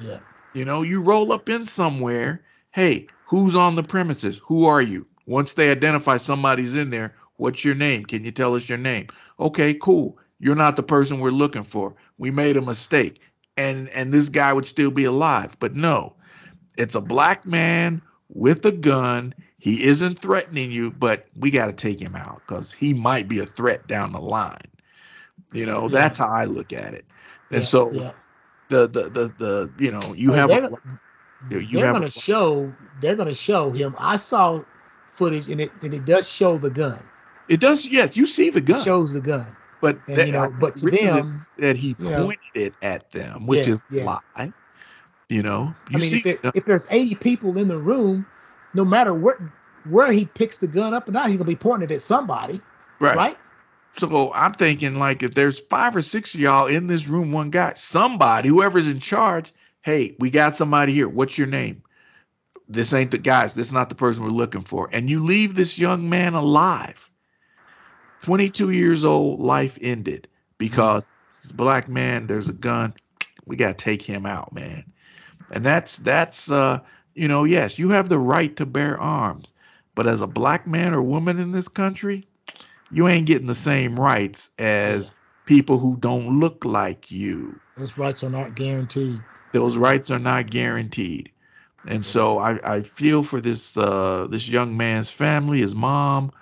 Yeah. 0.00 0.18
You 0.52 0.64
know, 0.64 0.82
you 0.82 1.00
roll 1.00 1.30
up 1.30 1.48
in 1.48 1.64
somewhere. 1.64 2.42
Hey, 2.72 3.06
who's 3.30 3.54
on 3.54 3.76
the 3.76 3.82
premises? 3.84 4.40
Who 4.44 4.66
are 4.66 4.82
you? 4.82 5.06
Once 5.26 5.52
they 5.52 5.70
identify 5.70 6.16
somebody's 6.16 6.74
in 6.74 6.90
there, 6.90 7.14
what's 7.36 7.64
your 7.64 7.76
name? 7.76 8.04
Can 8.04 8.24
you 8.24 8.32
tell 8.32 8.56
us 8.56 8.68
your 8.68 8.76
name? 8.76 9.06
Okay, 9.38 9.72
cool. 9.72 10.18
You're 10.40 10.56
not 10.56 10.74
the 10.74 10.82
person 10.82 11.20
we're 11.20 11.30
looking 11.30 11.62
for. 11.62 11.94
We 12.18 12.32
made 12.32 12.56
a 12.56 12.60
mistake. 12.60 13.20
And 13.56 13.88
and 13.90 14.12
this 14.12 14.28
guy 14.28 14.52
would 14.52 14.66
still 14.66 14.90
be 14.90 15.04
alive. 15.04 15.56
But 15.60 15.76
no. 15.76 16.16
It's 16.76 16.96
a 16.96 17.00
black 17.00 17.46
man 17.46 18.02
with 18.30 18.66
a 18.66 18.72
gun. 18.72 19.32
He 19.58 19.84
isn't 19.84 20.18
threatening 20.18 20.72
you, 20.72 20.90
but 20.90 21.28
we 21.36 21.52
got 21.52 21.66
to 21.66 21.72
take 21.72 22.00
him 22.00 22.16
out 22.16 22.44
cuz 22.48 22.72
he 22.72 22.94
might 22.94 23.28
be 23.28 23.38
a 23.38 23.46
threat 23.46 23.86
down 23.86 24.10
the 24.10 24.20
line. 24.20 24.70
You 25.52 25.66
know, 25.66 25.82
yeah. 25.82 26.00
that's 26.00 26.18
how 26.18 26.28
I 26.28 26.46
look 26.46 26.72
at 26.72 26.94
it. 26.94 27.04
And 27.50 27.60
yeah, 27.60 27.68
so 27.68 27.92
yeah. 27.92 28.12
the, 28.70 28.88
the 28.88 29.02
the 29.08 29.34
the 29.38 29.70
you 29.78 29.92
know, 29.92 30.14
you 30.14 30.32
have 30.32 30.50
you 31.50 31.66
they're 31.80 31.92
going 31.92 32.02
to 32.02 32.10
show 32.10 32.72
they're 33.00 33.16
going 33.16 33.28
to 33.28 33.34
show 33.34 33.70
him. 33.70 33.94
I 33.98 34.16
saw 34.16 34.62
footage 35.14 35.48
and 35.48 35.60
it 35.60 35.72
and 35.82 35.94
it 35.94 36.04
does 36.04 36.28
show 36.28 36.58
the 36.58 36.70
gun. 36.70 37.02
It 37.48 37.60
does. 37.60 37.86
Yes, 37.86 38.16
you 38.16 38.26
see 38.26 38.50
the 38.50 38.60
gun. 38.60 38.80
It 38.80 38.84
shows 38.84 39.12
the 39.12 39.20
gun. 39.20 39.56
But 39.80 39.98
and, 40.06 40.16
that, 40.16 40.26
you 40.26 40.32
know, 40.32 40.50
but 40.60 40.76
to 40.78 40.90
them 40.90 41.40
that 41.58 41.76
he 41.76 41.94
pointed 41.94 42.38
know, 42.54 42.62
it 42.62 42.76
at 42.82 43.10
them, 43.10 43.46
which 43.46 43.66
yeah, 43.66 43.74
is 43.74 43.84
yeah. 43.90 44.04
lie. 44.04 44.52
You 45.28 45.42
know, 45.42 45.74
you 45.90 45.96
I 45.96 46.00
mean, 46.00 46.10
see, 46.10 46.22
if, 46.24 46.42
there, 46.42 46.52
if, 46.54 46.64
there's 46.64 46.86
80 46.90 47.14
people 47.16 47.56
in 47.56 47.68
the 47.68 47.78
room, 47.78 48.26
no 48.74 48.84
matter 48.84 49.14
where 49.14 49.52
where 49.88 50.12
he 50.12 50.26
picks 50.26 50.58
the 50.58 50.66
gun 50.66 50.92
up 50.92 51.06
and 51.06 51.14
not, 51.14 51.28
he's 51.28 51.36
gonna 51.36 51.46
be 51.46 51.56
pointing 51.56 51.88
it 51.88 51.94
at 51.94 52.02
somebody. 52.02 52.60
Right. 52.98 53.16
Right. 53.16 53.38
So 53.96 54.32
I'm 54.34 54.52
thinking 54.52 54.98
like 54.98 55.22
if 55.22 55.34
there's 55.34 55.58
five 55.58 55.96
or 55.96 56.02
six 56.02 56.34
of 56.34 56.40
y'all 56.40 56.66
in 56.66 56.86
this 56.86 57.06
room, 57.08 57.32
one 57.32 57.50
guy, 57.50 57.72
somebody, 57.74 58.48
whoever's 58.48 58.88
in 58.88 59.00
charge, 59.00 59.52
hey, 59.82 60.14
we 60.18 60.30
got 60.30 60.56
somebody 60.56 60.92
here. 60.92 61.08
What's 61.08 61.38
your 61.38 61.46
name? 61.46 61.82
This 62.68 62.92
ain't 62.92 63.10
the 63.10 63.18
guys. 63.18 63.54
This 63.54 63.66
is 63.66 63.72
not 63.72 63.88
the 63.88 63.94
person 63.94 64.22
we're 64.22 64.30
looking 64.30 64.62
for. 64.62 64.88
And 64.92 65.10
you 65.10 65.20
leave 65.20 65.54
this 65.54 65.78
young 65.78 66.08
man 66.08 66.34
alive. 66.34 67.10
22 68.22 68.70
years 68.70 69.04
old, 69.04 69.40
life 69.40 69.78
ended 69.80 70.28
because 70.58 71.10
a 71.48 71.54
black 71.54 71.88
man. 71.88 72.26
There's 72.26 72.48
a 72.48 72.52
gun. 72.52 72.94
We 73.46 73.56
got 73.56 73.78
to 73.78 73.84
take 73.84 74.02
him 74.02 74.26
out, 74.26 74.52
man. 74.52 74.84
And 75.50 75.64
that's 75.64 75.96
that's 75.96 76.50
uh, 76.50 76.80
you 77.14 77.26
know, 77.26 77.44
yes, 77.44 77.78
you 77.78 77.90
have 77.90 78.08
the 78.08 78.18
right 78.18 78.54
to 78.56 78.66
bear 78.66 79.00
arms, 79.00 79.52
but 79.94 80.06
as 80.06 80.20
a 80.20 80.26
black 80.26 80.66
man 80.66 80.94
or 80.94 81.02
woman 81.02 81.40
in 81.40 81.50
this 81.50 81.66
country, 81.66 82.24
you 82.92 83.08
ain't 83.08 83.26
getting 83.26 83.48
the 83.48 83.54
same 83.54 83.98
rights 83.98 84.50
as 84.58 85.10
people 85.46 85.78
who 85.78 85.96
don't 85.96 86.38
look 86.38 86.64
like 86.64 87.10
you. 87.10 87.58
Those 87.76 87.98
rights 87.98 88.22
are 88.22 88.30
not 88.30 88.54
guaranteed 88.54 89.20
those 89.52 89.76
rights 89.76 90.10
are 90.10 90.18
not 90.18 90.50
guaranteed. 90.50 91.30
And 91.86 92.04
so 92.04 92.38
I, 92.38 92.76
I 92.76 92.80
feel 92.82 93.22
for 93.22 93.40
this 93.40 93.76
uh, 93.76 94.26
this 94.30 94.48
young 94.48 94.76
man's 94.76 95.10
family, 95.10 95.60
his 95.60 95.74
mom. 95.74 96.32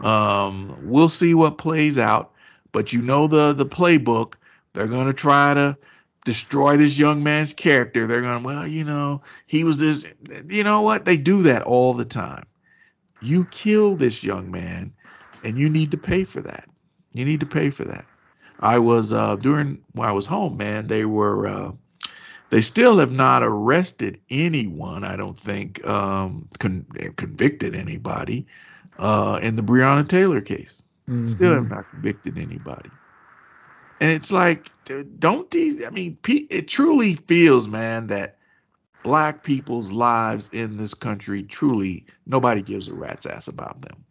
Um, 0.00 0.76
we'll 0.82 1.08
see 1.08 1.34
what 1.34 1.58
plays 1.58 1.98
out, 1.98 2.32
but 2.72 2.92
you 2.92 3.02
know 3.02 3.26
the 3.26 3.52
the 3.52 3.66
playbook. 3.66 4.34
They're 4.72 4.88
gonna 4.88 5.12
try 5.12 5.54
to 5.54 5.76
destroy 6.24 6.76
this 6.76 6.98
young 6.98 7.22
man's 7.22 7.52
character. 7.52 8.06
They're 8.06 8.22
gonna, 8.22 8.44
well, 8.44 8.66
you 8.66 8.84
know, 8.84 9.22
he 9.46 9.62
was 9.62 9.78
this. 9.78 10.04
You 10.48 10.64
know 10.64 10.82
what? 10.82 11.04
They 11.04 11.16
do 11.16 11.42
that 11.42 11.62
all 11.62 11.94
the 11.94 12.04
time. 12.04 12.46
You 13.20 13.44
kill 13.46 13.96
this 13.96 14.24
young 14.24 14.50
man, 14.50 14.92
and 15.44 15.56
you 15.56 15.68
need 15.68 15.92
to 15.92 15.98
pay 15.98 16.24
for 16.24 16.40
that. 16.40 16.68
You 17.12 17.24
need 17.24 17.40
to 17.40 17.46
pay 17.46 17.70
for 17.70 17.84
that. 17.84 18.06
I 18.58 18.78
was 18.78 19.12
uh, 19.12 19.36
during 19.36 19.82
when 19.92 20.08
I 20.08 20.12
was 20.12 20.26
home, 20.26 20.56
man. 20.56 20.88
They 20.88 21.04
were. 21.04 21.46
Uh, 21.46 21.72
they 22.50 22.60
still 22.60 22.98
have 22.98 23.12
not 23.12 23.42
arrested 23.42 24.20
anyone, 24.28 25.04
I 25.04 25.16
don't 25.16 25.38
think, 25.38 25.86
um, 25.86 26.48
con- 26.58 26.86
convicted 27.16 27.74
anybody 27.74 28.46
uh, 28.98 29.38
in 29.42 29.56
the 29.56 29.62
Breonna 29.62 30.06
Taylor 30.06 30.40
case. 30.40 30.82
Mm-hmm. 31.08 31.26
Still 31.26 31.54
have 31.54 31.70
not 31.70 31.88
convicted 31.90 32.36
anybody. 32.38 32.90
And 34.00 34.10
it's 34.10 34.32
like, 34.32 34.70
don't 35.18 35.50
these, 35.50 35.84
I 35.84 35.90
mean, 35.90 36.18
it 36.26 36.68
truly 36.68 37.14
feels, 37.14 37.68
man, 37.68 38.06
that 38.08 38.38
black 39.04 39.42
people's 39.42 39.90
lives 39.90 40.48
in 40.52 40.76
this 40.76 40.94
country 40.94 41.42
truly, 41.42 42.06
nobody 42.26 42.62
gives 42.62 42.88
a 42.88 42.94
rat's 42.94 43.26
ass 43.26 43.46
about 43.46 43.82
them. 43.82 44.04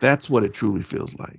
That's 0.00 0.30
what 0.30 0.44
it 0.44 0.54
truly 0.54 0.82
feels 0.82 1.18
like. 1.18 1.38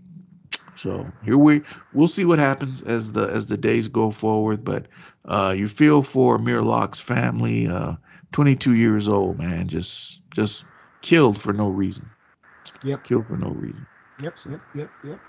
So 0.77 1.09
here 1.23 1.37
we 1.37 1.61
we'll 1.93 2.07
see 2.07 2.25
what 2.25 2.39
happens 2.39 2.81
as 2.81 3.13
the 3.13 3.27
as 3.27 3.47
the 3.47 3.57
days 3.57 3.87
go 3.87 4.11
forward. 4.11 4.63
But 4.63 4.87
uh, 5.25 5.53
you 5.57 5.67
feel 5.67 6.03
for 6.03 6.37
Murlock's 6.37 6.99
family, 6.99 7.67
uh, 7.67 7.95
22 8.31 8.75
years 8.75 9.07
old, 9.07 9.39
man, 9.39 9.67
just 9.67 10.21
just 10.31 10.65
killed 11.01 11.41
for 11.41 11.53
no 11.53 11.69
reason. 11.69 12.09
Yep. 12.83 13.03
Killed 13.03 13.27
for 13.27 13.37
no 13.37 13.49
reason. 13.49 13.85
Yep. 14.21 14.37
Yep. 14.49 14.61
Yep. 14.75 14.89
Yep. 15.03 15.19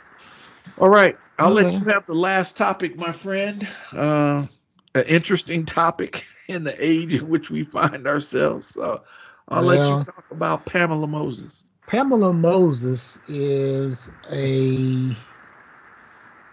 All 0.79 0.89
right, 0.89 1.17
I'll 1.39 1.53
okay. 1.53 1.65
let 1.65 1.75
you 1.75 1.85
have 1.87 2.07
the 2.07 2.15
last 2.15 2.57
topic, 2.57 2.97
my 2.97 3.13
friend. 3.13 3.67
Uh, 3.93 4.47
an 4.95 5.05
interesting 5.05 5.65
topic 5.65 6.25
in 6.49 6.65
the 6.65 6.75
age 6.79 7.15
in 7.15 7.29
which 7.29 7.51
we 7.51 7.63
find 7.63 8.07
ourselves. 8.07 8.69
So 8.69 9.03
I'll 9.49 9.63
let 9.63 9.79
you 9.79 10.05
talk 10.05 10.25
about 10.31 10.67
Pamela 10.67 11.07
Moses. 11.07 11.63
Pamela 11.87 12.33
Moses 12.33 13.19
is 13.29 14.11
a 14.31 15.17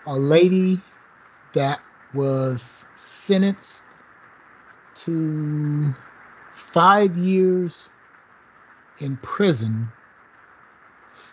a 0.06 0.18
lady 0.18 0.82
that 1.54 1.82
was 2.14 2.86
sentenced 2.96 3.84
to 4.96 5.94
five 6.54 7.16
years 7.16 7.90
in 9.00 9.18
prison 9.18 9.88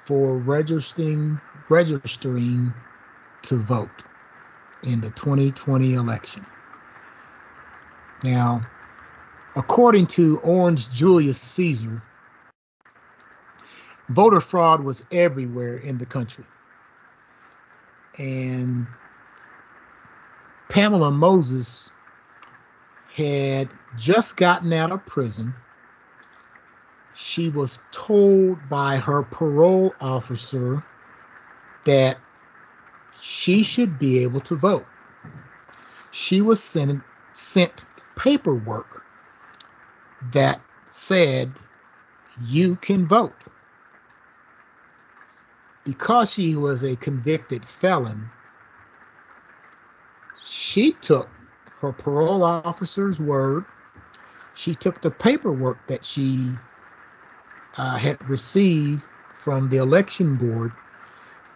for 0.05 0.39
registering 0.39 1.41
registering 1.69 2.73
to 3.43 3.57
vote 3.57 3.89
in 4.83 5.01
the 5.01 5.11
2020 5.11 5.95
election. 5.95 6.45
Now, 8.25 8.67
according 9.57 10.07
to 10.09 10.39
Orange 10.39 10.91
Julius 10.91 11.41
Caesar, 11.41 12.03
voter 14.09 14.41
fraud 14.41 14.83
was 14.83 15.05
everywhere 15.13 15.77
in 15.77 15.99
the 15.99 16.07
country. 16.07 16.45
And 18.19 18.87
Pamela 20.69 21.11
Moses 21.11 21.91
had 23.13 23.69
just 23.97 24.37
gotten 24.37 24.73
out 24.73 24.93
of 24.93 25.05
prison. 25.07 25.55
She 27.15 27.51
was 27.51 27.81
told 27.91 28.69
by 28.69 28.97
her 28.97 29.23
parole 29.23 29.95
officer 30.01 30.85
that 31.85 32.19
she 33.19 33.63
should 33.63 33.99
be 33.99 34.23
able 34.23 34.41
to 34.41 34.57
vote. 34.57 34.87
She 36.11 36.41
was 36.41 36.63
sent, 36.63 37.03
sent 37.33 37.83
paperwork 38.17 39.05
that 40.33 40.61
said 40.91 41.53
you 42.43 42.77
can 42.77 43.07
vote 43.07 43.35
because 45.91 46.33
she 46.33 46.55
was 46.55 46.85
a 46.85 46.95
convicted 46.97 47.67
felon, 47.67 48.31
she 50.41 50.93
took 50.93 51.31
her 51.81 51.93
parole 51.93 52.45
officer's 52.45 53.21
word. 53.21 53.67
She 54.55 54.75
took 54.77 55.01
the 55.01 55.11
paperwork 55.11 55.85
that 55.89 56.05
she 56.05 56.61
uh, 57.77 57.97
had 57.99 58.19
received 58.29 59.05
from 59.39 59.69
the 59.69 59.79
election 59.79 60.37
board 60.37 60.73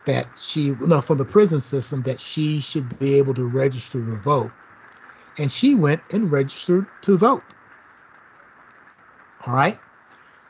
that 0.07 0.29
she, 0.37 0.73
no, 0.81 1.01
from 1.01 1.19
the 1.19 1.25
prison 1.25 1.61
system 1.61 2.03
that 2.03 2.21
she 2.21 2.61
should 2.61 2.99
be 2.99 3.15
able 3.15 3.35
to 3.35 3.47
register 3.47 4.05
to 4.05 4.17
vote. 4.17 4.53
And 5.39 5.53
she 5.53 5.77
went 5.77 6.03
and 6.11 6.33
registered 6.33 6.89
to 7.03 7.19
vote. 7.19 7.45
All 9.47 9.55
right. 9.55 9.81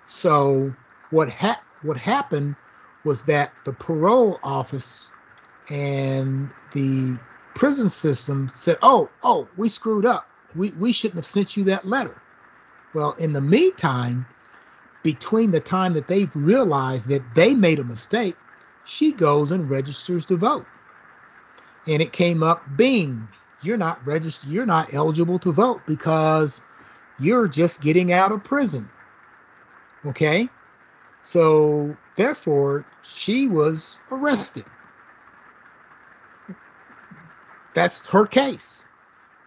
So 0.07 0.75
what 1.11 1.31
ha- 1.31 1.63
what 1.83 1.99
happened 1.99 2.57
was 3.05 3.23
that 3.25 3.53
the 3.65 3.73
parole 3.73 4.39
office 4.43 5.13
and 5.71 6.53
the 6.73 7.19
prison 7.55 7.89
system 7.89 8.51
said, 8.55 8.79
"Oh, 8.83 9.09
oh, 9.23 9.49
we 9.57 9.69
screwed 9.69 10.07
up. 10.07 10.29
We 10.55 10.71
we 10.73 10.93
shouldn't 10.93 11.19
have 11.19 11.27
sent 11.27 11.57
you 11.57 11.65
that 11.65 11.87
letter." 11.87 12.21
Well, 12.95 13.13
in 13.13 13.33
the 13.33 13.41
meantime, 13.41 14.27
between 15.03 15.51
the 15.51 15.61
time 15.61 15.93
that 15.95 16.09
they've 16.09 16.35
realized 16.35 17.09
that 17.09 17.23
they 17.35 17.55
made 17.55 17.79
a 17.79 17.85
mistake, 17.85 18.37
she 18.85 19.13
goes 19.13 19.51
and 19.53 19.69
registers 19.69 20.25
to 20.27 20.37
vote. 20.37 20.67
And 21.87 22.01
it 22.01 22.13
came 22.13 22.43
up, 22.43 22.63
bing, 22.77 23.29
you're 23.63 23.77
not 23.77 24.05
registered, 24.07 24.51
you're 24.51 24.67
not 24.67 24.95
eligible 24.95 25.39
to 25.41 25.53
vote 25.53 25.83
because 25.87 26.61
you're 27.19 27.49
just 27.49 27.81
getting 27.81 28.13
out 28.13 28.33
of 28.33 28.45
prison. 28.45 28.89
Okay? 30.07 30.49
So 31.23 31.97
therefore, 32.17 32.87
she 33.03 33.49
was 33.49 33.99
arrested. 34.11 34.65
That's 37.75 38.07
her 38.09 38.27
case. 38.27 38.85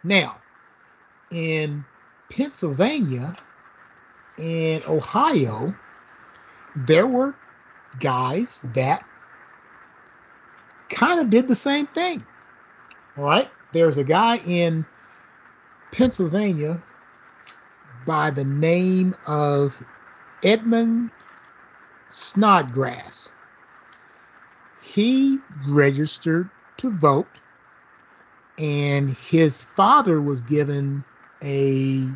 Now, 0.03 0.41
in 1.31 1.85
Pennsylvania 2.29 3.35
and 4.37 4.83
Ohio, 4.85 5.75
there 6.75 7.07
were 7.07 7.35
guys 7.99 8.63
that 8.73 9.03
kind 10.89 11.19
of 11.19 11.29
did 11.29 11.47
the 11.47 11.55
same 11.55 11.87
thing. 11.87 12.25
All 13.17 13.23
right. 13.23 13.49
There's 13.73 13.97
a 13.97 14.03
guy 14.03 14.37
in 14.45 14.85
Pennsylvania 15.91 16.81
by 18.05 18.29
the 18.29 18.45
name 18.45 19.15
of 19.25 19.81
Edmund 20.43 21.11
Snodgrass. 22.09 23.31
He 24.81 25.39
registered 25.67 26.49
to 26.77 26.89
vote, 26.91 27.27
and 28.57 29.09
his 29.09 29.63
father 29.63 30.21
was 30.21 30.41
given 30.41 31.03
a 31.43 32.07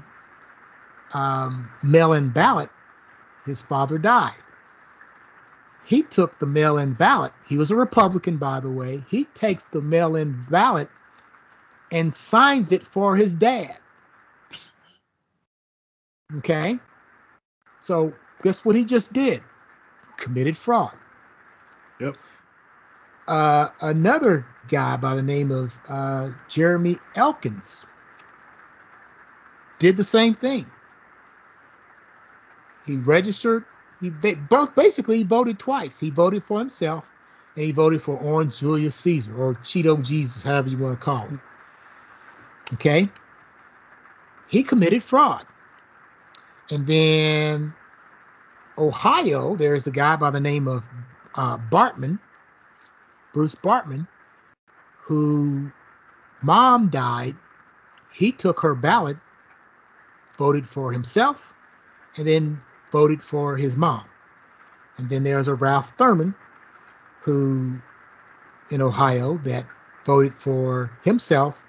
um, 1.14 1.70
mail-in 1.84 2.30
ballot. 2.30 2.70
His 3.46 3.62
father 3.62 3.98
died. 3.98 4.36
He 5.84 6.04
took 6.04 6.40
the 6.40 6.46
mail-in 6.46 6.94
ballot. 6.94 7.34
He 7.48 7.58
was 7.58 7.72
a 7.72 7.76
Republican, 7.76 8.38
by 8.38 8.60
the 8.60 8.70
way. 8.70 9.04
He 9.10 9.26
takes 9.26 9.66
the 9.72 9.82
mail-in 9.82 10.46
ballot 10.50 10.90
and 11.92 12.16
signs 12.16 12.72
it 12.72 12.84
for 12.84 13.18
his 13.18 13.36
dad. 13.36 13.78
Okay. 16.38 16.80
So 17.80 18.14
guess 18.42 18.64
what 18.64 18.76
he 18.76 18.86
just 18.86 19.12
did? 19.12 19.42
Committed 20.22 20.56
fraud. 20.56 20.96
Yep. 22.00 22.16
Uh, 23.28 23.70
another 23.82 24.46
guy 24.68 24.96
by 24.98 25.16
the 25.16 25.24
name 25.24 25.52
of 25.52 25.74
uh, 25.90 26.30
Jeremy 26.48 27.00
Elkins 27.16 27.86
did 29.80 29.98
the 29.98 30.04
same 30.04 30.36
thing. 30.36 30.68
He 32.86 32.98
registered. 32.98 33.66
He 34.00 34.10
they 34.10 34.36
both 34.36 34.76
basically 34.76 35.18
he 35.18 35.24
voted 35.24 35.58
twice. 35.58 36.00
He 36.00 36.12
voted 36.12 36.44
for 36.44 36.60
himself, 36.60 37.10
and 37.56 37.66
he 37.66 37.72
voted 37.72 38.04
for 38.04 38.16
Orange 38.18 38.60
Julius 38.60 38.96
Caesar 38.98 39.36
or 39.36 39.56
Cheeto 39.56 40.04
Jesus, 40.04 40.44
however 40.44 40.70
you 40.70 40.78
want 40.78 41.00
to 41.00 41.04
call 41.04 41.26
him. 41.26 41.42
Okay. 42.74 43.10
He 44.50 44.62
committed 44.62 45.04
fraud. 45.04 45.48
And 46.70 46.86
then 46.86 47.74
Ohio, 48.78 49.56
there's 49.56 49.88
a 49.88 49.92
guy 49.92 50.16
by 50.16 50.32
the 50.32 50.40
name 50.40 50.68
of 50.68 50.84
uh, 51.36 51.58
Bartman, 51.58 52.20
Bruce 53.34 53.56
Bartman, 53.56 54.08
who 54.98 55.72
mom 56.42 56.90
died. 56.90 57.36
He 58.12 58.32
took 58.32 58.60
her 58.60 58.76
ballot, 58.76 59.18
voted 60.38 60.68
for 60.68 60.92
himself, 60.92 61.54
and 62.18 62.28
then 62.28 62.62
voted 62.92 63.22
for 63.22 63.58
his 63.58 63.76
mom. 63.76 64.04
And 64.98 65.10
then 65.10 65.24
there's 65.24 65.48
a 65.48 65.56
Ralph 65.56 65.94
Thurman, 65.98 66.36
who 67.22 67.80
in 68.70 68.82
Ohio 68.82 69.38
that 69.44 69.66
voted 70.06 70.34
for 70.40 70.92
himself 71.04 71.62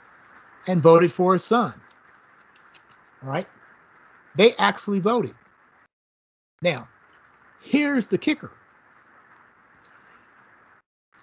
and 0.66 0.82
voted 0.82 1.12
for 1.12 1.34
his 1.34 1.44
son. 1.44 1.74
All 3.22 3.30
right? 3.30 3.46
They 4.34 4.54
actually 4.56 5.00
voted. 5.00 5.34
Now, 6.62 6.88
here's 7.62 8.06
the 8.06 8.18
kicker. 8.18 8.50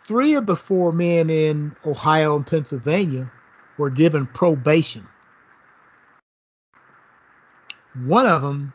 Three 0.06 0.34
of 0.34 0.46
the 0.46 0.56
four 0.56 0.92
men 0.92 1.30
in 1.30 1.76
Ohio 1.86 2.36
and 2.36 2.46
Pennsylvania 2.46 3.32
were 3.78 3.90
given 3.90 4.26
probation. 4.26 5.08
One 8.06 8.26
of 8.26 8.42
them 8.42 8.74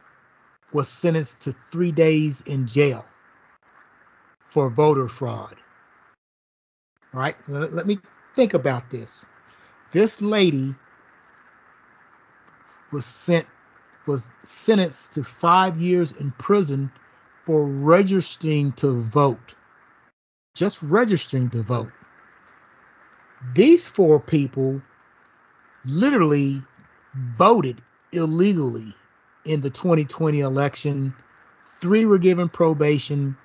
was 0.73 0.89
sentenced 0.89 1.41
to 1.41 1.55
three 1.71 1.93
days 1.93 2.41
in 2.43 2.67
jail 2.67 3.05
for 4.49 4.71
voter 4.71 5.09
fraud. 5.09 5.57
All 7.13 7.21
right, 7.21 7.37
let 7.49 7.87
me 7.87 7.99
think 8.35 8.55
about 8.55 8.91
this. 8.91 9.25
This 9.93 10.21
lady 10.21 10.75
was 12.93 13.07
sent 13.07 13.47
was 14.07 14.31
sentenced 14.45 15.15
to 15.15 15.25
five 15.25 15.77
years 15.79 16.13
in 16.13 16.31
prison 16.33 16.93
for 17.47 17.67
registering 17.67 18.73
to 18.73 19.01
vote. 19.03 19.55
Just 20.55 20.83
registering 20.83 21.51
to 21.51 21.63
vote. 21.63 21.93
These 23.55 23.89
four 23.89 24.21
people 24.21 24.81
literally 25.85 26.63
voted 27.37 27.83
illegally 28.13 28.95
in 29.45 29.61
the 29.61 29.71
2020 29.71 30.41
election. 30.41 31.15
Three 31.81 32.07
were 32.07 32.19
given 32.19 32.49
probation, 32.49 33.37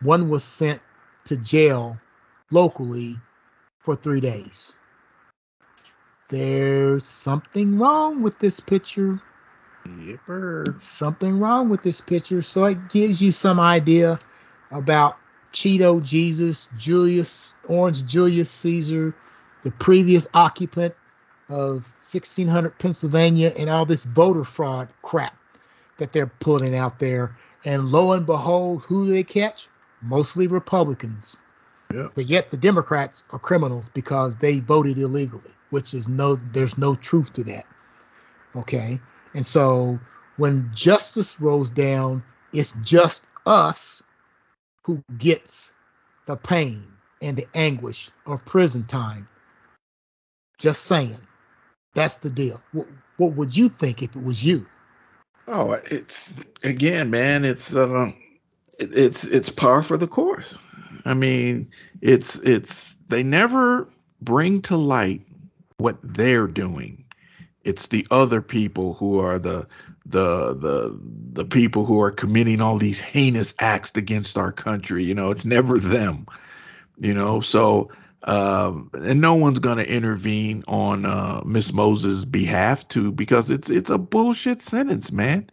one 0.00 0.28
was 0.28 0.44
sent 0.44 0.80
to 1.24 1.36
jail 1.36 1.98
locally 2.50 3.16
for 3.80 3.96
three 3.96 4.20
days. 4.20 4.74
There's 6.28 7.04
something 7.04 7.78
wrong 7.78 8.22
with 8.22 8.38
this 8.38 8.60
picture. 8.60 9.20
Yipper. 9.96 10.80
Something 10.80 11.38
wrong 11.38 11.68
with 11.68 11.82
this 11.82 12.00
picture. 12.00 12.42
So 12.42 12.64
it 12.66 12.88
gives 12.88 13.20
you 13.20 13.32
some 13.32 13.58
idea 13.60 14.18
about 14.70 15.16
Cheeto 15.52 16.02
Jesus, 16.02 16.68
Julius, 16.76 17.54
Orange 17.66 18.04
Julius 18.06 18.50
Caesar, 18.50 19.14
the 19.62 19.70
previous 19.72 20.26
occupant 20.34 20.94
of 21.48 21.84
1600 22.00 22.78
Pennsylvania, 22.78 23.52
and 23.58 23.70
all 23.70 23.86
this 23.86 24.04
voter 24.04 24.44
fraud 24.44 24.88
crap 25.02 25.36
that 25.96 26.12
they're 26.12 26.26
pulling 26.26 26.74
out 26.74 26.98
there. 26.98 27.36
And 27.64 27.86
lo 27.86 28.12
and 28.12 28.26
behold, 28.26 28.82
who 28.82 29.06
do 29.06 29.12
they 29.12 29.24
catch? 29.24 29.68
Mostly 30.02 30.46
Republicans. 30.46 31.36
Yeah. 31.92 32.08
But 32.14 32.26
yet 32.26 32.50
the 32.50 32.56
Democrats 32.56 33.24
are 33.30 33.38
criminals 33.38 33.90
because 33.94 34.36
they 34.36 34.60
voted 34.60 34.98
illegally, 34.98 35.50
which 35.70 35.94
is 35.94 36.06
no, 36.06 36.36
there's 36.36 36.76
no 36.76 36.94
truth 36.94 37.32
to 37.32 37.44
that. 37.44 37.66
Okay. 38.54 39.00
And 39.34 39.46
so 39.46 39.98
when 40.36 40.70
justice 40.74 41.40
rolls 41.40 41.70
down, 41.70 42.22
it's 42.52 42.72
just 42.82 43.24
us 43.46 44.02
who 44.82 45.02
gets 45.18 45.72
the 46.26 46.36
pain 46.36 46.84
and 47.20 47.36
the 47.36 47.46
anguish 47.54 48.10
of 48.26 48.44
prison 48.44 48.84
time. 48.84 49.28
Just 50.58 50.82
saying. 50.84 51.18
That's 51.94 52.16
the 52.16 52.30
deal. 52.30 52.60
What, 52.72 52.86
what 53.16 53.34
would 53.34 53.56
you 53.56 53.68
think 53.68 54.02
if 54.02 54.14
it 54.14 54.22
was 54.22 54.44
you? 54.44 54.66
Oh, 55.46 55.72
it's 55.72 56.34
again, 56.62 57.10
man. 57.10 57.44
It's 57.44 57.74
uh, 57.74 58.12
it, 58.78 58.96
it's 58.96 59.24
it's 59.24 59.48
par 59.48 59.82
for 59.82 59.96
the 59.96 60.06
course. 60.06 60.58
I 61.04 61.14
mean, 61.14 61.70
it's 62.02 62.38
it's 62.40 62.96
they 63.08 63.22
never 63.22 63.88
bring 64.20 64.60
to 64.62 64.76
light 64.76 65.22
what 65.78 65.96
they're 66.02 66.46
doing 66.46 67.04
it's 67.68 67.86
the 67.88 68.06
other 68.10 68.40
people 68.40 68.94
who 68.94 69.20
are 69.20 69.38
the 69.38 69.66
the 70.06 70.54
the 70.54 70.98
the 71.32 71.44
people 71.44 71.84
who 71.84 72.00
are 72.00 72.10
committing 72.10 72.62
all 72.62 72.78
these 72.78 72.98
heinous 72.98 73.54
acts 73.58 73.92
against 73.94 74.38
our 74.38 74.50
country 74.50 75.04
you 75.04 75.14
know 75.14 75.30
it's 75.30 75.44
never 75.44 75.78
them 75.78 76.26
you 76.96 77.12
know 77.12 77.40
so 77.40 77.90
um, 78.24 78.90
and 78.94 79.20
no 79.20 79.34
one's 79.34 79.60
going 79.60 79.78
to 79.78 79.88
intervene 79.88 80.64
on 80.66 81.04
uh, 81.04 81.40
Miss 81.44 81.72
Moses' 81.72 82.24
behalf 82.24 82.86
too 82.88 83.12
because 83.12 83.48
it's 83.48 83.70
it's 83.70 83.90
a 83.90 83.96
bullshit 83.96 84.60
sentence, 84.60 85.12
man. 85.12 85.48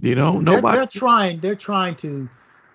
You 0.00 0.14
know, 0.14 0.38
nobody. 0.38 0.78
They're, 0.78 0.86
they're 0.86 0.86
trying. 0.86 1.40
They're 1.40 1.54
trying 1.54 1.96
to 1.96 2.30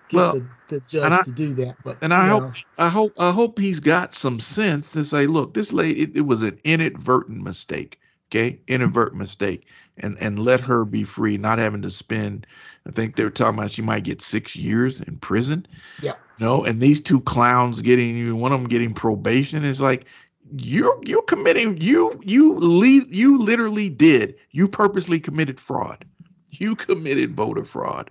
get 0.08 0.16
well, 0.16 0.32
the, 0.34 0.48
the 0.68 0.80
judge 0.80 1.12
I, 1.12 1.22
to 1.24 1.32
do 1.32 1.52
that, 1.54 1.76
but 1.82 1.98
and 2.00 2.14
I 2.14 2.28
know. 2.28 2.40
hope 2.40 2.54
I 2.78 2.88
hope 2.88 3.12
I 3.18 3.32
hope 3.32 3.58
he's 3.58 3.80
got 3.80 4.14
some 4.14 4.38
sense 4.38 4.92
to 4.92 5.02
say, 5.02 5.26
look, 5.26 5.52
this 5.52 5.72
lady, 5.72 6.02
it, 6.02 6.16
it 6.18 6.20
was 6.20 6.42
an 6.42 6.56
inadvertent 6.62 7.42
mistake 7.42 7.98
okay? 8.28 8.60
Inadvertent 8.66 9.18
mistake. 9.18 9.66
And 9.98 10.16
and 10.20 10.38
let 10.38 10.60
her 10.60 10.84
be 10.84 11.04
free 11.04 11.38
not 11.38 11.58
having 11.58 11.82
to 11.82 11.90
spend 11.90 12.46
i 12.86 12.92
think 12.92 13.16
they 13.16 13.24
were 13.24 13.30
talking 13.30 13.58
about 13.58 13.72
she 13.72 13.82
might 13.82 14.04
get 14.04 14.22
six 14.22 14.54
years 14.54 15.00
in 15.00 15.16
prison. 15.16 15.66
Yeah. 16.00 16.14
No 16.38 16.64
and 16.64 16.80
these 16.80 17.00
two 17.00 17.20
clowns 17.20 17.82
getting 17.82 18.16
you 18.16 18.36
one 18.36 18.52
of 18.52 18.60
them 18.60 18.68
getting 18.68 18.94
probation 18.94 19.64
is 19.64 19.80
like 19.80 20.04
you're 20.52 21.00
you're 21.04 21.22
committing 21.22 21.80
you 21.80 22.20
you 22.22 22.54
lead 22.54 23.12
you 23.12 23.38
literally 23.38 23.90
did. 23.90 24.36
You 24.52 24.68
purposely 24.68 25.18
committed 25.18 25.58
fraud. 25.58 26.04
You 26.48 26.76
committed 26.76 27.34
voter 27.34 27.64
fraud. 27.64 28.10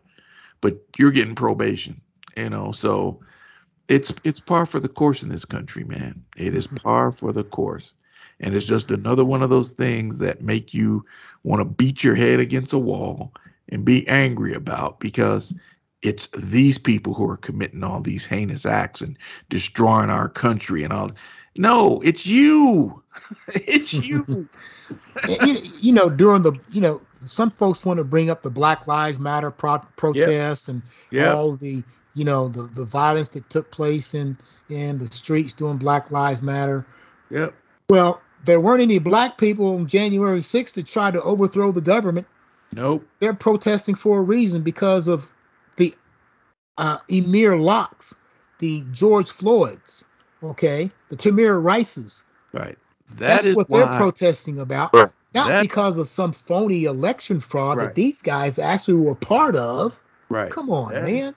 But 0.59 0.79
you're 0.97 1.11
getting 1.11 1.35
probation 1.35 2.01
you 2.37 2.49
know? 2.49 2.71
So 2.71 3.19
it's 3.87 4.13
it's 4.23 4.39
par 4.39 4.65
for 4.65 4.79
the 4.79 4.87
course 4.87 5.23
in 5.23 5.29
this 5.29 5.45
country 5.45 5.83
man. 5.83 6.23
It 6.37 6.55
is 6.55 6.67
mm-hmm. 6.67 6.77
par 6.77 7.11
for 7.11 7.33
the 7.33 7.43
course 7.43 7.95
and 8.39 8.55
it's 8.55 8.65
just 8.65 8.91
another 8.91 9.25
one 9.25 9.41
of 9.41 9.49
those 9.49 9.73
things 9.73 10.17
that 10.19 10.41
make 10.41 10.73
you 10.73 11.05
want 11.43 11.59
to 11.59 11.65
beat 11.65 12.03
your 12.03 12.15
head 12.15 12.39
against 12.39 12.73
a 12.73 12.79
wall 12.79 13.33
and 13.69 13.83
be 13.83 14.07
angry 14.07 14.53
about 14.53 14.99
because 14.99 15.53
it's 16.01 16.27
these 16.27 16.77
people 16.77 17.13
who 17.13 17.29
are 17.29 17.37
committing 17.37 17.83
all 17.83 18.01
these 18.01 18.25
heinous 18.25 18.65
acts 18.65 19.01
and 19.01 19.17
destroying 19.49 20.09
our 20.09 20.29
country 20.29 20.83
and 20.83 20.93
all 20.93 21.11
No, 21.55 21.99
it's 22.01 22.25
you. 22.25 23.03
it's 23.47 23.93
you. 23.93 24.47
you. 25.41 25.57
You 25.79 25.93
know, 25.93 26.09
during 26.09 26.43
the 26.43 26.53
you 26.71 26.81
know, 26.81 27.01
some 27.19 27.49
folks 27.49 27.83
want 27.83 27.97
to 27.97 28.03
bring 28.03 28.29
up 28.29 28.43
the 28.43 28.49
Black 28.49 28.87
Lives 28.87 29.19
Matter 29.19 29.49
pro- 29.49 29.79
protests 29.95 30.67
yep. 30.67 30.73
and 30.73 30.81
yep. 31.11 31.35
all 31.35 31.55
the 31.55 31.83
you 32.13 32.23
know 32.23 32.47
the 32.47 32.63
the 32.63 32.85
violence 32.85 33.29
that 33.29 33.49
took 33.49 33.71
place 33.71 34.13
in 34.13 34.37
in 34.69 34.99
the 34.99 35.09
streets 35.11 35.53
during 35.53 35.77
Black 35.77 36.11
Lives 36.11 36.41
Matter. 36.41 36.85
Yep. 37.31 37.55
Well, 37.89 38.21
there 38.47 38.59
weren't 38.59 38.81
any 38.81 38.97
black 38.97 39.37
people 39.37 39.75
on 39.75 39.85
January 39.85 40.39
6th 40.39 40.73
to 40.73 40.83
try 40.83 41.11
to 41.11 41.21
overthrow 41.21 41.71
the 41.71 41.81
government. 41.81 42.25
Nope. 42.73 43.05
They're 43.19 43.33
protesting 43.33 43.95
for 43.95 44.17
a 44.19 44.21
reason 44.21 44.63
because 44.63 45.07
of 45.07 45.31
the 45.75 45.93
uh, 46.77 46.97
Amir 47.11 47.53
Lockes, 47.53 48.15
the 48.59 48.83
George 48.91 49.29
Floyds, 49.29 50.03
okay, 50.41 50.89
the 51.09 51.15
Tamir 51.15 51.63
Rices. 51.63 52.23
Right. 52.53 52.77
That 53.15 53.43
That's 53.43 53.55
what 53.55 53.69
why, 53.69 53.79
they're 53.79 53.97
protesting 53.97 54.59
about. 54.59 54.93
Right. 54.93 55.09
Not 55.33 55.61
because 55.61 55.97
of 55.97 56.07
some 56.07 56.33
phony 56.33 56.85
election 56.85 57.39
fraud 57.39 57.77
right. 57.77 57.85
that 57.85 57.95
these 57.95 58.21
guys 58.21 58.57
actually 58.57 58.99
were 59.01 59.15
part 59.15 59.55
of. 59.55 59.97
Right. 60.29 60.51
Come 60.51 60.69
on, 60.69 60.93
that, 60.93 61.03
man. 61.03 61.35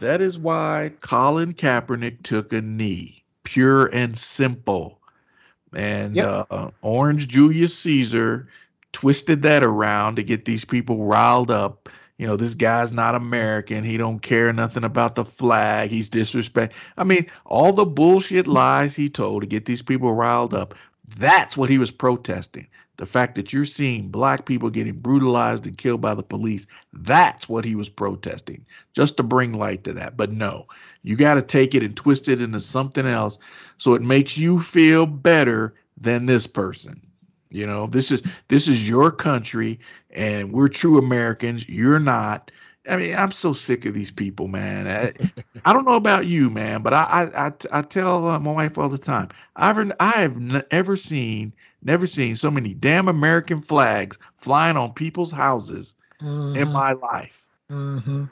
That 0.00 0.20
is 0.20 0.38
why 0.38 0.92
Colin 1.00 1.54
Kaepernick 1.54 2.22
took 2.22 2.52
a 2.52 2.60
knee. 2.60 3.24
Pure 3.44 3.86
and 3.86 4.16
simple. 4.16 4.97
And 5.74 6.16
yep. 6.16 6.46
uh, 6.50 6.70
Orange 6.82 7.28
Julius 7.28 7.76
Caesar 7.78 8.48
twisted 8.92 9.42
that 9.42 9.62
around 9.62 10.16
to 10.16 10.22
get 10.22 10.44
these 10.44 10.64
people 10.64 11.04
riled 11.04 11.50
up. 11.50 11.88
You 12.16 12.26
know, 12.26 12.36
this 12.36 12.54
guy's 12.54 12.92
not 12.92 13.14
American. 13.14 13.84
He 13.84 13.96
don't 13.96 14.20
care 14.20 14.52
nothing 14.52 14.82
about 14.82 15.14
the 15.14 15.24
flag. 15.24 15.90
He's 15.90 16.08
disrespect. 16.08 16.74
I 16.96 17.04
mean, 17.04 17.26
all 17.44 17.72
the 17.72 17.84
bullshit 17.84 18.48
lies 18.48 18.96
he 18.96 19.08
told 19.08 19.42
to 19.42 19.46
get 19.46 19.66
these 19.66 19.82
people 19.82 20.12
riled 20.12 20.52
up. 20.52 20.74
That's 21.16 21.56
what 21.56 21.70
he 21.70 21.78
was 21.78 21.92
protesting. 21.92 22.66
The 22.98 23.06
fact 23.06 23.36
that 23.36 23.52
you're 23.52 23.64
seeing 23.64 24.08
black 24.08 24.44
people 24.44 24.70
getting 24.70 24.98
brutalized 24.98 25.66
and 25.66 25.78
killed 25.78 26.00
by 26.00 26.14
the 26.14 26.22
police, 26.22 26.66
that's 26.92 27.48
what 27.48 27.64
he 27.64 27.76
was 27.76 27.88
protesting, 27.88 28.66
just 28.92 29.16
to 29.16 29.22
bring 29.22 29.54
light 29.54 29.84
to 29.84 29.92
that. 29.94 30.16
But 30.16 30.32
no, 30.32 30.66
you 31.02 31.16
got 31.16 31.34
to 31.34 31.42
take 31.42 31.74
it 31.74 31.84
and 31.84 31.96
twist 31.96 32.28
it 32.28 32.42
into 32.42 32.60
something 32.60 33.06
else 33.06 33.38
so 33.78 33.94
it 33.94 34.02
makes 34.02 34.36
you 34.36 34.60
feel 34.60 35.06
better 35.06 35.74
than 35.96 36.26
this 36.26 36.46
person. 36.46 37.00
You 37.50 37.66
know, 37.66 37.86
this 37.86 38.10
is 38.10 38.22
this 38.48 38.68
is 38.68 38.88
your 38.88 39.10
country, 39.10 39.78
and 40.10 40.52
we're 40.52 40.68
true 40.68 40.98
Americans. 40.98 41.68
You're 41.68 42.00
not. 42.00 42.50
I 42.88 42.96
mean, 42.96 43.14
I'm 43.14 43.30
so 43.30 43.52
sick 43.52 43.84
of 43.84 43.94
these 43.94 44.10
people, 44.10 44.48
man. 44.48 44.88
I, 44.88 45.30
I 45.64 45.72
don't 45.72 45.84
know 45.84 45.96
about 45.96 46.26
you, 46.26 46.50
man, 46.50 46.82
but 46.82 46.94
I 46.94 47.30
I, 47.34 47.46
I, 47.46 47.52
I 47.72 47.82
tell 47.82 48.26
uh, 48.26 48.38
my 48.38 48.52
wife 48.52 48.78
all 48.78 48.88
the 48.88 48.98
time. 48.98 49.28
I've 49.56 49.92
I 50.00 50.10
have 50.10 50.40
never 50.72 50.96
seen 50.96 51.52
never 51.82 52.06
seen 52.06 52.36
so 52.36 52.50
many 52.50 52.74
damn 52.74 53.08
American 53.08 53.62
flags 53.62 54.18
flying 54.38 54.76
on 54.76 54.92
people's 54.92 55.32
houses 55.32 55.94
mm-hmm. 56.20 56.56
in 56.56 56.72
my 56.72 56.92
life. 56.92 57.48
Mm-hmm. 57.70 58.24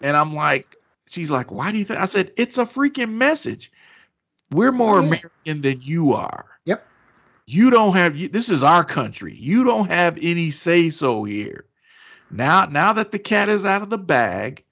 And 0.00 0.16
I'm 0.16 0.34
like, 0.34 0.76
she's 1.08 1.30
like, 1.30 1.50
why 1.50 1.70
do 1.70 1.78
you 1.78 1.84
think? 1.84 2.00
I 2.00 2.06
said, 2.06 2.32
it's 2.36 2.58
a 2.58 2.66
freaking 2.66 3.12
message. 3.12 3.72
We're 4.50 4.72
more 4.72 5.00
yeah. 5.00 5.06
American 5.06 5.62
than 5.62 5.80
you 5.80 6.12
are. 6.12 6.46
Yep. 6.64 6.86
You 7.46 7.70
don't 7.70 7.94
have 7.94 8.32
this 8.32 8.48
is 8.48 8.62
our 8.62 8.84
country. 8.84 9.34
You 9.34 9.64
don't 9.64 9.90
have 9.90 10.18
any 10.20 10.50
say 10.50 10.90
so 10.90 11.24
here. 11.24 11.64
Now 12.34 12.66
now 12.66 12.92
that 12.92 13.12
the 13.12 13.18
cat 13.18 13.48
is 13.48 13.64
out 13.64 13.82
of 13.82 13.90
the 13.90 13.98
bag 13.98 14.64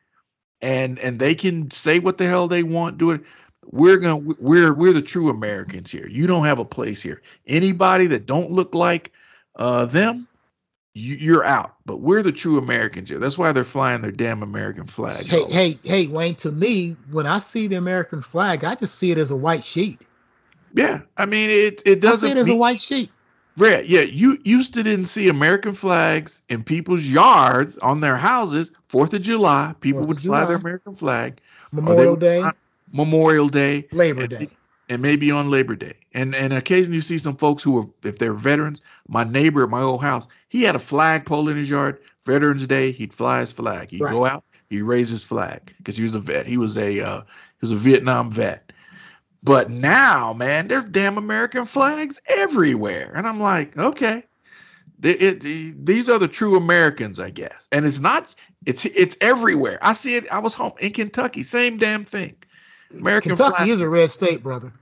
and 0.60 0.98
and 0.98 1.18
they 1.18 1.34
can 1.34 1.70
say 1.70 2.00
what 2.00 2.18
the 2.18 2.26
hell 2.26 2.48
they 2.48 2.62
want, 2.62 2.98
do 2.98 3.12
it. 3.12 3.22
We're 3.70 3.98
going 3.98 4.24
to 4.24 4.36
we're 4.40 4.74
we're 4.74 4.92
the 4.92 5.02
true 5.02 5.28
Americans 5.28 5.90
here. 5.90 6.06
You 6.08 6.26
don't 6.26 6.44
have 6.44 6.58
a 6.58 6.64
place 6.64 7.00
here. 7.00 7.22
Anybody 7.46 8.08
that 8.08 8.26
don't 8.26 8.50
look 8.50 8.74
like 8.74 9.12
uh 9.56 9.84
them, 9.84 10.26
you, 10.94 11.38
are 11.38 11.44
out. 11.44 11.76
But 11.86 12.00
we're 12.00 12.24
the 12.24 12.32
true 12.32 12.58
Americans 12.58 13.08
here. 13.08 13.18
That's 13.18 13.38
why 13.38 13.52
they're 13.52 13.64
flying 13.64 14.02
their 14.02 14.10
damn 14.10 14.42
American 14.42 14.86
flag. 14.86 15.26
Hey, 15.26 15.44
hey, 15.44 15.78
hey, 15.84 16.06
Wayne. 16.08 16.34
To 16.36 16.50
me, 16.50 16.96
when 17.12 17.26
I 17.26 17.38
see 17.38 17.68
the 17.68 17.76
American 17.76 18.22
flag, 18.22 18.64
I 18.64 18.74
just 18.74 18.96
see 18.96 19.12
it 19.12 19.18
as 19.18 19.30
a 19.30 19.36
white 19.36 19.64
sheet. 19.64 20.00
Yeah, 20.74 21.02
I 21.16 21.26
mean 21.26 21.48
it. 21.48 21.82
It 21.86 22.00
doesn't. 22.00 22.28
I 22.28 22.32
see 22.32 22.38
it 22.38 22.40
as 22.40 22.46
mean, 22.48 22.56
a 22.56 22.58
white 22.58 22.80
sheet. 22.80 23.10
Right. 23.56 23.86
Yeah. 23.86 24.00
You 24.00 24.38
used 24.44 24.74
to 24.74 24.82
didn't 24.82 25.06
see 25.06 25.28
American 25.28 25.74
flags 25.74 26.42
in 26.48 26.64
people's 26.64 27.04
yards 27.04 27.78
on 27.78 28.00
their 28.00 28.16
houses. 28.16 28.72
Fourth 28.88 29.12
of 29.14 29.22
July, 29.22 29.74
people 29.80 30.02
4th 30.02 30.08
would 30.08 30.20
fly 30.20 30.44
their 30.44 30.56
American 30.56 30.94
flag. 30.94 31.40
Memorial 31.72 32.16
Day. 32.16 32.44
Memorial 32.92 33.48
Day. 33.48 33.86
Labor 33.92 34.26
Day. 34.26 34.48
And 34.88 35.00
maybe 35.00 35.30
on 35.30 35.50
Labor 35.50 35.74
Day. 35.74 35.94
And 36.12 36.34
and 36.34 36.52
occasionally 36.52 36.96
you 36.96 37.00
see 37.00 37.18
some 37.18 37.36
folks 37.36 37.62
who 37.62 37.78
are 37.78 37.86
if 38.02 38.18
they're 38.18 38.34
veterans. 38.34 38.80
My 39.08 39.24
neighbor 39.24 39.62
at 39.62 39.70
my 39.70 39.80
old 39.80 40.02
house, 40.02 40.26
he 40.48 40.62
had 40.62 40.76
a 40.76 40.80
flag 40.80 41.24
pole 41.24 41.48
in 41.48 41.56
his 41.56 41.70
yard. 41.70 41.98
Veterans 42.24 42.66
Day, 42.66 42.92
he'd 42.92 43.14
fly 43.14 43.40
his 43.40 43.52
flag. 43.52 43.90
He'd 43.90 44.02
right. 44.02 44.12
go 44.12 44.26
out, 44.26 44.44
he'd 44.70 44.82
raise 44.82 45.08
his 45.08 45.24
flag 45.24 45.72
because 45.78 45.96
he 45.96 46.02
was 46.02 46.14
a 46.14 46.20
vet. 46.20 46.46
He 46.46 46.58
was 46.58 46.76
a 46.76 47.00
uh, 47.00 47.20
he 47.20 47.58
was 47.62 47.72
a 47.72 47.76
Vietnam 47.76 48.30
vet. 48.30 48.61
But 49.42 49.70
now, 49.70 50.32
man, 50.32 50.68
there's 50.68 50.84
damn 50.84 51.18
American 51.18 51.64
flags 51.64 52.20
everywhere. 52.26 53.12
And 53.14 53.26
I'm 53.26 53.40
like, 53.40 53.76
okay. 53.76 54.24
It, 55.02 55.44
it, 55.44 55.84
these 55.84 56.08
are 56.08 56.18
the 56.20 56.28
true 56.28 56.56
Americans, 56.56 57.18
I 57.18 57.30
guess. 57.30 57.68
And 57.72 57.84
it's 57.84 57.98
not 57.98 58.32
it's 58.66 58.84
it's 58.84 59.16
everywhere. 59.20 59.78
I 59.82 59.94
see 59.94 60.14
it. 60.14 60.30
I 60.30 60.38
was 60.38 60.54
home 60.54 60.72
in 60.78 60.92
Kentucky, 60.92 61.42
same 61.42 61.76
damn 61.76 62.04
thing. 62.04 62.36
American 62.96 63.30
Kentucky 63.30 63.56
flag. 63.56 63.68
is 63.68 63.80
a 63.80 63.88
red 63.88 64.10
state, 64.10 64.42
brother. 64.42 64.72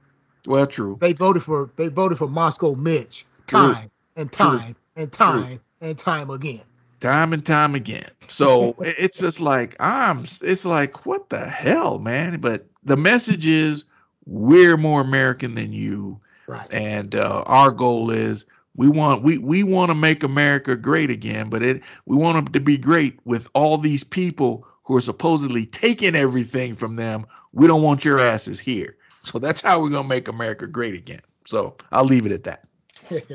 Well, 0.46 0.66
true. 0.66 0.98
They 1.00 1.12
voted 1.12 1.42
for 1.42 1.70
they 1.76 1.88
voted 1.88 2.18
for 2.18 2.28
Moscow 2.28 2.74
Mitch 2.74 3.24
time 3.46 3.74
true. 3.74 3.90
and 4.16 4.32
time 4.32 4.58
true. 4.58 4.74
and 4.96 5.12
time 5.12 5.44
true. 5.44 5.60
and 5.80 5.98
time 5.98 6.30
again. 6.30 6.60
Time 7.00 7.32
and 7.32 7.44
time 7.44 7.74
again. 7.74 8.10
So 8.28 8.74
it's 8.80 9.18
just 9.18 9.40
like 9.40 9.74
I'm. 9.80 10.24
It's 10.42 10.66
like 10.66 11.06
what 11.06 11.30
the 11.30 11.46
hell, 11.46 11.98
man. 11.98 12.40
But 12.40 12.66
the 12.84 12.96
message 12.96 13.46
is 13.46 13.84
we're 14.30 14.76
more 14.76 15.00
American 15.00 15.54
than 15.56 15.72
you. 15.72 16.20
Right. 16.46 16.72
And 16.72 17.14
uh, 17.14 17.42
our 17.46 17.70
goal 17.70 18.10
is 18.10 18.46
we 18.76 18.88
want 18.88 19.22
we 19.22 19.38
we 19.38 19.62
want 19.62 19.90
to 19.90 19.94
make 19.94 20.22
America 20.22 20.76
great 20.76 21.10
again, 21.10 21.50
but 21.50 21.62
it 21.62 21.82
we 22.06 22.16
want 22.16 22.36
them 22.36 22.52
to 22.52 22.60
be 22.60 22.78
great 22.78 23.18
with 23.24 23.48
all 23.54 23.76
these 23.76 24.04
people 24.04 24.66
who 24.84 24.96
are 24.96 25.00
supposedly 25.00 25.66
taking 25.66 26.14
everything 26.14 26.74
from 26.74 26.96
them. 26.96 27.26
We 27.52 27.66
don't 27.66 27.82
want 27.82 28.04
your 28.04 28.20
asses 28.20 28.58
here. 28.58 28.96
So 29.22 29.38
that's 29.38 29.60
how 29.60 29.82
we're 29.82 29.90
gonna 29.90 30.08
make 30.08 30.28
America 30.28 30.66
great 30.66 30.94
again. 30.94 31.20
So 31.46 31.76
I'll 31.92 32.04
leave 32.04 32.26
it 32.26 32.32
at 32.32 32.44
that. 32.44 32.64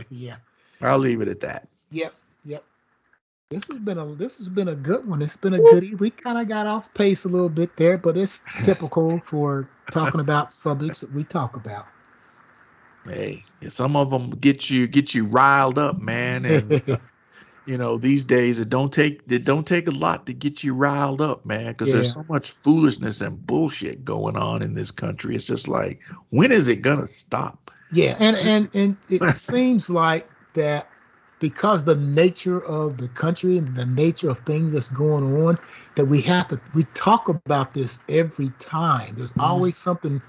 yeah. 0.09 0.37
I'll 0.81 0.97
leave 0.97 1.21
it 1.21 1.27
at 1.27 1.41
that. 1.41 1.67
Yep. 1.91 2.13
Yep. 3.51 3.61
This 3.61 3.67
has 3.67 3.77
been 3.77 3.99
a 3.99 4.05
this 4.15 4.37
has 4.37 4.49
been 4.49 4.69
a 4.69 4.75
good 4.75 5.07
one. 5.07 5.21
It's 5.21 5.37
been 5.37 5.53
a 5.53 5.59
goodie. 5.59 5.93
We 5.93 6.09
kind 6.09 6.39
of 6.39 6.47
got 6.47 6.65
off 6.65 6.91
pace 6.95 7.25
a 7.25 7.27
little 7.27 7.49
bit 7.49 7.77
there, 7.77 7.95
but 7.95 8.17
it's 8.17 8.41
typical 8.63 9.19
for 9.19 9.69
talking 9.91 10.19
about 10.19 10.51
subjects 10.51 11.01
that 11.01 11.13
we 11.13 11.23
talk 11.23 11.55
about. 11.55 11.85
Hey, 13.05 13.43
some 13.67 13.95
of 13.95 14.09
them 14.09 14.31
get 14.31 14.71
you 14.71 14.87
get 14.87 15.13
you 15.13 15.25
riled 15.25 15.77
up, 15.77 16.01
man, 16.01 16.43
and 16.45 16.89
uh, 16.89 16.97
you 17.67 17.77
know 17.77 17.99
these 17.99 18.25
days 18.25 18.59
it 18.59 18.69
don't 18.69 18.91
take 18.91 19.21
it 19.29 19.43
don't 19.43 19.67
take 19.67 19.87
a 19.87 19.91
lot 19.91 20.25
to 20.25 20.33
get 20.33 20.63
you 20.63 20.73
riled 20.73 21.21
up, 21.21 21.45
man, 21.45 21.67
because 21.67 21.89
yeah. 21.89 21.95
there's 21.95 22.13
so 22.13 22.25
much 22.27 22.49
foolishness 22.63 23.21
and 23.21 23.45
bullshit 23.45 24.03
going 24.03 24.37
on 24.37 24.63
in 24.63 24.73
this 24.73 24.89
country. 24.89 25.35
It's 25.35 25.45
just 25.45 25.67
like 25.67 26.01
when 26.31 26.51
is 26.51 26.67
it 26.67 26.77
gonna 26.77 27.05
stop? 27.05 27.69
Yeah, 27.91 28.15
and 28.19 28.35
and 28.37 28.69
and 28.73 28.97
it 29.07 29.35
seems 29.35 29.87
like 29.87 30.27
that 30.55 30.87
because 31.45 31.83
the 31.83 31.95
nature 31.95 32.65
of 32.65 32.97
the 32.97 33.07
country 33.09 33.55
and 33.55 33.77
the 33.77 33.85
nature 33.85 34.31
of 34.31 34.39
things 34.39 34.73
that's 34.73 34.87
going 34.87 35.45
on 35.45 35.59
that 35.93 36.05
we 36.05 36.19
have 36.19 36.47
to 36.47 36.59
we 36.73 36.85
talk 36.95 37.29
about 37.29 37.71
this 37.71 37.99
every 38.09 38.49
time. 38.57 39.13
There's 39.15 39.29
mm-hmm. 39.33 39.41
always 39.41 39.77
something 39.77 40.19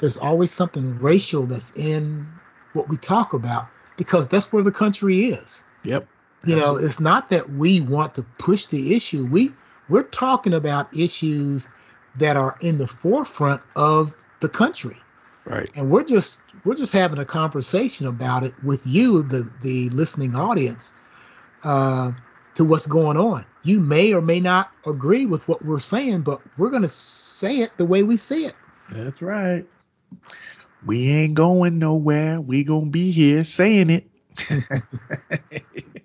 there's 0.00 0.18
always 0.18 0.50
something 0.50 0.98
racial 0.98 1.44
that's 1.44 1.72
in 1.76 2.28
what 2.74 2.90
we 2.90 2.98
talk 2.98 3.32
about 3.32 3.68
because 3.96 4.28
that's 4.28 4.52
where 4.52 4.62
the 4.62 4.70
country 4.70 5.28
is. 5.28 5.62
Yep. 5.84 6.06
You 6.44 6.56
know 6.56 6.76
it's 6.76 7.00
not 7.00 7.30
that 7.30 7.48
we 7.54 7.80
want 7.80 8.14
to 8.16 8.22
push 8.36 8.66
the 8.66 8.94
issue. 8.94 9.24
We 9.24 9.54
we're 9.88 10.02
talking 10.02 10.52
about 10.52 10.94
issues 10.94 11.68
that 12.16 12.36
are 12.36 12.58
in 12.60 12.76
the 12.76 12.86
forefront 12.86 13.62
of 13.76 14.14
the 14.40 14.50
country 14.50 14.98
Right. 15.46 15.70
And 15.76 15.90
we're 15.90 16.04
just 16.04 16.40
we're 16.64 16.74
just 16.74 16.92
having 16.92 17.20
a 17.20 17.24
conversation 17.24 18.08
about 18.08 18.42
it 18.42 18.52
with 18.64 18.84
you, 18.84 19.22
the 19.22 19.48
the 19.62 19.88
listening 19.90 20.34
audience, 20.34 20.92
uh, 21.62 22.10
to 22.56 22.64
what's 22.64 22.86
going 22.86 23.16
on. 23.16 23.46
You 23.62 23.78
may 23.78 24.12
or 24.12 24.20
may 24.20 24.40
not 24.40 24.72
agree 24.86 25.24
with 25.24 25.46
what 25.46 25.64
we're 25.64 25.78
saying, 25.78 26.22
but 26.22 26.40
we're 26.58 26.70
gonna 26.70 26.88
say 26.88 27.58
it 27.58 27.70
the 27.76 27.84
way 27.86 28.02
we 28.02 28.16
see 28.16 28.46
it. 28.46 28.56
That's 28.90 29.22
right. 29.22 29.64
We 30.84 31.08
ain't 31.10 31.34
going 31.34 31.78
nowhere. 31.78 32.40
We 32.40 32.64
gonna 32.64 32.86
be 32.86 33.12
here 33.12 33.44
saying 33.44 33.90
it. 33.90 34.04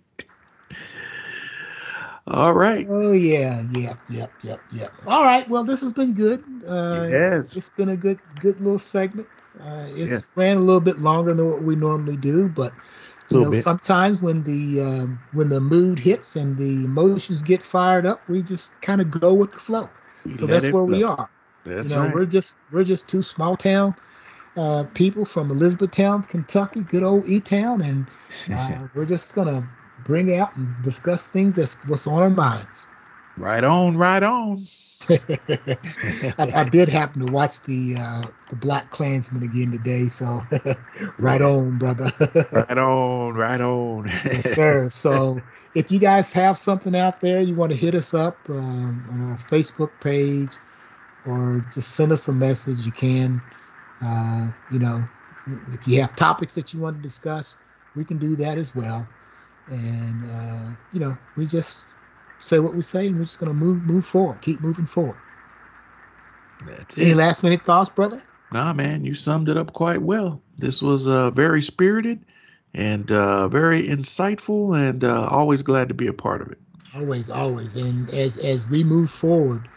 All 2.32 2.54
right. 2.54 2.88
Oh 2.90 3.12
yeah, 3.12 3.62
yep, 3.72 4.00
yep, 4.08 4.32
yep, 4.42 4.62
yep. 4.72 4.94
All 5.06 5.24
right. 5.24 5.48
Well, 5.50 5.66
this 5.66 5.82
has 5.82 5.92
been 5.92 6.14
good. 6.14 6.42
Uh, 6.66 7.08
yes. 7.10 7.58
It's 7.58 7.68
been 7.68 7.90
a 7.90 7.98
good, 7.98 8.20
good 8.40 8.60
little 8.62 8.80
segment. 8.80 9.28
Uh, 9.60 9.88
it's 9.90 10.12
yes. 10.12 10.38
ran 10.38 10.56
a 10.56 10.62
little 10.62 10.80
bit 10.80 11.00
longer 11.00 11.34
than 11.34 11.50
what 11.50 11.62
we 11.62 11.76
normally 11.76 12.16
do, 12.16 12.48
but 12.48 12.74
you 13.30 13.42
know, 13.42 13.52
bit. 13.52 13.64
sometimes 13.64 14.22
when 14.22 14.44
the 14.44 14.82
um, 14.82 15.20
when 15.34 15.50
the 15.50 15.60
mood 15.60 16.00
hits 16.00 16.38
and 16.38 16.58
the 16.58 16.86
emotions 16.86 17.42
get 17.42 17.62
fired 17.62 18.06
up, 18.06 18.28
we 18.30 18.42
just 18.42 18.80
kind 18.80 19.02
of 19.02 19.12
go 19.12 19.34
with 19.34 19.52
the 19.52 19.60
flow. 19.60 19.90
We 20.24 20.38
so 20.38 20.46
that's 20.46 20.66
where 20.66 20.72
flow. 20.72 20.86
we 20.86 21.04
are. 21.04 21.30
That's 21.66 21.90
you 21.90 21.96
know, 21.96 22.04
right. 22.04 22.14
we're 22.14 22.26
just 22.26 22.56
we're 22.72 22.86
just 22.86 23.10
two 23.10 23.24
small 23.24 23.58
town 23.58 23.94
uh, 24.56 24.86
people 24.94 25.26
from 25.26 25.52
Elizabethtown, 25.52 26.24
Kentucky, 26.24 26.82
good 26.82 27.04
old 27.04 27.28
E 27.28 27.40
Town, 27.40 27.82
and 27.82 28.08
uh, 28.54 28.88
we're 28.94 29.06
just 29.06 29.34
gonna 29.34 29.68
bring 30.04 30.36
out 30.36 30.56
and 30.56 30.76
discuss 30.84 31.28
things 31.28 31.56
that's 31.56 31.76
what's 31.88 32.08
on 32.08 32.22
our 32.22 32.30
minds. 32.30 32.86
Right 33.38 33.64
on, 33.64 33.98
right 33.98 34.24
on. 34.24 34.68
I, 35.10 36.34
I, 36.38 36.70
did 36.70 36.88
happen 36.88 37.26
to 37.26 37.34
watch 37.34 37.62
the 37.62 37.96
uh, 37.98 38.24
the 38.50 38.56
Black 38.56 38.92
Klansman 38.92 39.42
again 39.42 39.72
today, 39.72 40.10
so 40.10 40.46
right 41.18 41.42
on, 41.42 41.80
brother. 41.80 42.12
right 42.52 42.78
on, 42.78 43.34
right 43.34 43.62
on. 43.62 44.08
yes, 44.26 44.54
sir. 44.54 44.90
So 44.92 45.42
if 45.74 45.92
you 45.92 45.98
guys 45.98 46.32
have 46.34 46.58
something 46.58 46.96
out 46.96 47.20
there 47.20 47.42
you 47.42 47.56
want 47.56 47.72
to 47.72 47.78
hit 47.78 47.96
us 47.96 48.14
up 48.14 48.38
um, 48.50 49.06
on 49.10 49.32
our 49.32 49.38
Facebook 49.50 49.90
page 50.02 50.52
or 51.26 51.66
just 51.74 51.96
send 51.96 52.12
us 52.12 52.28
a 52.28 52.34
message, 52.34 52.80
you 52.80 52.92
can. 52.92 53.42
Uh, 54.04 54.50
you 54.72 54.80
know, 54.80 55.04
if 55.74 55.88
you 55.88 56.02
have 56.02 56.16
topics 56.16 56.54
that 56.54 56.74
you 56.74 56.80
want 56.80 56.98
to 56.98 57.02
discuss, 57.02 57.56
we 57.96 58.04
can 58.04 58.18
do 58.18 58.36
that 58.36 58.58
as 58.58 58.76
well. 58.76 59.08
And 59.68 60.26
uh, 60.26 60.76
you 60.92 61.00
know, 61.00 61.18
we 61.36 61.46
just 61.48 61.94
say 62.40 62.60
what 62.60 62.76
we 62.76 62.82
say, 62.82 63.08
and 63.08 63.18
we're 63.18 63.24
just 63.24 63.40
gonna 63.40 63.54
move 63.54 63.84
move 63.86 64.06
forward, 64.06 64.42
keep 64.42 64.62
moving 64.62 64.86
forward. 64.86 65.20
That's 66.64 66.98
Any 66.98 67.14
it. 67.14 67.16
last 67.16 67.44
minute 67.44 67.64
thoughts, 67.64 67.90
brother? 67.90 68.22
Nah, 68.52 68.74
man, 68.74 69.04
you 69.06 69.14
summed 69.14 69.50
it 69.50 69.58
up 69.58 69.74
quite 69.74 70.02
well. 70.02 70.42
This 70.58 70.82
was 70.82 71.08
uh, 71.08 71.32
very 71.32 71.62
spirited 71.62 72.26
and 72.74 73.12
uh, 73.12 73.48
very 73.48 73.84
insightful, 73.88 74.78
and 74.78 75.04
uh, 75.04 75.28
always 75.32 75.62
glad 75.64 75.90
to 75.90 75.96
be 75.96 76.08
a 76.08 76.14
part 76.14 76.42
of 76.42 76.52
it. 76.52 76.60
Always, 76.94 77.30
always, 77.30 77.76
and 77.76 78.10
as 78.12 78.38
as 78.38 78.68
we 78.68 78.84
move 78.84 79.10
forward, 79.10 79.70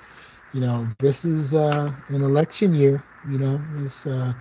you 0.53 0.61
know, 0.61 0.89
this 0.99 1.25
is 1.25 1.55
uh, 1.55 1.93
an 2.09 2.23
election 2.23 2.75
year. 2.75 3.05
You 3.25 3.39
know, 3.39 3.67
it's 3.75 4.07
uh, 4.07 4.35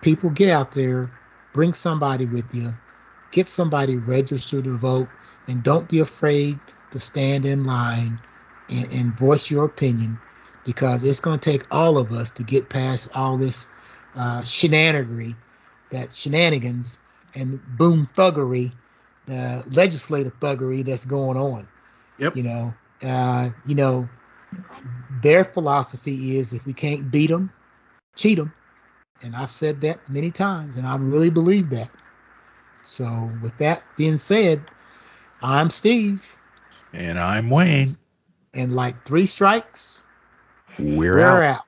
people 0.00 0.30
get 0.30 0.50
out 0.50 0.72
there, 0.72 1.12
bring 1.52 1.74
somebody 1.74 2.26
with 2.26 2.54
you, 2.54 2.74
get 3.36 3.46
somebody 3.46 3.96
registered 3.96 4.64
to 4.64 4.78
vote, 4.78 5.08
and 5.46 5.62
don't 5.62 5.88
be 5.88 6.00
afraid 6.00 6.58
to 6.90 6.98
stand 6.98 7.44
in 7.44 7.64
line 7.64 8.18
and, 8.70 8.90
and 8.90 9.18
voice 9.18 9.50
your 9.50 9.66
opinion 9.66 10.18
because 10.64 11.04
it's 11.04 11.20
going 11.20 11.38
to 11.38 11.50
take 11.50 11.62
all 11.70 11.98
of 11.98 12.12
us 12.12 12.30
to 12.30 12.42
get 12.42 12.70
past 12.70 13.10
all 13.14 13.36
this 13.36 13.68
uh, 14.16 14.40
shenanigery, 14.40 15.36
that 15.92 16.14
shenanigans 16.14 16.98
and 17.34 17.60
boom 17.76 18.08
thuggery, 18.16 18.72
uh, 19.30 19.62
legislative 19.70 20.32
thuggery 20.40 20.82
that's 20.82 21.04
going 21.04 21.36
on. 21.36 21.68
Yep. 22.18 22.36
You 22.36 22.42
know, 22.42 22.74
uh, 23.02 23.50
you 23.66 23.74
know, 23.74 24.08
their 25.22 25.44
philosophy 25.44 26.38
is 26.38 26.54
if 26.54 26.64
we 26.64 26.72
can't 26.72 27.10
beat 27.10 27.28
them, 27.28 27.52
cheat 28.16 28.38
them, 28.38 28.52
and 29.22 29.36
I've 29.36 29.50
said 29.50 29.82
that 29.82 30.08
many 30.08 30.30
times, 30.30 30.76
and 30.76 30.86
I 30.86 30.96
really 30.96 31.30
believe 31.30 31.68
that. 31.70 31.90
So, 32.86 33.30
with 33.42 33.58
that 33.58 33.82
being 33.96 34.16
said, 34.16 34.62
I'm 35.42 35.70
Steve. 35.70 36.36
And 36.92 37.18
I'm 37.18 37.50
Wayne. 37.50 37.98
And 38.54 38.74
like 38.74 39.04
three 39.04 39.26
strikes, 39.26 40.02
we're, 40.78 41.16
we're 41.16 41.42
out. 41.42 41.42
out. 41.42 41.64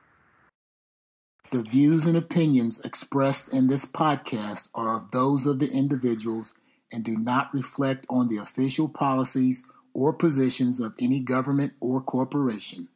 The 1.51 1.63
views 1.65 2.07
and 2.07 2.17
opinions 2.17 2.85
expressed 2.85 3.53
in 3.53 3.67
this 3.67 3.85
podcast 3.85 4.71
are 4.75 4.95
of 4.97 5.11
those 5.11 5.45
of 5.45 5.59
the 5.59 5.69
individuals 5.71 6.57
and 6.93 7.05
do 7.05 7.17
not 7.17 7.53
reflect 7.53 8.07
on 8.09 8.29
the 8.29 8.37
official 8.37 8.89
policies 8.89 9.65
or 9.93 10.13
positions 10.13 10.79
of 10.79 10.95
any 11.01 11.21
government 11.21 11.73
or 11.81 12.01
corporation. 12.01 12.89